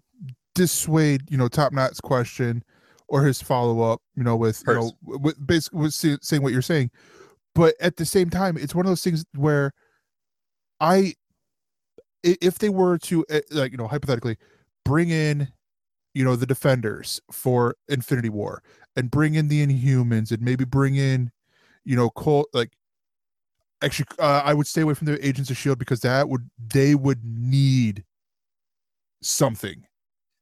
dissuade, 0.55 1.29
you 1.29 1.37
know, 1.37 1.47
Top 1.47 1.73
Knot's 1.73 1.99
question 1.99 2.63
or 3.09 3.23
his 3.23 3.41
follow 3.41 3.81
up, 3.81 4.01
you 4.15 4.23
know, 4.23 4.35
with 4.35 4.63
you 4.65 4.73
know 4.73 4.91
with 5.03 5.45
basically 5.45 5.79
with 5.81 5.93
saying 5.93 6.41
what 6.41 6.53
you're 6.53 6.61
saying. 6.61 6.91
But 7.55 7.75
at 7.81 7.97
the 7.97 8.05
same 8.05 8.29
time, 8.29 8.57
it's 8.57 8.73
one 8.73 8.85
of 8.85 8.89
those 8.89 9.03
things 9.03 9.25
where 9.35 9.73
I 10.79 11.13
if 12.23 12.59
they 12.59 12.69
were 12.69 12.97
to 12.99 13.25
uh, 13.29 13.41
like 13.51 13.71
you 13.71 13.77
know 13.77 13.87
hypothetically 13.87 14.37
bring 14.85 15.09
in 15.09 15.49
you 16.17 16.23
know 16.25 16.35
the 16.35 16.47
defenders 16.47 17.21
for 17.31 17.75
infinity 17.87 18.29
war 18.29 18.63
and 18.95 19.11
bring 19.11 19.35
in 19.35 19.47
the 19.47 19.65
inhumans 19.65 20.31
and 20.31 20.41
maybe 20.41 20.65
bring 20.65 20.95
in 20.95 21.29
you 21.85 21.95
know 21.95 22.09
Cole 22.09 22.47
like 22.53 22.71
actually 23.83 24.07
uh, 24.17 24.41
i 24.43 24.51
would 24.53 24.65
stay 24.65 24.81
away 24.81 24.95
from 24.95 25.05
the 25.05 25.25
agents 25.25 25.51
of 25.51 25.57
shield 25.57 25.77
because 25.77 25.99
that 25.99 26.27
would 26.27 26.49
they 26.73 26.95
would 26.95 27.23
need 27.23 28.03
something 29.21 29.83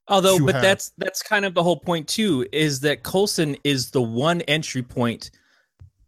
Although, 0.08 0.40
but 0.46 0.54
have- 0.54 0.62
that's 0.62 0.92
that's 0.98 1.22
kind 1.24 1.46
of 1.46 1.56
the 1.56 1.64
whole 1.64 1.80
point 1.80 2.08
too, 2.08 2.46
is 2.52 2.80
that 2.82 3.02
Coulson 3.02 3.58
is 3.64 3.90
the 3.90 4.04
one 4.04 4.42
entry 4.42 4.84
point 4.84 5.32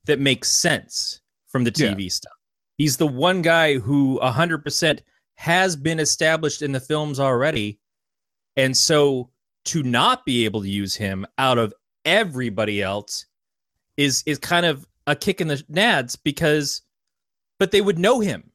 that 0.06 0.20
makes 0.20 0.52
sense 0.52 1.20
from 1.48 1.64
the 1.64 1.74
Yeah. 1.76 1.94
TV 1.96 2.12
stuff. 2.12 2.34
He's 2.78 2.98
the 2.98 3.08
one 3.08 3.42
guy 3.42 3.80
who 3.80 4.20
hundred 4.20 4.64
percent 4.64 5.02
has 5.34 5.76
been 5.76 6.00
established 6.00 6.62
in 6.62 6.74
the 6.74 6.80
films 6.80 7.20
already, 7.20 7.80
and 8.56 8.78
so 8.78 9.32
to 9.68 9.84
not 9.84 10.26
be 10.26 10.46
able 10.46 10.62
to 10.62 10.70
use 10.70 10.96
him 10.96 11.26
out 11.38 11.58
of 11.58 11.74
everybody 12.06 12.82
else 12.82 13.26
is 13.98 14.24
is 14.26 14.38
kind 14.38 14.66
of 14.66 14.88
a 15.08 15.16
kick 15.16 15.40
in 15.42 15.48
the 15.48 15.56
nads 15.72 16.18
because, 16.22 16.82
but 17.60 17.72
they 17.72 17.82
would 17.82 17.98
know 18.00 18.20
him, 18.20 18.52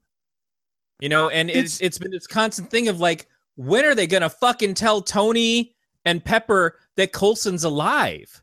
you 1.01 1.09
know, 1.09 1.29
and 1.31 1.51
it's 1.51 1.81
It's- 1.81 1.99
been 1.99 2.11
this 2.11 2.27
constant 2.27 2.71
thing 2.71 2.89
of 2.89 3.01
like, 3.01 3.27
when 3.57 3.85
are 3.85 3.95
they 3.95 4.07
gonna 4.07 4.31
fucking 4.31 4.75
tell 4.75 5.03
Tony 5.03 5.75
and 6.05 6.25
Pepper 6.25 6.79
that 6.97 7.13
Coulson's 7.13 7.65
alive? 7.65 8.43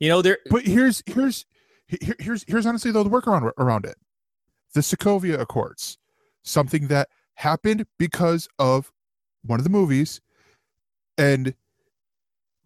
You 0.00 0.08
know, 0.08 0.22
they're 0.22 0.38
but 0.50 0.64
here's 0.64 1.02
here's 1.06 1.44
here, 1.88 2.16
here's 2.18 2.44
here's 2.46 2.66
honestly 2.66 2.90
though 2.90 3.02
the 3.02 3.10
workaround 3.10 3.50
around 3.58 3.84
it 3.86 3.96
the 4.74 4.80
sokovia 4.80 5.40
accords 5.40 5.96
something 6.42 6.86
that 6.88 7.08
happened 7.34 7.86
because 7.98 8.46
of 8.58 8.92
one 9.44 9.58
of 9.58 9.64
the 9.64 9.70
movies 9.70 10.20
and 11.16 11.54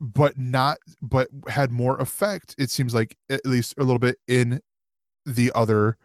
but 0.03 0.37
not 0.37 0.79
but 1.01 1.29
had 1.49 1.71
more 1.71 1.97
effect 1.99 2.57
it 2.59 2.69
seems 2.69 2.93
like 2.93 3.17
at 3.31 3.47
least 3.47 3.73
a 3.79 3.85
little 3.85 4.01
bit 4.01 4.19
in 4.27 4.61
the 5.25 5.53
other 5.55 5.97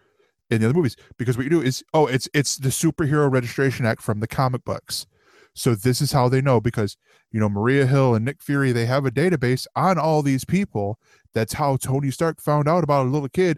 in 0.50 0.62
the 0.62 0.68
other 0.68 0.78
movies. 0.78 0.96
Because 1.18 1.38
what 1.38 1.44
you 1.44 1.50
do 1.50 1.62
is 1.62 1.84
oh 1.94 2.06
it's 2.08 2.30
it's 2.34 2.58
the 2.58 2.70
superhero 2.70 3.32
registration 3.32 3.86
act 3.86 4.02
from 4.02 4.20
the 4.20 4.28
comic 4.28 4.64
books. 4.64 5.06
So 5.54 5.74
this 5.74 6.02
is 6.02 6.12
how 6.12 6.30
they 6.30 6.42
know 6.42 6.62
because 6.62 6.98
you 7.32 7.40
know 7.40 7.50
maria 7.50 7.86
hill 7.86 8.16
and 8.16 8.24
nick 8.24 8.42
fury 8.42 8.72
they 8.72 8.86
have 8.86 9.06
a 9.06 9.12
database 9.12 9.66
on 9.76 9.98
all 9.98 10.22
these 10.22 10.46
people. 10.46 11.00
That's 11.34 11.54
how 11.54 11.78
tony 11.78 12.12
stark 12.12 12.42
found 12.42 12.68
out 12.68 12.84
about 12.84 13.08
a 13.08 13.10
little 13.10 13.30
kid 13.30 13.58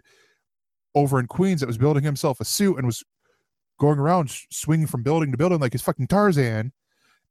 over 0.94 1.20
in 1.20 1.26
queens 1.26 1.60
that 1.60 1.66
was 1.66 1.78
building 1.78 2.02
himself 2.02 2.40
a 2.40 2.44
suit 2.44 2.76
and 2.76 2.86
was 2.86 3.04
going 3.78 3.98
around 3.98 4.30
swinging 4.50 4.86
from 4.86 5.02
building 5.02 5.30
to 5.30 5.38
building 5.38 5.60
like 5.60 5.72
his 5.72 5.82
fucking 5.82 6.06
tarzan. 6.06 6.72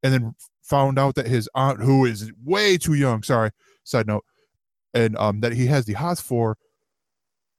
And 0.02 0.14
then 0.14 0.34
found 0.70 1.00
out 1.00 1.16
that 1.16 1.28
his 1.28 1.50
aunt 1.56 1.82
who 1.82 2.06
is 2.06 2.32
way 2.44 2.78
too 2.78 2.94
young 2.94 3.24
sorry 3.24 3.50
side 3.84 4.08
note 4.08 4.24
and 4.94 5.18
um 5.18 5.42
that 5.42 5.52
he 5.52 5.66
has 5.66 5.86
the 5.86 5.94
hots 5.94 6.22
for 6.22 6.58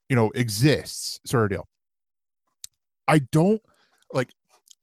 you 0.09 0.17
know 0.17 0.31
exists 0.35 1.19
sort 1.27 1.45
of 1.45 1.51
deal 1.51 1.69
i 3.09 3.19
don't 3.33 3.61
like 4.13 4.31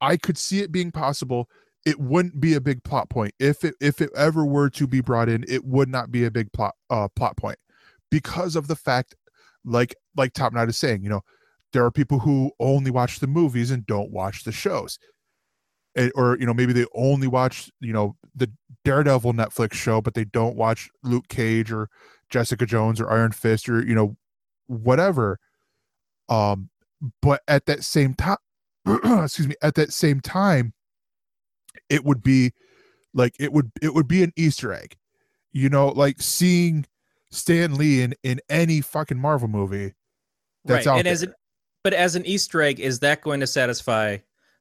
i 0.02 0.18
could 0.18 0.38
see 0.38 0.60
it 0.60 0.72
being 0.72 0.92
possible. 0.92 1.50
It 1.86 2.00
wouldn't 2.00 2.42
be 2.42 2.56
a 2.56 2.62
big 2.62 2.84
plot 2.84 3.10
point. 3.10 3.34
If 3.40 3.64
it 3.64 3.76
if 3.80 4.02
it 4.02 4.10
ever 4.16 4.46
were 4.46 4.70
to 4.72 4.88
be 4.88 5.00
brought 5.00 5.30
in 5.30 5.46
it 5.48 5.64
would 5.64 5.88
not 5.88 6.12
be 6.12 6.26
a 6.26 6.32
big 6.32 6.52
plot 6.52 6.76
uh 6.90 7.08
plot 7.16 7.38
point. 7.38 7.58
Because 8.12 8.56
of 8.56 8.68
the 8.68 8.76
fact 8.76 9.16
like 9.64 9.96
like 10.16 10.34
top 10.34 10.54
knot 10.54 10.70
is 10.70 10.78
saying 10.78 11.04
you 11.04 11.10
know 11.10 11.22
there 11.74 11.86
are 11.86 11.92
people 11.92 12.20
who 12.20 12.52
only 12.60 12.92
watch 12.92 13.20
the 13.20 13.28
movies 13.28 13.72
and 13.72 13.86
don't 13.86 14.12
watch 14.12 14.44
the 14.44 14.52
shows 14.52 15.00
or 16.16 16.38
you 16.40 16.46
know 16.46 16.54
maybe 16.54 16.74
they 16.74 16.86
only 16.94 17.28
watch 17.28 17.72
you 17.80 17.94
know 17.94 18.16
the 18.36 18.50
daredevil 18.84 19.34
netflix 19.34 19.74
show 19.74 20.02
but 20.02 20.14
they 20.14 20.24
don't 20.26 20.56
watch 20.56 20.90
luke 21.04 21.28
cage 21.28 21.72
or 21.72 21.90
jessica 22.30 22.66
jones 22.66 23.02
or 23.02 23.10
iron 23.10 23.32
fist 23.32 23.68
or 23.68 23.86
you 23.86 23.96
know 23.96 24.16
whatever 24.68 25.40
um 26.30 26.70
but 27.22 27.42
at 27.48 27.66
that 27.66 27.84
same 27.84 28.14
time 28.14 28.38
excuse 28.88 29.48
me 29.48 29.56
at 29.62 29.76
that 29.76 29.92
same 29.92 30.20
time 30.20 30.74
it 31.90 32.04
would 32.04 32.22
be 32.22 32.52
like 33.14 33.36
it 33.40 33.52
would 33.52 33.72
it 33.82 33.94
would 33.94 34.08
be 34.08 34.24
an 34.24 34.32
easter 34.36 34.74
egg 34.74 34.96
you 35.52 35.70
know 35.70 35.88
like 35.90 36.22
seeing 36.22 36.86
stan 37.32 37.76
lee 37.76 38.02
in 38.02 38.14
in 38.24 38.40
any 38.50 38.82
fucking 38.82 39.20
marvel 39.20 39.48
movie 39.48 39.94
that's 40.66 40.86
right. 40.86 40.94
out 40.94 41.00
and 41.00 41.08
as 41.08 41.22
there. 41.22 41.30
it, 41.30 41.36
but 41.84 41.94
as 41.94 42.18
an 42.18 42.26
Easter 42.26 42.62
egg, 42.62 42.82
is 42.82 43.00
that 43.00 43.22
going 43.22 43.40
to 43.40 43.48
satisfy 43.48 44.18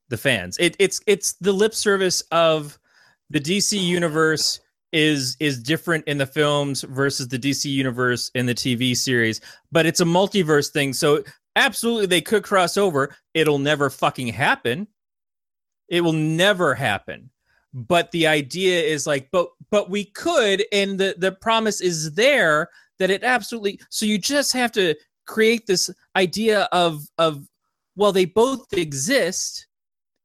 the 0.08 0.16
fans? 0.16 0.56
It, 0.58 0.76
it's 0.78 1.00
it's 1.06 1.34
the 1.34 1.52
lip 1.52 1.74
service 1.74 2.22
of 2.32 2.78
the 3.30 3.40
DC 3.40 3.80
universe 3.80 4.60
is 4.92 5.36
is 5.40 5.62
different 5.62 6.04
in 6.06 6.18
the 6.18 6.26
films 6.26 6.82
versus 6.82 7.28
the 7.28 7.38
DC 7.38 7.66
universe 7.66 8.30
in 8.34 8.46
the 8.46 8.54
TV 8.54 8.96
series, 8.96 9.40
but 9.72 9.86
it's 9.86 10.00
a 10.00 10.04
multiverse 10.04 10.72
thing. 10.72 10.92
So 10.92 11.22
absolutely, 11.56 12.06
they 12.06 12.20
could 12.20 12.44
cross 12.44 12.76
over. 12.76 13.14
It'll 13.34 13.58
never 13.58 13.90
fucking 13.90 14.28
happen. 14.28 14.86
It 15.88 16.00
will 16.00 16.12
never 16.12 16.74
happen. 16.74 17.30
But 17.74 18.10
the 18.10 18.26
idea 18.26 18.80
is 18.80 19.06
like, 19.06 19.28
but 19.30 19.48
but 19.70 19.90
we 19.90 20.06
could, 20.06 20.64
and 20.72 20.98
the 20.98 21.14
the 21.18 21.32
promise 21.32 21.80
is 21.80 22.12
there 22.14 22.70
that 22.98 23.10
it 23.10 23.22
absolutely. 23.22 23.80
So 23.90 24.06
you 24.06 24.18
just 24.18 24.52
have 24.52 24.72
to 24.72 24.94
create 25.26 25.66
this 25.66 25.90
idea 26.14 26.68
of 26.72 27.06
of 27.18 27.46
well 27.96 28.12
they 28.12 28.24
both 28.24 28.72
exist 28.72 29.66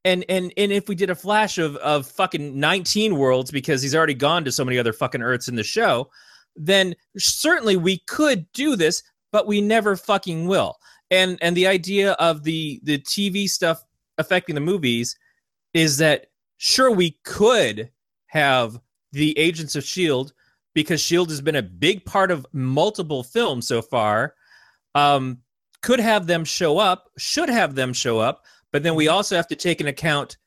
and 0.06 0.26
and 0.30 0.53
and 0.57 0.72
if 0.72 0.90
we 0.90 0.95
did 0.95 1.10
a 1.10 1.15
flash 1.15 1.57
of 1.57 1.76
of 1.78 2.07
fucking 2.07 2.60
19 2.60 3.18
worlds 3.18 3.52
because 3.52 3.82
he's 3.82 3.95
already 3.95 4.14
gone 4.14 4.44
to 4.44 4.52
so 4.52 4.65
many 4.65 4.78
other 4.78 4.94
fucking 4.94 5.22
earths 5.22 5.48
in 5.48 5.56
the 5.56 5.64
show 5.64 6.10
then 6.56 6.94
certainly 7.18 7.78
we 7.78 7.99
could 8.07 8.52
do 8.53 8.76
this 8.76 9.03
but 9.32 9.48
we 9.48 9.61
never 9.61 9.95
fucking 9.95 10.48
will. 10.48 10.78
And 11.10 11.38
and 11.41 11.56
the 11.56 11.68
idea 11.68 12.14
of 12.14 12.44
the 12.44 12.80
the 12.84 12.99
tv 12.99 13.49
stuff 13.49 13.84
affecting 14.18 14.56
the 14.56 14.61
movies 14.61 15.15
is 15.73 15.98
that 15.98 16.28
sure 16.57 16.91
we 16.91 17.18
could 17.23 17.90
have 18.28 18.80
the 19.11 19.38
agents 19.38 19.76
of 19.76 19.84
shield 19.84 20.34
because 20.73 21.02
shield 21.02 21.30
has 21.30 21.41
been 21.41 21.56
a 21.57 21.61
big 21.61 22.06
part 22.06 22.32
of 22.32 22.45
multiple 22.53 23.23
films 23.23 23.68
so 23.68 23.82
far 23.82 24.36
um, 24.95 25.40
could 25.82 25.99
have 25.99 26.28
them 26.28 26.45
show 26.45 26.78
up, 26.78 27.10
should 27.18 27.49
have 27.49 27.76
them 27.76 27.91
show 27.91 28.19
up, 28.19 28.45
but 28.72 28.84
then 28.84 28.95
we 28.95 29.06
mm-hmm. 29.06 29.15
also 29.15 29.35
have 29.35 29.48
to 29.48 29.56
take 29.56 29.80
into 29.80 29.91
account 29.91 30.38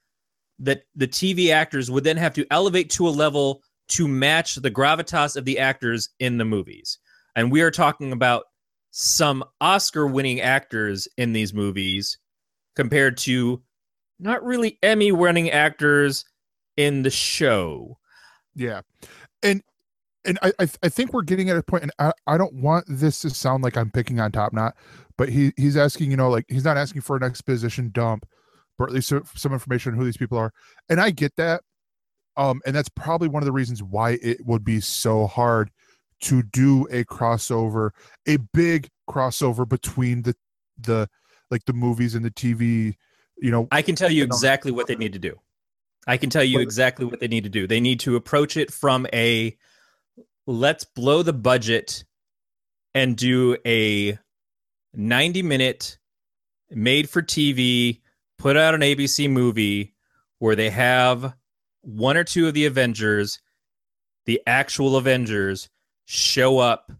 that 0.59 0.83
the 0.95 1.09
TV 1.09 1.53
actors 1.53 1.91
would 1.91 2.05
then 2.05 2.17
have 2.17 2.35
to 2.35 2.47
elevate 2.51 2.91
to 2.91 3.09
a 3.09 3.11
level 3.11 3.63
to 3.89 4.09
match 4.09 4.55
the 4.57 4.71
gravitas 4.71 5.37
of 5.37 5.45
the 5.45 5.59
actors 5.59 6.11
in 6.21 6.39
the 6.39 6.45
movies. 6.45 6.99
And 7.37 7.51
we 7.51 7.61
are 7.63 7.71
talking 7.71 8.13
about 8.13 8.45
some 8.91 9.45
Oscar 9.61 10.07
winning 10.07 10.41
actors 10.41 11.09
in 11.17 11.33
these 11.33 11.53
movies 11.53 12.19
compared 12.77 13.17
to 13.19 13.63
not 14.21 14.45
really 14.45 14.79
Emmy 14.83 15.11
winning 15.13 15.51
actors 15.51 16.25
in 16.77 17.03
the 17.03 17.11
show. 17.11 17.99
Yeah, 18.55 18.83
and 19.43 19.63
and 20.25 20.39
I 20.43 20.53
I, 20.61 20.69
I 20.85 20.89
think 20.89 21.13
we're 21.13 21.23
getting 21.23 21.51
at 21.51 21.57
a 21.57 21.63
point, 21.63 21.83
and 21.83 21.93
I, 21.99 22.13
I 22.27 22.39
don't 22.39 22.55
want 22.55 22.87
this 22.89 23.21
to 23.23 23.31
sound 23.31 23.65
like 23.65 23.77
I'm 23.77 23.91
picking 23.91 24.21
on 24.21 24.31
Top 24.31 24.53
Knot, 24.53 24.77
but 25.19 25.29
he 25.29 25.53
he's 25.57 25.77
asking, 25.77 26.11
you 26.11 26.17
know, 26.17 26.31
like 26.31 26.45
he's 26.49 26.65
not 26.65 26.77
asking 26.77 27.03
for 27.03 27.17
an 27.17 27.23
exposition 27.23 27.91
dump, 27.93 28.27
but 28.79 28.89
at 28.89 28.95
least 28.95 29.09
so- 29.09 29.23
some 29.35 29.53
information 29.53 29.93
on 29.93 29.99
who 29.99 30.05
these 30.05 30.17
people 30.17 30.39
are, 30.39 30.53
and 30.89 31.01
I 31.01 31.11
get 31.11 31.35
that, 31.37 31.63
um, 32.37 32.61
and 32.67 32.75
that's 32.75 32.89
probably 32.89 33.29
one 33.29 33.43
of 33.43 33.47
the 33.47 33.53
reasons 33.53 33.83
why 33.83 34.19
it 34.23 34.45
would 34.47 34.65
be 34.65 34.81
so 34.81 35.27
hard 35.27 35.71
to 36.23 36.43
do 36.43 36.87
a 36.91 37.05
crossover, 37.05 37.91
a 38.27 38.39
big 38.53 38.89
crossover 39.09 39.69
between 39.69 40.23
the 40.23 40.35
the 40.79 41.09
like 41.51 41.65
the 41.67 41.73
movies 41.73 42.15
and 42.15 42.25
the 42.25 42.31
TV, 42.31 42.95
you 43.39 43.51
know, 43.51 43.69
I 43.71 43.83
can 43.83 43.95
tell 43.95 44.11
you 44.11 44.23
You 44.23 44.27
know- 44.27 44.35
exactly 44.35 44.73
what 44.73 44.87
they 44.87 44.97
need 44.97 45.13
to 45.13 45.19
do. 45.19 45.39
I 46.07 46.17
can 46.19 46.29
tell 46.29 46.45
you 46.45 46.61
exactly 46.61 47.07
what 47.07 47.21
they 47.21 47.29
need 47.29 47.45
to 47.45 47.51
do. 47.51 47.67
They 47.67 47.81
need 47.81 48.01
to 48.01 48.17
approach 48.17 48.57
it 48.59 48.71
from 48.71 49.07
a 49.15 49.57
let's 50.47 50.85
blow 50.85 51.23
the 51.23 51.33
budget 51.33 52.05
and 52.95 53.17
do 53.17 53.57
a 53.65 54.19
90 54.97 55.43
minute 55.43 55.99
made 56.71 57.09
for 57.09 57.23
TV, 57.23 58.01
put 58.39 58.57
out 58.57 58.75
an 58.75 58.81
ABC 58.81 59.31
movie 59.31 59.95
where 60.39 60.57
they 60.57 60.71
have 60.71 61.35
one 61.83 62.17
or 62.17 62.25
two 62.25 62.49
of 62.49 62.55
the 62.55 62.67
Avengers, 62.67 63.41
the 64.27 64.41
actual 64.47 64.97
Avengers, 64.97 65.69
show 66.07 66.59
up 66.59 66.91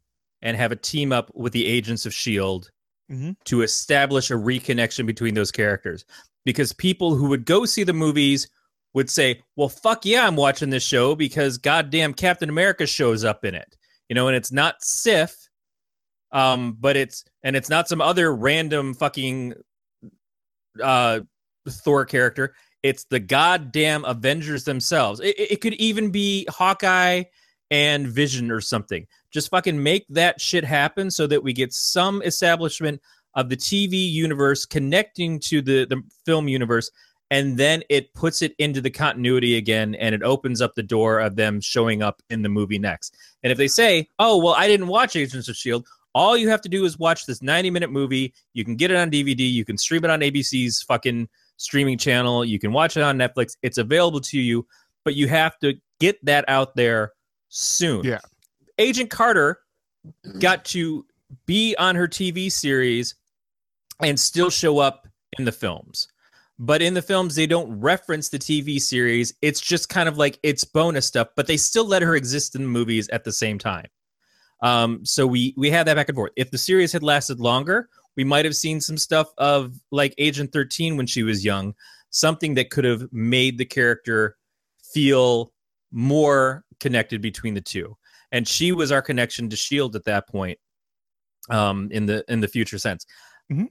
and 0.43 0.57
have 0.57 0.73
a 0.73 0.77
team 0.77 1.13
up 1.13 1.31
with 1.35 1.53
the 1.53 1.67
agents 1.67 2.07
of 2.07 2.11
S.H.I.E.L.D 2.11 2.69
Mhm. 3.11 3.37
to 3.45 3.61
establish 3.61 4.31
a 4.31 4.35
reconnection 4.35 5.05
between 5.05 5.35
those 5.35 5.51
characters. 5.53 6.07
Because 6.47 6.73
people 6.73 7.15
who 7.15 7.29
would 7.29 7.45
go 7.45 7.67
see 7.67 7.83
the 7.85 7.93
movies 7.93 8.49
would 8.95 9.11
say, 9.11 9.43
well, 9.57 9.69
fuck 9.69 10.07
yeah, 10.07 10.27
I'm 10.27 10.37
watching 10.37 10.71
this 10.71 10.83
show 10.83 11.15
because 11.15 11.59
goddamn 11.59 12.15
Captain 12.15 12.49
America 12.49 12.87
shows 12.87 13.23
up 13.23 13.45
in 13.45 13.55
it. 13.55 13.77
You 14.09 14.15
know, 14.15 14.29
and 14.29 14.35
it's 14.37 14.53
not 14.53 14.83
Sif, 14.83 15.37
um, 16.33 16.79
but 16.81 16.97
it's, 16.97 17.25
and 17.45 17.55
it's 17.55 17.69
not 17.69 17.89
some 17.89 18.01
other 18.01 18.35
random 18.35 18.95
fucking 18.95 19.55
uh, 20.83 21.21
Thor 21.69 22.05
character. 22.07 22.55
It's 22.83 23.05
the 23.05 23.21
goddamn 23.21 24.05
Avengers 24.05 24.65
themselves. 24.65 25.21
It, 25.21 25.39
it 25.39 25.61
could 25.61 25.75
even 25.75 26.11
be 26.11 26.47
Hawkeye 26.51 27.25
and 27.71 28.09
Vision 28.09 28.51
or 28.51 28.61
something. 28.61 29.07
Just 29.31 29.51
fucking 29.51 29.81
make 29.81 30.07
that 30.09 30.41
shit 30.41 30.65
happen 30.65 31.11
so 31.11 31.27
that 31.27 31.43
we 31.43 31.53
get 31.53 31.73
some 31.73 32.23
establishment 32.23 33.01
of 33.35 33.49
the 33.49 33.57
TV 33.57 34.11
universe 34.11 34.65
connecting 34.65 35.39
to 35.41 35.61
the, 35.61 35.87
the 35.87 36.03
film 36.25 36.49
universe. 36.49 36.91
And 37.31 37.57
then 37.57 37.83
it 37.89 38.13
puts 38.15 38.43
it 38.43 38.55
into 38.59 38.81
the 38.81 38.91
continuity 38.91 39.57
again 39.57 39.95
and 39.97 40.15
it 40.15 40.23
opens 40.23 40.61
up 40.61 40.75
the 40.75 40.83
door 40.83 41.21
of 41.21 41.37
them 41.37 41.61
showing 41.61 42.03
up 42.03 42.23
in 42.31 42.43
the 42.43 42.49
movie 42.49 42.79
next. 42.79 43.17
And 43.43 43.51
if 43.51 43.59
they 43.59 43.67
say, 43.67 44.09
oh, 44.19 44.37
well, 44.43 44.55
I 44.55 44.69
didn't 44.69 44.87
watch 44.87 45.17
Agents 45.17 45.49
of 45.49 45.53
S.H.I.E.L.D., 45.55 45.87
all 46.15 46.37
you 46.37 46.49
have 46.49 46.61
to 46.63 46.69
do 46.69 46.85
is 46.85 46.99
watch 46.99 47.27
this 47.27 47.43
90 47.43 47.71
minute 47.71 47.91
movie. 47.91 48.33
You 48.53 48.65
can 48.65 48.77
get 48.77 48.91
it 48.91 48.97
on 48.97 49.11
DVD. 49.11 49.51
You 49.51 49.65
can 49.65 49.77
stream 49.77 50.05
it 50.05 50.11
on 50.11 50.21
ABC's 50.21 50.83
fucking 50.83 51.29
streaming 51.57 51.99
channel. 51.99 52.45
You 52.45 52.59
can 52.59 52.73
watch 52.73 52.97
it 52.97 53.03
on 53.03 53.19
Netflix. 53.19 53.57
It's 53.63 53.79
available 53.79 54.21
to 54.21 54.39
you, 54.39 54.67
but 55.05 55.15
you 55.15 55.29
have 55.29 55.59
to 55.61 55.75
get 56.01 56.25
that 56.25 56.45
out 56.49 56.77
there 56.77 57.13
soon. 57.49 58.05
Yeah. 58.05 58.21
Agent 58.79 59.11
Carter 59.11 59.61
got 60.39 60.65
to 60.67 61.07
be 61.47 61.75
on 61.77 61.97
her 61.97 62.09
TV 62.09 62.51
series 62.51 63.15
and 64.01 64.19
still 64.19 64.51
show 64.51 64.79
up 64.79 65.07
in 65.39 65.45
the 65.45 65.53
films. 65.53 66.09
But 66.59 66.83
in 66.83 66.95
the 66.95 67.03
films, 67.03 67.35
they 67.35 67.47
don't 67.47 67.81
reference 67.81 68.29
the 68.29 68.39
TV 68.39 68.81
series. 68.81 69.35
It's 69.43 69.61
just 69.61 69.89
kind 69.89 70.09
of 70.09 70.19
like 70.19 70.39
it's 70.43 70.63
bonus 70.63 71.07
stuff, 71.07 71.29
but 71.35 71.47
they 71.49 71.57
still 71.57 71.87
let 71.87 72.03
her 72.03 72.15
exist 72.15 72.55
in 72.55 72.63
the 72.63 72.69
movies 72.69 73.09
at 73.09 73.25
the 73.25 73.33
same 73.33 73.59
time. 73.59 73.87
Um, 74.65 75.05
so 75.05 75.27
we 75.27 75.53
we 75.57 75.71
had 75.71 75.87
that 75.87 75.95
back 75.95 76.09
and 76.09 76.17
forth. 76.17 76.33
If 76.37 76.51
the 76.51 76.59
series 76.59 76.91
had 76.91 77.03
lasted 77.03 77.39
longer, 77.39 77.89
we 78.17 78.25
might 78.25 78.45
have 78.47 78.57
seen 78.57 78.81
some 78.81 78.97
stuff 78.97 79.29
of 79.39 79.75
like 79.91 80.15
Agent 80.19 80.53
13 80.53 80.97
when 80.97 81.07
she 81.07 81.23
was 81.23 81.45
young, 81.45 81.75
something 82.11 82.55
that 82.55 82.71
could 82.71 82.85
have 82.85 83.07
made 83.13 83.59
the 83.59 83.65
character 83.67 84.37
feel 84.95 85.53
more 85.93 86.65
connected 86.81 87.21
between 87.21 87.55
the 87.55 87.61
two. 87.61 87.97
and 88.33 88.49
she 88.49 88.73
was 88.73 88.91
our 88.91 89.01
connection 89.03 89.49
to 89.49 89.55
Shield 89.55 89.95
at 89.95 90.05
that 90.07 90.27
point. 90.27 90.59
Um, 91.51 91.89
in 91.93 92.07
the 92.07 92.25
in 92.29 92.41
the 92.41 92.49
future 92.49 92.79
sense, 92.79 93.05
Mhm. 93.53 93.69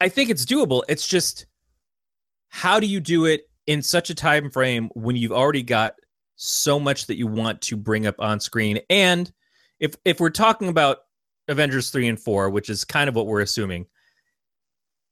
I 0.00 0.08
think 0.08 0.28
it's 0.28 0.44
doable. 0.44 0.82
It's 0.88 1.06
just 1.06 1.46
how 2.48 2.80
do 2.80 2.86
you 2.86 2.98
do 3.00 3.24
it 3.26 3.48
in 3.68 3.80
such 3.80 4.10
a 4.10 4.14
time 4.14 4.50
frame 4.50 4.90
when 4.94 5.14
you've 5.16 5.32
already 5.32 5.62
got 5.62 5.94
so 6.36 6.80
much 6.80 7.06
that 7.06 7.16
you 7.16 7.26
want 7.28 7.60
to 7.62 7.76
bring 7.76 8.06
up 8.06 8.16
on 8.18 8.40
screen 8.40 8.80
and 8.90 9.32
if 9.82 9.96
if 10.06 10.20
we're 10.20 10.30
talking 10.30 10.68
about 10.68 10.98
avengers 11.48 11.90
3 11.90 12.08
and 12.08 12.20
4 12.20 12.48
which 12.48 12.70
is 12.70 12.84
kind 12.84 13.08
of 13.08 13.14
what 13.14 13.26
we're 13.26 13.40
assuming 13.40 13.84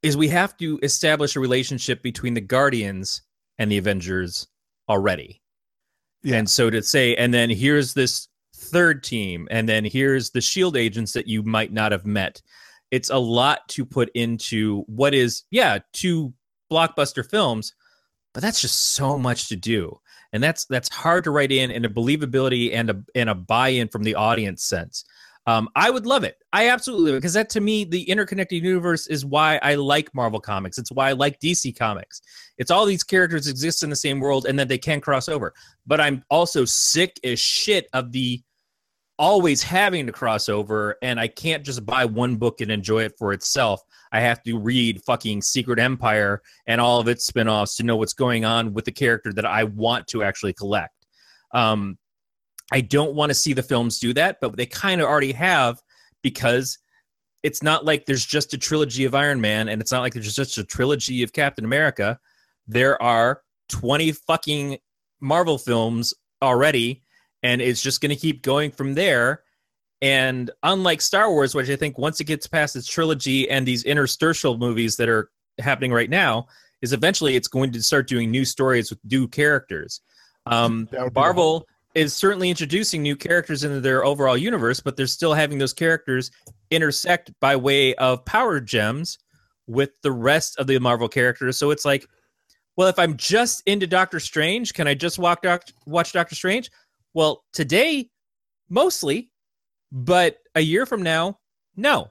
is 0.03 0.17
we 0.17 0.29
have 0.29 0.57
to 0.57 0.79
establish 0.83 1.37
a 1.37 1.41
relationship 1.41 2.03
between 2.03 2.33
the 2.33 2.41
guardians 2.41 3.21
and 3.59 3.71
the 3.71 3.77
avengers 3.77 4.47
already. 4.89 5.43
Yeah. 6.23 6.37
and 6.37 6.49
so 6.49 6.71
to 6.71 6.83
say 6.83 7.15
and 7.17 7.35
then 7.35 7.51
here's 7.51 7.93
this 7.93 8.29
third 8.55 9.03
team 9.03 9.49
and 9.51 9.69
then 9.69 9.85
here's 9.85 10.31
the 10.31 10.41
shield 10.41 10.77
agents 10.77 11.13
that 11.13 11.27
you 11.27 11.43
might 11.43 11.73
not 11.73 11.93
have 11.93 12.07
met. 12.07 12.41
It's 12.91 13.11
a 13.11 13.19
lot 13.19 13.69
to 13.71 13.85
put 13.85 14.11
into 14.15 14.85
what 14.87 15.15
is 15.15 15.43
yeah 15.51 15.79
two 15.93 16.33
blockbuster 16.71 17.29
films 17.29 17.75
but 18.33 18.43
that's 18.43 18.61
just 18.61 18.93
so 18.93 19.19
much 19.19 19.49
to 19.49 19.57
do 19.57 20.00
and 20.33 20.43
that's 20.43 20.65
that's 20.67 20.89
hard 20.89 21.25
to 21.25 21.31
write 21.31 21.53
in 21.53 21.71
and 21.71 21.85
a 21.85 21.89
believability 21.89 22.73
and 22.73 22.91
a 22.91 23.03
and 23.15 23.29
a 23.31 23.35
buy-in 23.35 23.89
from 23.89 24.03
the 24.03 24.15
audience 24.15 24.65
sense. 24.65 25.05
Um, 25.47 25.71
i 25.75 25.91
would 25.91 26.07
love 26.07 26.23
it. 26.23 26.37
I 26.53 26.69
absolutely 26.69 27.13
because 27.13 27.33
that 27.33 27.51
to 27.51 27.61
me 27.61 27.85
the 27.85 28.03
interconnected 28.09 28.63
universe 28.63 29.07
is 29.07 29.25
why 29.25 29.59
i 29.63 29.75
like 29.75 30.15
marvel 30.15 30.41
comics. 30.41 30.79
It's 30.79 30.93
why 30.93 31.11
i 31.11 31.13
like 31.13 31.41
dc 31.41 31.77
comics. 31.79 32.21
It's 32.59 32.71
all 32.71 32.87
these 32.87 33.03
characters 33.03 33.49
exist 33.49 33.83
in 33.83 33.91
the 33.91 33.97
same 33.97 34.21
world 34.21 34.47
and 34.47 34.59
that 34.59 34.69
they 34.69 34.79
can 34.79 35.01
cross 35.01 35.29
over. 35.29 35.55
But 35.87 36.01
i'm 36.01 36.23
also 36.31 36.65
sick 36.65 37.19
as 37.25 37.41
shit 37.41 37.89
of 37.93 38.13
the 38.13 38.43
always 39.21 39.63
having 39.63 40.07
to 40.07 40.13
cross 40.13 40.49
over 40.49 40.97
and 41.03 41.21
i 41.21 41.29
can't 41.29 41.63
just 41.63 41.85
buy 41.85 42.07
one 42.07 42.37
book 42.37 42.63
and 42.63 42.71
enjoy 42.71 43.03
it 43.03 43.13
for 43.19 43.35
itself. 43.35 43.83
I 44.13 44.21
have 44.21 44.43
to 44.45 44.59
read 44.59 45.05
fucking 45.05 45.43
secret 45.43 45.79
empire 45.79 46.41
and 46.67 46.81
all 46.81 47.01
of 47.01 47.07
its 47.07 47.27
spin-offs 47.27 47.77
to 47.77 47.83
know 47.83 47.97
what's 47.97 48.15
going 48.15 48.47
on 48.47 48.73
with 48.73 48.87
the 48.87 48.93
character 48.93 49.31
that 49.35 49.45
i 49.45 49.65
want 49.65 50.07
to 50.09 50.23
actually 50.23 50.55
collect. 50.55 50.95
Um, 51.53 51.99
i 52.73 52.81
don't 52.81 53.15
want 53.15 53.29
to 53.29 53.35
see 53.35 53.53
the 53.53 53.63
films 53.63 53.99
do 53.99 54.15
that 54.15 54.39
but 54.41 54.57
they 54.57 54.65
kind 54.65 55.03
of 55.03 55.07
already 55.07 55.33
have 55.33 55.79
because 56.23 56.79
it's 57.43 57.63
not 57.63 57.85
like 57.85 58.07
there's 58.07 58.25
just 58.25 58.55
a 58.55 58.59
trilogy 58.59 59.05
of 59.05 59.15
iron 59.15 59.39
man 59.39 59.69
and 59.69 59.83
it's 59.83 59.93
not 59.93 60.01
like 60.01 60.15
there's 60.15 60.35
just 60.35 60.57
a 60.57 60.65
trilogy 60.65 61.23
of 61.23 61.35
captain 61.35 61.67
america. 61.67 62.19
There 62.67 63.01
are 63.03 63.43
20 63.69 64.13
fucking 64.13 64.79
marvel 65.21 65.59
films 65.59 66.15
already 66.41 67.03
and 67.43 67.61
it's 67.61 67.83
just 67.83 68.01
going 68.01 68.11
to 68.11 68.17
keep 68.21 68.43
going 68.43 68.71
from 68.71 68.95
there. 68.95 69.43
And 70.03 70.51
unlike 70.63 71.01
Star 71.01 71.31
Wars, 71.31 71.55
which 71.55 71.69
I 71.69 71.77
think 71.77 71.99
once 71.99 72.21
it 72.21 72.25
gets 72.25 72.47
past 72.47 72.77
its 72.77 72.87
trilogy 72.87 73.51
and 73.51 73.67
these 73.67 73.85
interstitial 73.85 74.57
movies 74.57 74.97
that 74.97 75.09
are 75.09 75.31
happening 75.59 75.93
right 75.93 76.09
now, 76.09 76.47
is 76.81 76.93
eventually 76.93 77.37
it's 77.37 77.49
going 77.49 77.73
to 77.73 77.83
start 77.83 78.09
doing 78.09 78.31
new 78.31 78.45
stories 78.45 78.91
with 78.91 78.99
new 79.11 79.29
characters. 79.29 80.01
Um, 80.47 80.89
That 80.91 81.05
would 81.05 81.11
be 81.11 81.15
the 81.15 81.21
Marvel 81.21 81.67
is 81.95 82.15
certainly 82.15 82.49
introducing 82.49 83.03
new 83.03 83.17
characters 83.17 83.65
into 83.65 83.81
their 83.81 84.05
overall 84.05 84.37
universe, 84.37 84.81
but 84.81 84.97
they're 84.97 85.07
still 85.07 85.35
having 85.35 85.59
those 85.59 85.73
characters 85.73 86.31
intersect 86.71 87.33
by 87.41 87.57
way 87.57 87.95
of 87.97 88.25
power 88.25 88.61
gems 88.61 89.19
with 89.67 89.91
the 90.03 90.13
rest 90.13 90.59
of 90.59 90.67
the 90.67 90.79
Marvel 90.79 91.09
characters. 91.09 91.59
So 91.59 91.71
it's 91.71 91.85
like, 91.85 92.07
well, 92.77 92.89
if 92.89 92.99
I'm 92.99 93.17
just 93.17 93.63
into 93.67 93.87
Doctor 93.87 94.21
Strange, 94.21 94.73
can 94.73 94.87
I 94.87 94.95
just 94.95 95.19
walk 95.19 95.43
doc- 95.43 95.69
watch 95.87 96.13
Doctor 96.13 96.35
Strange? 96.35 96.71
Well, 97.15 97.45
today, 97.53 98.09
mostly, 98.69 99.31
but 99.93 100.39
a 100.55 100.61
year 100.61 100.87
from 100.87 101.03
now, 101.03 101.39
no. 101.77 102.11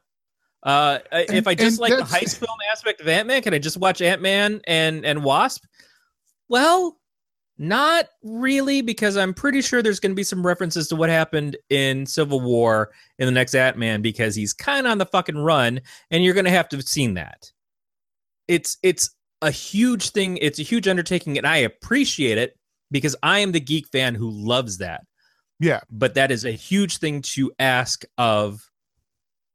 Uh, 0.62 1.00
if 1.12 1.48
I 1.48 1.56
just 1.56 1.80
and 1.80 1.90
like 1.90 1.98
the 1.98 2.04
heist 2.04 2.38
film 2.38 2.58
aspect 2.72 3.00
of 3.00 3.08
Ant 3.08 3.28
Man, 3.28 3.42
can 3.42 3.54
I 3.54 3.60
just 3.60 3.78
watch 3.78 4.02
Ant 4.02 4.22
Man 4.22 4.60
and 4.68 5.06
and 5.06 5.24
Wasp? 5.24 5.64
Well, 6.50 6.98
not 7.58 8.08
really, 8.24 8.82
because 8.82 9.16
I'm 9.16 9.34
pretty 9.34 9.62
sure 9.62 9.82
there's 9.82 10.02
going 10.02 10.12
to 10.12 10.16
be 10.16 10.24
some 10.24 10.46
references 10.46 10.90
to 10.90 10.96
what 10.96 11.10
happened 11.10 11.56
in 11.70 12.06
Civil 12.06 12.42
War 12.42 12.90
in 13.20 13.26
the 13.26 13.32
next 13.32 13.56
Ant 13.56 13.78
Man, 13.78 14.02
because 14.02 14.36
he's 14.36 14.54
kind 14.54 14.86
of 14.86 14.92
on 14.92 14.98
the 14.98 15.06
fucking 15.06 15.38
run, 15.38 15.80
and 16.12 16.24
you're 16.24 16.34
going 16.34 16.46
to 16.46 16.52
have 16.52 16.68
to 16.70 16.76
have 16.76 16.88
seen 16.88 17.14
that. 17.14 17.52
It's 18.50 18.78
it's 18.84 19.16
a 19.42 19.52
huge 19.52 20.10
thing. 20.10 20.38
It's 20.38 20.60
a 20.60 20.64
huge 20.64 20.90
undertaking, 20.90 21.38
and 21.38 21.48
I 21.48 21.58
appreciate 21.58 22.38
it 22.38 22.58
because 22.92 23.16
I 23.24 23.40
am 23.40 23.52
the 23.52 23.60
geek 23.60 23.88
fan 23.88 24.16
who 24.16 24.30
loves 24.30 24.78
that. 24.80 25.06
Yeah. 25.60 25.82
But 25.92 26.14
that 26.16 26.32
is 26.32 26.46
a 26.46 26.52
huge 26.52 26.98
thing 26.98 27.22
to 27.34 27.52
ask 27.60 28.04
of 28.18 28.70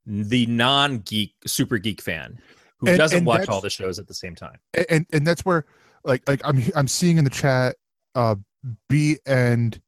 the 0.07 0.47
non-geek, 0.47 1.35
super 1.47 1.79
geek 1.79 2.03
fan 2.03 2.39
who 2.79 2.89
And- 2.89 2.99
doesn't 2.99 3.19
and 3.19 3.27
watch 3.27 3.49
all 3.49 3.61
the 3.61 3.71
shows 3.71 3.99
at 3.99 4.07
the 4.07 4.15
same 4.15 4.35
time. 4.35 4.59
And 4.91 5.07
and 5.13 5.27
that's 5.27 5.45
where 5.45 5.65
like 6.05 6.29
like 6.29 6.43
i'm 6.45 6.63
i'm 6.77 6.87
seeing 6.87 7.17
in 7.17 7.25
the 7.25 7.31
chat 7.31 7.77
uh 8.15 8.35
b 8.91 9.17
and 9.25 9.81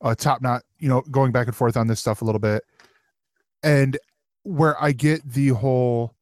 uh 0.00 0.12
top 0.16 0.42
knot 0.42 0.62
you 0.80 0.88
know 0.88 1.00
going 1.12 1.30
back 1.30 1.46
and 1.46 1.54
forth 1.54 1.76
on 1.76 1.86
this 1.86 2.00
stuff 2.00 2.22
a 2.22 2.24
little 2.24 2.40
bit 2.40 2.64
and 3.62 3.96
where 4.42 4.74
i 4.82 4.90
get 4.90 5.22
the 5.24 5.50
whole 5.50 6.12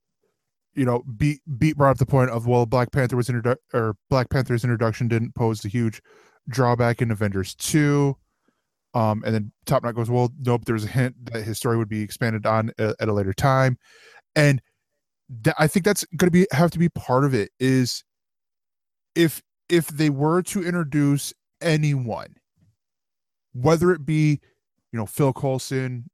you 0.74 0.84
know 0.84 1.02
beat 1.16 1.40
beat 1.56 1.78
brought 1.78 1.92
up 1.92 1.96
the 1.96 2.04
point 2.04 2.28
of 2.28 2.46
well 2.46 2.66
black 2.66 2.92
panther 2.92 3.16
was 3.16 3.28
introdu- 3.28 3.56
or 3.72 3.96
black 4.10 4.28
panther's 4.28 4.64
introduction 4.64 5.08
didn't 5.08 5.34
pose 5.34 5.64
a 5.64 5.68
huge 5.68 6.02
drawback 6.48 7.00
in 7.00 7.10
avengers 7.10 7.54
2 7.54 8.16
um 8.94 9.22
and 9.24 9.34
then 9.34 9.52
top 9.64 9.82
knot 9.82 9.94
goes 9.94 10.10
well 10.10 10.32
nope 10.40 10.64
there's 10.64 10.84
a 10.84 10.88
hint 10.88 11.14
that 11.32 11.42
his 11.42 11.56
story 11.56 11.76
would 11.76 11.88
be 11.88 12.02
expanded 12.02 12.46
on 12.46 12.70
at, 12.78 12.96
at 13.00 13.08
a 13.08 13.12
later 13.12 13.32
time. 13.32 13.78
And 14.34 14.60
i 15.58 15.66
think 15.66 15.84
that's 15.84 16.04
going 16.16 16.26
to 16.26 16.32
be 16.32 16.46
have 16.52 16.70
to 16.70 16.78
be 16.78 16.88
part 16.90 17.24
of 17.24 17.32
it 17.32 17.50
is 17.58 18.04
if 19.14 19.42
if 19.68 19.86
they 19.88 20.10
were 20.10 20.42
to 20.42 20.62
introduce 20.62 21.32
anyone 21.62 22.34
whether 23.54 23.92
it 23.92 24.04
be 24.04 24.40
you 24.92 24.98
know 24.98 25.06
phil 25.06 25.32
coulson 25.32 26.10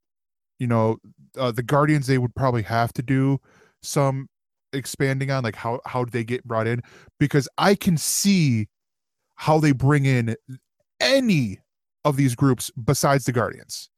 you 0.59 0.67
know 0.67 0.99
uh, 1.37 1.51
the 1.51 1.63
guardians 1.63 2.07
they 2.07 2.19
would 2.19 2.35
probably 2.35 2.63
have 2.63 2.93
to 2.93 3.03
do 3.03 3.41
some 3.83 4.29
expanding 4.73 5.31
on 5.31 5.43
like 5.43 5.57
how 5.57 5.81
how 5.87 6.05
do 6.05 6.11
they 6.11 6.25
get 6.25 6.45
brought 6.45 6.67
in? 6.67 6.83
Because 7.19 7.49
i 7.59 7.75
can 7.75 7.97
see 7.97 8.69
how 9.39 9.59
they 9.59 9.73
bring 9.73 10.05
in 10.05 10.37
any 11.01 11.61
of 12.05 12.17
these 12.17 12.35
groups 12.35 12.71
besides 12.71 13.25
the 13.25 13.33
guardians. 13.33 13.89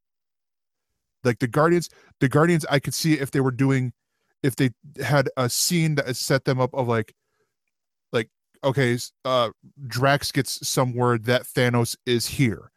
Like 1.23 1.39
the 1.39 1.47
guardians 1.47 1.89
the 2.19 2.29
guardians 2.29 2.65
i 2.69 2.79
could 2.79 2.95
see 2.95 3.13
if 3.13 3.29
they 3.29 3.41
were 3.41 3.51
doing 3.51 3.93
if 4.41 4.55
they 4.55 4.71
had 5.03 5.29
a 5.37 5.49
scene 5.49 5.95
that 5.95 6.15
set 6.15 6.45
them 6.45 6.59
up 6.59 6.73
of 6.73 6.87
like 6.87 7.13
like 8.11 8.29
okay 8.63 8.97
uh 9.25 9.49
drax 9.87 10.31
gets 10.31 10.67
some 10.67 10.95
word 10.95 11.25
that 11.25 11.43
thanos 11.43 11.95
is 12.05 12.25
here. 12.25 12.71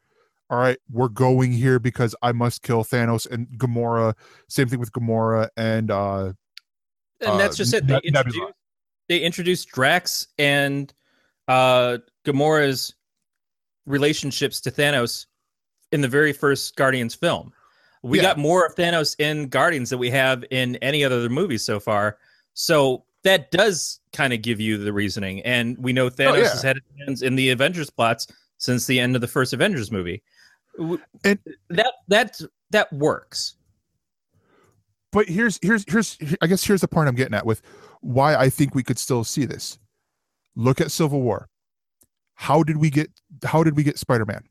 All 0.51 0.59
right 0.59 0.79
we're 0.91 1.09
going 1.09 1.53
here 1.53 1.79
because 1.79 2.15
i 2.21 2.33
must 2.33 2.63
kill 2.63 2.85
thanos 2.85 3.31
and 3.31 3.47
gamora. 3.57 4.15
Same 4.49 4.69
thing 4.69 4.81
with 4.81 4.93
gamora 4.93 5.49
and 5.57 5.91
uh 5.91 6.33
and 7.21 7.41
that's 7.41 7.57
uh, 7.57 7.65
just 7.65 7.75
it. 7.75 7.87
They 7.87 8.01
introduced, 8.05 8.53
they 9.09 9.19
introduced 9.21 9.69
Drax 9.69 10.29
and 10.39 10.93
uh, 11.49 11.99
Gamora's 12.25 12.95
relationships 13.87 14.61
to 14.63 14.71
Thanos 14.71 15.27
in 15.93 16.01
the 16.01 16.09
very 16.09 16.33
first 16.33 16.77
Guardians 16.77 17.15
film. 17.15 17.53
We 18.03 18.19
Yeah. 18.19 18.25
got 18.25 18.39
more 18.39 18.67
of 18.67 18.75
Thanos 18.75 19.15
in 19.19 19.49
Guardians 19.49 19.91
than 19.91 19.99
we 19.99 20.11
have 20.11 20.45
in 20.51 20.77
any 20.77 21.05
other 21.05 21.29
movie 21.29 21.59
so 21.59 21.79
far. 21.81 22.19
So 22.55 23.05
that 23.23 23.51
does 23.51 24.01
kind 24.13 24.33
of 24.33 24.43
give 24.43 24.61
you 24.61 24.77
the 24.77 24.93
reasoning. 24.93 25.41
And 25.43 25.77
we 25.79 25.93
know 25.93 26.07
oh, 26.07 26.11
Thanos 26.11 26.33
Oh, 26.33 26.37
yeah. 26.37 26.49
has 26.51 26.63
had 26.63 26.79
hands 26.99 27.23
in 27.23 27.37
the 27.37 27.51
Avengers 27.51 27.91
plots 27.91 28.27
since 28.59 28.87
the 28.87 29.01
end 29.01 29.15
of 29.15 29.21
the 29.21 29.29
first 29.29 29.53
Avengers 29.53 29.91
movie. 29.91 30.23
And- 31.25 31.39
that 31.71 31.93
that 32.09 32.41
that 32.71 32.93
works. 32.93 33.57
but 35.13 35.29
here's 35.29 35.59
here's 35.63 35.85
here's 35.89 36.19
i 36.43 36.47
guess 36.49 36.65
here's 36.65 36.81
the 36.81 36.89
point 36.89 37.09
i'm 37.09 37.15
getting 37.15 37.35
at 37.35 37.47
with 37.47 37.63
why 38.01 38.35
i 38.35 38.51
think 38.51 38.75
we 38.75 38.83
could 38.83 38.99
still 38.99 39.23
see 39.23 39.45
this 39.45 39.79
look 40.57 40.81
at 40.81 40.91
civil 40.91 41.23
war 41.23 41.49
how 42.35 42.63
did 42.63 42.77
we 42.77 42.91
get 42.91 43.11
how 43.45 43.63
did 43.63 43.77
we 43.77 43.83
get 43.83 43.99
spider-man? 43.99 44.45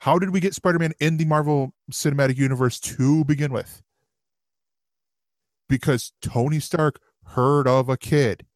How 0.00 0.18
did 0.18 0.30
we 0.30 0.40
get 0.40 0.54
spider-man 0.54 0.92
in 1.00 1.16
the 1.16 1.24
marvel 1.24 1.72
cinematic 1.90 2.36
universe 2.36 2.78
to 2.80 3.24
begin 3.24 3.52
with? 3.52 3.82
Because 5.68 6.12
tony 6.20 6.60
stark 6.60 7.00
heard 7.24 7.66
of 7.66 7.88
a 7.88 7.96
kid. 7.96 8.46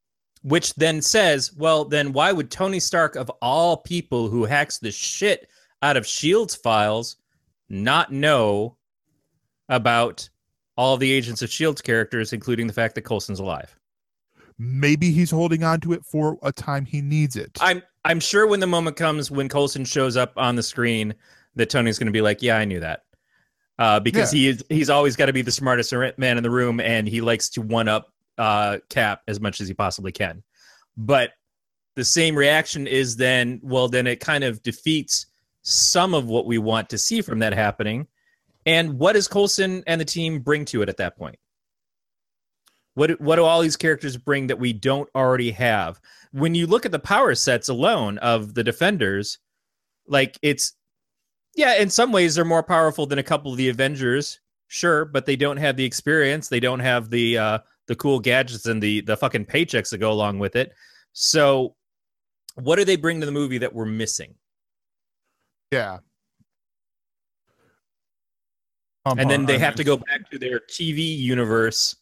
Which 0.42 0.74
then 0.74 1.02
says, 1.02 1.52
well, 1.54 1.84
then 1.84 2.12
why 2.12 2.32
would 2.32 2.50
Tony 2.50 2.78
Stark, 2.78 3.16
of 3.16 3.28
all 3.42 3.76
people 3.76 4.28
who 4.28 4.44
hacks 4.44 4.78
the 4.78 4.92
shit 4.92 5.48
out 5.82 5.96
of 5.96 6.06
Shield's 6.06 6.54
files, 6.54 7.16
not 7.68 8.12
know 8.12 8.76
about 9.68 10.28
all 10.76 10.96
the 10.96 11.10
Agents 11.10 11.42
of 11.42 11.50
Shield's 11.50 11.82
characters, 11.82 12.32
including 12.32 12.68
the 12.68 12.72
fact 12.72 12.94
that 12.94 13.02
Coulson's 13.02 13.40
alive? 13.40 13.76
Maybe 14.58 15.10
he's 15.12 15.30
holding 15.30 15.62
on 15.62 15.80
to 15.80 15.92
it 15.92 16.04
for 16.04 16.38
a 16.42 16.50
time 16.52 16.84
he 16.84 17.00
needs 17.00 17.36
it 17.36 17.56
I'm 17.60 17.82
I'm 18.04 18.20
sure 18.20 18.46
when 18.46 18.60
the 18.60 18.66
moment 18.66 18.96
comes 18.96 19.30
when 19.30 19.48
Coulson 19.48 19.84
shows 19.84 20.16
up 20.16 20.32
on 20.36 20.56
the 20.56 20.62
screen, 20.62 21.14
that 21.56 21.68
Tony's 21.68 21.98
going 21.98 22.06
to 22.06 22.12
be 22.12 22.22
like, 22.22 22.40
yeah, 22.42 22.56
I 22.56 22.64
knew 22.64 22.80
that. 22.80 23.02
uh, 23.78 24.00
because 24.00 24.30
he 24.30 24.48
is 24.48 24.64
he's 24.68 24.88
always 24.90 25.14
got 25.16 25.26
to 25.26 25.32
be 25.32 25.42
the 25.42 25.52
smartest 25.52 25.92
man 26.16 26.36
in 26.36 26.42
the 26.42 26.50
room, 26.50 26.80
and 26.80 27.06
he 27.06 27.20
likes 27.20 27.48
to 27.50 27.60
one 27.62 27.86
up 27.88 28.12
uh, 28.38 28.78
Cap 28.88 29.22
as 29.28 29.40
much 29.40 29.60
as 29.60 29.68
he 29.68 29.74
possibly 29.74 30.12
can. 30.12 30.42
But 30.96 31.32
the 31.96 32.04
same 32.04 32.34
reaction 32.36 32.86
is 32.86 33.16
then, 33.16 33.60
well, 33.62 33.88
then 33.88 34.06
it 34.06 34.20
kind 34.20 34.42
of 34.44 34.62
defeats 34.62 35.26
some 35.62 36.14
of 36.14 36.26
what 36.26 36.46
we 36.46 36.58
want 36.58 36.88
to 36.90 36.98
see 36.98 37.20
from 37.20 37.40
that 37.40 37.52
happening. 37.52 38.06
And 38.64 38.98
what 38.98 39.14
does 39.14 39.28
Coulson 39.28 39.82
and 39.86 40.00
the 40.00 40.04
team 40.04 40.40
bring 40.40 40.64
to 40.66 40.82
it 40.82 40.88
at 40.88 40.96
that 40.98 41.16
point? 41.18 41.36
What 42.98 43.20
what 43.20 43.36
do 43.36 43.44
all 43.44 43.60
these 43.60 43.76
characters 43.76 44.16
bring 44.16 44.48
that 44.48 44.58
we 44.58 44.72
don't 44.72 45.08
already 45.14 45.52
have? 45.52 46.00
When 46.32 46.56
you 46.56 46.66
look 46.66 46.84
at 46.84 46.90
the 46.90 46.98
power 46.98 47.32
sets 47.36 47.68
alone 47.68 48.18
of 48.18 48.54
the 48.54 48.64
defenders, 48.64 49.38
like 50.08 50.36
it's 50.42 50.72
yeah, 51.54 51.76
in 51.76 51.90
some 51.90 52.10
ways 52.10 52.34
they're 52.34 52.44
more 52.44 52.64
powerful 52.64 53.06
than 53.06 53.20
a 53.20 53.22
couple 53.22 53.52
of 53.52 53.56
the 53.56 53.68
Avengers, 53.68 54.40
sure, 54.66 55.04
but 55.04 55.26
they 55.26 55.36
don't 55.36 55.58
have 55.58 55.76
the 55.76 55.84
experience, 55.84 56.48
they 56.48 56.58
don't 56.58 56.80
have 56.80 57.08
the 57.08 57.38
uh 57.38 57.58
the 57.86 57.94
cool 57.94 58.18
gadgets 58.18 58.66
and 58.66 58.82
the 58.82 59.02
the 59.02 59.16
fucking 59.16 59.46
paychecks 59.46 59.90
that 59.90 59.98
go 59.98 60.10
along 60.10 60.40
with 60.40 60.56
it. 60.56 60.72
So 61.12 61.76
what 62.56 62.76
do 62.76 62.84
they 62.84 62.96
bring 62.96 63.20
to 63.20 63.26
the 63.26 63.32
movie 63.32 63.58
that 63.58 63.72
we're 63.72 63.86
missing? 63.86 64.34
Yeah. 65.70 65.98
Um, 69.06 69.20
and 69.20 69.30
then 69.30 69.46
they 69.46 69.60
have 69.60 69.76
to 69.76 69.84
go 69.84 69.98
back 69.98 70.28
to 70.32 70.38
their 70.40 70.58
TV 70.68 71.16
universe 71.16 71.94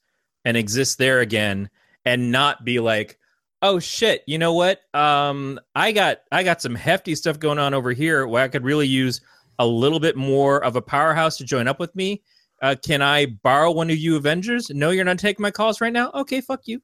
and 0.46 0.56
exist 0.56 0.96
there 0.96 1.20
again 1.20 1.68
and 2.06 2.32
not 2.32 2.64
be 2.64 2.80
like, 2.80 3.18
"Oh 3.60 3.78
shit, 3.78 4.22
you 4.26 4.38
know 4.38 4.54
what? 4.54 4.80
Um 4.94 5.60
I 5.74 5.92
got 5.92 6.20
I 6.32 6.42
got 6.42 6.62
some 6.62 6.74
hefty 6.74 7.14
stuff 7.14 7.38
going 7.38 7.58
on 7.58 7.74
over 7.74 7.92
here 7.92 8.26
where 8.26 8.42
I 8.42 8.48
could 8.48 8.64
really 8.64 8.86
use 8.86 9.20
a 9.58 9.66
little 9.66 10.00
bit 10.00 10.16
more 10.16 10.62
of 10.64 10.76
a 10.76 10.82
powerhouse 10.82 11.36
to 11.38 11.44
join 11.44 11.68
up 11.68 11.78
with 11.80 11.94
me. 11.94 12.22
Uh, 12.62 12.74
can 12.82 13.02
I 13.02 13.26
borrow 13.26 13.70
one 13.70 13.90
of 13.90 13.98
you 13.98 14.16
Avengers? 14.16 14.70
No, 14.70 14.90
you're 14.90 15.04
not 15.04 15.18
taking 15.18 15.42
my 15.42 15.50
calls 15.50 15.80
right 15.80 15.92
now. 15.92 16.10
Okay, 16.14 16.40
fuck 16.40 16.62
you. 16.66 16.80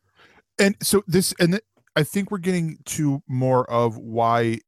And 0.58 0.76
so 0.82 1.02
this, 1.06 1.34
and 1.40 1.52
th- 1.52 1.64
I 1.96 2.02
think 2.02 2.30
we're 2.30 2.38
getting 2.38 2.78
to 2.86 3.22
more 3.26 3.70
of 3.70 3.96
why 3.96 4.58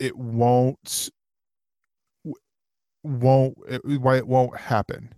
it 0.00 0.16
won't, 0.16 1.10
won't, 3.04 3.56
why 3.84 4.16
it 4.16 4.26
won't 4.26 4.56
happen. 4.56 5.12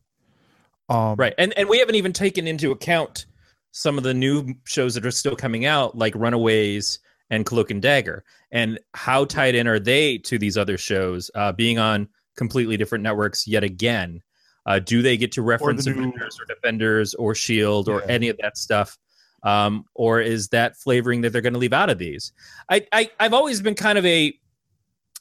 Um, 0.91 1.15
right, 1.17 1.35
and 1.39 1.57
and 1.57 1.69
we 1.69 1.79
haven't 1.79 1.95
even 1.95 2.13
taken 2.13 2.47
into 2.47 2.73
account 2.73 3.27
some 3.71 3.97
of 3.97 4.05
the 4.05 4.13
new 4.13 4.55
shows 4.65 4.95
that 4.95 5.07
are 5.07 5.11
still 5.13 5.37
coming 5.37 5.65
out, 5.65 5.97
like 5.97 6.15
Runaways 6.15 6.99
and 7.31 7.47
Cloak 7.47 7.71
and 7.71 7.81
Dagger, 7.81 8.25
and 8.51 8.79
how 8.95 9.25
tied 9.25 9.55
in 9.55 9.69
are 9.69 9.79
they 9.79 10.19
to 10.19 10.37
these 10.37 10.59
other 10.59 10.77
shows, 10.77 11.31
uh, 11.35 11.53
being 11.53 11.79
on 11.79 12.09
completely 12.37 12.77
different 12.77 13.05
networks 13.05 13.47
yet 13.47 13.63
again? 13.63 14.21
Uh, 14.67 14.79
do 14.79 15.01
they 15.01 15.17
get 15.17 15.33
to 15.33 15.43
reference 15.43 15.87
or 15.87 15.93
Avengers 15.93 16.39
or 16.41 16.45
Defenders 16.47 17.15
or 17.15 17.35
Shield 17.35 17.89
or 17.89 18.01
yeah. 18.01 18.07
any 18.13 18.29
of 18.29 18.37
that 18.43 18.59
stuff? 18.59 18.99
Um, 19.43 19.87
or 19.95 20.21
is 20.21 20.49
that 20.49 20.77
flavoring 20.77 21.23
that 21.23 21.31
they're 21.31 21.41
going 21.41 21.55
to 21.55 21.59
leave 21.59 21.73
out 21.73 21.89
of 21.89 21.99
these? 21.99 22.33
I, 22.69 22.87
I 22.93 23.11
I've 23.19 23.33
always 23.33 23.63
been 23.63 23.75
kind 23.75 23.97
of 23.97 24.05
a 24.05 24.35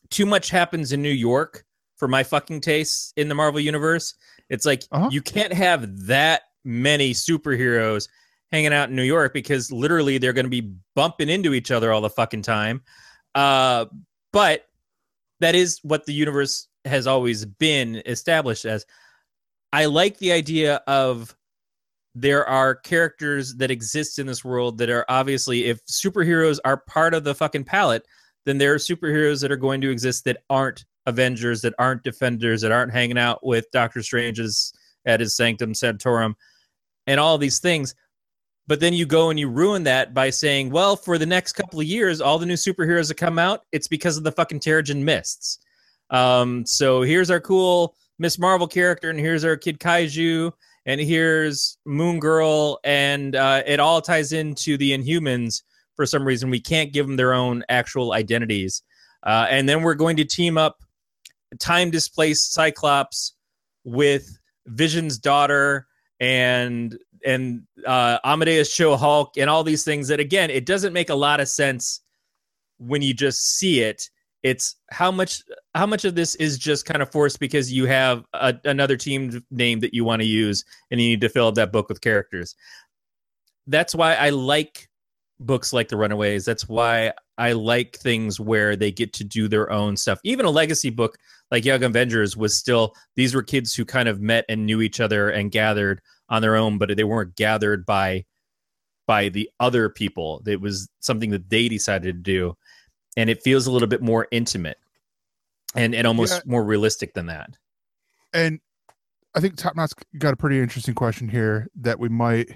too 0.10 0.26
much 0.26 0.50
happens 0.50 0.92
in 0.92 1.02
New 1.02 1.10
York 1.10 1.64
for 1.96 2.08
my 2.08 2.24
fucking 2.24 2.62
tastes 2.62 3.14
in 3.16 3.30
the 3.30 3.36
Marvel 3.36 3.60
universe. 3.60 4.16
It's 4.50 4.66
like 4.66 4.84
uh-huh. 4.92 5.10
you 5.12 5.22
can't 5.22 5.54
have 5.54 6.08
that 6.08 6.44
many 6.64 7.14
superheroes 7.14 8.08
hanging 8.52 8.74
out 8.74 8.90
in 8.90 8.96
New 8.96 9.04
York 9.04 9.34
because 9.34 9.72
literally 9.72 10.18
they're 10.18 10.34
going 10.34 10.46
to 10.46 10.50
be 10.50 10.74
bumping 10.96 11.30
into 11.30 11.54
each 11.54 11.72
other 11.72 11.92
all 11.92 12.02
the 12.02 12.10
fucking 12.10 12.42
time. 12.42 12.82
Uh, 13.36 13.86
but 14.34 14.66
that 15.40 15.56
is 15.56 15.80
what 15.84 16.06
the 16.06 16.14
universe 16.14 16.68
has 16.86 17.08
always 17.08 17.46
been 17.46 18.02
established 18.06 18.66
as. 18.66 18.86
I 19.72 19.86
like 19.86 20.18
the 20.18 20.32
idea 20.32 20.82
of 20.88 21.36
there 22.16 22.48
are 22.48 22.74
characters 22.74 23.56
that 23.58 23.72
exist 23.72 24.18
in 24.18 24.26
this 24.26 24.44
world 24.44 24.80
that 24.80 24.90
are 24.90 25.06
obviously 25.10 25.66
if 25.66 25.86
superheroes 25.86 26.60
are 26.66 26.78
part 26.78 27.14
of 27.14 27.24
the 27.24 27.36
fucking 27.36 27.66
palette, 27.66 28.06
then 28.46 28.58
there 28.58 28.74
are 28.74 28.78
superheroes 28.78 29.42
that 29.42 29.52
are 29.52 29.58
going 29.58 29.82
to 29.82 29.92
exist 29.92 30.26
that 30.26 30.44
aren't 30.50 30.86
Avengers, 31.10 31.62
that 31.62 31.74
aren't 31.78 32.04
Defenders, 32.04 32.62
that 32.62 32.72
aren't 32.72 32.94
hanging 32.94 33.18
out 33.18 33.46
with 33.46 33.70
Doctor 33.72 34.02
Strange's 34.02 34.74
at 35.06 35.20
his 35.20 35.36
Sanctum 35.36 35.74
Sanctorum, 35.74 36.36
and 37.08 37.20
all 37.20 37.38
these 37.38 37.60
things. 37.60 37.96
But 38.68 38.80
then 38.80 38.94
you 38.94 39.06
go 39.06 39.32
and 39.32 39.40
you 39.40 39.50
ruin 39.50 39.84
that 39.84 40.14
by 40.14 40.30
saying, 40.30 40.70
well, 40.70 40.96
for 40.96 41.18
the 41.18 41.26
next 41.26 41.54
couple 41.54 41.80
of 41.80 41.88
years, 41.88 42.22
all 42.22 42.38
the 42.38 42.46
new 42.46 42.54
superheroes 42.54 43.08
that 43.08 43.18
come 43.18 43.40
out, 43.40 43.66
it's 43.72 43.88
because 43.88 44.16
of 44.16 44.24
the 44.24 44.32
fucking 44.32 44.60
Terrigen 44.60 45.02
mists. 45.02 45.60
Um, 46.12 46.66
so 46.66 47.02
here's 47.02 47.32
our 47.32 47.40
cool 47.40 47.96
Miss 48.20 48.38
Marvel 48.38 48.68
character, 48.68 49.10
and 49.10 49.20
here's 49.20 49.44
our 49.44 49.56
Kid 49.58 49.80
Kaiju, 49.80 50.52
and 50.86 51.02
here's 51.02 51.78
Moon 51.86 52.20
Girl, 52.20 52.80
and 52.84 53.36
uh, 53.36 53.64
it 53.66 53.80
all 53.80 54.02
ties 54.02 54.34
into 54.34 54.78
the 54.78 54.96
Inhumans 54.96 55.64
for 55.96 56.06
some 56.06 56.24
reason. 56.24 56.50
We 56.50 56.60
can't 56.60 56.94
give 56.94 57.08
them 57.08 57.16
their 57.16 57.34
own 57.34 57.64
actual 57.70 58.14
identities. 58.14 58.84
Uh, 59.24 59.48
and 59.50 59.68
then 59.68 59.82
we're 59.82 59.96
going 59.96 60.18
to 60.18 60.26
team 60.26 60.58
up 60.58 60.84
time 61.60 61.90
displaced 61.90 62.54
Cyclops 62.54 63.34
with 63.84 64.38
Vision's 64.68 65.18
daughter 65.18 65.88
and 66.20 66.98
and 67.26 67.64
uh, 67.86 68.20
Amadeus 68.24 68.74
Cho 68.74 68.96
Hulk 68.96 69.38
and 69.38 69.50
all 69.50 69.64
these 69.64 69.84
things 69.84 70.08
that 70.08 70.20
again 70.20 70.50
it 70.50 70.66
doesn't 70.66 70.94
make 70.94 71.10
a 71.10 71.16
lot 71.16 71.40
of 71.40 71.48
sense 71.48 72.02
when 72.78 73.02
you 73.02 73.14
just 73.14 73.58
see 73.58 73.82
it. 73.82 74.10
It's 74.42 74.78
how 74.90 75.12
much 75.12 75.44
how 75.76 75.86
much 75.86 76.06
of 76.06 76.16
this 76.16 76.36
is 76.36 76.58
just 76.58 76.86
kind 76.86 77.02
of 77.02 77.12
forced 77.12 77.40
because 77.40 77.72
you 77.72 77.86
have 77.86 78.24
a, 78.34 78.56
another 78.64 78.96
team 78.96 79.44
name 79.52 79.82
that 79.82 79.94
you 79.94 80.06
want 80.06 80.22
to 80.22 80.28
use 80.28 80.64
and 80.92 81.02
you 81.02 81.10
need 81.10 81.22
to 81.22 81.30
fill 81.30 81.48
up 81.48 81.56
that 81.56 81.74
book 81.74 81.90
with 81.90 82.00
characters. 82.00 82.56
That's 83.68 83.94
why 83.94 84.16
i 84.16 84.30
like 84.30 84.88
books 85.42 85.74
like 85.74 85.90
the 85.90 85.98
runaways. 85.98 86.46
That's 86.46 86.70
why 86.70 87.12
i 87.38 87.52
like 87.52 87.98
things 87.98 88.40
where 88.40 88.78
they 88.78 88.92
get 88.92 89.12
to 89.14 89.26
do 89.26 89.50
their 89.50 89.70
own 89.72 89.98
stuff. 89.98 90.20
Even 90.24 90.46
a 90.46 90.52
legacy 90.52 90.90
book 90.90 91.18
like 91.52 91.66
young 91.66 91.84
avengers 91.84 92.38
was 92.38 92.56
still 92.56 92.94
these 93.16 93.34
were 93.34 93.44
kids 93.44 93.74
who 93.74 93.86
kind 93.86 94.10
of 94.10 94.22
met 94.22 94.46
and 94.50 94.66
knew 94.66 94.82
each 94.82 95.00
other 95.00 95.30
and 95.30 95.52
gathered 95.52 96.02
on 96.30 96.42
their 96.42 96.56
own 96.56 96.78
but 96.78 96.96
they 96.96 97.04
weren't 97.04 97.36
gathered 97.36 97.86
by 97.86 98.24
by 99.08 99.30
the 99.30 99.50
other 99.60 99.90
people 99.90 100.42
it 100.46 100.62
was 100.62 100.90
something 101.00 101.32
that 101.32 101.50
they 101.50 101.68
decided 101.68 102.16
to 102.16 102.32
do 102.32 102.56
and 103.18 103.30
it 103.30 103.42
feels 103.44 103.68
a 103.68 103.72
little 103.72 103.88
bit 103.88 104.02
more 104.02 104.28
intimate 104.32 104.78
and 105.76 105.94
and 105.94 106.08
almost 106.08 106.34
yeah. 106.34 106.42
more 106.46 106.64
realistic 106.64 107.14
than 107.14 107.28
that. 107.28 107.58
And 108.34 108.60
I 109.36 109.40
think 109.40 109.56
Top 109.56 109.76
Knot's 109.76 109.94
got 110.18 110.34
a 110.34 110.38
pretty 110.38 110.60
interesting 110.60 110.96
question 110.96 111.28
here 111.30 111.68
that 111.82 112.00
we 112.00 112.10
might 112.10 112.50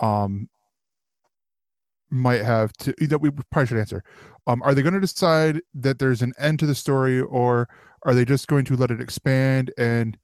um 0.00 0.48
might 2.10 2.42
have 2.42 2.72
to 2.74 2.94
that 3.08 3.20
we 3.20 3.30
probably 3.50 3.66
should 3.66 3.78
answer. 3.78 4.04
Um, 4.46 4.62
are 4.62 4.74
they 4.74 4.82
going 4.82 4.94
to 4.94 5.00
decide 5.00 5.60
that 5.74 5.98
there's 5.98 6.22
an 6.22 6.32
end 6.38 6.58
to 6.60 6.66
the 6.66 6.74
story, 6.74 7.20
or 7.20 7.68
are 8.04 8.14
they 8.14 8.24
just 8.24 8.46
going 8.46 8.64
to 8.66 8.76
let 8.76 8.90
it 8.90 9.00
expand 9.00 9.72
and 9.76 10.16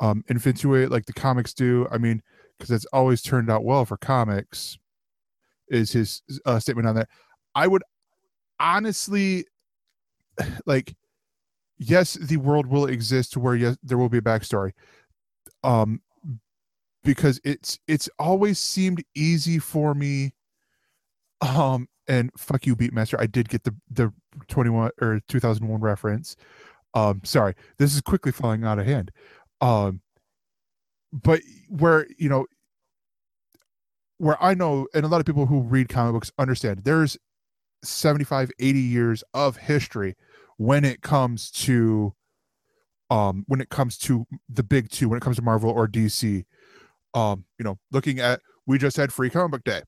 um, 0.00 0.24
infatuate 0.28 0.90
like 0.90 1.06
the 1.06 1.12
comics 1.12 1.54
do? 1.54 1.86
I 1.90 1.98
mean, 1.98 2.22
because 2.58 2.70
it's 2.70 2.86
always 2.86 3.22
turned 3.22 3.50
out 3.50 3.64
well 3.64 3.84
for 3.84 3.96
comics. 3.96 4.78
Is 5.68 5.92
his 5.92 6.22
uh, 6.46 6.58
statement 6.58 6.88
on 6.88 6.94
that? 6.96 7.08
I 7.54 7.66
would 7.66 7.82
honestly 8.60 9.44
like 10.66 10.94
yes 11.78 12.14
the 12.14 12.36
world 12.36 12.66
will 12.66 12.86
exist 12.86 13.36
where 13.36 13.54
yes 13.54 13.76
there 13.82 13.98
will 13.98 14.08
be 14.08 14.18
a 14.18 14.22
backstory 14.22 14.72
um 15.62 16.00
because 17.04 17.40
it's 17.44 17.78
it's 17.86 18.08
always 18.18 18.58
seemed 18.58 19.02
easy 19.14 19.58
for 19.58 19.94
me 19.94 20.32
um 21.40 21.88
and 22.08 22.30
fuck 22.36 22.66
you 22.66 22.74
beatmaster 22.74 23.20
i 23.20 23.26
did 23.26 23.48
get 23.48 23.64
the 23.64 23.74
the 23.90 24.12
21 24.48 24.90
or 25.00 25.20
2001 25.28 25.80
reference. 25.80 26.36
Um 26.94 27.20
sorry 27.24 27.54
this 27.78 27.94
is 27.94 28.00
quickly 28.00 28.32
falling 28.32 28.64
out 28.64 28.78
of 28.78 28.86
hand. 28.86 29.10
Um 29.60 30.00
but 31.12 31.40
where 31.68 32.06
you 32.18 32.28
know 32.28 32.46
where 34.18 34.42
i 34.42 34.52
know 34.52 34.86
and 34.94 35.04
a 35.04 35.08
lot 35.08 35.20
of 35.20 35.26
people 35.26 35.46
who 35.46 35.60
read 35.60 35.88
comic 35.88 36.12
books 36.12 36.32
understand 36.38 36.80
there's 36.84 37.16
75 37.82 38.50
80 38.58 38.78
years 38.80 39.24
of 39.32 39.56
history 39.56 40.16
when 40.56 40.84
it 40.84 41.00
comes 41.00 41.50
to 41.50 42.14
um 43.10 43.44
when 43.46 43.60
it 43.60 43.70
comes 43.70 43.96
to 43.96 44.26
the 44.48 44.62
big 44.62 44.90
two 44.90 45.08
when 45.08 45.16
it 45.16 45.22
comes 45.22 45.36
to 45.36 45.42
marvel 45.42 45.70
or 45.70 45.86
dc 45.86 46.44
um 47.14 47.44
you 47.58 47.64
know 47.64 47.78
looking 47.90 48.18
at 48.18 48.40
we 48.66 48.76
just 48.76 48.96
had 48.96 49.12
free 49.12 49.30
comic 49.30 49.52
book 49.52 49.64
day 49.64 49.82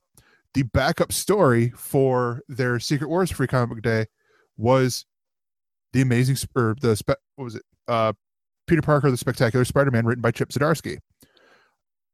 the 0.53 0.63
backup 0.63 1.11
story 1.11 1.69
for 1.75 2.41
their 2.47 2.79
secret 2.79 3.09
wars 3.09 3.31
free 3.31 3.47
comic 3.47 3.69
book 3.69 3.81
day 3.81 4.05
was 4.57 5.05
the 5.93 6.01
amazing 6.01 6.37
or 6.55 6.75
the 6.81 7.01
what 7.35 7.43
was 7.43 7.55
it? 7.55 7.63
Uh 7.87 8.13
peter 8.67 8.81
parker 8.81 9.09
the 9.09 9.17
spectacular 9.17 9.65
spider-man 9.65 10.05
written 10.05 10.21
by 10.21 10.31
chip 10.31 10.49
zdarsky. 10.49 10.97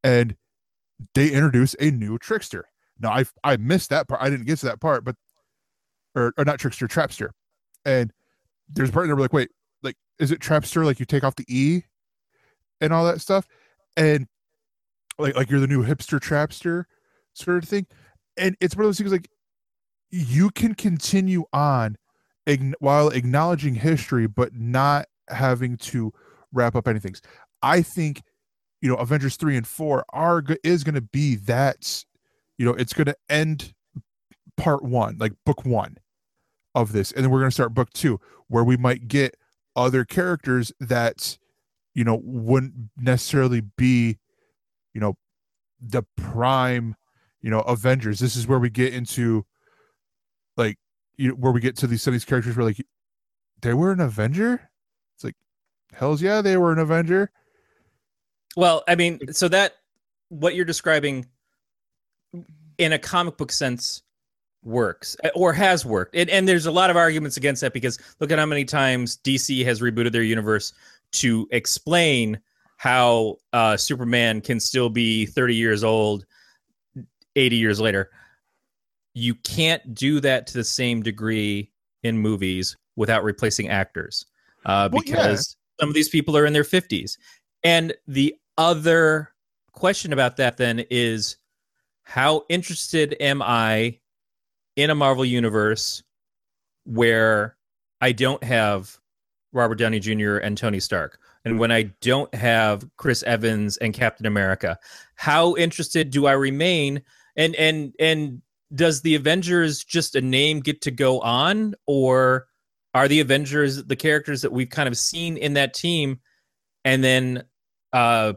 And 0.02 0.36
they 1.14 1.30
introduced 1.30 1.76
a 1.80 1.90
new 1.90 2.18
trickster. 2.18 2.66
Now 2.98 3.10
i 3.12 3.24
i 3.44 3.56
missed 3.56 3.90
that 3.90 4.08
part. 4.08 4.22
I 4.22 4.30
didn't 4.30 4.46
get 4.46 4.58
to 4.60 4.66
that 4.66 4.80
part 4.80 5.04
but 5.04 5.16
or, 6.14 6.32
or 6.36 6.44
not 6.44 6.58
trickster, 6.58 6.88
trapster. 6.88 7.30
And 7.84 8.12
there's 8.68 8.90
a 8.90 8.92
part 8.92 9.06
there 9.06 9.14
where 9.14 9.22
like, 9.22 9.32
wait, 9.32 9.50
like, 9.82 9.96
is 10.18 10.30
it 10.30 10.40
trapster? 10.40 10.84
Like 10.84 11.00
you 11.00 11.06
take 11.06 11.24
off 11.24 11.36
the 11.36 11.44
E 11.48 11.82
and 12.80 12.92
all 12.92 13.06
that 13.06 13.20
stuff, 13.20 13.46
and 13.96 14.26
like 15.18 15.36
like 15.36 15.50
you're 15.50 15.60
the 15.60 15.66
new 15.66 15.84
hipster 15.84 16.18
trapster 16.18 16.84
sort 17.34 17.62
of 17.62 17.68
thing, 17.68 17.86
and 18.38 18.56
it's 18.60 18.76
one 18.76 18.84
of 18.84 18.88
those 18.88 18.98
things 18.98 19.12
like 19.12 19.28
you 20.10 20.50
can 20.50 20.74
continue 20.74 21.44
on 21.52 21.96
while 22.78 23.10
acknowledging 23.10 23.74
history, 23.74 24.26
but 24.26 24.54
not 24.54 25.06
having 25.28 25.76
to 25.76 26.12
wrap 26.52 26.74
up 26.74 26.88
anything. 26.88 27.14
I 27.62 27.82
think 27.82 28.22
you 28.80 28.88
know 28.88 28.96
Avengers 28.96 29.36
three 29.36 29.56
and 29.56 29.66
four 29.66 30.04
are 30.12 30.42
is 30.64 30.84
going 30.84 30.94
to 30.94 31.00
be 31.00 31.36
that 31.36 32.04
you 32.56 32.64
know 32.64 32.72
it's 32.72 32.92
going 32.92 33.06
to 33.06 33.16
end 33.28 33.74
part 34.56 34.82
one, 34.82 35.16
like 35.18 35.32
book 35.44 35.64
one 35.64 35.98
of 36.74 36.92
this, 36.92 37.12
and 37.12 37.24
then 37.24 37.30
we're 37.30 37.40
going 37.40 37.50
to 37.50 37.54
start 37.54 37.74
book 37.74 37.92
two, 37.92 38.20
where 38.48 38.64
we 38.64 38.76
might 38.76 39.08
get 39.08 39.36
other 39.76 40.04
characters 40.04 40.72
that 40.80 41.38
you 41.94 42.04
know 42.04 42.20
wouldn't 42.22 42.72
necessarily 42.96 43.60
be 43.60 44.18
you 44.94 45.00
know 45.00 45.16
the 45.80 46.02
prime 46.16 46.96
you 47.42 47.50
know 47.50 47.60
avengers. 47.60 48.18
This 48.18 48.36
is 48.36 48.46
where 48.46 48.58
we 48.58 48.70
get 48.70 48.94
into 48.94 49.44
like 50.56 50.78
you 51.16 51.32
where 51.32 51.52
we 51.52 51.60
get 51.60 51.76
to 51.78 51.86
these 51.86 52.04
these 52.04 52.24
characters 52.24 52.56
where 52.56 52.66
like 52.66 52.84
they 53.60 53.74
were 53.74 53.92
an 53.92 54.00
avenger? 54.00 54.70
It's 55.16 55.24
like 55.24 55.36
hell's 55.92 56.22
yeah 56.22 56.42
they 56.42 56.56
were 56.56 56.72
an 56.72 56.78
avenger. 56.78 57.30
Well, 58.56 58.82
I 58.88 58.94
mean, 58.94 59.32
so 59.32 59.48
that 59.48 59.74
what 60.30 60.54
you're 60.54 60.64
describing 60.64 61.26
in 62.78 62.92
a 62.92 62.98
comic 62.98 63.36
book 63.36 63.52
sense 63.52 64.02
works 64.62 65.16
uh, 65.24 65.30
or 65.34 65.52
has 65.52 65.84
worked. 65.84 66.14
And, 66.14 66.28
and 66.30 66.48
there's 66.48 66.66
a 66.66 66.72
lot 66.72 66.90
of 66.90 66.96
arguments 66.96 67.36
against 67.36 67.60
that 67.62 67.72
because 67.72 67.98
look 68.20 68.30
at 68.30 68.38
how 68.38 68.46
many 68.46 68.64
times 68.64 69.18
DC 69.18 69.64
has 69.64 69.80
rebooted 69.80 70.12
their 70.12 70.22
universe 70.22 70.72
to 71.12 71.48
explain 71.50 72.40
how 72.76 73.36
uh, 73.52 73.76
Superman 73.76 74.40
can 74.40 74.60
still 74.60 74.88
be 74.88 75.26
30 75.26 75.54
years 75.54 75.82
old 75.82 76.26
80 77.38 77.56
years 77.56 77.80
later. 77.80 78.10
You 79.14 79.34
can't 79.36 79.94
do 79.94 80.20
that 80.20 80.46
to 80.48 80.54
the 80.54 80.64
same 80.64 81.02
degree 81.02 81.70
in 82.02 82.18
movies 82.18 82.76
without 82.96 83.24
replacing 83.24 83.68
actors 83.68 84.26
uh, 84.66 84.88
Well, 84.92 85.02
yeah. 85.06 85.14
because 85.16 85.56
some 85.80 85.88
of 85.88 85.94
these 85.94 86.08
people 86.08 86.36
are 86.36 86.46
in 86.46 86.52
their 86.52 86.64
50s. 86.64 87.16
And 87.64 87.94
the 88.06 88.34
other 88.56 89.32
question 89.72 90.12
about 90.12 90.36
that 90.36 90.56
then 90.56 90.84
is 90.90 91.36
how 92.02 92.44
interested 92.48 93.16
am 93.20 93.42
I 93.42 93.98
in 94.76 94.90
a 94.90 94.94
Marvel 94.94 95.24
universe 95.24 96.02
where 96.84 97.56
I 98.00 98.12
don't 98.12 98.42
have 98.42 98.98
Robert 99.52 99.76
Downey 99.76 100.00
Jr. 100.00 100.36
and 100.38 100.56
Tony 100.56 100.80
Stark? 100.80 101.18
And 101.44 101.58
when 101.58 101.70
I 101.70 101.84
don't 102.00 102.32
have 102.34 102.84
Chris 102.96 103.22
Evans 103.22 103.76
and 103.78 103.94
Captain 103.94 104.26
America, 104.26 104.78
how 105.14 105.54
interested 105.56 106.10
do 106.10 106.26
I 106.26 106.32
remain? 106.32 107.02
And 107.38 107.54
and 107.54 107.94
and 107.98 108.42
does 108.74 109.00
the 109.00 109.14
Avengers 109.14 109.82
just 109.82 110.14
a 110.14 110.20
name 110.20 110.60
get 110.60 110.82
to 110.82 110.90
go 110.90 111.20
on, 111.20 111.74
or 111.86 112.48
are 112.92 113.08
the 113.08 113.20
Avengers 113.20 113.84
the 113.84 113.96
characters 113.96 114.42
that 114.42 114.52
we've 114.52 114.68
kind 114.68 114.88
of 114.88 114.98
seen 114.98 115.38
in 115.38 115.54
that 115.54 115.72
team, 115.72 116.20
and 116.84 117.02
then 117.02 117.44
uh, 117.92 118.34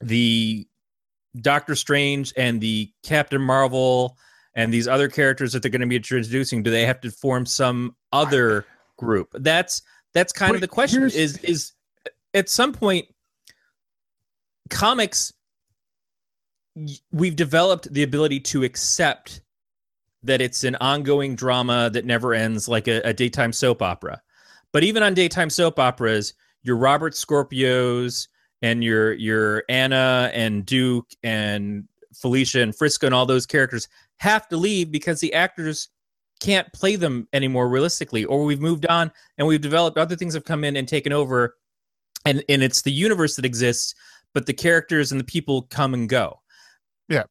the 0.00 0.66
Doctor 1.40 1.74
Strange 1.74 2.32
and 2.36 2.60
the 2.60 2.90
Captain 3.02 3.42
Marvel 3.42 4.16
and 4.54 4.72
these 4.72 4.88
other 4.88 5.08
characters 5.08 5.52
that 5.52 5.60
they're 5.60 5.70
going 5.70 5.82
to 5.82 5.86
be 5.86 5.96
introducing, 5.96 6.62
do 6.62 6.70
they 6.70 6.86
have 6.86 7.00
to 7.02 7.10
form 7.10 7.44
some 7.44 7.94
other 8.12 8.64
group? 8.96 9.28
That's 9.34 9.82
that's 10.14 10.32
kind 10.32 10.50
But 10.50 10.56
of 10.56 10.60
the 10.62 10.68
question. 10.68 11.02
Is 11.02 11.36
is 11.38 11.72
at 12.34 12.48
some 12.48 12.72
point 12.72 13.06
comics 14.70 15.32
we've 17.12 17.36
developed 17.36 17.92
the 17.92 18.02
ability 18.02 18.40
to 18.40 18.64
accept 18.64 19.40
that 20.22 20.40
it's 20.40 20.64
an 20.64 20.76
ongoing 20.76 21.34
drama 21.34 21.88
that 21.90 22.04
never 22.04 22.34
ends 22.34 22.68
like 22.68 22.88
a, 22.88 23.00
a 23.02 23.12
daytime 23.12 23.52
soap 23.52 23.80
opera. 23.80 24.20
But 24.72 24.84
even 24.84 25.02
on 25.02 25.14
daytime 25.14 25.50
soap 25.50 25.78
operas 25.78 26.34
your 26.66 26.76
robert 26.76 27.14
scorpios 27.14 28.26
and 28.60 28.82
your 28.82 29.12
your 29.14 29.62
anna 29.68 30.30
and 30.34 30.66
duke 30.66 31.08
and 31.22 31.84
felicia 32.12 32.60
and 32.60 32.76
frisco 32.76 33.06
and 33.06 33.14
all 33.14 33.24
those 33.24 33.46
characters 33.46 33.88
have 34.16 34.48
to 34.48 34.56
leave 34.56 34.90
because 34.90 35.20
the 35.20 35.32
actors 35.32 35.88
can't 36.40 36.70
play 36.72 36.96
them 36.96 37.28
anymore 37.32 37.68
realistically 37.68 38.24
or 38.24 38.44
we've 38.44 38.60
moved 38.60 38.84
on 38.86 39.10
and 39.38 39.46
we've 39.46 39.60
developed 39.60 39.96
other 39.96 40.16
things 40.16 40.34
have 40.34 40.44
come 40.44 40.64
in 40.64 40.76
and 40.76 40.88
taken 40.88 41.12
over 41.12 41.56
and 42.24 42.42
and 42.48 42.62
it's 42.62 42.82
the 42.82 42.92
universe 42.92 43.36
that 43.36 43.44
exists 43.44 43.94
but 44.34 44.46
the 44.46 44.52
characters 44.52 45.12
and 45.12 45.20
the 45.20 45.24
people 45.24 45.62
come 45.62 45.94
and 45.94 46.08
go 46.08 46.40
Yeah. 47.08 47.24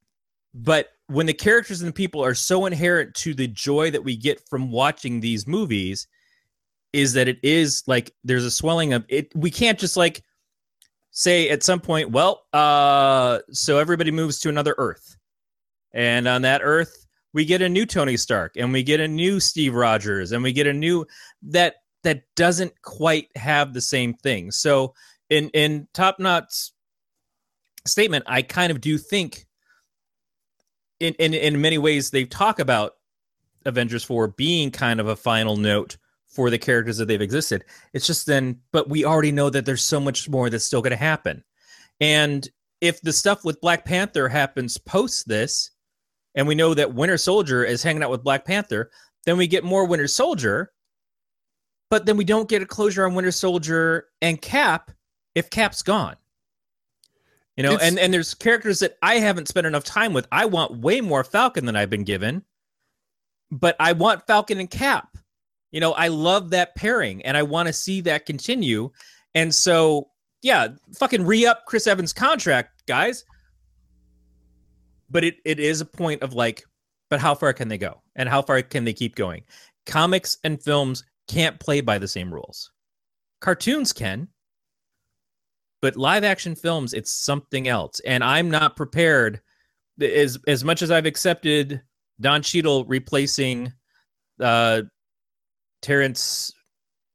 but 0.53 0.89
when 1.07 1.25
the 1.25 1.33
characters 1.33 1.81
and 1.81 1.89
the 1.89 1.93
people 1.93 2.23
are 2.23 2.33
so 2.33 2.65
inherent 2.65 3.13
to 3.15 3.33
the 3.33 3.47
joy 3.47 3.91
that 3.91 4.03
we 4.03 4.15
get 4.15 4.47
from 4.49 4.71
watching 4.71 5.19
these 5.19 5.47
movies 5.47 6.07
is 6.93 7.13
that 7.13 7.27
it 7.27 7.37
is 7.43 7.83
like 7.87 8.13
there's 8.23 8.45
a 8.45 8.51
swelling 8.51 8.93
of 8.93 9.05
it 9.09 9.29
we 9.35 9.51
can't 9.51 9.77
just 9.77 9.97
like 9.97 10.23
say 11.11 11.49
at 11.49 11.61
some 11.63 11.79
point 11.79 12.09
well 12.11 12.45
uh 12.53 13.39
so 13.51 13.77
everybody 13.77 14.11
moves 14.11 14.39
to 14.39 14.49
another 14.49 14.73
earth 14.77 15.17
and 15.93 16.27
on 16.27 16.41
that 16.41 16.61
earth 16.63 17.05
we 17.33 17.43
get 17.43 17.61
a 17.61 17.69
new 17.69 17.85
tony 17.85 18.15
stark 18.17 18.53
and 18.55 18.71
we 18.71 18.81
get 18.81 18.99
a 18.99 19.07
new 19.07 19.39
steve 19.39 19.73
rogers 19.75 20.31
and 20.31 20.41
we 20.41 20.53
get 20.53 20.67
a 20.67 20.73
new 20.73 21.05
that 21.41 21.75
that 22.03 22.23
doesn't 22.35 22.81
quite 22.81 23.27
have 23.35 23.73
the 23.73 23.81
same 23.81 24.13
thing 24.13 24.51
so 24.51 24.93
in 25.29 25.49
in 25.49 25.87
top 25.93 26.17
knot's 26.19 26.71
statement 27.85 28.23
i 28.27 28.41
kind 28.41 28.71
of 28.71 28.79
do 28.79 28.97
think 28.97 29.45
in, 30.99 31.13
in 31.15 31.33
in 31.33 31.61
many 31.61 31.77
ways 31.77 32.09
they 32.09 32.25
talk 32.25 32.59
about 32.59 32.93
Avengers 33.65 34.03
4 34.03 34.29
being 34.29 34.71
kind 34.71 34.99
of 34.99 35.07
a 35.07 35.15
final 35.15 35.57
note 35.57 35.97
for 36.25 36.49
the 36.49 36.57
characters 36.57 36.97
that 36.97 37.07
they've 37.07 37.21
existed. 37.21 37.63
It's 37.93 38.05
just 38.05 38.25
then, 38.25 38.59
but 38.71 38.89
we 38.89 39.05
already 39.05 39.31
know 39.31 39.49
that 39.49 39.65
there's 39.65 39.83
so 39.83 39.99
much 39.99 40.27
more 40.29 40.49
that's 40.49 40.65
still 40.65 40.81
going 40.81 40.91
to 40.91 40.97
happen. 40.97 41.43
And 42.01 42.47
if 42.81 43.01
the 43.01 43.13
stuff 43.13 43.45
with 43.45 43.61
Black 43.61 43.85
Panther 43.85 44.27
happens 44.27 44.77
post 44.77 45.27
this, 45.27 45.71
and 46.35 46.47
we 46.47 46.55
know 46.55 46.73
that 46.73 46.93
Winter 46.93 47.17
Soldier 47.17 47.63
is 47.63 47.81
hanging 47.81 48.03
out 48.03 48.11
with 48.11 48.23
Black 48.23 48.43
Panther, 48.45 48.91
then 49.25 49.37
we 49.37 49.47
get 49.47 49.63
more 49.63 49.85
Winter 49.85 50.07
Soldier. 50.07 50.71
But 51.89 52.05
then 52.05 52.17
we 52.17 52.25
don't 52.25 52.49
get 52.49 52.61
a 52.61 52.65
closure 52.65 53.05
on 53.05 53.15
Winter 53.15 53.31
Soldier 53.31 54.07
and 54.21 54.41
Cap 54.41 54.91
if 55.33 55.49
Cap's 55.49 55.81
gone. 55.81 56.17
You 57.57 57.63
know, 57.63 57.73
It's- 57.73 57.87
and 57.89 57.97
and 57.99 58.13
there's 58.13 58.33
characters 58.33 58.79
that 58.79 58.97
I 59.01 59.15
haven't 59.15 59.47
spent 59.47 59.65
enough 59.65 59.83
time 59.83 60.13
with. 60.13 60.27
I 60.31 60.45
want 60.45 60.79
way 60.79 60.99
more 61.01 61.23
Falcon 61.23 61.65
than 61.65 61.75
I've 61.75 61.89
been 61.89 62.03
given, 62.03 62.43
but 63.51 63.75
I 63.79 63.93
want 63.93 64.27
Falcon 64.27 64.59
and 64.59 64.69
Cap. 64.69 65.17
You 65.71 65.79
know, 65.79 65.93
I 65.93 66.09
love 66.09 66.49
that 66.51 66.75
pairing, 66.75 67.23
and 67.23 67.35
I 67.37 67.43
want 67.43 67.67
to 67.67 67.73
see 67.73 68.01
that 68.01 68.25
continue. 68.25 68.91
And 69.33 69.53
so, 69.53 70.09
yeah, 70.41 70.69
fucking 70.97 71.25
re 71.25 71.45
up 71.45 71.65
Chris 71.65 71.87
Evans' 71.87 72.13
contract, 72.13 72.85
guys. 72.87 73.25
But 75.09 75.23
it 75.23 75.37
it 75.45 75.59
is 75.59 75.81
a 75.81 75.85
point 75.85 76.23
of 76.23 76.33
like, 76.33 76.63
but 77.09 77.19
how 77.19 77.35
far 77.35 77.53
can 77.53 77.67
they 77.67 77.77
go, 77.77 78.01
and 78.15 78.27
how 78.27 78.41
far 78.41 78.61
can 78.63 78.83
they 78.85 78.93
keep 78.93 79.15
going? 79.15 79.43
Comics 79.85 80.37
and 80.43 80.61
films 80.61 81.03
can't 81.27 81.59
play 81.59 81.81
by 81.81 81.97
the 81.99 82.07
same 82.07 82.33
rules. 82.33 82.71
Cartoons 83.39 83.93
can, 83.93 84.27
but 85.85 85.95
live 85.95 86.23
action 86.23 86.55
films 86.55 86.95
it's 86.95 87.11
something 87.11 87.67
else 87.67 87.99
and 88.07 88.23
i'm 88.23 88.49
not 88.49 88.75
prepared 88.75 89.39
as 90.01 90.39
as 90.47 90.63
much 90.63 90.81
as 90.81 90.89
i've 90.89 91.05
accepted 91.05 91.79
don 92.19 92.41
Cheadle 92.41 92.85
replacing 92.85 93.71
uh 94.39 94.81
terrence 95.83 96.51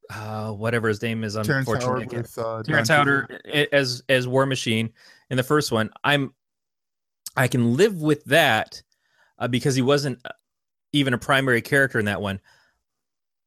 uh 0.09 0.51
whatever 0.51 0.87
his 0.87 1.01
name 1.01 1.25
is 1.25 1.33
Terrence 1.33 1.49
unfortunately 1.49 2.05
Howard 2.05 2.13
with 2.13 2.37
uh, 2.37 2.63
Terrence 2.63 2.87
Don 2.87 3.07
Howard 3.07 3.69
as 3.73 4.03
as 4.07 4.25
War 4.25 4.45
Machine 4.45 4.93
in 5.29 5.37
the 5.37 5.43
first 5.43 5.71
one. 5.71 5.89
I'm 6.03 6.33
I 7.35 7.47
can 7.47 7.75
live 7.75 8.01
with 8.01 8.23
that 8.25 8.81
uh, 9.39 9.47
because 9.47 9.75
he 9.75 9.81
wasn't 9.81 10.19
uh, 10.23 10.29
even 10.93 11.13
a 11.13 11.17
primary 11.17 11.61
character 11.61 11.99
in 11.99 12.05
that 12.05 12.21
one. 12.21 12.39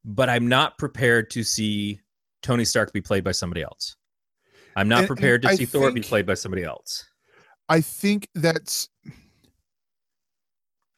But 0.05 0.29
I'm 0.29 0.49
not 0.49 0.77
prepared 0.77 1.31
to 1.31 1.43
see 1.45 2.01
Tony 2.43 2.65
Stark 2.65 2.93
be 2.93 3.01
played 3.01 3.25
by 3.25 3.33
somebody 3.33 3.63
else. 3.63 3.97
I'm 4.77 4.89
not 4.89 5.01
And- 5.01 5.07
prepared 5.09 5.43
to 5.43 5.57
see 5.57 5.65
Thor 5.65 5.91
be 5.93 6.01
played 6.01 6.27
by 6.27 6.35
somebody 6.35 6.65
else. 6.65 7.05
I 7.69 7.81
think 7.81 8.29
that's 8.35 8.89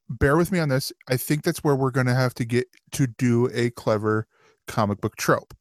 bear 0.08 0.36
with 0.36 0.52
me 0.52 0.58
on 0.58 0.68
this. 0.68 0.92
I 1.08 1.16
think 1.16 1.42
that's 1.42 1.62
where 1.64 1.76
we're 1.76 1.90
going 1.90 2.06
to 2.06 2.14
have 2.14 2.34
to 2.34 2.44
get 2.44 2.68
to 2.92 3.06
do 3.06 3.48
a 3.52 3.70
clever 3.70 4.26
comic 4.66 5.00
book 5.00 5.16
trope. 5.16 5.54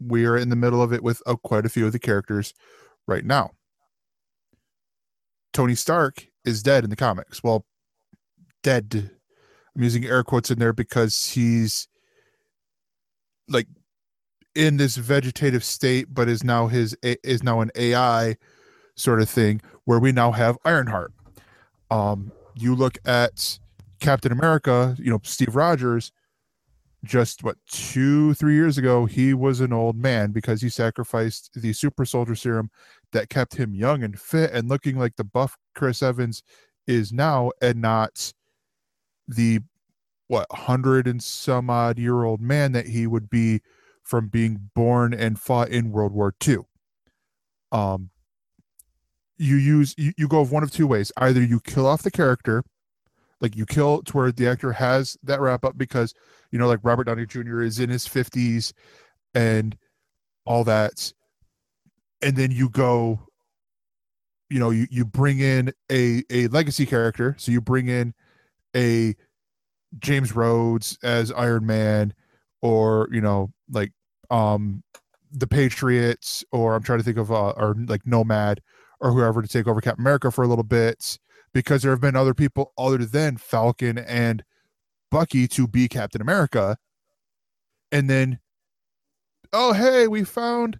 We 0.00 0.24
are 0.24 0.36
in 0.36 0.48
the 0.48 0.56
middle 0.56 0.82
of 0.82 0.92
it 0.92 1.02
with 1.02 1.22
uh, 1.26 1.36
quite 1.36 1.66
a 1.66 1.68
few 1.68 1.86
of 1.86 1.92
the 1.92 1.98
characters 1.98 2.54
right 3.06 3.24
now. 3.24 3.50
Tony 5.52 5.74
Stark 5.74 6.26
is 6.44 6.62
dead 6.62 6.84
in 6.84 6.90
the 6.90 6.96
comics. 6.96 7.42
Well, 7.42 7.66
dead. 8.62 9.10
I'm 9.76 9.82
using 9.82 10.04
air 10.04 10.22
quotes 10.24 10.50
in 10.50 10.58
there 10.58 10.72
because 10.72 11.30
he's 11.30 11.86
like 13.48 13.66
in 14.60 14.76
this 14.76 14.96
vegetative 14.96 15.64
state, 15.64 16.12
but 16.12 16.28
is 16.28 16.44
now 16.44 16.66
his 16.66 16.94
is 17.02 17.42
now 17.42 17.62
an 17.62 17.70
AI 17.76 18.36
sort 18.94 19.22
of 19.22 19.30
thing 19.30 19.58
where 19.86 19.98
we 19.98 20.12
now 20.12 20.32
have 20.32 20.58
Ironheart. 20.66 21.14
Um, 21.90 22.30
you 22.54 22.74
look 22.74 22.98
at 23.06 23.58
Captain 24.00 24.30
America, 24.30 24.94
you 24.98 25.10
know, 25.10 25.20
Steve 25.24 25.56
Rogers, 25.56 26.12
just 27.02 27.42
what 27.42 27.56
two, 27.70 28.34
three 28.34 28.52
years 28.52 28.76
ago, 28.76 29.06
he 29.06 29.32
was 29.32 29.60
an 29.60 29.72
old 29.72 29.96
man 29.96 30.30
because 30.30 30.60
he 30.60 30.68
sacrificed 30.68 31.50
the 31.54 31.72
super 31.72 32.04
soldier 32.04 32.34
serum 32.34 32.70
that 33.12 33.30
kept 33.30 33.56
him 33.56 33.74
young 33.74 34.02
and 34.02 34.20
fit 34.20 34.50
and 34.52 34.68
looking 34.68 34.98
like 34.98 35.16
the 35.16 35.24
buff 35.24 35.56
Chris 35.74 36.02
Evans 36.02 36.42
is 36.86 37.14
now, 37.14 37.50
and 37.62 37.80
not 37.80 38.30
the 39.26 39.60
what 40.28 40.46
hundred 40.52 41.06
and 41.06 41.22
some 41.22 41.70
odd 41.70 41.98
year 41.98 42.24
old 42.24 42.42
man 42.42 42.72
that 42.72 42.88
he 42.88 43.06
would 43.06 43.30
be 43.30 43.62
from 44.10 44.26
being 44.26 44.70
born 44.74 45.14
and 45.14 45.38
fought 45.38 45.68
in 45.68 45.92
World 45.92 46.12
War 46.12 46.34
II. 46.44 46.58
Um, 47.70 48.10
you 49.38 49.54
use 49.54 49.94
you, 49.96 50.12
you 50.18 50.26
go 50.26 50.40
of 50.40 50.50
one 50.50 50.64
of 50.64 50.72
two 50.72 50.88
ways. 50.88 51.12
Either 51.16 51.40
you 51.40 51.60
kill 51.60 51.86
off 51.86 52.02
the 52.02 52.10
character, 52.10 52.64
like 53.40 53.54
you 53.54 53.64
kill 53.64 54.02
to 54.02 54.16
where 54.16 54.32
the 54.32 54.48
actor 54.48 54.72
has 54.72 55.16
that 55.22 55.40
wrap 55.40 55.64
up 55.64 55.78
because 55.78 56.12
you 56.50 56.58
know, 56.58 56.66
like 56.66 56.80
Robert 56.82 57.04
Downey 57.04 57.24
Jr. 57.24 57.62
is 57.62 57.78
in 57.78 57.88
his 57.88 58.04
fifties 58.04 58.74
and 59.32 59.78
all 60.44 60.64
that, 60.64 61.12
and 62.20 62.36
then 62.36 62.50
you 62.50 62.68
go, 62.68 63.20
you 64.50 64.58
know, 64.58 64.70
you 64.70 64.88
you 64.90 65.04
bring 65.04 65.38
in 65.38 65.72
a 65.88 66.24
a 66.30 66.48
legacy 66.48 66.84
character. 66.84 67.36
So 67.38 67.52
you 67.52 67.60
bring 67.60 67.86
in 67.86 68.12
a 68.74 69.14
James 70.00 70.34
Rhodes 70.34 70.98
as 71.04 71.30
Iron 71.30 71.64
Man, 71.64 72.12
or 72.60 73.08
you 73.12 73.20
know, 73.20 73.52
like 73.70 73.92
um 74.30 74.82
the 75.32 75.46
Patriots, 75.46 76.44
or 76.52 76.74
I'm 76.74 76.82
trying 76.82 76.98
to 76.98 77.04
think 77.04 77.18
of 77.18 77.30
uh, 77.30 77.50
or 77.50 77.76
like 77.86 78.06
Nomad 78.06 78.60
or 79.00 79.12
whoever 79.12 79.40
to 79.40 79.48
take 79.48 79.66
over 79.66 79.80
Captain 79.80 80.02
America 80.02 80.30
for 80.30 80.42
a 80.42 80.48
little 80.48 80.64
bit, 80.64 81.18
because 81.54 81.82
there 81.82 81.92
have 81.92 82.00
been 82.00 82.16
other 82.16 82.34
people 82.34 82.72
other 82.76 82.98
than 82.98 83.36
Falcon 83.36 83.98
and 83.98 84.42
Bucky 85.10 85.48
to 85.48 85.66
be 85.66 85.88
Captain 85.88 86.20
America, 86.20 86.76
and 87.92 88.08
then, 88.08 88.38
oh 89.52 89.72
hey, 89.72 90.06
we 90.08 90.24
found 90.24 90.78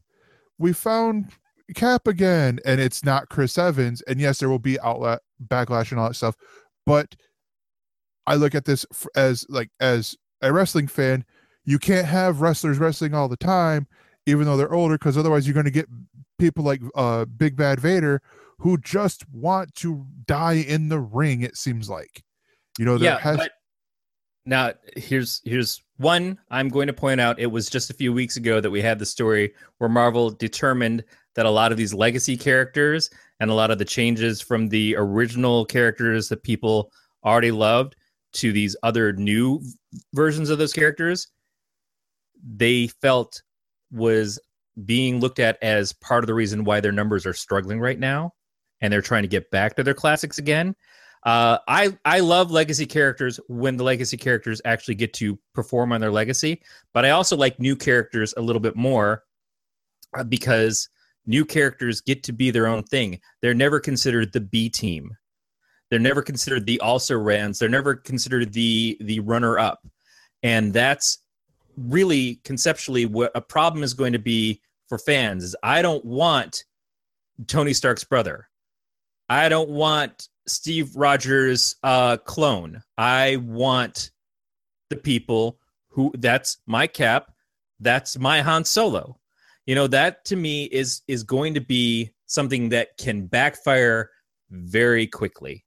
we 0.58 0.72
found 0.72 1.32
Cap 1.74 2.06
again, 2.06 2.58
and 2.64 2.80
it's 2.80 3.04
not 3.04 3.28
Chris 3.28 3.56
Evans, 3.56 4.02
and 4.02 4.20
yes, 4.20 4.38
there 4.38 4.48
will 4.48 4.58
be 4.58 4.80
outlet 4.80 5.20
backlash 5.46 5.90
and 5.90 6.00
all 6.00 6.08
that 6.08 6.14
stuff, 6.14 6.36
but 6.86 7.14
I 8.26 8.34
look 8.34 8.54
at 8.54 8.64
this 8.64 8.84
as 9.16 9.46
like 9.48 9.70
as 9.80 10.16
a 10.42 10.52
wrestling 10.52 10.86
fan, 10.86 11.24
you 11.70 11.78
can't 11.78 12.06
have 12.06 12.40
wrestlers 12.40 12.78
wrestling 12.78 13.14
all 13.14 13.28
the 13.28 13.36
time, 13.36 13.86
even 14.26 14.44
though 14.44 14.56
they're 14.56 14.74
older, 14.74 14.98
because 14.98 15.16
otherwise 15.16 15.46
you're 15.46 15.54
going 15.54 15.66
to 15.66 15.70
get 15.70 15.86
people 16.36 16.64
like 16.64 16.80
uh, 16.96 17.24
Big 17.26 17.54
Van 17.54 17.78
Vader 17.78 18.20
who 18.58 18.76
just 18.78 19.24
want 19.30 19.72
to 19.76 20.04
die 20.26 20.64
in 20.66 20.88
the 20.88 20.98
ring. 20.98 21.42
It 21.42 21.56
seems 21.56 21.88
like, 21.88 22.24
you 22.76 22.84
know, 22.84 22.98
there 22.98 23.12
yeah, 23.12 23.18
has. 23.20 23.36
But 23.36 23.52
now 24.46 24.72
here's 24.96 25.40
here's 25.44 25.80
one 25.98 26.40
I'm 26.50 26.70
going 26.70 26.88
to 26.88 26.92
point 26.92 27.20
out. 27.20 27.38
It 27.38 27.46
was 27.46 27.70
just 27.70 27.88
a 27.88 27.94
few 27.94 28.12
weeks 28.12 28.36
ago 28.36 28.60
that 28.60 28.70
we 28.70 28.82
had 28.82 28.98
the 28.98 29.06
story 29.06 29.54
where 29.78 29.88
Marvel 29.88 30.28
determined 30.28 31.04
that 31.36 31.46
a 31.46 31.50
lot 31.50 31.70
of 31.70 31.78
these 31.78 31.94
legacy 31.94 32.36
characters 32.36 33.10
and 33.38 33.48
a 33.48 33.54
lot 33.54 33.70
of 33.70 33.78
the 33.78 33.84
changes 33.84 34.40
from 34.40 34.68
the 34.68 34.96
original 34.98 35.64
characters 35.64 36.28
that 36.30 36.42
people 36.42 36.90
already 37.24 37.52
loved 37.52 37.94
to 38.32 38.50
these 38.50 38.74
other 38.82 39.12
new 39.12 39.62
versions 40.14 40.50
of 40.50 40.58
those 40.58 40.72
characters 40.72 41.28
they 42.44 42.86
felt 42.86 43.42
was 43.90 44.38
being 44.84 45.20
looked 45.20 45.38
at 45.38 45.58
as 45.62 45.92
part 45.92 46.24
of 46.24 46.26
the 46.26 46.34
reason 46.34 46.64
why 46.64 46.80
their 46.80 46.92
numbers 46.92 47.26
are 47.26 47.34
struggling 47.34 47.80
right 47.80 47.98
now 47.98 48.32
and 48.80 48.92
they're 48.92 49.02
trying 49.02 49.22
to 49.22 49.28
get 49.28 49.50
back 49.50 49.76
to 49.76 49.82
their 49.82 49.94
classics 49.94 50.38
again 50.38 50.74
uh, 51.24 51.58
I 51.68 51.96
I 52.04 52.20
love 52.20 52.50
legacy 52.50 52.86
characters 52.86 53.38
when 53.48 53.76
the 53.76 53.84
legacy 53.84 54.16
characters 54.16 54.62
actually 54.64 54.94
get 54.94 55.12
to 55.14 55.38
perform 55.54 55.92
on 55.92 56.00
their 56.00 56.10
legacy, 56.10 56.62
but 56.94 57.04
I 57.04 57.10
also 57.10 57.36
like 57.36 57.60
new 57.60 57.76
characters 57.76 58.32
a 58.36 58.40
little 58.40 58.60
bit 58.60 58.74
more 58.74 59.24
uh, 60.16 60.24
because 60.24 60.88
new 61.26 61.44
characters 61.44 62.00
get 62.00 62.22
to 62.22 62.32
be 62.32 62.50
their 62.50 62.66
own 62.66 62.84
thing. 62.84 63.20
They're 63.42 63.52
never 63.52 63.78
considered 63.80 64.32
the 64.32 64.40
B 64.40 64.70
team. 64.70 65.14
They're 65.90 65.98
never 65.98 66.22
considered 66.22 66.64
the 66.64 66.80
also 66.80 67.18
rans. 67.18 67.58
They're 67.58 67.68
never 67.68 67.96
considered 67.96 68.54
the 68.54 68.96
the 69.00 69.20
runner 69.20 69.58
up, 69.58 69.86
and 70.42 70.72
that's 70.72 71.18
really 71.80 72.36
conceptually 72.44 73.06
what 73.06 73.32
a 73.34 73.40
problem 73.40 73.82
is 73.82 73.94
going 73.94 74.12
to 74.12 74.18
be 74.18 74.60
for 74.88 74.98
fans. 74.98 75.44
Is 75.44 75.56
I 75.62 75.82
don't 75.82 76.04
want 76.04 76.64
Tony 77.46 77.72
Stark's 77.72 78.04
brother. 78.04 78.48
I 79.28 79.48
don't 79.48 79.70
want 79.70 80.28
Steve 80.46 80.94
Rogers' 80.96 81.76
uh, 81.82 82.16
clone. 82.18 82.82
I 82.98 83.36
want 83.36 84.10
the 84.90 84.96
people 84.96 85.58
who 85.88 86.12
that's 86.18 86.58
my 86.66 86.86
cap, 86.86 87.32
that's 87.78 88.18
my 88.18 88.42
Han 88.42 88.64
Solo. 88.64 89.18
You 89.66 89.74
know 89.74 89.86
that 89.88 90.24
to 90.26 90.36
me 90.36 90.64
is 90.64 91.02
is 91.06 91.22
going 91.22 91.54
to 91.54 91.60
be 91.60 92.10
something 92.26 92.68
that 92.70 92.96
can 92.98 93.26
backfire 93.26 94.10
very 94.50 95.06
quickly. 95.06 95.64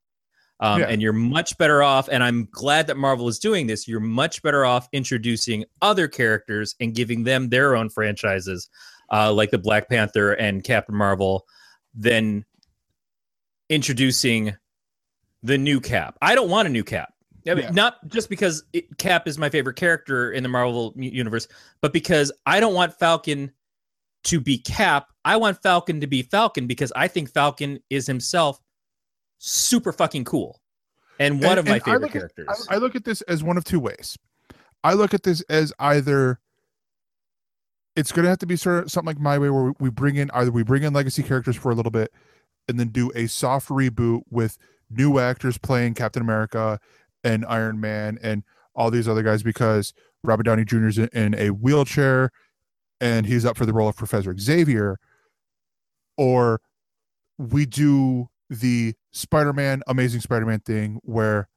Um, 0.64 0.80
yeah. 0.80 0.86
And 0.88 1.02
you're 1.02 1.12
much 1.12 1.58
better 1.58 1.84
off, 1.84 2.08
and 2.10 2.24
I'm 2.24 2.48
glad 2.50 2.88
that 2.88 2.96
Marvel 2.96 3.28
is 3.28 3.38
doing 3.38 3.68
this. 3.68 3.86
You're 3.86 4.00
much 4.00 4.42
better 4.42 4.64
off 4.64 4.88
introducing 4.94 5.66
other 5.82 6.08
characters 6.08 6.74
and 6.80 6.96
giving 6.96 7.26
them 7.26 7.50
their 7.50 7.76
own 7.76 7.90
franchises, 7.90 8.70
uh, 9.12 9.34
like 9.34 9.52
the 9.52 9.58
Black 9.58 9.90
Panther 9.90 10.32
and 10.32 10.64
Captain 10.64 10.96
Marvel, 10.96 11.44
than 11.94 12.46
introducing 13.68 14.56
the 15.42 15.58
new 15.58 15.82
Cap. 15.82 16.18
I 16.22 16.34
don't 16.34 16.50
want 16.50 16.66
a 16.66 16.72
new 16.72 16.86
Cap. 16.86 17.14
I 17.46 17.56
mean, 17.56 17.66
yeah. 17.66 17.72
Not 17.72 18.08
just 18.08 18.30
because 18.30 18.64
it, 18.72 18.98
Cap 18.98 19.28
is 19.28 19.38
my 19.38 19.50
favorite 19.50 19.76
character 19.76 20.32
in 20.32 20.44
the 20.44 20.50
Marvel 20.50 20.94
universe, 20.96 21.46
but 21.82 21.92
because 21.92 22.32
I 22.46 22.62
don't 22.62 22.74
want 22.74 22.98
Falcon 22.98 23.52
to 24.24 24.40
be 24.40 24.60
Cap. 24.60 25.08
I 25.26 25.36
want 25.36 25.62
Falcon 25.62 26.00
to 26.00 26.08
be 26.08 26.22
Falcon 26.22 26.68
because 26.68 26.94
I 26.96 27.10
think 27.10 27.34
Falcon 27.34 27.80
is 27.90 28.08
himself 28.08 28.62
super 29.46 29.92
fucking 29.92 30.24
cool 30.24 30.62
and 31.20 31.42
one 31.42 31.58
and, 31.58 31.60
of 31.60 31.68
my 31.68 31.80
favorite 31.80 32.10
I 32.10 32.14
characters. 32.14 32.48
At, 32.50 32.72
I, 32.72 32.76
I 32.76 32.78
look 32.78 32.96
at 32.96 33.04
this 33.04 33.22
as 33.24 33.44
one 33.44 33.58
of 33.58 33.66
two 33.66 33.80
ways. 33.80 34.18
I 34.86 34.94
look 34.94 35.14
at 35.14 35.24
this 35.24 35.42
as 35.50 35.74
either 35.80 36.40
it's 37.98 38.14
going 38.14 38.24
to 38.24 38.30
have 38.30 38.40
to 38.40 38.46
be 38.46 38.56
sort 38.56 38.86
of 38.86 38.92
something 38.92 39.08
like 39.08 39.20
my 39.20 39.38
way 39.38 39.50
where 39.50 39.74
we 39.80 39.90
bring 39.90 40.16
in 40.16 40.32
either 40.34 40.50
we 40.50 40.64
bring 40.64 40.84
in 40.84 40.94
legacy 40.94 41.24
characters 41.24 41.58
for 41.58 41.72
a 41.72 41.76
little 41.76 41.92
bit 41.92 42.12
and 42.70 42.80
then 42.80 42.88
do 42.88 43.12
a 43.16 43.28
soft 43.28 43.68
reboot 43.68 44.22
with 44.30 44.58
new 44.90 45.20
actors 45.20 45.58
playing 45.58 45.94
Captain 45.94 46.22
America 46.22 46.80
and 47.26 47.46
Iron 47.46 47.82
Man 47.82 48.18
and 48.24 48.44
all 48.76 48.90
these 48.90 49.10
other 49.10 49.24
guys 49.24 49.44
because 49.44 49.94
Robert 50.24 50.44
Downey 50.44 50.64
Jr. 50.64 50.88
is 50.88 50.98
in 50.98 51.36
a 51.36 51.50
wheelchair 51.50 52.32
and 53.02 53.26
he's 53.26 53.46
up 53.46 53.58
for 53.58 53.66
the 53.66 53.74
role 53.74 53.90
of 53.90 53.98
Professor 53.98 54.34
Xavier, 54.38 54.98
or 56.18 56.62
we 57.38 57.66
do 57.66 58.30
the 58.50 58.94
Spider-Man 59.14 59.82
Amazing 59.88 60.22
Spider-Man 60.22 60.60
thing 60.60 61.00
where 61.04 61.48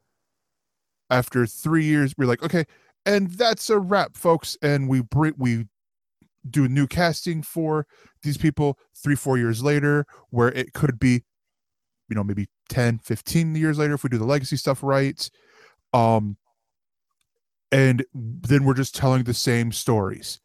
after 1.10 1.46
three 1.46 1.84
years 1.84 2.14
we're 2.16 2.26
like, 2.26 2.42
okay, 2.42 2.64
and 3.04 3.30
that's 3.30 3.70
a 3.70 3.78
wrap, 3.78 4.16
folks, 4.16 4.56
and 4.62 4.88
we 4.88 5.00
bring 5.00 5.34
we 5.38 5.66
do 6.48 6.68
new 6.68 6.86
casting 6.86 7.42
for 7.42 7.86
these 8.22 8.36
people 8.36 8.78
three 8.94 9.16
four 9.16 9.36
years 9.36 9.62
later 9.64 10.06
where 10.30 10.48
it 10.52 10.72
could 10.74 10.98
be 10.98 11.24
you 12.08 12.14
know 12.14 12.22
maybe 12.22 12.46
10 12.68 12.98
15 12.98 13.56
years 13.56 13.78
later 13.78 13.94
if 13.94 14.04
we 14.04 14.08
do 14.08 14.18
the 14.18 14.24
legacy 14.24 14.56
stuff 14.56 14.82
right. 14.82 15.28
Um 15.92 16.36
and 17.72 18.04
then 18.14 18.64
we're 18.64 18.74
just 18.74 18.94
telling 18.94 19.24
the 19.24 19.34
same 19.34 19.72
stories. 19.72 20.40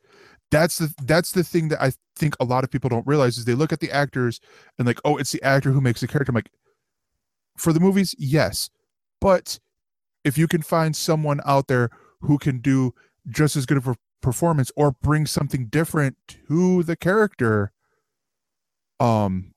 That's 0.49 0.79
the 0.79 0.93
that's 1.03 1.31
the 1.31 1.43
thing 1.43 1.69
that 1.69 1.81
i 1.81 1.93
think 2.15 2.35
a 2.39 2.45
lot 2.45 2.63
of 2.63 2.69
people 2.69 2.89
don't 2.89 3.07
realize 3.07 3.37
is 3.37 3.45
they 3.45 3.53
look 3.53 3.71
at 3.71 3.79
the 3.79 3.91
actors 3.91 4.39
and 4.77 4.85
like 4.85 4.99
oh 5.05 5.17
it's 5.17 5.31
the 5.31 5.41
actor 5.43 5.71
who 5.71 5.81
makes 5.81 6.01
the 6.01 6.07
character. 6.07 6.31
I'm 6.31 6.35
like 6.35 6.51
for 7.61 7.71
the 7.71 7.79
movies 7.79 8.15
yes. 8.17 8.69
But 9.19 9.59
if 10.23 10.37
you 10.37 10.47
can 10.47 10.61
find 10.63 10.95
someone 10.95 11.39
out 11.45 11.67
there 11.67 11.89
who 12.21 12.37
can 12.37 12.59
do 12.59 12.93
just 13.29 13.55
as 13.55 13.65
good 13.65 13.77
of 13.77 13.87
a 13.87 13.95
performance 14.21 14.71
or 14.75 14.91
bring 14.91 15.25
something 15.25 15.67
different 15.67 16.17
to 16.47 16.83
the 16.83 16.95
character 16.95 17.71
um 18.99 19.51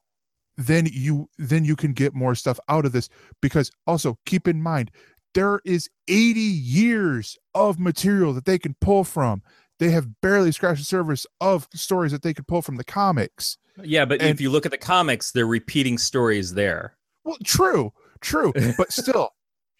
then 0.56 0.86
you 0.90 1.28
then 1.36 1.64
you 1.64 1.76
can 1.76 1.92
get 1.92 2.14
more 2.14 2.34
stuff 2.34 2.58
out 2.68 2.84
of 2.86 2.92
this. 2.92 3.08
Because 3.40 3.70
also 3.86 4.18
keep 4.26 4.46
in 4.46 4.62
mind 4.62 4.90
there 5.34 5.60
is 5.64 5.88
80 6.06 6.40
years 6.40 7.36
of 7.54 7.80
material 7.80 8.32
that 8.34 8.44
they 8.44 8.58
can 8.58 8.76
pull 8.80 9.02
from. 9.02 9.42
They 9.80 9.90
have 9.90 10.20
barely 10.20 10.52
scratched 10.52 10.80
the 10.80 10.84
surface 10.84 11.26
of 11.40 11.66
stories 11.74 12.12
that 12.12 12.22
they 12.22 12.32
could 12.32 12.46
pull 12.46 12.62
from 12.62 12.76
the 12.76 12.84
comics. 12.84 13.58
Yeah 13.82 14.04
but 14.04 14.20
and, 14.20 14.30
if 14.30 14.40
you 14.40 14.50
look 14.50 14.66
at 14.66 14.72
the 14.72 14.78
comics 14.78 15.32
they're 15.32 15.46
repeating 15.46 15.98
stories 15.98 16.54
there 16.54 16.96
well 17.24 17.36
true 17.44 17.92
true 18.20 18.52
but 18.76 18.92
still. 18.92 19.30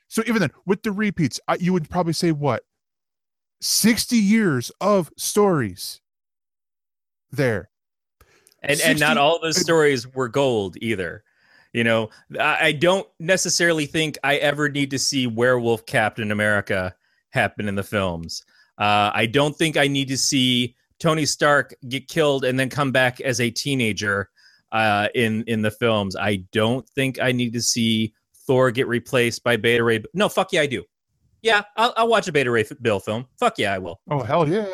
So 0.09 0.23
even 0.27 0.41
then 0.41 0.51
with 0.67 0.83
the 0.83 0.93
repeats 0.93 1.41
I, 1.49 1.57
you 1.57 1.73
would 1.73 1.89
probably 1.91 2.13
say 2.13 2.33
what? 2.33 2.63
60 3.61 4.17
years 4.17 4.71
of 4.81 5.11
stories 5.17 6.01
there. 7.31 7.71
and 8.63 8.81
and 8.81 9.01
not 9.01 9.17
all 9.17 9.41
those 9.41 9.61
stories 9.61 10.07
were 10.13 10.29
gold 10.29 10.77
either. 10.81 11.25
You 11.73 11.85
know 11.85 12.11
I, 12.39 12.67
I 12.67 12.73
don't 12.73 13.07
necessarily 13.19 13.87
think 13.87 14.17
i 14.23 14.37
ever 14.37 14.69
need 14.69 14.91
to 14.93 14.99
see 14.99 15.27
werewolf 15.27 15.87
captain 15.87 16.31
america 16.31 16.95
happen 17.31 17.67
in 17.69 17.75
the 17.75 17.83
films. 17.83 18.45
Uh, 18.79 19.11
i 19.15 19.27
don't 19.27 19.57
think 19.57 19.77
i 19.77 19.89
need 19.89 20.09
to 20.09 20.19
see 20.19 20.77
tony 21.01 21.27
stark 21.27 21.75
get 21.89 22.07
killed 22.09 22.45
and 22.45 22.59
then 22.59 22.69
come 22.69 22.93
back 22.93 23.21
as 23.21 23.41
a 23.41 23.51
teenager 23.51 24.31
uh, 24.75 25.09
in 25.15 25.45
in 25.47 25.63
the 25.63 25.71
films. 25.71 26.17
I 26.17 26.45
don't 26.53 26.87
think 26.91 27.21
i 27.21 27.33
need 27.33 27.55
to 27.55 27.63
see 27.63 28.13
thor 28.47 28.71
get 28.71 28.87
replaced 28.87 29.43
by 29.43 29.57
beta 29.57 29.83
ray 29.83 30.03
no 30.13 30.29
fuck 30.29 30.53
yeah 30.53 30.61
i 30.61 30.67
do. 30.67 30.85
Yeah 31.41 31.63
i'll, 31.77 31.95
I'll 31.97 32.09
watch 32.09 32.29
a 32.29 32.33
beta 32.33 32.51
ray 32.51 32.65
bill 32.83 33.01
film. 33.01 33.27
Fuck 33.39 33.59
yeah 33.59 33.73
i 33.73 33.79
will. 33.79 34.01
Oh 34.11 34.23
hell 34.23 34.47
yeah! 34.47 34.67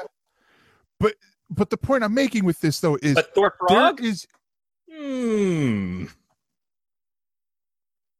But 0.99 1.15
but 1.51 1.71
the 1.71 1.77
point 1.77 2.03
I'm 2.03 2.15
making 2.15 2.45
with 2.45 2.61
this 2.61 2.81
though 2.81 2.99
is 3.03 3.15
but 3.15 3.35
thor 3.35 3.55
frog? 3.69 4.03
is 4.03 4.27
hmm. 4.91 6.07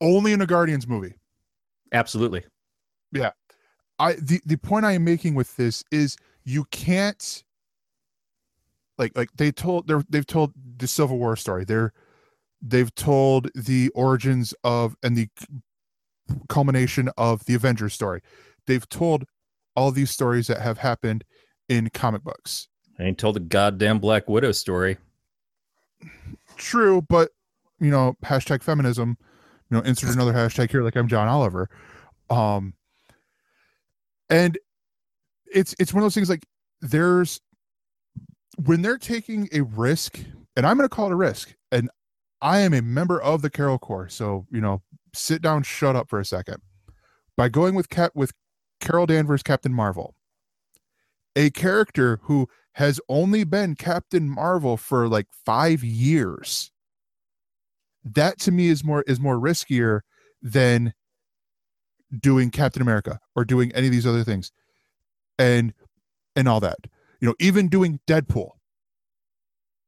Only 0.03 0.33
in 0.33 0.41
a 0.41 0.47
Guardians 0.47 0.87
movie. 0.87 1.15
absolutely. 1.93 2.45
Yeah. 3.13 3.33
I 3.99 4.15
the 4.15 4.41
the 4.47 4.57
point 4.57 4.85
I 4.85 4.93
am 4.93 5.05
making 5.05 5.35
with 5.35 5.57
this 5.57 5.83
is 5.91 6.17
you 6.45 6.65
can't 6.71 7.45
like 9.01 9.17
like 9.17 9.31
they 9.37 9.51
told 9.51 9.89
they're 9.89 10.05
they've 10.09 10.27
told 10.27 10.53
the 10.77 10.87
Civil 10.87 11.19
War 11.19 11.35
story. 11.35 11.65
They're 11.65 11.93
they've 12.63 12.95
told 12.95 13.51
the 13.55 13.89
origins 13.95 14.55
of 14.63 14.95
and 15.03 15.17
the 15.17 15.29
culmination 16.49 17.11
of 17.17 17.45
the 17.47 17.55
Avengers 17.55 17.95
story. 17.95 18.21
They've 18.67 18.89
told 18.89 19.25
all 19.75 19.91
these 19.91 20.11
stories 20.11 20.47
that 20.49 20.61
have 20.61 20.79
happened 20.79 21.25
in 21.69 21.89
comic 21.91 22.23
books. 22.23 22.69
I 22.99 23.05
ain't 23.05 23.19
told 23.19 23.37
the 23.37 23.41
goddamn 23.41 23.99
Black 23.99 24.29
Widow 24.29 24.53
story. 24.53 24.99
True, 26.57 27.03
but 27.09 27.31
you 27.81 27.91
know, 27.91 28.17
hashtag 28.23 28.63
feminism, 28.63 29.17
you 29.71 29.77
know, 29.79 29.83
insert 29.83 30.15
another 30.15 30.35
hashtag 30.35 30.71
here 30.71 30.83
like 30.83 30.97
I'm 30.97 31.09
John 31.09 31.27
Oliver. 31.27 31.71
Um 32.29 32.75
and 34.29 34.59
it's 35.53 35.75
it's 35.79 35.95
one 35.95 36.03
of 36.03 36.05
those 36.05 36.15
things 36.15 36.29
like 36.29 36.45
there's 36.83 37.41
when 38.65 38.83
they're 38.83 38.99
taking 38.99 39.49
a 39.53 39.63
risk, 39.63 40.21
and 40.57 40.67
I'm 40.67 40.77
gonna 40.77 40.89
call 40.89 41.07
it 41.07 41.13
a 41.13 41.17
risk, 41.17 41.55
and 41.73 41.91
I 42.43 42.61
am 42.61 42.75
a 42.75 42.83
member 42.83 43.21
of 43.21 43.43
the 43.43 43.51
Carol 43.51 43.79
Corps, 43.79 44.09
so 44.09 44.47
you 44.51 44.61
know, 44.61 44.83
sit 45.15 45.43
down, 45.43 45.63
shut 45.63 45.97
up 45.97 46.09
for 46.09 46.21
a 46.21 46.25
second. 46.25 46.59
By 47.37 47.49
going 47.49 47.75
with 47.75 47.89
Cap 47.89 48.13
with 48.15 48.33
Carol 48.81 49.07
Danvers, 49.07 49.43
Captain 49.43 49.73
Marvel, 49.73 50.15
a 51.37 51.51
character 51.51 52.21
who 52.25 52.49
has 52.75 53.01
only 53.09 53.45
been 53.45 53.75
Captain 53.75 54.29
Marvel 54.29 54.77
for 54.77 55.09
like 55.09 55.27
five 55.45 55.83
years. 55.83 56.71
That 58.05 58.39
to 58.41 58.53
me 58.53 58.69
is 58.69 58.85
more 58.85 59.03
is 59.07 59.21
more 59.21 59.39
riskier 59.39 60.01
than 60.43 60.95
doing 62.19 62.51
Captain 62.51 62.83
America 62.83 63.21
or 63.37 63.45
doing 63.45 63.73
any 63.73 63.87
of 63.87 63.93
these 63.93 64.07
other 64.07 64.25
things, 64.25 64.53
and 65.39 65.73
and 66.37 66.49
all 66.49 66.61
that. 66.61 66.79
You 67.21 67.29
know, 67.29 67.35
even 67.39 67.69
doing 67.69 68.01
Deadpool, 68.07 68.51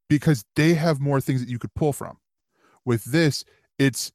because 0.08 0.44
they 0.56 0.74
have 0.74 1.00
more 1.00 1.20
things 1.20 1.40
that 1.40 1.48
you 1.48 1.58
could 1.58 1.74
pull 1.74 1.92
from. 1.92 2.18
With 2.84 3.04
this, 3.04 3.44
it's 3.78 4.12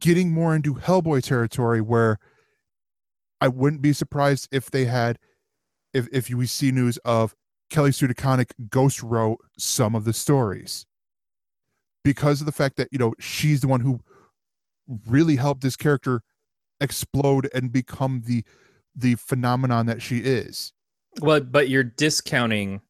getting 0.00 0.32
more 0.32 0.54
into 0.54 0.74
Hellboy 0.74 1.22
territory 1.22 1.80
where 1.80 2.18
I 3.40 3.48
wouldn't 3.48 3.82
be 3.82 3.92
surprised 3.92 4.48
if 4.50 4.70
they 4.70 4.86
had 4.86 5.18
if 5.92 6.08
if 6.12 6.30
we 6.30 6.46
see 6.46 6.72
news 6.72 6.98
of 7.04 7.34
Kelly 7.70 7.92
Sue 7.92 8.08
DeConnick 8.08 8.52
ghost 8.70 9.02
wrote 9.02 9.38
some 9.58 9.94
of 9.94 10.04
the 10.04 10.12
stories 10.12 10.86
because 12.04 12.40
of 12.40 12.46
the 12.46 12.52
fact 12.52 12.76
that 12.76 12.88
you 12.90 12.98
know 12.98 13.14
she's 13.18 13.60
the 13.60 13.68
one 13.68 13.80
who 13.80 14.00
really 15.06 15.36
helped 15.36 15.62
this 15.62 15.76
character 15.76 16.22
explode 16.80 17.48
and 17.54 17.72
become 17.72 18.22
the 18.26 18.44
the 18.94 19.14
phenomenon 19.16 19.86
that 19.86 20.00
she 20.00 20.18
is. 20.18 20.72
Well, 21.20 21.40
but 21.40 21.68
you're 21.68 21.84
discounting 21.84 22.80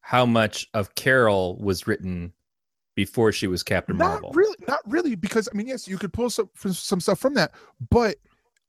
how 0.00 0.26
much 0.26 0.68
of 0.74 0.94
Carol 0.94 1.56
was 1.60 1.86
written 1.86 2.32
before 2.96 3.32
she 3.32 3.46
was 3.46 3.62
Captain 3.62 3.96
not 3.96 4.10
Marvel. 4.22 4.32
really, 4.34 4.56
not 4.68 4.80
really, 4.86 5.14
because 5.14 5.48
I 5.52 5.56
mean, 5.56 5.66
yes, 5.68 5.86
you 5.88 5.96
could 5.98 6.12
pull 6.12 6.30
some 6.30 6.50
some 6.56 7.00
stuff 7.00 7.18
from 7.18 7.34
that, 7.34 7.52
but 7.90 8.16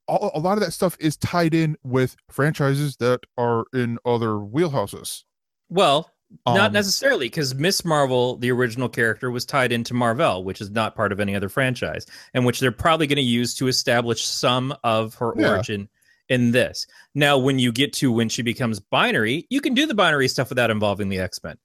a, 0.08 0.30
a 0.36 0.40
lot 0.40 0.54
of 0.58 0.60
that 0.64 0.72
stuff 0.72 0.96
is 1.00 1.18
tied 1.18 1.54
in 1.54 1.78
with 1.84 2.16
franchises 2.30 2.98
that 2.98 3.22
are 3.38 3.66
in 3.74 3.98
other 4.06 4.34
wheelhouses. 4.36 5.24
Well, 5.70 6.12
not 6.46 6.68
Um, 6.68 6.74
necessarily, 6.74 7.26
because 7.26 7.56
Miss 7.56 7.84
Marvel, 7.84 8.38
the 8.38 8.52
original 8.52 8.88
character, 8.88 9.30
was 9.32 9.46
tied 9.46 9.72
into 9.72 9.94
Marvel, 9.94 10.44
which 10.46 10.62
is 10.62 10.70
not 10.70 10.96
part 10.96 11.12
of 11.12 11.20
any 11.20 11.36
other 11.36 11.50
franchise, 11.50 12.06
and 12.34 12.46
which 12.46 12.60
they're 12.60 12.72
probably 12.72 13.08
going 13.08 13.18
to 13.18 13.22
use 13.22 13.54
to 13.56 13.68
establish 13.68 14.24
some 14.26 14.74
of 14.84 15.16
her 15.16 15.34
Yeah. 15.36 15.50
origin 15.50 15.90
in 16.32 16.52
this. 16.52 16.88
Now, 17.14 17.38
when 17.38 17.60
you 17.60 17.72
get 17.72 17.94
to 17.94 18.12
when 18.12 18.30
she 18.30 18.42
becomes 18.42 18.80
binary, 18.80 19.46
you 19.50 19.62
can 19.62 19.74
do 19.74 19.86
the 19.86 19.94
binary 19.94 20.28
stuff 20.28 20.50
without 20.50 20.72
involving 20.72 21.10
the 21.10 21.20
X 21.20 21.44
Men. 21.44 21.58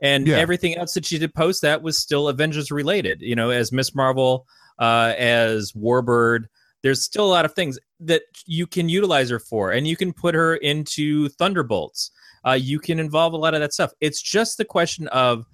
And 0.00 0.26
Yeah. 0.26 0.38
everything 0.38 0.76
else 0.76 0.94
that 0.94 1.06
she 1.06 1.18
did 1.18 1.32
post 1.34 1.62
that 1.62 1.82
was 1.82 1.98
still 1.98 2.28
Avengers 2.28 2.70
related, 2.70 3.22
you 3.22 3.34
know, 3.36 3.50
as 3.50 3.72
Miss 3.72 3.94
Marvel, 3.94 4.46
uh, 4.78 5.14
as 5.16 5.72
Warbird. 5.72 6.46
There's 6.82 7.02
still 7.02 7.24
a 7.24 7.30
lot 7.30 7.44
of 7.44 7.54
things 7.54 7.78
that 8.00 8.22
you 8.44 8.66
can 8.66 8.88
utilize 8.88 9.30
her 9.30 9.38
for, 9.38 9.70
and 9.72 9.86
you 9.86 9.96
can 9.96 10.12
put 10.12 10.34
her 10.34 10.56
into 10.56 11.28
Thunderbolts 11.30 12.10
uh, 12.46 12.52
you 12.52 12.78
can 12.78 13.00
involve 13.00 13.32
a 13.32 13.36
lot 13.36 13.54
of 13.54 13.60
that 13.60 13.72
stuff. 13.72 13.92
It's 14.00 14.22
just 14.22 14.56
the 14.56 14.64
question 14.64 15.08
of 15.08 15.44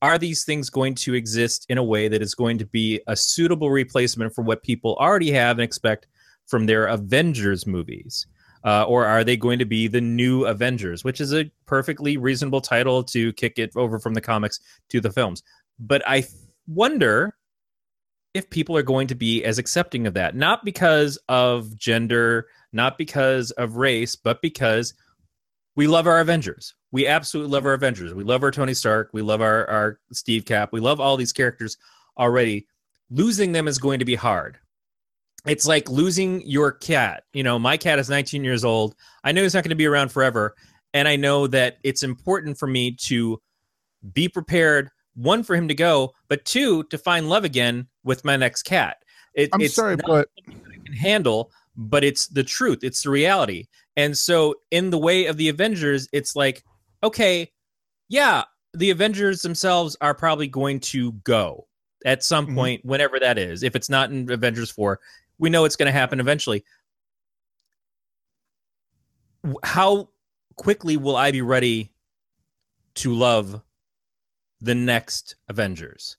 are 0.00 0.16
these 0.16 0.44
things 0.44 0.70
going 0.70 0.94
to 0.94 1.14
exist 1.14 1.66
in 1.68 1.76
a 1.76 1.82
way 1.82 2.08
that 2.08 2.22
is 2.22 2.34
going 2.34 2.56
to 2.58 2.66
be 2.66 3.00
a 3.06 3.16
suitable 3.16 3.70
replacement 3.70 4.34
for 4.34 4.42
what 4.42 4.62
people 4.62 4.96
already 5.00 5.30
have 5.32 5.58
and 5.58 5.64
expect 5.64 6.06
from 6.48 6.66
their 6.66 6.86
Avengers 6.86 7.66
movies? 7.66 8.26
Uh, 8.64 8.82
or 8.84 9.06
are 9.06 9.22
they 9.22 9.36
going 9.36 9.60
to 9.60 9.64
be 9.64 9.86
the 9.86 10.00
new 10.00 10.44
Avengers, 10.44 11.04
which 11.04 11.20
is 11.20 11.32
a 11.32 11.50
perfectly 11.66 12.16
reasonable 12.16 12.60
title 12.60 13.04
to 13.04 13.32
kick 13.34 13.58
it 13.58 13.70
over 13.76 14.00
from 14.00 14.14
the 14.14 14.20
comics 14.20 14.58
to 14.88 15.00
the 15.00 15.12
films? 15.12 15.44
But 15.78 16.02
I 16.06 16.24
wonder 16.66 17.36
if 18.34 18.50
people 18.50 18.76
are 18.76 18.82
going 18.82 19.06
to 19.06 19.14
be 19.14 19.44
as 19.44 19.58
accepting 19.58 20.06
of 20.06 20.14
that, 20.14 20.34
not 20.34 20.64
because 20.64 21.18
of 21.28 21.76
gender, 21.76 22.46
not 22.72 22.98
because 22.98 23.52
of 23.52 23.76
race, 23.76 24.16
but 24.16 24.42
because 24.42 24.92
we 25.76 25.86
love 25.86 26.06
our 26.06 26.18
Avengers. 26.18 26.74
We 26.90 27.06
absolutely 27.06 27.52
love 27.52 27.64
our 27.64 27.74
Avengers. 27.74 28.12
We 28.12 28.24
love 28.24 28.42
our 28.42 28.50
Tony 28.50 28.74
Stark. 28.74 29.10
We 29.12 29.22
love 29.22 29.40
our, 29.40 29.68
our 29.70 30.00
Steve 30.12 30.44
Cap. 30.44 30.70
We 30.72 30.80
love 30.80 31.00
all 31.00 31.16
these 31.16 31.32
characters 31.32 31.76
already. 32.18 32.66
Losing 33.10 33.52
them 33.52 33.68
is 33.68 33.78
going 33.78 34.00
to 34.00 34.04
be 34.04 34.16
hard. 34.16 34.58
It's 35.46 35.66
like 35.66 35.88
losing 35.88 36.42
your 36.46 36.72
cat. 36.72 37.24
You 37.32 37.42
know, 37.42 37.58
my 37.58 37.76
cat 37.76 37.98
is 37.98 38.08
19 38.08 38.44
years 38.44 38.64
old. 38.64 38.94
I 39.24 39.32
know 39.32 39.42
he's 39.42 39.54
not 39.54 39.64
going 39.64 39.70
to 39.70 39.76
be 39.76 39.86
around 39.86 40.10
forever. 40.10 40.54
And 40.94 41.06
I 41.06 41.16
know 41.16 41.46
that 41.48 41.78
it's 41.82 42.02
important 42.02 42.58
for 42.58 42.66
me 42.66 42.92
to 43.02 43.40
be 44.12 44.28
prepared, 44.28 44.90
one, 45.14 45.42
for 45.42 45.54
him 45.54 45.68
to 45.68 45.74
go, 45.74 46.12
but 46.28 46.44
two, 46.44 46.84
to 46.84 46.98
find 46.98 47.28
love 47.28 47.44
again 47.44 47.88
with 48.04 48.24
my 48.24 48.36
next 48.36 48.62
cat. 48.62 48.98
It, 49.34 49.50
I'm 49.52 49.60
it's 49.60 49.74
sorry, 49.74 49.96
but 49.96 50.28
I 50.48 50.50
can 50.50 50.92
handle, 50.92 51.52
but 51.76 52.04
it's 52.04 52.26
the 52.26 52.42
truth. 52.42 52.80
It's 52.82 53.02
the 53.02 53.10
reality. 53.10 53.66
And 53.96 54.16
so, 54.16 54.54
in 54.70 54.90
the 54.90 54.98
way 54.98 55.26
of 55.26 55.36
the 55.36 55.48
Avengers, 55.48 56.08
it's 56.12 56.34
like, 56.34 56.64
okay, 57.02 57.52
yeah, 58.08 58.44
the 58.74 58.90
Avengers 58.90 59.42
themselves 59.42 59.96
are 60.00 60.14
probably 60.14 60.48
going 60.48 60.80
to 60.80 61.12
go 61.24 61.66
at 62.04 62.22
some 62.22 62.46
Mhm. 62.46 62.54
point, 62.54 62.84
whenever 62.84 63.18
that 63.20 63.38
is. 63.38 63.62
If 63.62 63.76
it's 63.76 63.90
not 63.90 64.10
in 64.10 64.30
Avengers 64.30 64.70
4, 64.70 65.00
we 65.38 65.50
know 65.50 65.64
it's 65.64 65.76
going 65.76 65.86
to 65.86 65.92
happen 65.92 66.20
eventually. 66.20 66.64
How 69.62 70.08
quickly 70.56 70.96
will 70.96 71.16
I 71.16 71.30
be 71.30 71.42
ready 71.42 71.92
to 72.96 73.14
love 73.14 73.60
the 74.60 74.74
next 74.74 75.36
Avengers? 75.48 76.16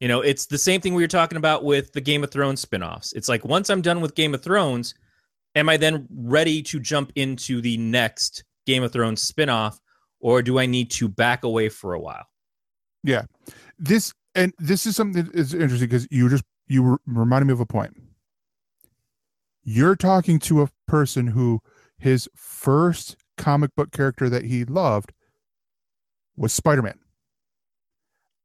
You 0.00 0.08
know, 0.08 0.20
it's 0.20 0.46
the 0.46 0.58
same 0.58 0.80
thing 0.80 0.94
we 0.94 1.02
were 1.02 1.08
talking 1.08 1.38
about 1.38 1.64
with 1.64 1.92
the 1.92 2.00
Game 2.00 2.22
of 2.22 2.30
Thrones 2.30 2.60
spin-offs. 2.60 3.12
It's 3.12 3.28
like 3.28 3.44
once 3.44 3.68
I'm 3.68 3.82
done 3.82 4.00
with 4.00 4.14
Game 4.14 4.32
of 4.32 4.42
Thrones, 4.42 4.94
am 5.54 5.68
I 5.68 5.76
then 5.76 6.06
ready 6.10 6.62
to 6.62 6.78
jump 6.78 7.12
into 7.16 7.60
the 7.60 7.76
next 7.76 8.44
Game 8.64 8.82
of 8.82 8.92
Thrones 8.92 9.22
spin-off 9.22 9.80
or 10.20 10.42
do 10.42 10.58
I 10.58 10.66
need 10.66 10.90
to 10.92 11.08
back 11.08 11.44
away 11.44 11.68
for 11.68 11.94
a 11.94 12.00
while? 12.00 12.24
Yeah. 13.02 13.22
This 13.78 14.12
and 14.34 14.52
this 14.58 14.86
is 14.86 14.96
something 14.96 15.24
that 15.24 15.34
is 15.34 15.54
interesting 15.54 15.88
because 15.88 16.06
you 16.10 16.28
just 16.28 16.44
you 16.68 16.98
reminded 17.06 17.46
me 17.46 17.52
of 17.52 17.60
a 17.60 17.66
point. 17.66 17.96
You're 19.70 19.96
talking 19.96 20.38
to 20.38 20.62
a 20.62 20.70
person 20.86 21.26
who 21.26 21.60
his 21.98 22.26
first 22.34 23.18
comic 23.36 23.76
book 23.76 23.92
character 23.92 24.30
that 24.30 24.46
he 24.46 24.64
loved 24.64 25.12
was 26.38 26.54
Spider-Man. 26.54 26.98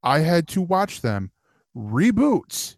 I 0.03 0.19
had 0.19 0.49
to 0.49 0.61
watch 0.61 0.99
them 0.99 1.31
reboots, 1.73 2.75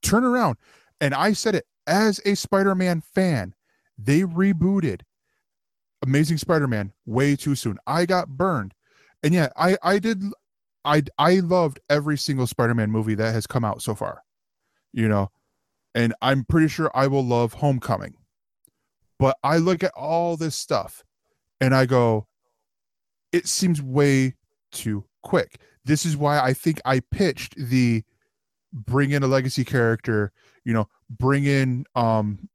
turn 0.00 0.22
around, 0.22 0.58
and 1.00 1.12
I 1.12 1.32
said 1.32 1.56
it 1.56 1.66
as 1.88 2.20
a 2.24 2.36
Spider-Man 2.36 3.00
fan. 3.00 3.52
They 3.98 4.20
rebooted 4.20 5.00
Amazing 6.04 6.38
Spider-Man 6.38 6.92
way 7.04 7.34
too 7.34 7.56
soon. 7.56 7.78
I 7.84 8.06
got 8.06 8.28
burned. 8.28 8.74
and 9.24 9.34
yeah, 9.34 9.48
I 9.56 9.76
I 9.82 9.98
did 9.98 10.22
I 10.84 11.02
I 11.18 11.40
loved 11.40 11.80
every 11.90 12.16
single 12.16 12.46
Spider-Man 12.46 12.92
movie 12.92 13.16
that 13.16 13.34
has 13.34 13.48
come 13.48 13.64
out 13.64 13.82
so 13.82 13.96
far. 13.96 14.22
You 14.92 15.08
know, 15.08 15.32
and 15.98 16.14
I'm 16.22 16.44
pretty 16.44 16.68
sure 16.68 16.92
I 16.94 17.08
will 17.08 17.26
love 17.26 17.54
Homecoming. 17.54 18.14
But 19.18 19.36
I 19.42 19.56
look 19.56 19.82
at 19.82 19.90
all 19.96 20.36
this 20.36 20.54
stuff 20.54 21.02
and 21.60 21.74
I 21.74 21.86
go 21.86 22.28
it 23.32 23.48
seems 23.48 23.82
way 23.82 24.36
too 24.70 25.04
quick. 25.22 25.60
This 25.84 26.06
is 26.06 26.16
why 26.16 26.38
I 26.38 26.54
think 26.54 26.80
I 26.84 27.00
pitched 27.00 27.56
the 27.56 28.04
bring 28.72 29.10
in 29.10 29.24
a 29.24 29.26
legacy 29.26 29.64
character, 29.64 30.30
you 30.64 30.72
know, 30.72 30.88
bring 31.10 31.44
in 31.46 31.84
um 31.96 32.48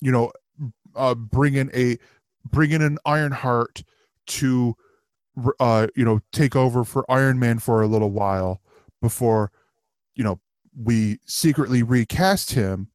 you 0.00 0.10
know, 0.10 0.32
uh 0.96 1.14
bring 1.14 1.54
in 1.54 1.70
a 1.72 1.96
bring 2.44 2.72
in 2.72 2.82
an 2.82 2.98
Ironheart 3.06 3.84
to 4.26 4.74
uh 5.60 5.86
you 5.94 6.04
know 6.04 6.20
take 6.32 6.56
over 6.56 6.82
for 6.82 7.08
Iron 7.08 7.38
Man 7.38 7.60
for 7.60 7.82
a 7.82 7.86
little 7.86 8.10
while 8.10 8.60
before 9.00 9.52
you 10.16 10.24
know 10.24 10.40
we 10.80 11.18
secretly 11.26 11.82
recast 11.82 12.52
him 12.52 12.88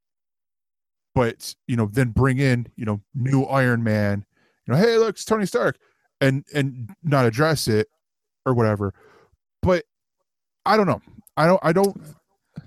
but 1.16 1.56
you 1.68 1.76
know 1.76 1.88
then 1.92 2.10
bring 2.10 2.38
in 2.38 2.68
you 2.76 2.86
know 2.86 3.02
new 3.14 3.44
Iron 3.44 3.84
Man 3.84 4.26
you 4.66 4.74
know 4.74 4.80
hey 4.80 4.98
look 4.98 5.16
it's 5.16 5.26
Tony 5.26 5.46
Stark 5.46 5.78
and 6.20 6.46
and 6.54 6.90
not 7.04 7.26
address 7.26 7.68
it 7.68 7.88
or 8.46 8.54
whatever 8.54 8.94
but 9.62 9.84
I 10.66 10.78
don't 10.78 10.88
know 10.88 11.02
I 11.36 11.48
don't 11.48 11.60
I 11.64 11.74
don't 11.74 12.00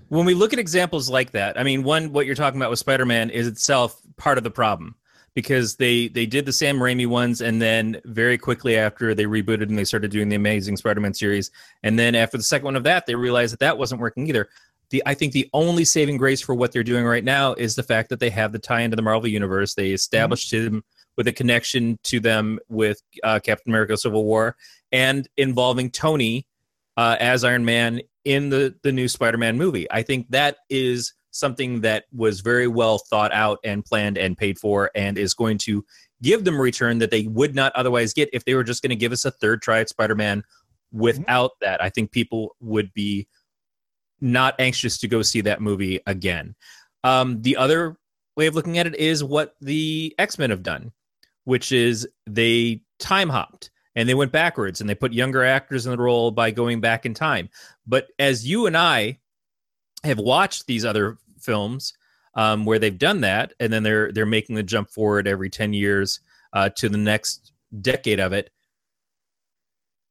when 0.09 0.25
we 0.25 0.33
look 0.33 0.53
at 0.53 0.59
examples 0.59 1.09
like 1.09 1.31
that, 1.31 1.59
I 1.59 1.63
mean, 1.63 1.83
one, 1.83 2.11
what 2.11 2.25
you're 2.25 2.35
talking 2.35 2.59
about 2.59 2.69
with 2.69 2.79
Spider-Man 2.79 3.29
is 3.29 3.47
itself 3.47 3.99
part 4.17 4.37
of 4.37 4.43
the 4.43 4.51
problem 4.51 4.95
because 5.33 5.75
they 5.75 6.07
they 6.07 6.25
did 6.25 6.45
the 6.45 6.53
Sam 6.53 6.77
Raimi 6.77 7.07
ones, 7.07 7.41
and 7.41 7.61
then 7.61 7.99
very 8.05 8.37
quickly 8.37 8.77
after 8.77 9.13
they 9.13 9.25
rebooted 9.25 9.63
and 9.63 9.77
they 9.77 9.83
started 9.83 10.11
doing 10.11 10.29
the 10.29 10.35
Amazing 10.35 10.77
Spider-Man 10.77 11.13
series, 11.13 11.51
and 11.83 11.97
then 11.99 12.15
after 12.15 12.37
the 12.37 12.43
second 12.43 12.65
one 12.65 12.75
of 12.75 12.83
that, 12.83 13.05
they 13.05 13.15
realized 13.15 13.53
that 13.53 13.59
that 13.59 13.77
wasn't 13.77 14.01
working 14.01 14.27
either. 14.27 14.47
The 14.95 15.03
I 15.05 15.13
think 15.13 15.33
the 15.33 15.49
only 15.51 15.83
saving 15.83 16.15
grace 16.15 16.39
for 16.39 16.55
what 16.55 16.71
they're 16.71 16.81
doing 16.81 17.03
right 17.03 17.23
now 17.25 17.53
is 17.53 17.75
the 17.75 17.83
fact 17.83 18.07
that 18.11 18.21
they 18.21 18.29
have 18.29 18.53
the 18.53 18.59
tie 18.59 18.79
into 18.79 18.95
the 18.95 19.01
Marvel 19.01 19.27
universe. 19.27 19.73
They 19.73 19.91
established 19.91 20.53
mm-hmm. 20.53 20.75
him 20.75 20.83
with 21.17 21.27
a 21.27 21.33
connection 21.33 21.99
to 22.05 22.21
them 22.21 22.59
with 22.69 23.01
uh, 23.21 23.41
Captain 23.43 23.71
America: 23.71 23.97
Civil 23.97 24.23
War, 24.23 24.55
and 24.93 25.27
involving 25.35 25.91
Tony 25.91 26.47
uh, 26.95 27.17
as 27.19 27.43
Iron 27.43 27.65
Man 27.65 27.99
in 28.23 28.47
the 28.47 28.73
the 28.83 28.93
new 28.93 29.09
Spider-Man 29.09 29.57
movie. 29.57 29.85
I 29.91 30.01
think 30.01 30.27
that 30.29 30.59
is 30.69 31.13
something 31.31 31.81
that 31.81 32.05
was 32.13 32.39
very 32.39 32.67
well 32.67 32.97
thought 32.97 33.33
out 33.33 33.59
and 33.65 33.83
planned 33.83 34.17
and 34.17 34.37
paid 34.37 34.57
for 34.57 34.91
and 34.95 35.17
is 35.17 35.33
going 35.33 35.57
to 35.57 35.83
give 36.21 36.45
them 36.45 36.55
a 36.55 36.61
return 36.61 36.99
that 36.99 37.11
they 37.11 37.23
would 37.23 37.53
not 37.53 37.73
otherwise 37.75 38.13
get 38.13 38.29
if 38.31 38.45
they 38.45 38.53
were 38.53 38.63
just 38.63 38.81
going 38.81 38.91
to 38.91 38.95
give 38.95 39.11
us 39.11 39.25
a 39.25 39.31
third 39.31 39.61
try 39.61 39.81
at 39.81 39.89
Spider-Man 39.89 40.41
without 40.93 41.51
mm-hmm. 41.51 41.65
that. 41.65 41.83
I 41.83 41.89
think 41.89 42.11
people 42.11 42.55
would 42.61 42.93
be 42.93 43.27
not 44.21 44.55
anxious 44.59 44.97
to 44.99 45.07
go 45.07 45.21
see 45.21 45.41
that 45.41 45.61
movie 45.61 45.99
again. 46.05 46.55
Um, 47.03 47.41
the 47.41 47.57
other 47.57 47.97
way 48.35 48.47
of 48.47 48.55
looking 48.55 48.77
at 48.77 48.87
it 48.87 48.95
is 48.95 49.23
what 49.23 49.55
the 49.61 50.13
X-Men 50.17 50.49
have 50.49 50.63
done, 50.63 50.91
which 51.43 51.71
is 51.71 52.07
they 52.25 52.81
time 52.99 53.29
hopped 53.29 53.69
and 53.95 54.09
they 54.09 54.13
went 54.13 54.31
backwards 54.31 54.81
and 54.81 54.89
they 54.89 54.95
put 54.95 55.13
younger 55.13 55.43
actors 55.43 55.85
in 55.85 55.91
the 55.91 55.97
role 55.97 56.31
by 56.31 56.51
going 56.51 56.81
back 56.81 57.05
in 57.05 57.13
time. 57.13 57.49
But 57.85 58.07
as 58.19 58.47
you 58.47 58.65
and 58.65 58.75
I 58.75 59.19
have 60.03 60.19
watched 60.19 60.67
these 60.67 60.85
other 60.85 61.17
films 61.39 61.93
um, 62.35 62.65
where 62.65 62.79
they've 62.79 62.97
done 62.97 63.21
that, 63.21 63.53
and 63.59 63.71
then 63.71 63.83
they're 63.83 64.11
they're 64.11 64.25
making 64.25 64.55
the 64.55 64.63
jump 64.63 64.89
forward 64.89 65.27
every 65.27 65.49
ten 65.49 65.73
years 65.73 66.19
uh, 66.53 66.69
to 66.69 66.89
the 66.89 66.97
next 66.97 67.53
decade 67.81 68.19
of 68.19 68.33
it. 68.33 68.49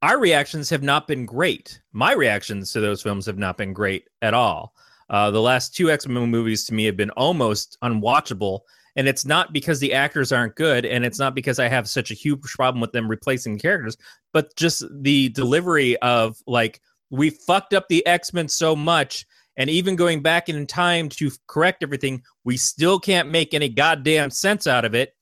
Our 0.05 0.19
reactions 0.19 0.69
have 0.69 0.83
not 0.83 1.09
been 1.09 1.25
great. 1.25 1.81
My 1.95 2.13
reactions 2.13 2.73
to 2.73 2.81
those 2.81 3.01
films 3.01 3.25
have 3.25 3.39
not 3.39 3.57
been 3.57 3.73
great 3.73 4.07
at 4.21 4.35
all. 4.35 4.75
Uh, 5.09 5.31
the 5.31 5.41
last 5.41 5.75
two 5.75 5.91
X 5.91 6.07
Men 6.07 6.31
movies 6.31 6.67
to 6.67 6.75
me 6.75 6.85
have 6.85 6.97
been 6.99 7.09
almost 7.13 7.79
unwatchable, 7.83 8.61
and 8.97 9.09
it's 9.09 9.25
not 9.25 9.55
because 9.55 9.81
the 9.81 9.95
actors 9.95 10.31
aren't 10.31 10.57
good, 10.57 10.85
and 10.85 11.07
it's 11.07 11.19
not 11.19 11.35
because 11.35 11.59
I 11.59 11.69
have 11.69 11.89
such 11.89 12.11
a 12.11 12.15
huge 12.15 12.43
problem 12.43 12.83
with 12.83 12.93
them 12.93 13.09
replacing 13.09 13.59
characters, 13.59 13.97
but 14.35 14.55
just 14.57 14.85
the 14.91 15.31
delivery 15.31 15.97
of 16.03 16.37
like 16.47 16.83
we 17.09 17.31
fucked 17.31 17.73
up 17.73 17.89
the 17.89 18.07
X 18.07 18.35
Men 18.35 18.47
so 18.47 18.77
much 18.77 19.25
and 19.57 19.71
even 19.71 19.97
going 19.97 20.21
back 20.21 20.51
in 20.51 20.67
time 20.67 21.09
to 21.09 21.31
correct 21.47 21.83
everything, 21.83 22.23
we 22.45 22.59
still 22.59 23.01
can't 23.01 23.31
make 23.31 23.55
any 23.55 23.71
goddamn 23.71 24.29
sense 24.29 24.67
out 24.67 24.85
of 24.85 24.95
it. 24.95 25.15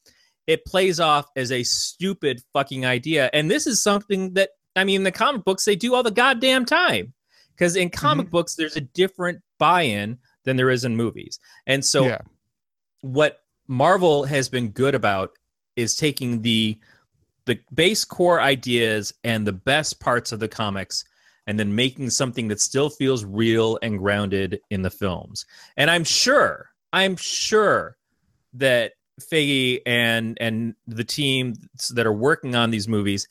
It 0.49 0.65
plays 0.65 0.99
off 0.99 1.27
as 1.37 1.53
a 1.53 1.63
stupid 1.63 2.43
fucking 2.53 2.85
idea. 2.85 3.31
And 3.33 3.49
this 3.49 3.69
is 3.69 3.81
something 3.81 4.35
that, 4.35 4.51
I 4.75 4.85
mean, 4.85 5.03
the 5.03 5.13
comic 5.13 5.45
books, 5.45 5.65
they 5.65 5.77
do 5.77 5.95
all 5.95 6.03
the 6.03 6.11
goddamn 6.11 6.65
time. 6.65 7.13
Because 7.55 7.77
in 7.77 7.91
comic 7.91 8.27
mm-hmm. 8.27 8.33
books, 8.33 8.55
there's 8.55 8.77
a 8.77 8.81
different 8.81 9.43
buy 9.59 9.83
in 9.83 10.19
than 10.45 10.57
there 10.57 10.71
is 10.71 10.85
in 10.85 10.97
movies. 10.97 11.39
And 11.67 11.85
so, 11.85 12.07
yeah. 12.07 12.23
what 13.03 13.41
Marvel 13.69 14.25
has 14.25 14.49
been 14.49 14.71
good 14.71 14.95
about 14.95 15.33
is 15.77 15.95
taking 15.95 16.43
the 16.43 16.79
the 17.45 17.59
base 17.75 18.05
core 18.05 18.41
ideas 18.41 19.13
and 19.25 19.47
the 19.47 19.53
best 19.53 20.01
parts 20.01 20.31
of 20.31 20.39
the 20.39 20.49
comics 20.49 21.05
and 21.47 21.59
then 21.59 21.75
making 21.75 22.09
something 22.11 22.49
that 22.49 22.61
still 22.61 22.89
feels 22.89 23.25
real 23.25 23.79
and 23.83 23.99
grounded 23.99 24.61
in 24.71 24.83
the 24.83 24.91
films. 24.91 25.45
And 25.77 25.91
I'm 25.91 26.05
sure, 26.05 26.71
I'm 26.93 27.17
sure 27.17 27.97
that 28.55 28.93
Feige 29.21 29.81
and 29.87 30.39
and 30.41 30.75
the 30.87 31.05
team 31.05 31.55
that 31.95 32.07
are 32.07 32.13
working 32.13 32.55
on 32.55 32.71
these 32.71 32.89
movies 32.89 33.29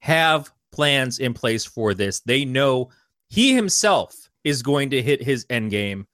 have 0.00 0.50
plans 0.72 1.18
in 1.18 1.34
place 1.34 1.64
for 1.64 1.94
this. 1.94 2.20
They 2.20 2.44
know 2.44 2.90
he 3.28 3.54
himself 3.54 4.30
is 4.44 4.62
going 4.62 4.90
to 4.90 5.02
hit 5.02 5.22
his 5.22 5.46
end 5.50 5.70
game 5.70 6.06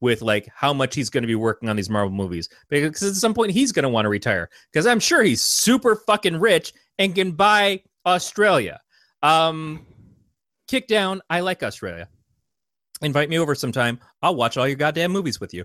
with 0.00 0.22
like 0.22 0.48
how 0.54 0.72
much 0.72 0.94
he's 0.94 1.08
going 1.08 1.22
to 1.22 1.28
be 1.28 1.34
working 1.34 1.68
on 1.68 1.76
these 1.76 1.88
Marvel 1.88 2.14
movies 2.14 2.48
because 2.68 3.02
at 3.02 3.14
some 3.14 3.32
point 3.32 3.52
he's 3.52 3.72
going 3.72 3.84
to 3.84 3.88
want 3.88 4.04
to 4.04 4.10
retire 4.10 4.50
because 4.70 4.86
I'm 4.86 5.00
sure 5.00 5.22
he's 5.22 5.40
super 5.40 5.96
fucking 5.96 6.38
rich 6.38 6.74
and 6.98 7.14
can 7.14 7.32
buy 7.32 7.82
Australia. 8.04 8.80
Um, 9.22 9.86
kick 10.68 10.88
down. 10.88 11.22
I 11.30 11.40
like 11.40 11.62
Australia. 11.62 12.08
Invite 13.00 13.30
me 13.30 13.38
over 13.38 13.54
sometime. 13.54 13.98
I'll 14.22 14.36
watch 14.36 14.56
all 14.56 14.68
your 14.68 14.76
goddamn 14.76 15.12
movies 15.12 15.40
with 15.40 15.54
you. 15.54 15.64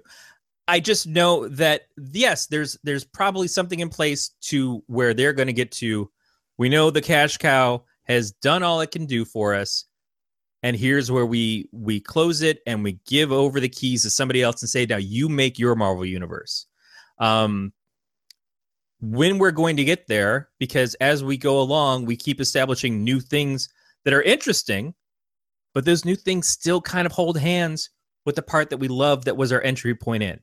I 0.68 0.80
just 0.80 1.08
know 1.08 1.48
that 1.50 1.84
yes, 2.12 2.48
there's 2.48 2.78
there's 2.84 3.04
probably 3.04 3.48
something 3.48 3.80
in 3.80 3.90
place 3.90 4.30
to 4.42 4.84
where 4.88 5.14
they're 5.14 5.34
going 5.34 5.48
to 5.48 5.54
get 5.54 5.72
to. 5.74 6.10
We 6.58 6.70
know 6.70 6.92
the 6.92 7.02
cash 7.02 7.38
cow 7.38 7.84
has 8.10 8.32
done 8.32 8.64
all 8.64 8.82
it 8.82 8.92
can 8.92 9.06
do 9.06 9.24
for 9.24 9.56
us, 9.56 9.86
and 10.62 10.76
here's 10.76 11.10
where 11.10 11.26
we 11.26 11.70
we 11.72 12.02
close 12.02 12.42
it 12.42 12.60
and 12.68 12.84
we 12.84 13.00
give 13.08 13.32
over 13.32 13.62
the 13.62 13.70
keys 13.70 14.04
to 14.04 14.10
somebody 14.10 14.42
else 14.42 14.62
and 14.62 14.70
say, 14.70 14.86
now 14.86 14.98
you 14.98 15.30
make 15.30 15.58
your 15.58 15.76
Marvel 15.76 16.06
universe. 16.06 16.66
Um, 17.20 17.72
when 19.02 19.38
we're 19.38 19.52
going 19.52 19.78
to 19.78 19.86
get 19.86 20.08
there, 20.08 20.50
because 20.60 20.96
as 20.96 21.24
we 21.24 21.38
go 21.38 21.62
along, 21.62 22.06
we 22.06 22.18
keep 22.18 22.42
establishing 22.42 23.04
new 23.04 23.22
things 23.22 23.70
that 24.04 24.14
are 24.14 24.22
interesting, 24.22 24.94
but 25.74 25.86
those 25.86 26.04
new 26.04 26.16
things 26.16 26.50
still 26.50 26.82
kind 26.82 27.06
of 27.06 27.14
hold 27.14 27.38
hands 27.38 27.90
with 28.26 28.36
the 28.36 28.42
part 28.42 28.70
that 28.70 28.78
we 28.78 28.90
love 28.90 29.26
that 29.26 29.38
was 29.38 29.54
our 29.54 29.62
entry 29.62 29.96
point 29.96 30.24
in. 30.24 30.40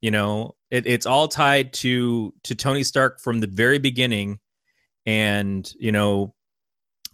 You 0.00 0.12
know, 0.12 0.54
it, 0.70 0.86
it's 0.86 1.06
all 1.06 1.26
tied 1.26 1.72
to 1.74 2.32
to 2.44 2.54
Tony 2.54 2.84
Stark 2.84 3.20
from 3.20 3.40
the 3.40 3.48
very 3.48 3.78
beginning, 3.78 4.38
and 5.04 5.68
you 5.80 5.90
know, 5.90 6.35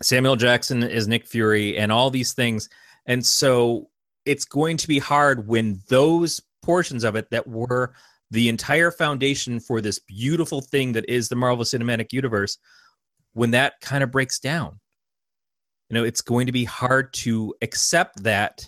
Samuel 0.03 0.37
Jackson 0.37 0.83
is 0.83 1.09
Nick 1.09 1.27
Fury, 1.27 1.79
and 1.79 1.91
all 1.93 2.11
these 2.11 2.33
things, 2.33 2.69
and 3.07 3.25
so 3.25 3.89
it's 4.25 4.45
going 4.45 4.77
to 4.77 4.89
be 4.89 4.99
hard 4.99 5.49
when 5.49 5.81
those 5.89 6.41
portions 6.63 7.05
of 7.05 7.17
it 7.17 7.31
that 7.31 7.47
were 7.47 7.95
the 8.31 8.49
entire 8.49 8.91
foundation 8.91 9.61
for 9.61 9.81
this 9.81 9.99
beautiful 9.99 10.61
thing 10.61 10.93
that 10.93 11.09
is 11.09 11.29
the 11.29 11.37
Marvel 11.37 11.65
Cinematic 11.65 12.13
Universe, 12.13 12.59
when 13.33 13.51
that 13.51 13.81
kind 13.81 14.03
of 14.05 14.11
breaks 14.11 14.39
down 14.39 14.79
you 15.93 15.99
know 15.99 16.05
it's 16.05 16.23
going 16.23 16.47
to 16.47 16.53
be 16.53 16.65
hard 16.65 17.13
to 17.13 17.55
accept 17.61 18.23
that 18.23 18.67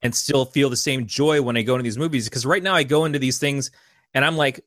and 0.00 0.14
still 0.14 0.46
feel 0.46 0.70
the 0.70 0.76
same 0.76 1.06
joy 1.06 1.42
when 1.42 1.58
I 1.58 1.62
go 1.62 1.74
into 1.74 1.82
these 1.82 1.98
movies. 1.98 2.26
Because 2.26 2.46
right 2.46 2.62
now 2.62 2.74
I 2.74 2.84
go 2.84 3.04
into 3.04 3.18
these 3.18 3.38
things 3.38 3.70
and 4.14 4.24
I'm 4.24 4.36
like 4.36 4.64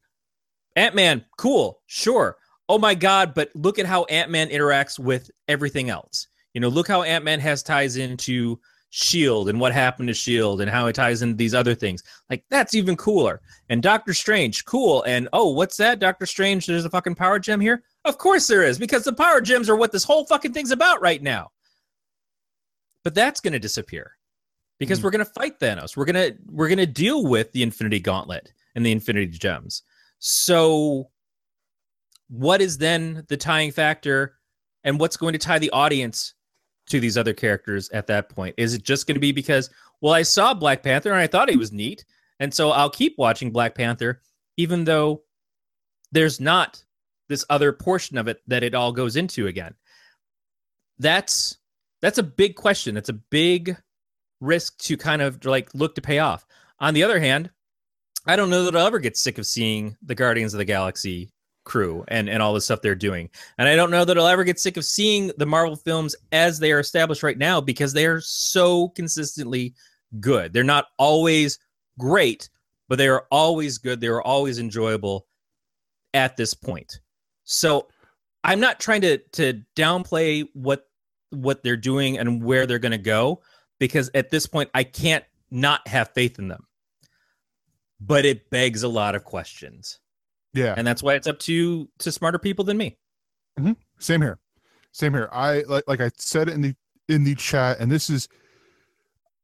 Ant-Man 0.75 1.25
cool 1.37 1.81
sure 1.87 2.37
oh 2.71 2.79
my 2.79 2.95
god 2.95 3.33
but 3.33 3.49
look 3.53 3.79
at 3.79 3.85
how 3.85 4.05
Ant-Man 4.05 4.47
interacts 4.47 4.97
with 4.97 5.29
everything 5.49 5.89
else. 5.89 6.27
You 6.53 6.61
know 6.61 6.69
look 6.69 6.87
how 6.87 7.03
Ant-Man 7.03 7.41
has 7.41 7.61
ties 7.61 7.97
into 7.97 8.59
shield 8.91 9.49
and 9.49 9.59
what 9.59 9.73
happened 9.73 10.07
to 10.07 10.13
shield 10.13 10.61
and 10.61 10.71
how 10.71 10.87
it 10.87 10.93
ties 10.93 11.21
into 11.21 11.35
these 11.35 11.53
other 11.53 11.75
things. 11.75 12.01
Like 12.29 12.45
that's 12.49 12.73
even 12.73 12.95
cooler. 12.95 13.41
And 13.69 13.83
Doctor 13.83 14.13
Strange 14.13 14.63
cool. 14.63 15.03
And 15.03 15.27
oh 15.33 15.51
what's 15.51 15.75
that? 15.77 15.99
Doctor 15.99 16.25
Strange 16.25 16.65
there's 16.65 16.85
a 16.85 16.89
fucking 16.89 17.15
power 17.15 17.39
gem 17.39 17.59
here? 17.59 17.83
Of 18.05 18.17
course 18.17 18.47
there 18.47 18.63
is 18.63 18.79
because 18.79 19.03
the 19.03 19.13
power 19.13 19.41
gems 19.41 19.69
are 19.69 19.75
what 19.75 19.91
this 19.91 20.05
whole 20.05 20.25
fucking 20.25 20.53
thing's 20.53 20.71
about 20.71 21.01
right 21.01 21.21
now. 21.21 21.51
But 23.03 23.15
that's 23.15 23.41
going 23.41 23.53
to 23.53 23.59
disappear 23.59 24.13
because 24.79 25.01
mm. 25.01 25.03
we're 25.03 25.11
going 25.11 25.25
to 25.25 25.33
fight 25.33 25.59
Thanos. 25.59 25.97
We're 25.97 26.05
going 26.05 26.31
to 26.31 26.37
we're 26.47 26.69
going 26.69 26.77
to 26.77 26.85
deal 26.85 27.25
with 27.25 27.51
the 27.51 27.63
Infinity 27.63 27.99
Gauntlet 27.99 28.53
and 28.75 28.85
the 28.85 28.93
Infinity 28.93 29.37
Gems. 29.37 29.83
So 30.19 31.09
what 32.31 32.61
is 32.61 32.77
then 32.77 33.25
the 33.27 33.35
tying 33.35 33.71
factor 33.71 34.35
and 34.85 34.99
what's 34.99 35.17
going 35.17 35.33
to 35.33 35.39
tie 35.39 35.59
the 35.59 35.69
audience 35.71 36.33
to 36.87 36.99
these 36.99 37.17
other 37.17 37.33
characters 37.33 37.89
at 37.89 38.07
that 38.07 38.29
point? 38.29 38.55
Is 38.57 38.73
it 38.73 38.83
just 38.83 39.05
going 39.05 39.15
to 39.15 39.21
be 39.21 39.33
because, 39.33 39.69
well, 39.99 40.13
I 40.13 40.23
saw 40.23 40.53
Black 40.53 40.81
Panther 40.81 41.11
and 41.11 41.19
I 41.19 41.27
thought 41.27 41.49
he 41.49 41.57
was 41.57 41.73
neat, 41.73 42.05
and 42.39 42.53
so 42.53 42.71
I'll 42.71 42.89
keep 42.89 43.15
watching 43.17 43.51
Black 43.51 43.75
Panther, 43.75 44.21
even 44.55 44.85
though 44.85 45.23
there's 46.13 46.39
not 46.39 46.83
this 47.27 47.43
other 47.49 47.73
portion 47.73 48.17
of 48.17 48.29
it 48.29 48.41
that 48.47 48.63
it 48.63 48.75
all 48.75 48.93
goes 48.93 49.17
into 49.17 49.47
again. 49.47 49.75
That's 50.99 51.57
that's 52.01 52.17
a 52.17 52.23
big 52.23 52.55
question. 52.55 52.95
That's 52.95 53.09
a 53.09 53.13
big 53.13 53.77
risk 54.39 54.77
to 54.79 54.97
kind 54.97 55.21
of 55.21 55.43
like 55.45 55.69
look 55.73 55.95
to 55.95 56.01
pay 56.01 56.19
off. 56.19 56.45
On 56.79 56.93
the 56.93 57.03
other 57.03 57.19
hand, 57.19 57.51
I 58.25 58.35
don't 58.35 58.49
know 58.49 58.63
that 58.63 58.75
I'll 58.75 58.87
ever 58.87 58.99
get 58.99 59.17
sick 59.17 59.37
of 59.37 59.45
seeing 59.45 59.97
the 60.01 60.15
Guardians 60.15 60.53
of 60.53 60.57
the 60.59 60.65
Galaxy 60.65 61.31
crew 61.63 62.03
and, 62.07 62.29
and 62.29 62.41
all 62.41 62.53
the 62.53 62.61
stuff 62.61 62.81
they're 62.81 62.95
doing. 62.95 63.29
And 63.57 63.67
I 63.67 63.75
don't 63.75 63.91
know 63.91 64.05
that 64.05 64.17
I'll 64.17 64.27
ever 64.27 64.43
get 64.43 64.59
sick 64.59 64.77
of 64.77 64.85
seeing 64.85 65.31
the 65.37 65.45
Marvel 65.45 65.75
films 65.75 66.15
as 66.31 66.59
they 66.59 66.71
are 66.71 66.79
established 66.79 67.23
right 67.23 67.37
now 67.37 67.61
because 67.61 67.93
they 67.93 68.05
are 68.05 68.21
so 68.21 68.89
consistently 68.89 69.73
good. 70.19 70.53
They're 70.53 70.63
not 70.63 70.87
always 70.97 71.59
great, 71.99 72.49
but 72.89 72.97
they 72.97 73.07
are 73.07 73.25
always 73.31 73.77
good. 73.77 74.01
They 74.01 74.07
are 74.07 74.21
always 74.21 74.59
enjoyable 74.59 75.27
at 76.13 76.37
this 76.37 76.53
point. 76.53 76.99
So 77.43 77.87
I'm 78.43 78.59
not 78.59 78.79
trying 78.79 79.01
to 79.01 79.17
to 79.33 79.61
downplay 79.75 80.47
what 80.53 80.87
what 81.29 81.63
they're 81.63 81.77
doing 81.77 82.17
and 82.17 82.43
where 82.43 82.65
they're 82.65 82.79
going 82.79 82.91
to 82.91 82.97
go 82.97 83.41
because 83.79 84.09
at 84.13 84.29
this 84.29 84.45
point 84.45 84.69
I 84.73 84.83
can't 84.83 85.23
not 85.49 85.87
have 85.87 86.13
faith 86.13 86.39
in 86.39 86.47
them. 86.47 86.65
But 87.99 88.25
it 88.25 88.49
begs 88.49 88.83
a 88.83 88.87
lot 88.87 89.15
of 89.15 89.23
questions. 89.23 89.99
Yeah. 90.53 90.73
And 90.77 90.85
that's 90.85 91.01
why 91.01 91.15
it's 91.15 91.27
up 91.27 91.39
to 91.39 91.53
you 91.53 91.89
to 91.99 92.11
smarter 92.11 92.39
people 92.39 92.65
than 92.65 92.77
me. 92.77 92.97
Mm-hmm. 93.59 93.73
Same 93.99 94.21
here. 94.21 94.39
Same 94.91 95.13
here. 95.13 95.29
I 95.31 95.63
like 95.67 95.85
like 95.87 96.01
I 96.01 96.11
said 96.17 96.49
in 96.49 96.61
the 96.61 96.75
in 97.07 97.23
the 97.23 97.35
chat, 97.35 97.79
and 97.79 97.91
this 97.91 98.09
is 98.09 98.27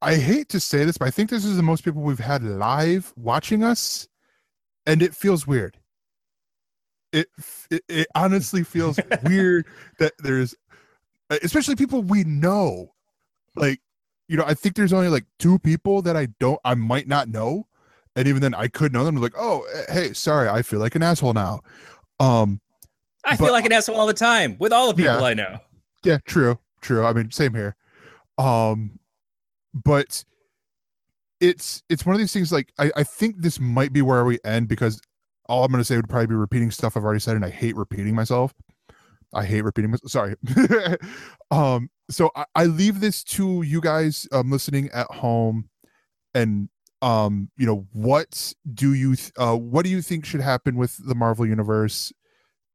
I 0.02 0.16
hate 0.16 0.50
to 0.50 0.60
say 0.60 0.84
this, 0.86 0.98
but 0.98 1.08
I 1.08 1.12
think 1.12 1.30
this 1.30 1.46
is 1.46 1.58
the 1.58 1.64
most 1.64 1.84
people 1.84 2.02
we've 2.02 2.20
had 2.20 2.44
live 2.44 3.14
watching 3.16 3.64
us, 3.64 4.08
and 4.86 5.02
it 5.02 5.16
feels 5.16 5.48
weird. 5.48 5.78
It 7.14 7.28
it, 7.72 7.84
it 7.88 8.08
honestly 8.16 8.64
feels 8.64 9.00
weird 9.24 9.66
that 10.00 10.14
there's 10.20 10.56
especially 11.30 11.76
people 11.76 12.02
we 12.02 12.24
know. 12.24 12.94
Like, 13.56 13.80
you 14.28 14.38
know, 14.38 14.46
I 14.46 14.54
think 14.54 14.76
there's 14.76 14.94
only 14.94 15.10
like 15.10 15.26
two 15.40 15.60
people 15.60 16.02
that 16.04 16.18
I 16.18 16.28
don't 16.40 16.60
I 16.66 16.76
might 16.76 17.08
not 17.08 17.30
know. 17.30 17.67
And 18.18 18.28
even 18.28 18.42
then 18.42 18.54
I 18.54 18.68
could 18.68 18.92
know 18.92 19.06
them 19.06 19.16
like, 19.16 19.34
oh 19.38 19.66
hey, 19.90 20.12
sorry, 20.12 20.50
I 20.50 20.62
feel 20.62 20.80
like 20.80 20.96
an 20.96 21.04
asshole 21.04 21.34
now. 21.34 21.62
Um 22.20 22.60
I 23.24 23.36
But- 23.38 23.46
feel 23.46 23.54
like 23.54 23.66
an 23.66 23.72
asshole 23.72 23.96
all 23.96 24.08
the 24.08 24.14
time 24.14 24.58
with 24.60 24.74
all 24.74 24.88
the 24.88 24.94
people 24.94 25.14
Yeah. 25.14 25.24
I 25.24 25.34
know. 25.34 25.60
Yeah, 26.04 26.18
true, 26.26 26.60
true. 26.82 27.06
I 27.06 27.14
mean, 27.14 27.32
same 27.32 27.54
here. 27.54 27.76
Um, 28.38 29.00
but 29.74 30.24
it's 31.40 31.84
it's 31.90 32.06
one 32.06 32.14
of 32.16 32.20
these 32.20 32.32
things. 32.34 32.52
Like, 32.52 32.72
I 32.80 32.92
I 32.96 33.04
think 33.04 33.42
this 33.42 33.60
might 33.60 33.92
be 33.94 34.02
where 34.02 34.24
we 34.26 34.40
end 34.46 34.68
because 34.68 35.02
all 35.50 35.64
I'm 35.66 35.72
going 35.72 35.82
to 35.82 35.86
say 35.86 35.96
would 35.96 36.08
probably 36.10 36.28
be 36.28 36.36
repeating 36.36 36.72
stuff 36.72 36.96
I've 36.96 37.04
already 37.04 37.20
said, 37.20 37.36
and 37.36 37.44
I 37.46 37.50
hate 37.50 37.76
repeating 37.76 38.16
myself. 38.16 38.54
I 39.34 39.44
hate 39.46 39.64
repeating 39.64 39.92
myself. 39.92 40.12
Sorry. 40.12 40.36
um, 41.52 41.90
so 42.10 42.32
I, 42.36 42.46
I 42.56 42.66
leave 42.66 43.02
this 43.02 43.24
to 43.26 43.62
you 43.64 43.82
guys 43.82 44.28
um 44.32 44.50
listening 44.52 44.90
at 44.94 45.08
home, 45.08 45.70
and 46.34 46.70
um, 47.02 47.50
you 47.58 47.66
know, 47.66 47.88
what 47.94 48.54
do 48.74 48.94
you 48.94 49.16
th- 49.16 49.32
uh 49.38 49.56
what 49.56 49.84
do 49.84 49.90
you 49.90 50.02
think 50.02 50.26
should 50.26 50.42
happen 50.42 50.76
with 50.76 50.98
the 51.06 51.16
Marvel 51.16 51.46
universe? 51.46 52.12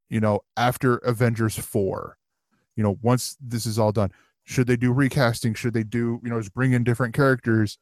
You 0.09 0.19
know, 0.19 0.41
after 0.57 0.97
Avengers 0.97 1.57
four? 1.57 2.17
You 2.75 2.83
know 2.83 2.97
once 3.01 3.37
this 3.39 3.65
is 3.65 3.77
all 3.77 3.91
done 3.91 4.11
should 4.43 4.67
they 4.67 4.75
do 4.75 4.91
recasting? 4.91 5.53
Should 5.53 5.73
they 5.73 5.83
do 5.83 6.19
you 6.23 6.29
know 6.29 6.39
just 6.39 6.53
bring 6.53 6.73
in 6.73 6.83
different 6.83 7.13
characters? 7.13 7.77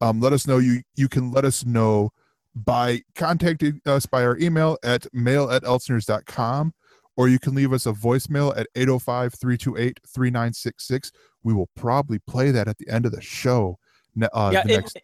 Um 0.00 0.20
let 0.20 0.32
us 0.32 0.46
know. 0.46 0.58
You 0.58 0.82
you 0.94 1.08
can 1.08 1.32
let 1.32 1.44
us 1.44 1.64
know 1.64 2.10
by 2.54 3.02
contacting 3.14 3.80
us 3.86 4.06
by 4.06 4.24
our 4.24 4.36
email 4.38 4.78
at 4.82 5.06
mail 5.12 5.50
at 5.50 5.62
elsenerds.com 5.62 6.74
or 7.16 7.28
you 7.28 7.38
can 7.38 7.54
leave 7.54 7.72
us 7.72 7.86
a 7.86 7.92
voicemail 7.92 8.56
at 8.56 8.66
805-328-3966 8.74 11.12
we 11.44 11.54
will 11.54 11.68
probably 11.76 12.18
play 12.18 12.50
that 12.50 12.66
at 12.66 12.76
the 12.78 12.88
end 12.88 13.06
of 13.06 13.12
the 13.12 13.20
show 13.20 13.78
uh, 14.32 14.50
yeah, 14.52 14.64
the 14.64 14.74
in, 14.74 14.80
next 14.80 14.98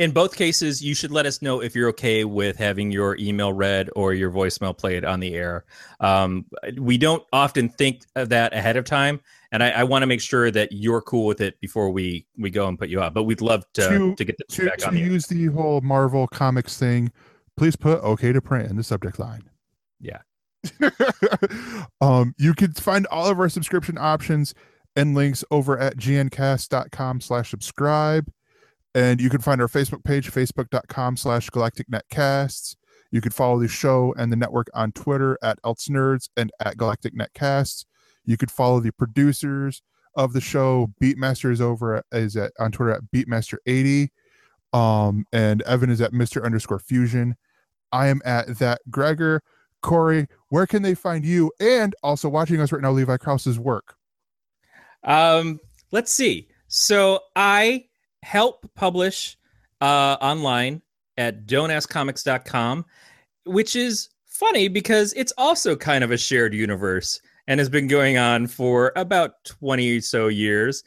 in 0.00 0.10
both 0.12 0.34
cases, 0.34 0.82
you 0.82 0.94
should 0.94 1.10
let 1.12 1.26
us 1.26 1.42
know 1.42 1.60
if 1.60 1.74
you're 1.74 1.90
okay 1.90 2.24
with 2.24 2.56
having 2.56 2.90
your 2.90 3.16
email 3.18 3.52
read 3.52 3.90
or 3.94 4.14
your 4.14 4.30
voicemail 4.30 4.76
played 4.76 5.04
on 5.04 5.20
the 5.20 5.34
air. 5.34 5.64
Um, 6.00 6.46
we 6.78 6.96
don't 6.98 7.22
often 7.32 7.68
think 7.68 8.02
of 8.16 8.30
that 8.30 8.54
ahead 8.54 8.76
of 8.76 8.84
time, 8.86 9.20
and 9.52 9.62
I, 9.62 9.70
I 9.70 9.84
want 9.84 10.02
to 10.02 10.06
make 10.06 10.22
sure 10.22 10.50
that 10.50 10.72
you're 10.72 11.02
cool 11.02 11.26
with 11.26 11.40
it 11.40 11.60
before 11.60 11.90
we 11.90 12.26
we 12.38 12.50
go 12.50 12.66
and 12.66 12.78
put 12.78 12.88
you 12.88 13.00
up. 13.02 13.12
But 13.14 13.24
we'd 13.24 13.42
love 13.42 13.64
to 13.74 13.88
To- 13.88 14.14
to 14.16 14.24
get 14.24 14.36
this 14.38 14.56
to, 14.56 14.66
back 14.66 14.78
to 14.78 14.88
on 14.88 14.94
the 14.94 15.00
use 15.00 15.26
the 15.26 15.46
whole 15.46 15.80
marvel 15.82 16.26
comics 16.26 16.78
thing 16.78 17.12
please 17.56 17.76
put 17.76 18.02
okay 18.02 18.32
to 18.32 18.40
print 18.40 18.70
in 18.70 18.76
the 18.76 18.82
subject 18.82 19.18
line 19.18 19.42
Yeah. 20.00 20.20
um, 22.00 22.34
you 22.38 22.54
can 22.54 22.72
find 22.72 23.06
all 23.08 23.26
of 23.28 23.38
our 23.38 23.48
subscription 23.50 23.98
options 23.98 24.54
and 24.96 25.14
links 25.14 25.44
over 25.50 25.78
at 25.78 25.96
gncast.com 25.96 27.20
slash 27.20 27.50
subscribe. 27.50 28.30
And 28.94 29.20
you 29.20 29.30
can 29.30 29.40
find 29.40 29.60
our 29.60 29.68
Facebook 29.68 30.04
page, 30.04 30.30
facebook.com 30.30 31.16
slash 31.16 31.48
galactic 31.50 31.86
netcasts. 31.88 32.76
You 33.10 33.20
can 33.20 33.32
follow 33.32 33.58
the 33.58 33.68
show 33.68 34.14
and 34.16 34.30
the 34.30 34.36
network 34.36 34.68
on 34.74 34.92
Twitter 34.92 35.38
at 35.42 35.60
elsenerds 35.62 36.28
and 36.36 36.50
at 36.60 36.76
Galactic 36.76 37.14
Netcasts. 37.14 37.84
You 38.24 38.36
could 38.36 38.50
follow 38.50 38.80
the 38.80 38.92
producers 38.92 39.82
of 40.14 40.32
the 40.32 40.40
show. 40.40 40.92
Beatmaster 41.02 41.50
is 41.50 41.60
over 41.60 41.96
at, 41.96 42.04
is 42.12 42.36
at 42.36 42.52
on 42.58 42.70
Twitter 42.70 42.92
at 42.92 43.02
Beatmaster80. 43.14 44.08
Um, 44.72 45.24
and 45.32 45.62
Evan 45.62 45.90
is 45.90 46.00
at 46.00 46.12
Mr. 46.12 46.44
underscore 46.44 46.78
fusion. 46.78 47.34
I 47.90 48.06
am 48.08 48.20
at 48.24 48.58
that 48.58 48.80
Gregor. 48.90 49.42
Corey, 49.82 50.28
where 50.50 50.66
can 50.66 50.82
they 50.82 50.94
find 50.94 51.24
you? 51.24 51.50
And 51.58 51.94
also 52.02 52.28
watching 52.28 52.60
us 52.60 52.70
right 52.70 52.82
now, 52.82 52.92
Levi 52.92 53.16
Krause's 53.16 53.58
work. 53.58 53.94
Um, 55.02 55.58
let's 55.90 56.12
see. 56.12 56.48
So 56.68 57.20
I 57.34 57.86
help 58.22 58.68
publish 58.74 59.36
uh, 59.80 60.16
online 60.20 60.82
at 61.16 61.46
don'taskcomics.com, 61.46 62.84
which 63.44 63.76
is 63.76 64.08
funny 64.26 64.68
because 64.68 65.12
it's 65.14 65.32
also 65.36 65.76
kind 65.76 66.02
of 66.02 66.10
a 66.10 66.18
shared 66.18 66.54
universe 66.54 67.20
and 67.46 67.58
has 67.58 67.68
been 67.68 67.88
going 67.88 68.16
on 68.16 68.46
for 68.46 68.92
about 68.96 69.44
20 69.44 69.98
or 69.98 70.00
so 70.00 70.28
years. 70.28 70.82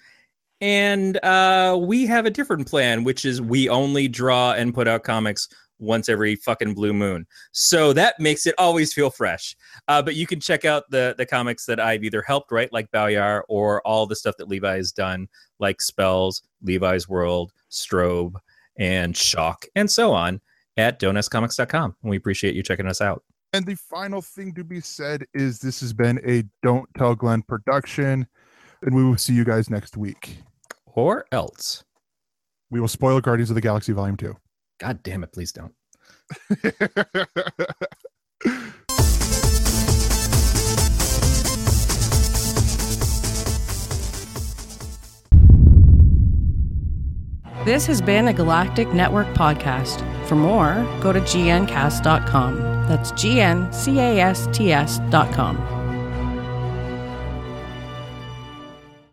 And 0.62 1.18
uh, 1.24 1.78
we 1.82 2.06
have 2.06 2.26
a 2.26 2.32
different 2.32 2.68
plan, 2.68 3.04
which 3.04 3.26
is 3.26 3.42
we 3.42 3.68
only 3.68 4.08
draw 4.08 4.54
and 4.54 4.74
put 4.74 4.88
out 4.88 5.04
comics 5.04 5.50
once 5.84 6.10
every 6.10 6.36
fucking 6.36 6.74
blue 6.74 6.94
moon. 6.94 7.26
So 7.52 7.94
that 7.94 8.20
makes 8.20 8.46
it 8.46 8.56
always 8.58 8.94
feel 8.94 9.10
fresh. 9.10 9.56
Uh, 9.88 10.02
but 10.02 10.16
you 10.16 10.26
can 10.26 10.40
check 10.40 10.66
out 10.66 10.90
the 10.90 11.16
the 11.18 11.26
comics 11.26 11.66
that 11.66 11.80
I've 11.80 12.04
either 12.04 12.22
helped 12.22 12.52
write, 12.52 12.74
like 12.74 12.92
Balyar, 12.92 13.44
or 13.50 13.82
all 13.86 14.06
the 14.06 14.16
stuff 14.16 14.36
that 14.38 14.48
Levi 14.48 14.78
has 14.78 14.92
done, 14.92 15.28
like 15.60 15.82
Spells, 15.82 16.44
Levi's 16.62 17.08
World, 17.08 17.52
Strobe, 17.72 18.36
and 18.78 19.16
Shock, 19.16 19.66
and 19.76 19.90
so 19.90 20.12
on 20.12 20.42
at 20.78 21.00
donuscomics.com. 21.00 21.96
And 22.02 22.10
we 22.10 22.18
appreciate 22.18 22.56
you 22.56 22.64
checking 22.64 22.88
us 22.88 23.02
out. 23.02 23.24
And 23.54 23.66
the 23.66 23.76
final 23.76 24.22
thing 24.22 24.54
to 24.56 24.64
be 24.64 24.82
said 24.82 25.26
is 25.36 25.60
this 25.60 25.80
has 25.82 25.94
been 25.94 26.20
a 26.28 26.44
Don't 26.64 26.90
Tell 26.98 27.14
Glenn 27.14 27.44
production. 27.44 28.28
And 28.82 28.96
we 28.96 29.04
will 29.04 29.18
see 29.18 29.34
you 29.34 29.46
guys 29.46 29.70
next 29.70 29.96
week. 29.96 30.38
Or 30.88 31.26
else. 31.32 31.84
We 32.72 32.80
will 32.80 32.88
spoil 32.88 33.22
Guardians 33.22 33.52
of 33.52 33.56
the 33.56 33.62
Galaxy 33.62 33.94
Volume 33.94 34.18
2. 34.18 34.36
God 34.80 35.04
damn 35.04 35.24
it, 35.24 35.32
please 35.32 35.52
don't. 35.52 35.74
This 47.66 47.86
has 47.86 48.02
been 48.02 48.28
a 48.28 48.34
Galactic 48.34 48.90
Netcast 48.90 49.34
podcast. 49.36 50.28
For 50.28 50.36
more, 50.36 50.74
go 51.00 51.14
to 51.14 51.22
gncast.com. 51.22 52.58
That's 52.90 53.12
G 53.12 53.40
N 53.40 53.72
C 53.72 54.00
A 54.00 54.20
S 54.20 54.50
T 54.52 54.74
S.com. 54.74 55.73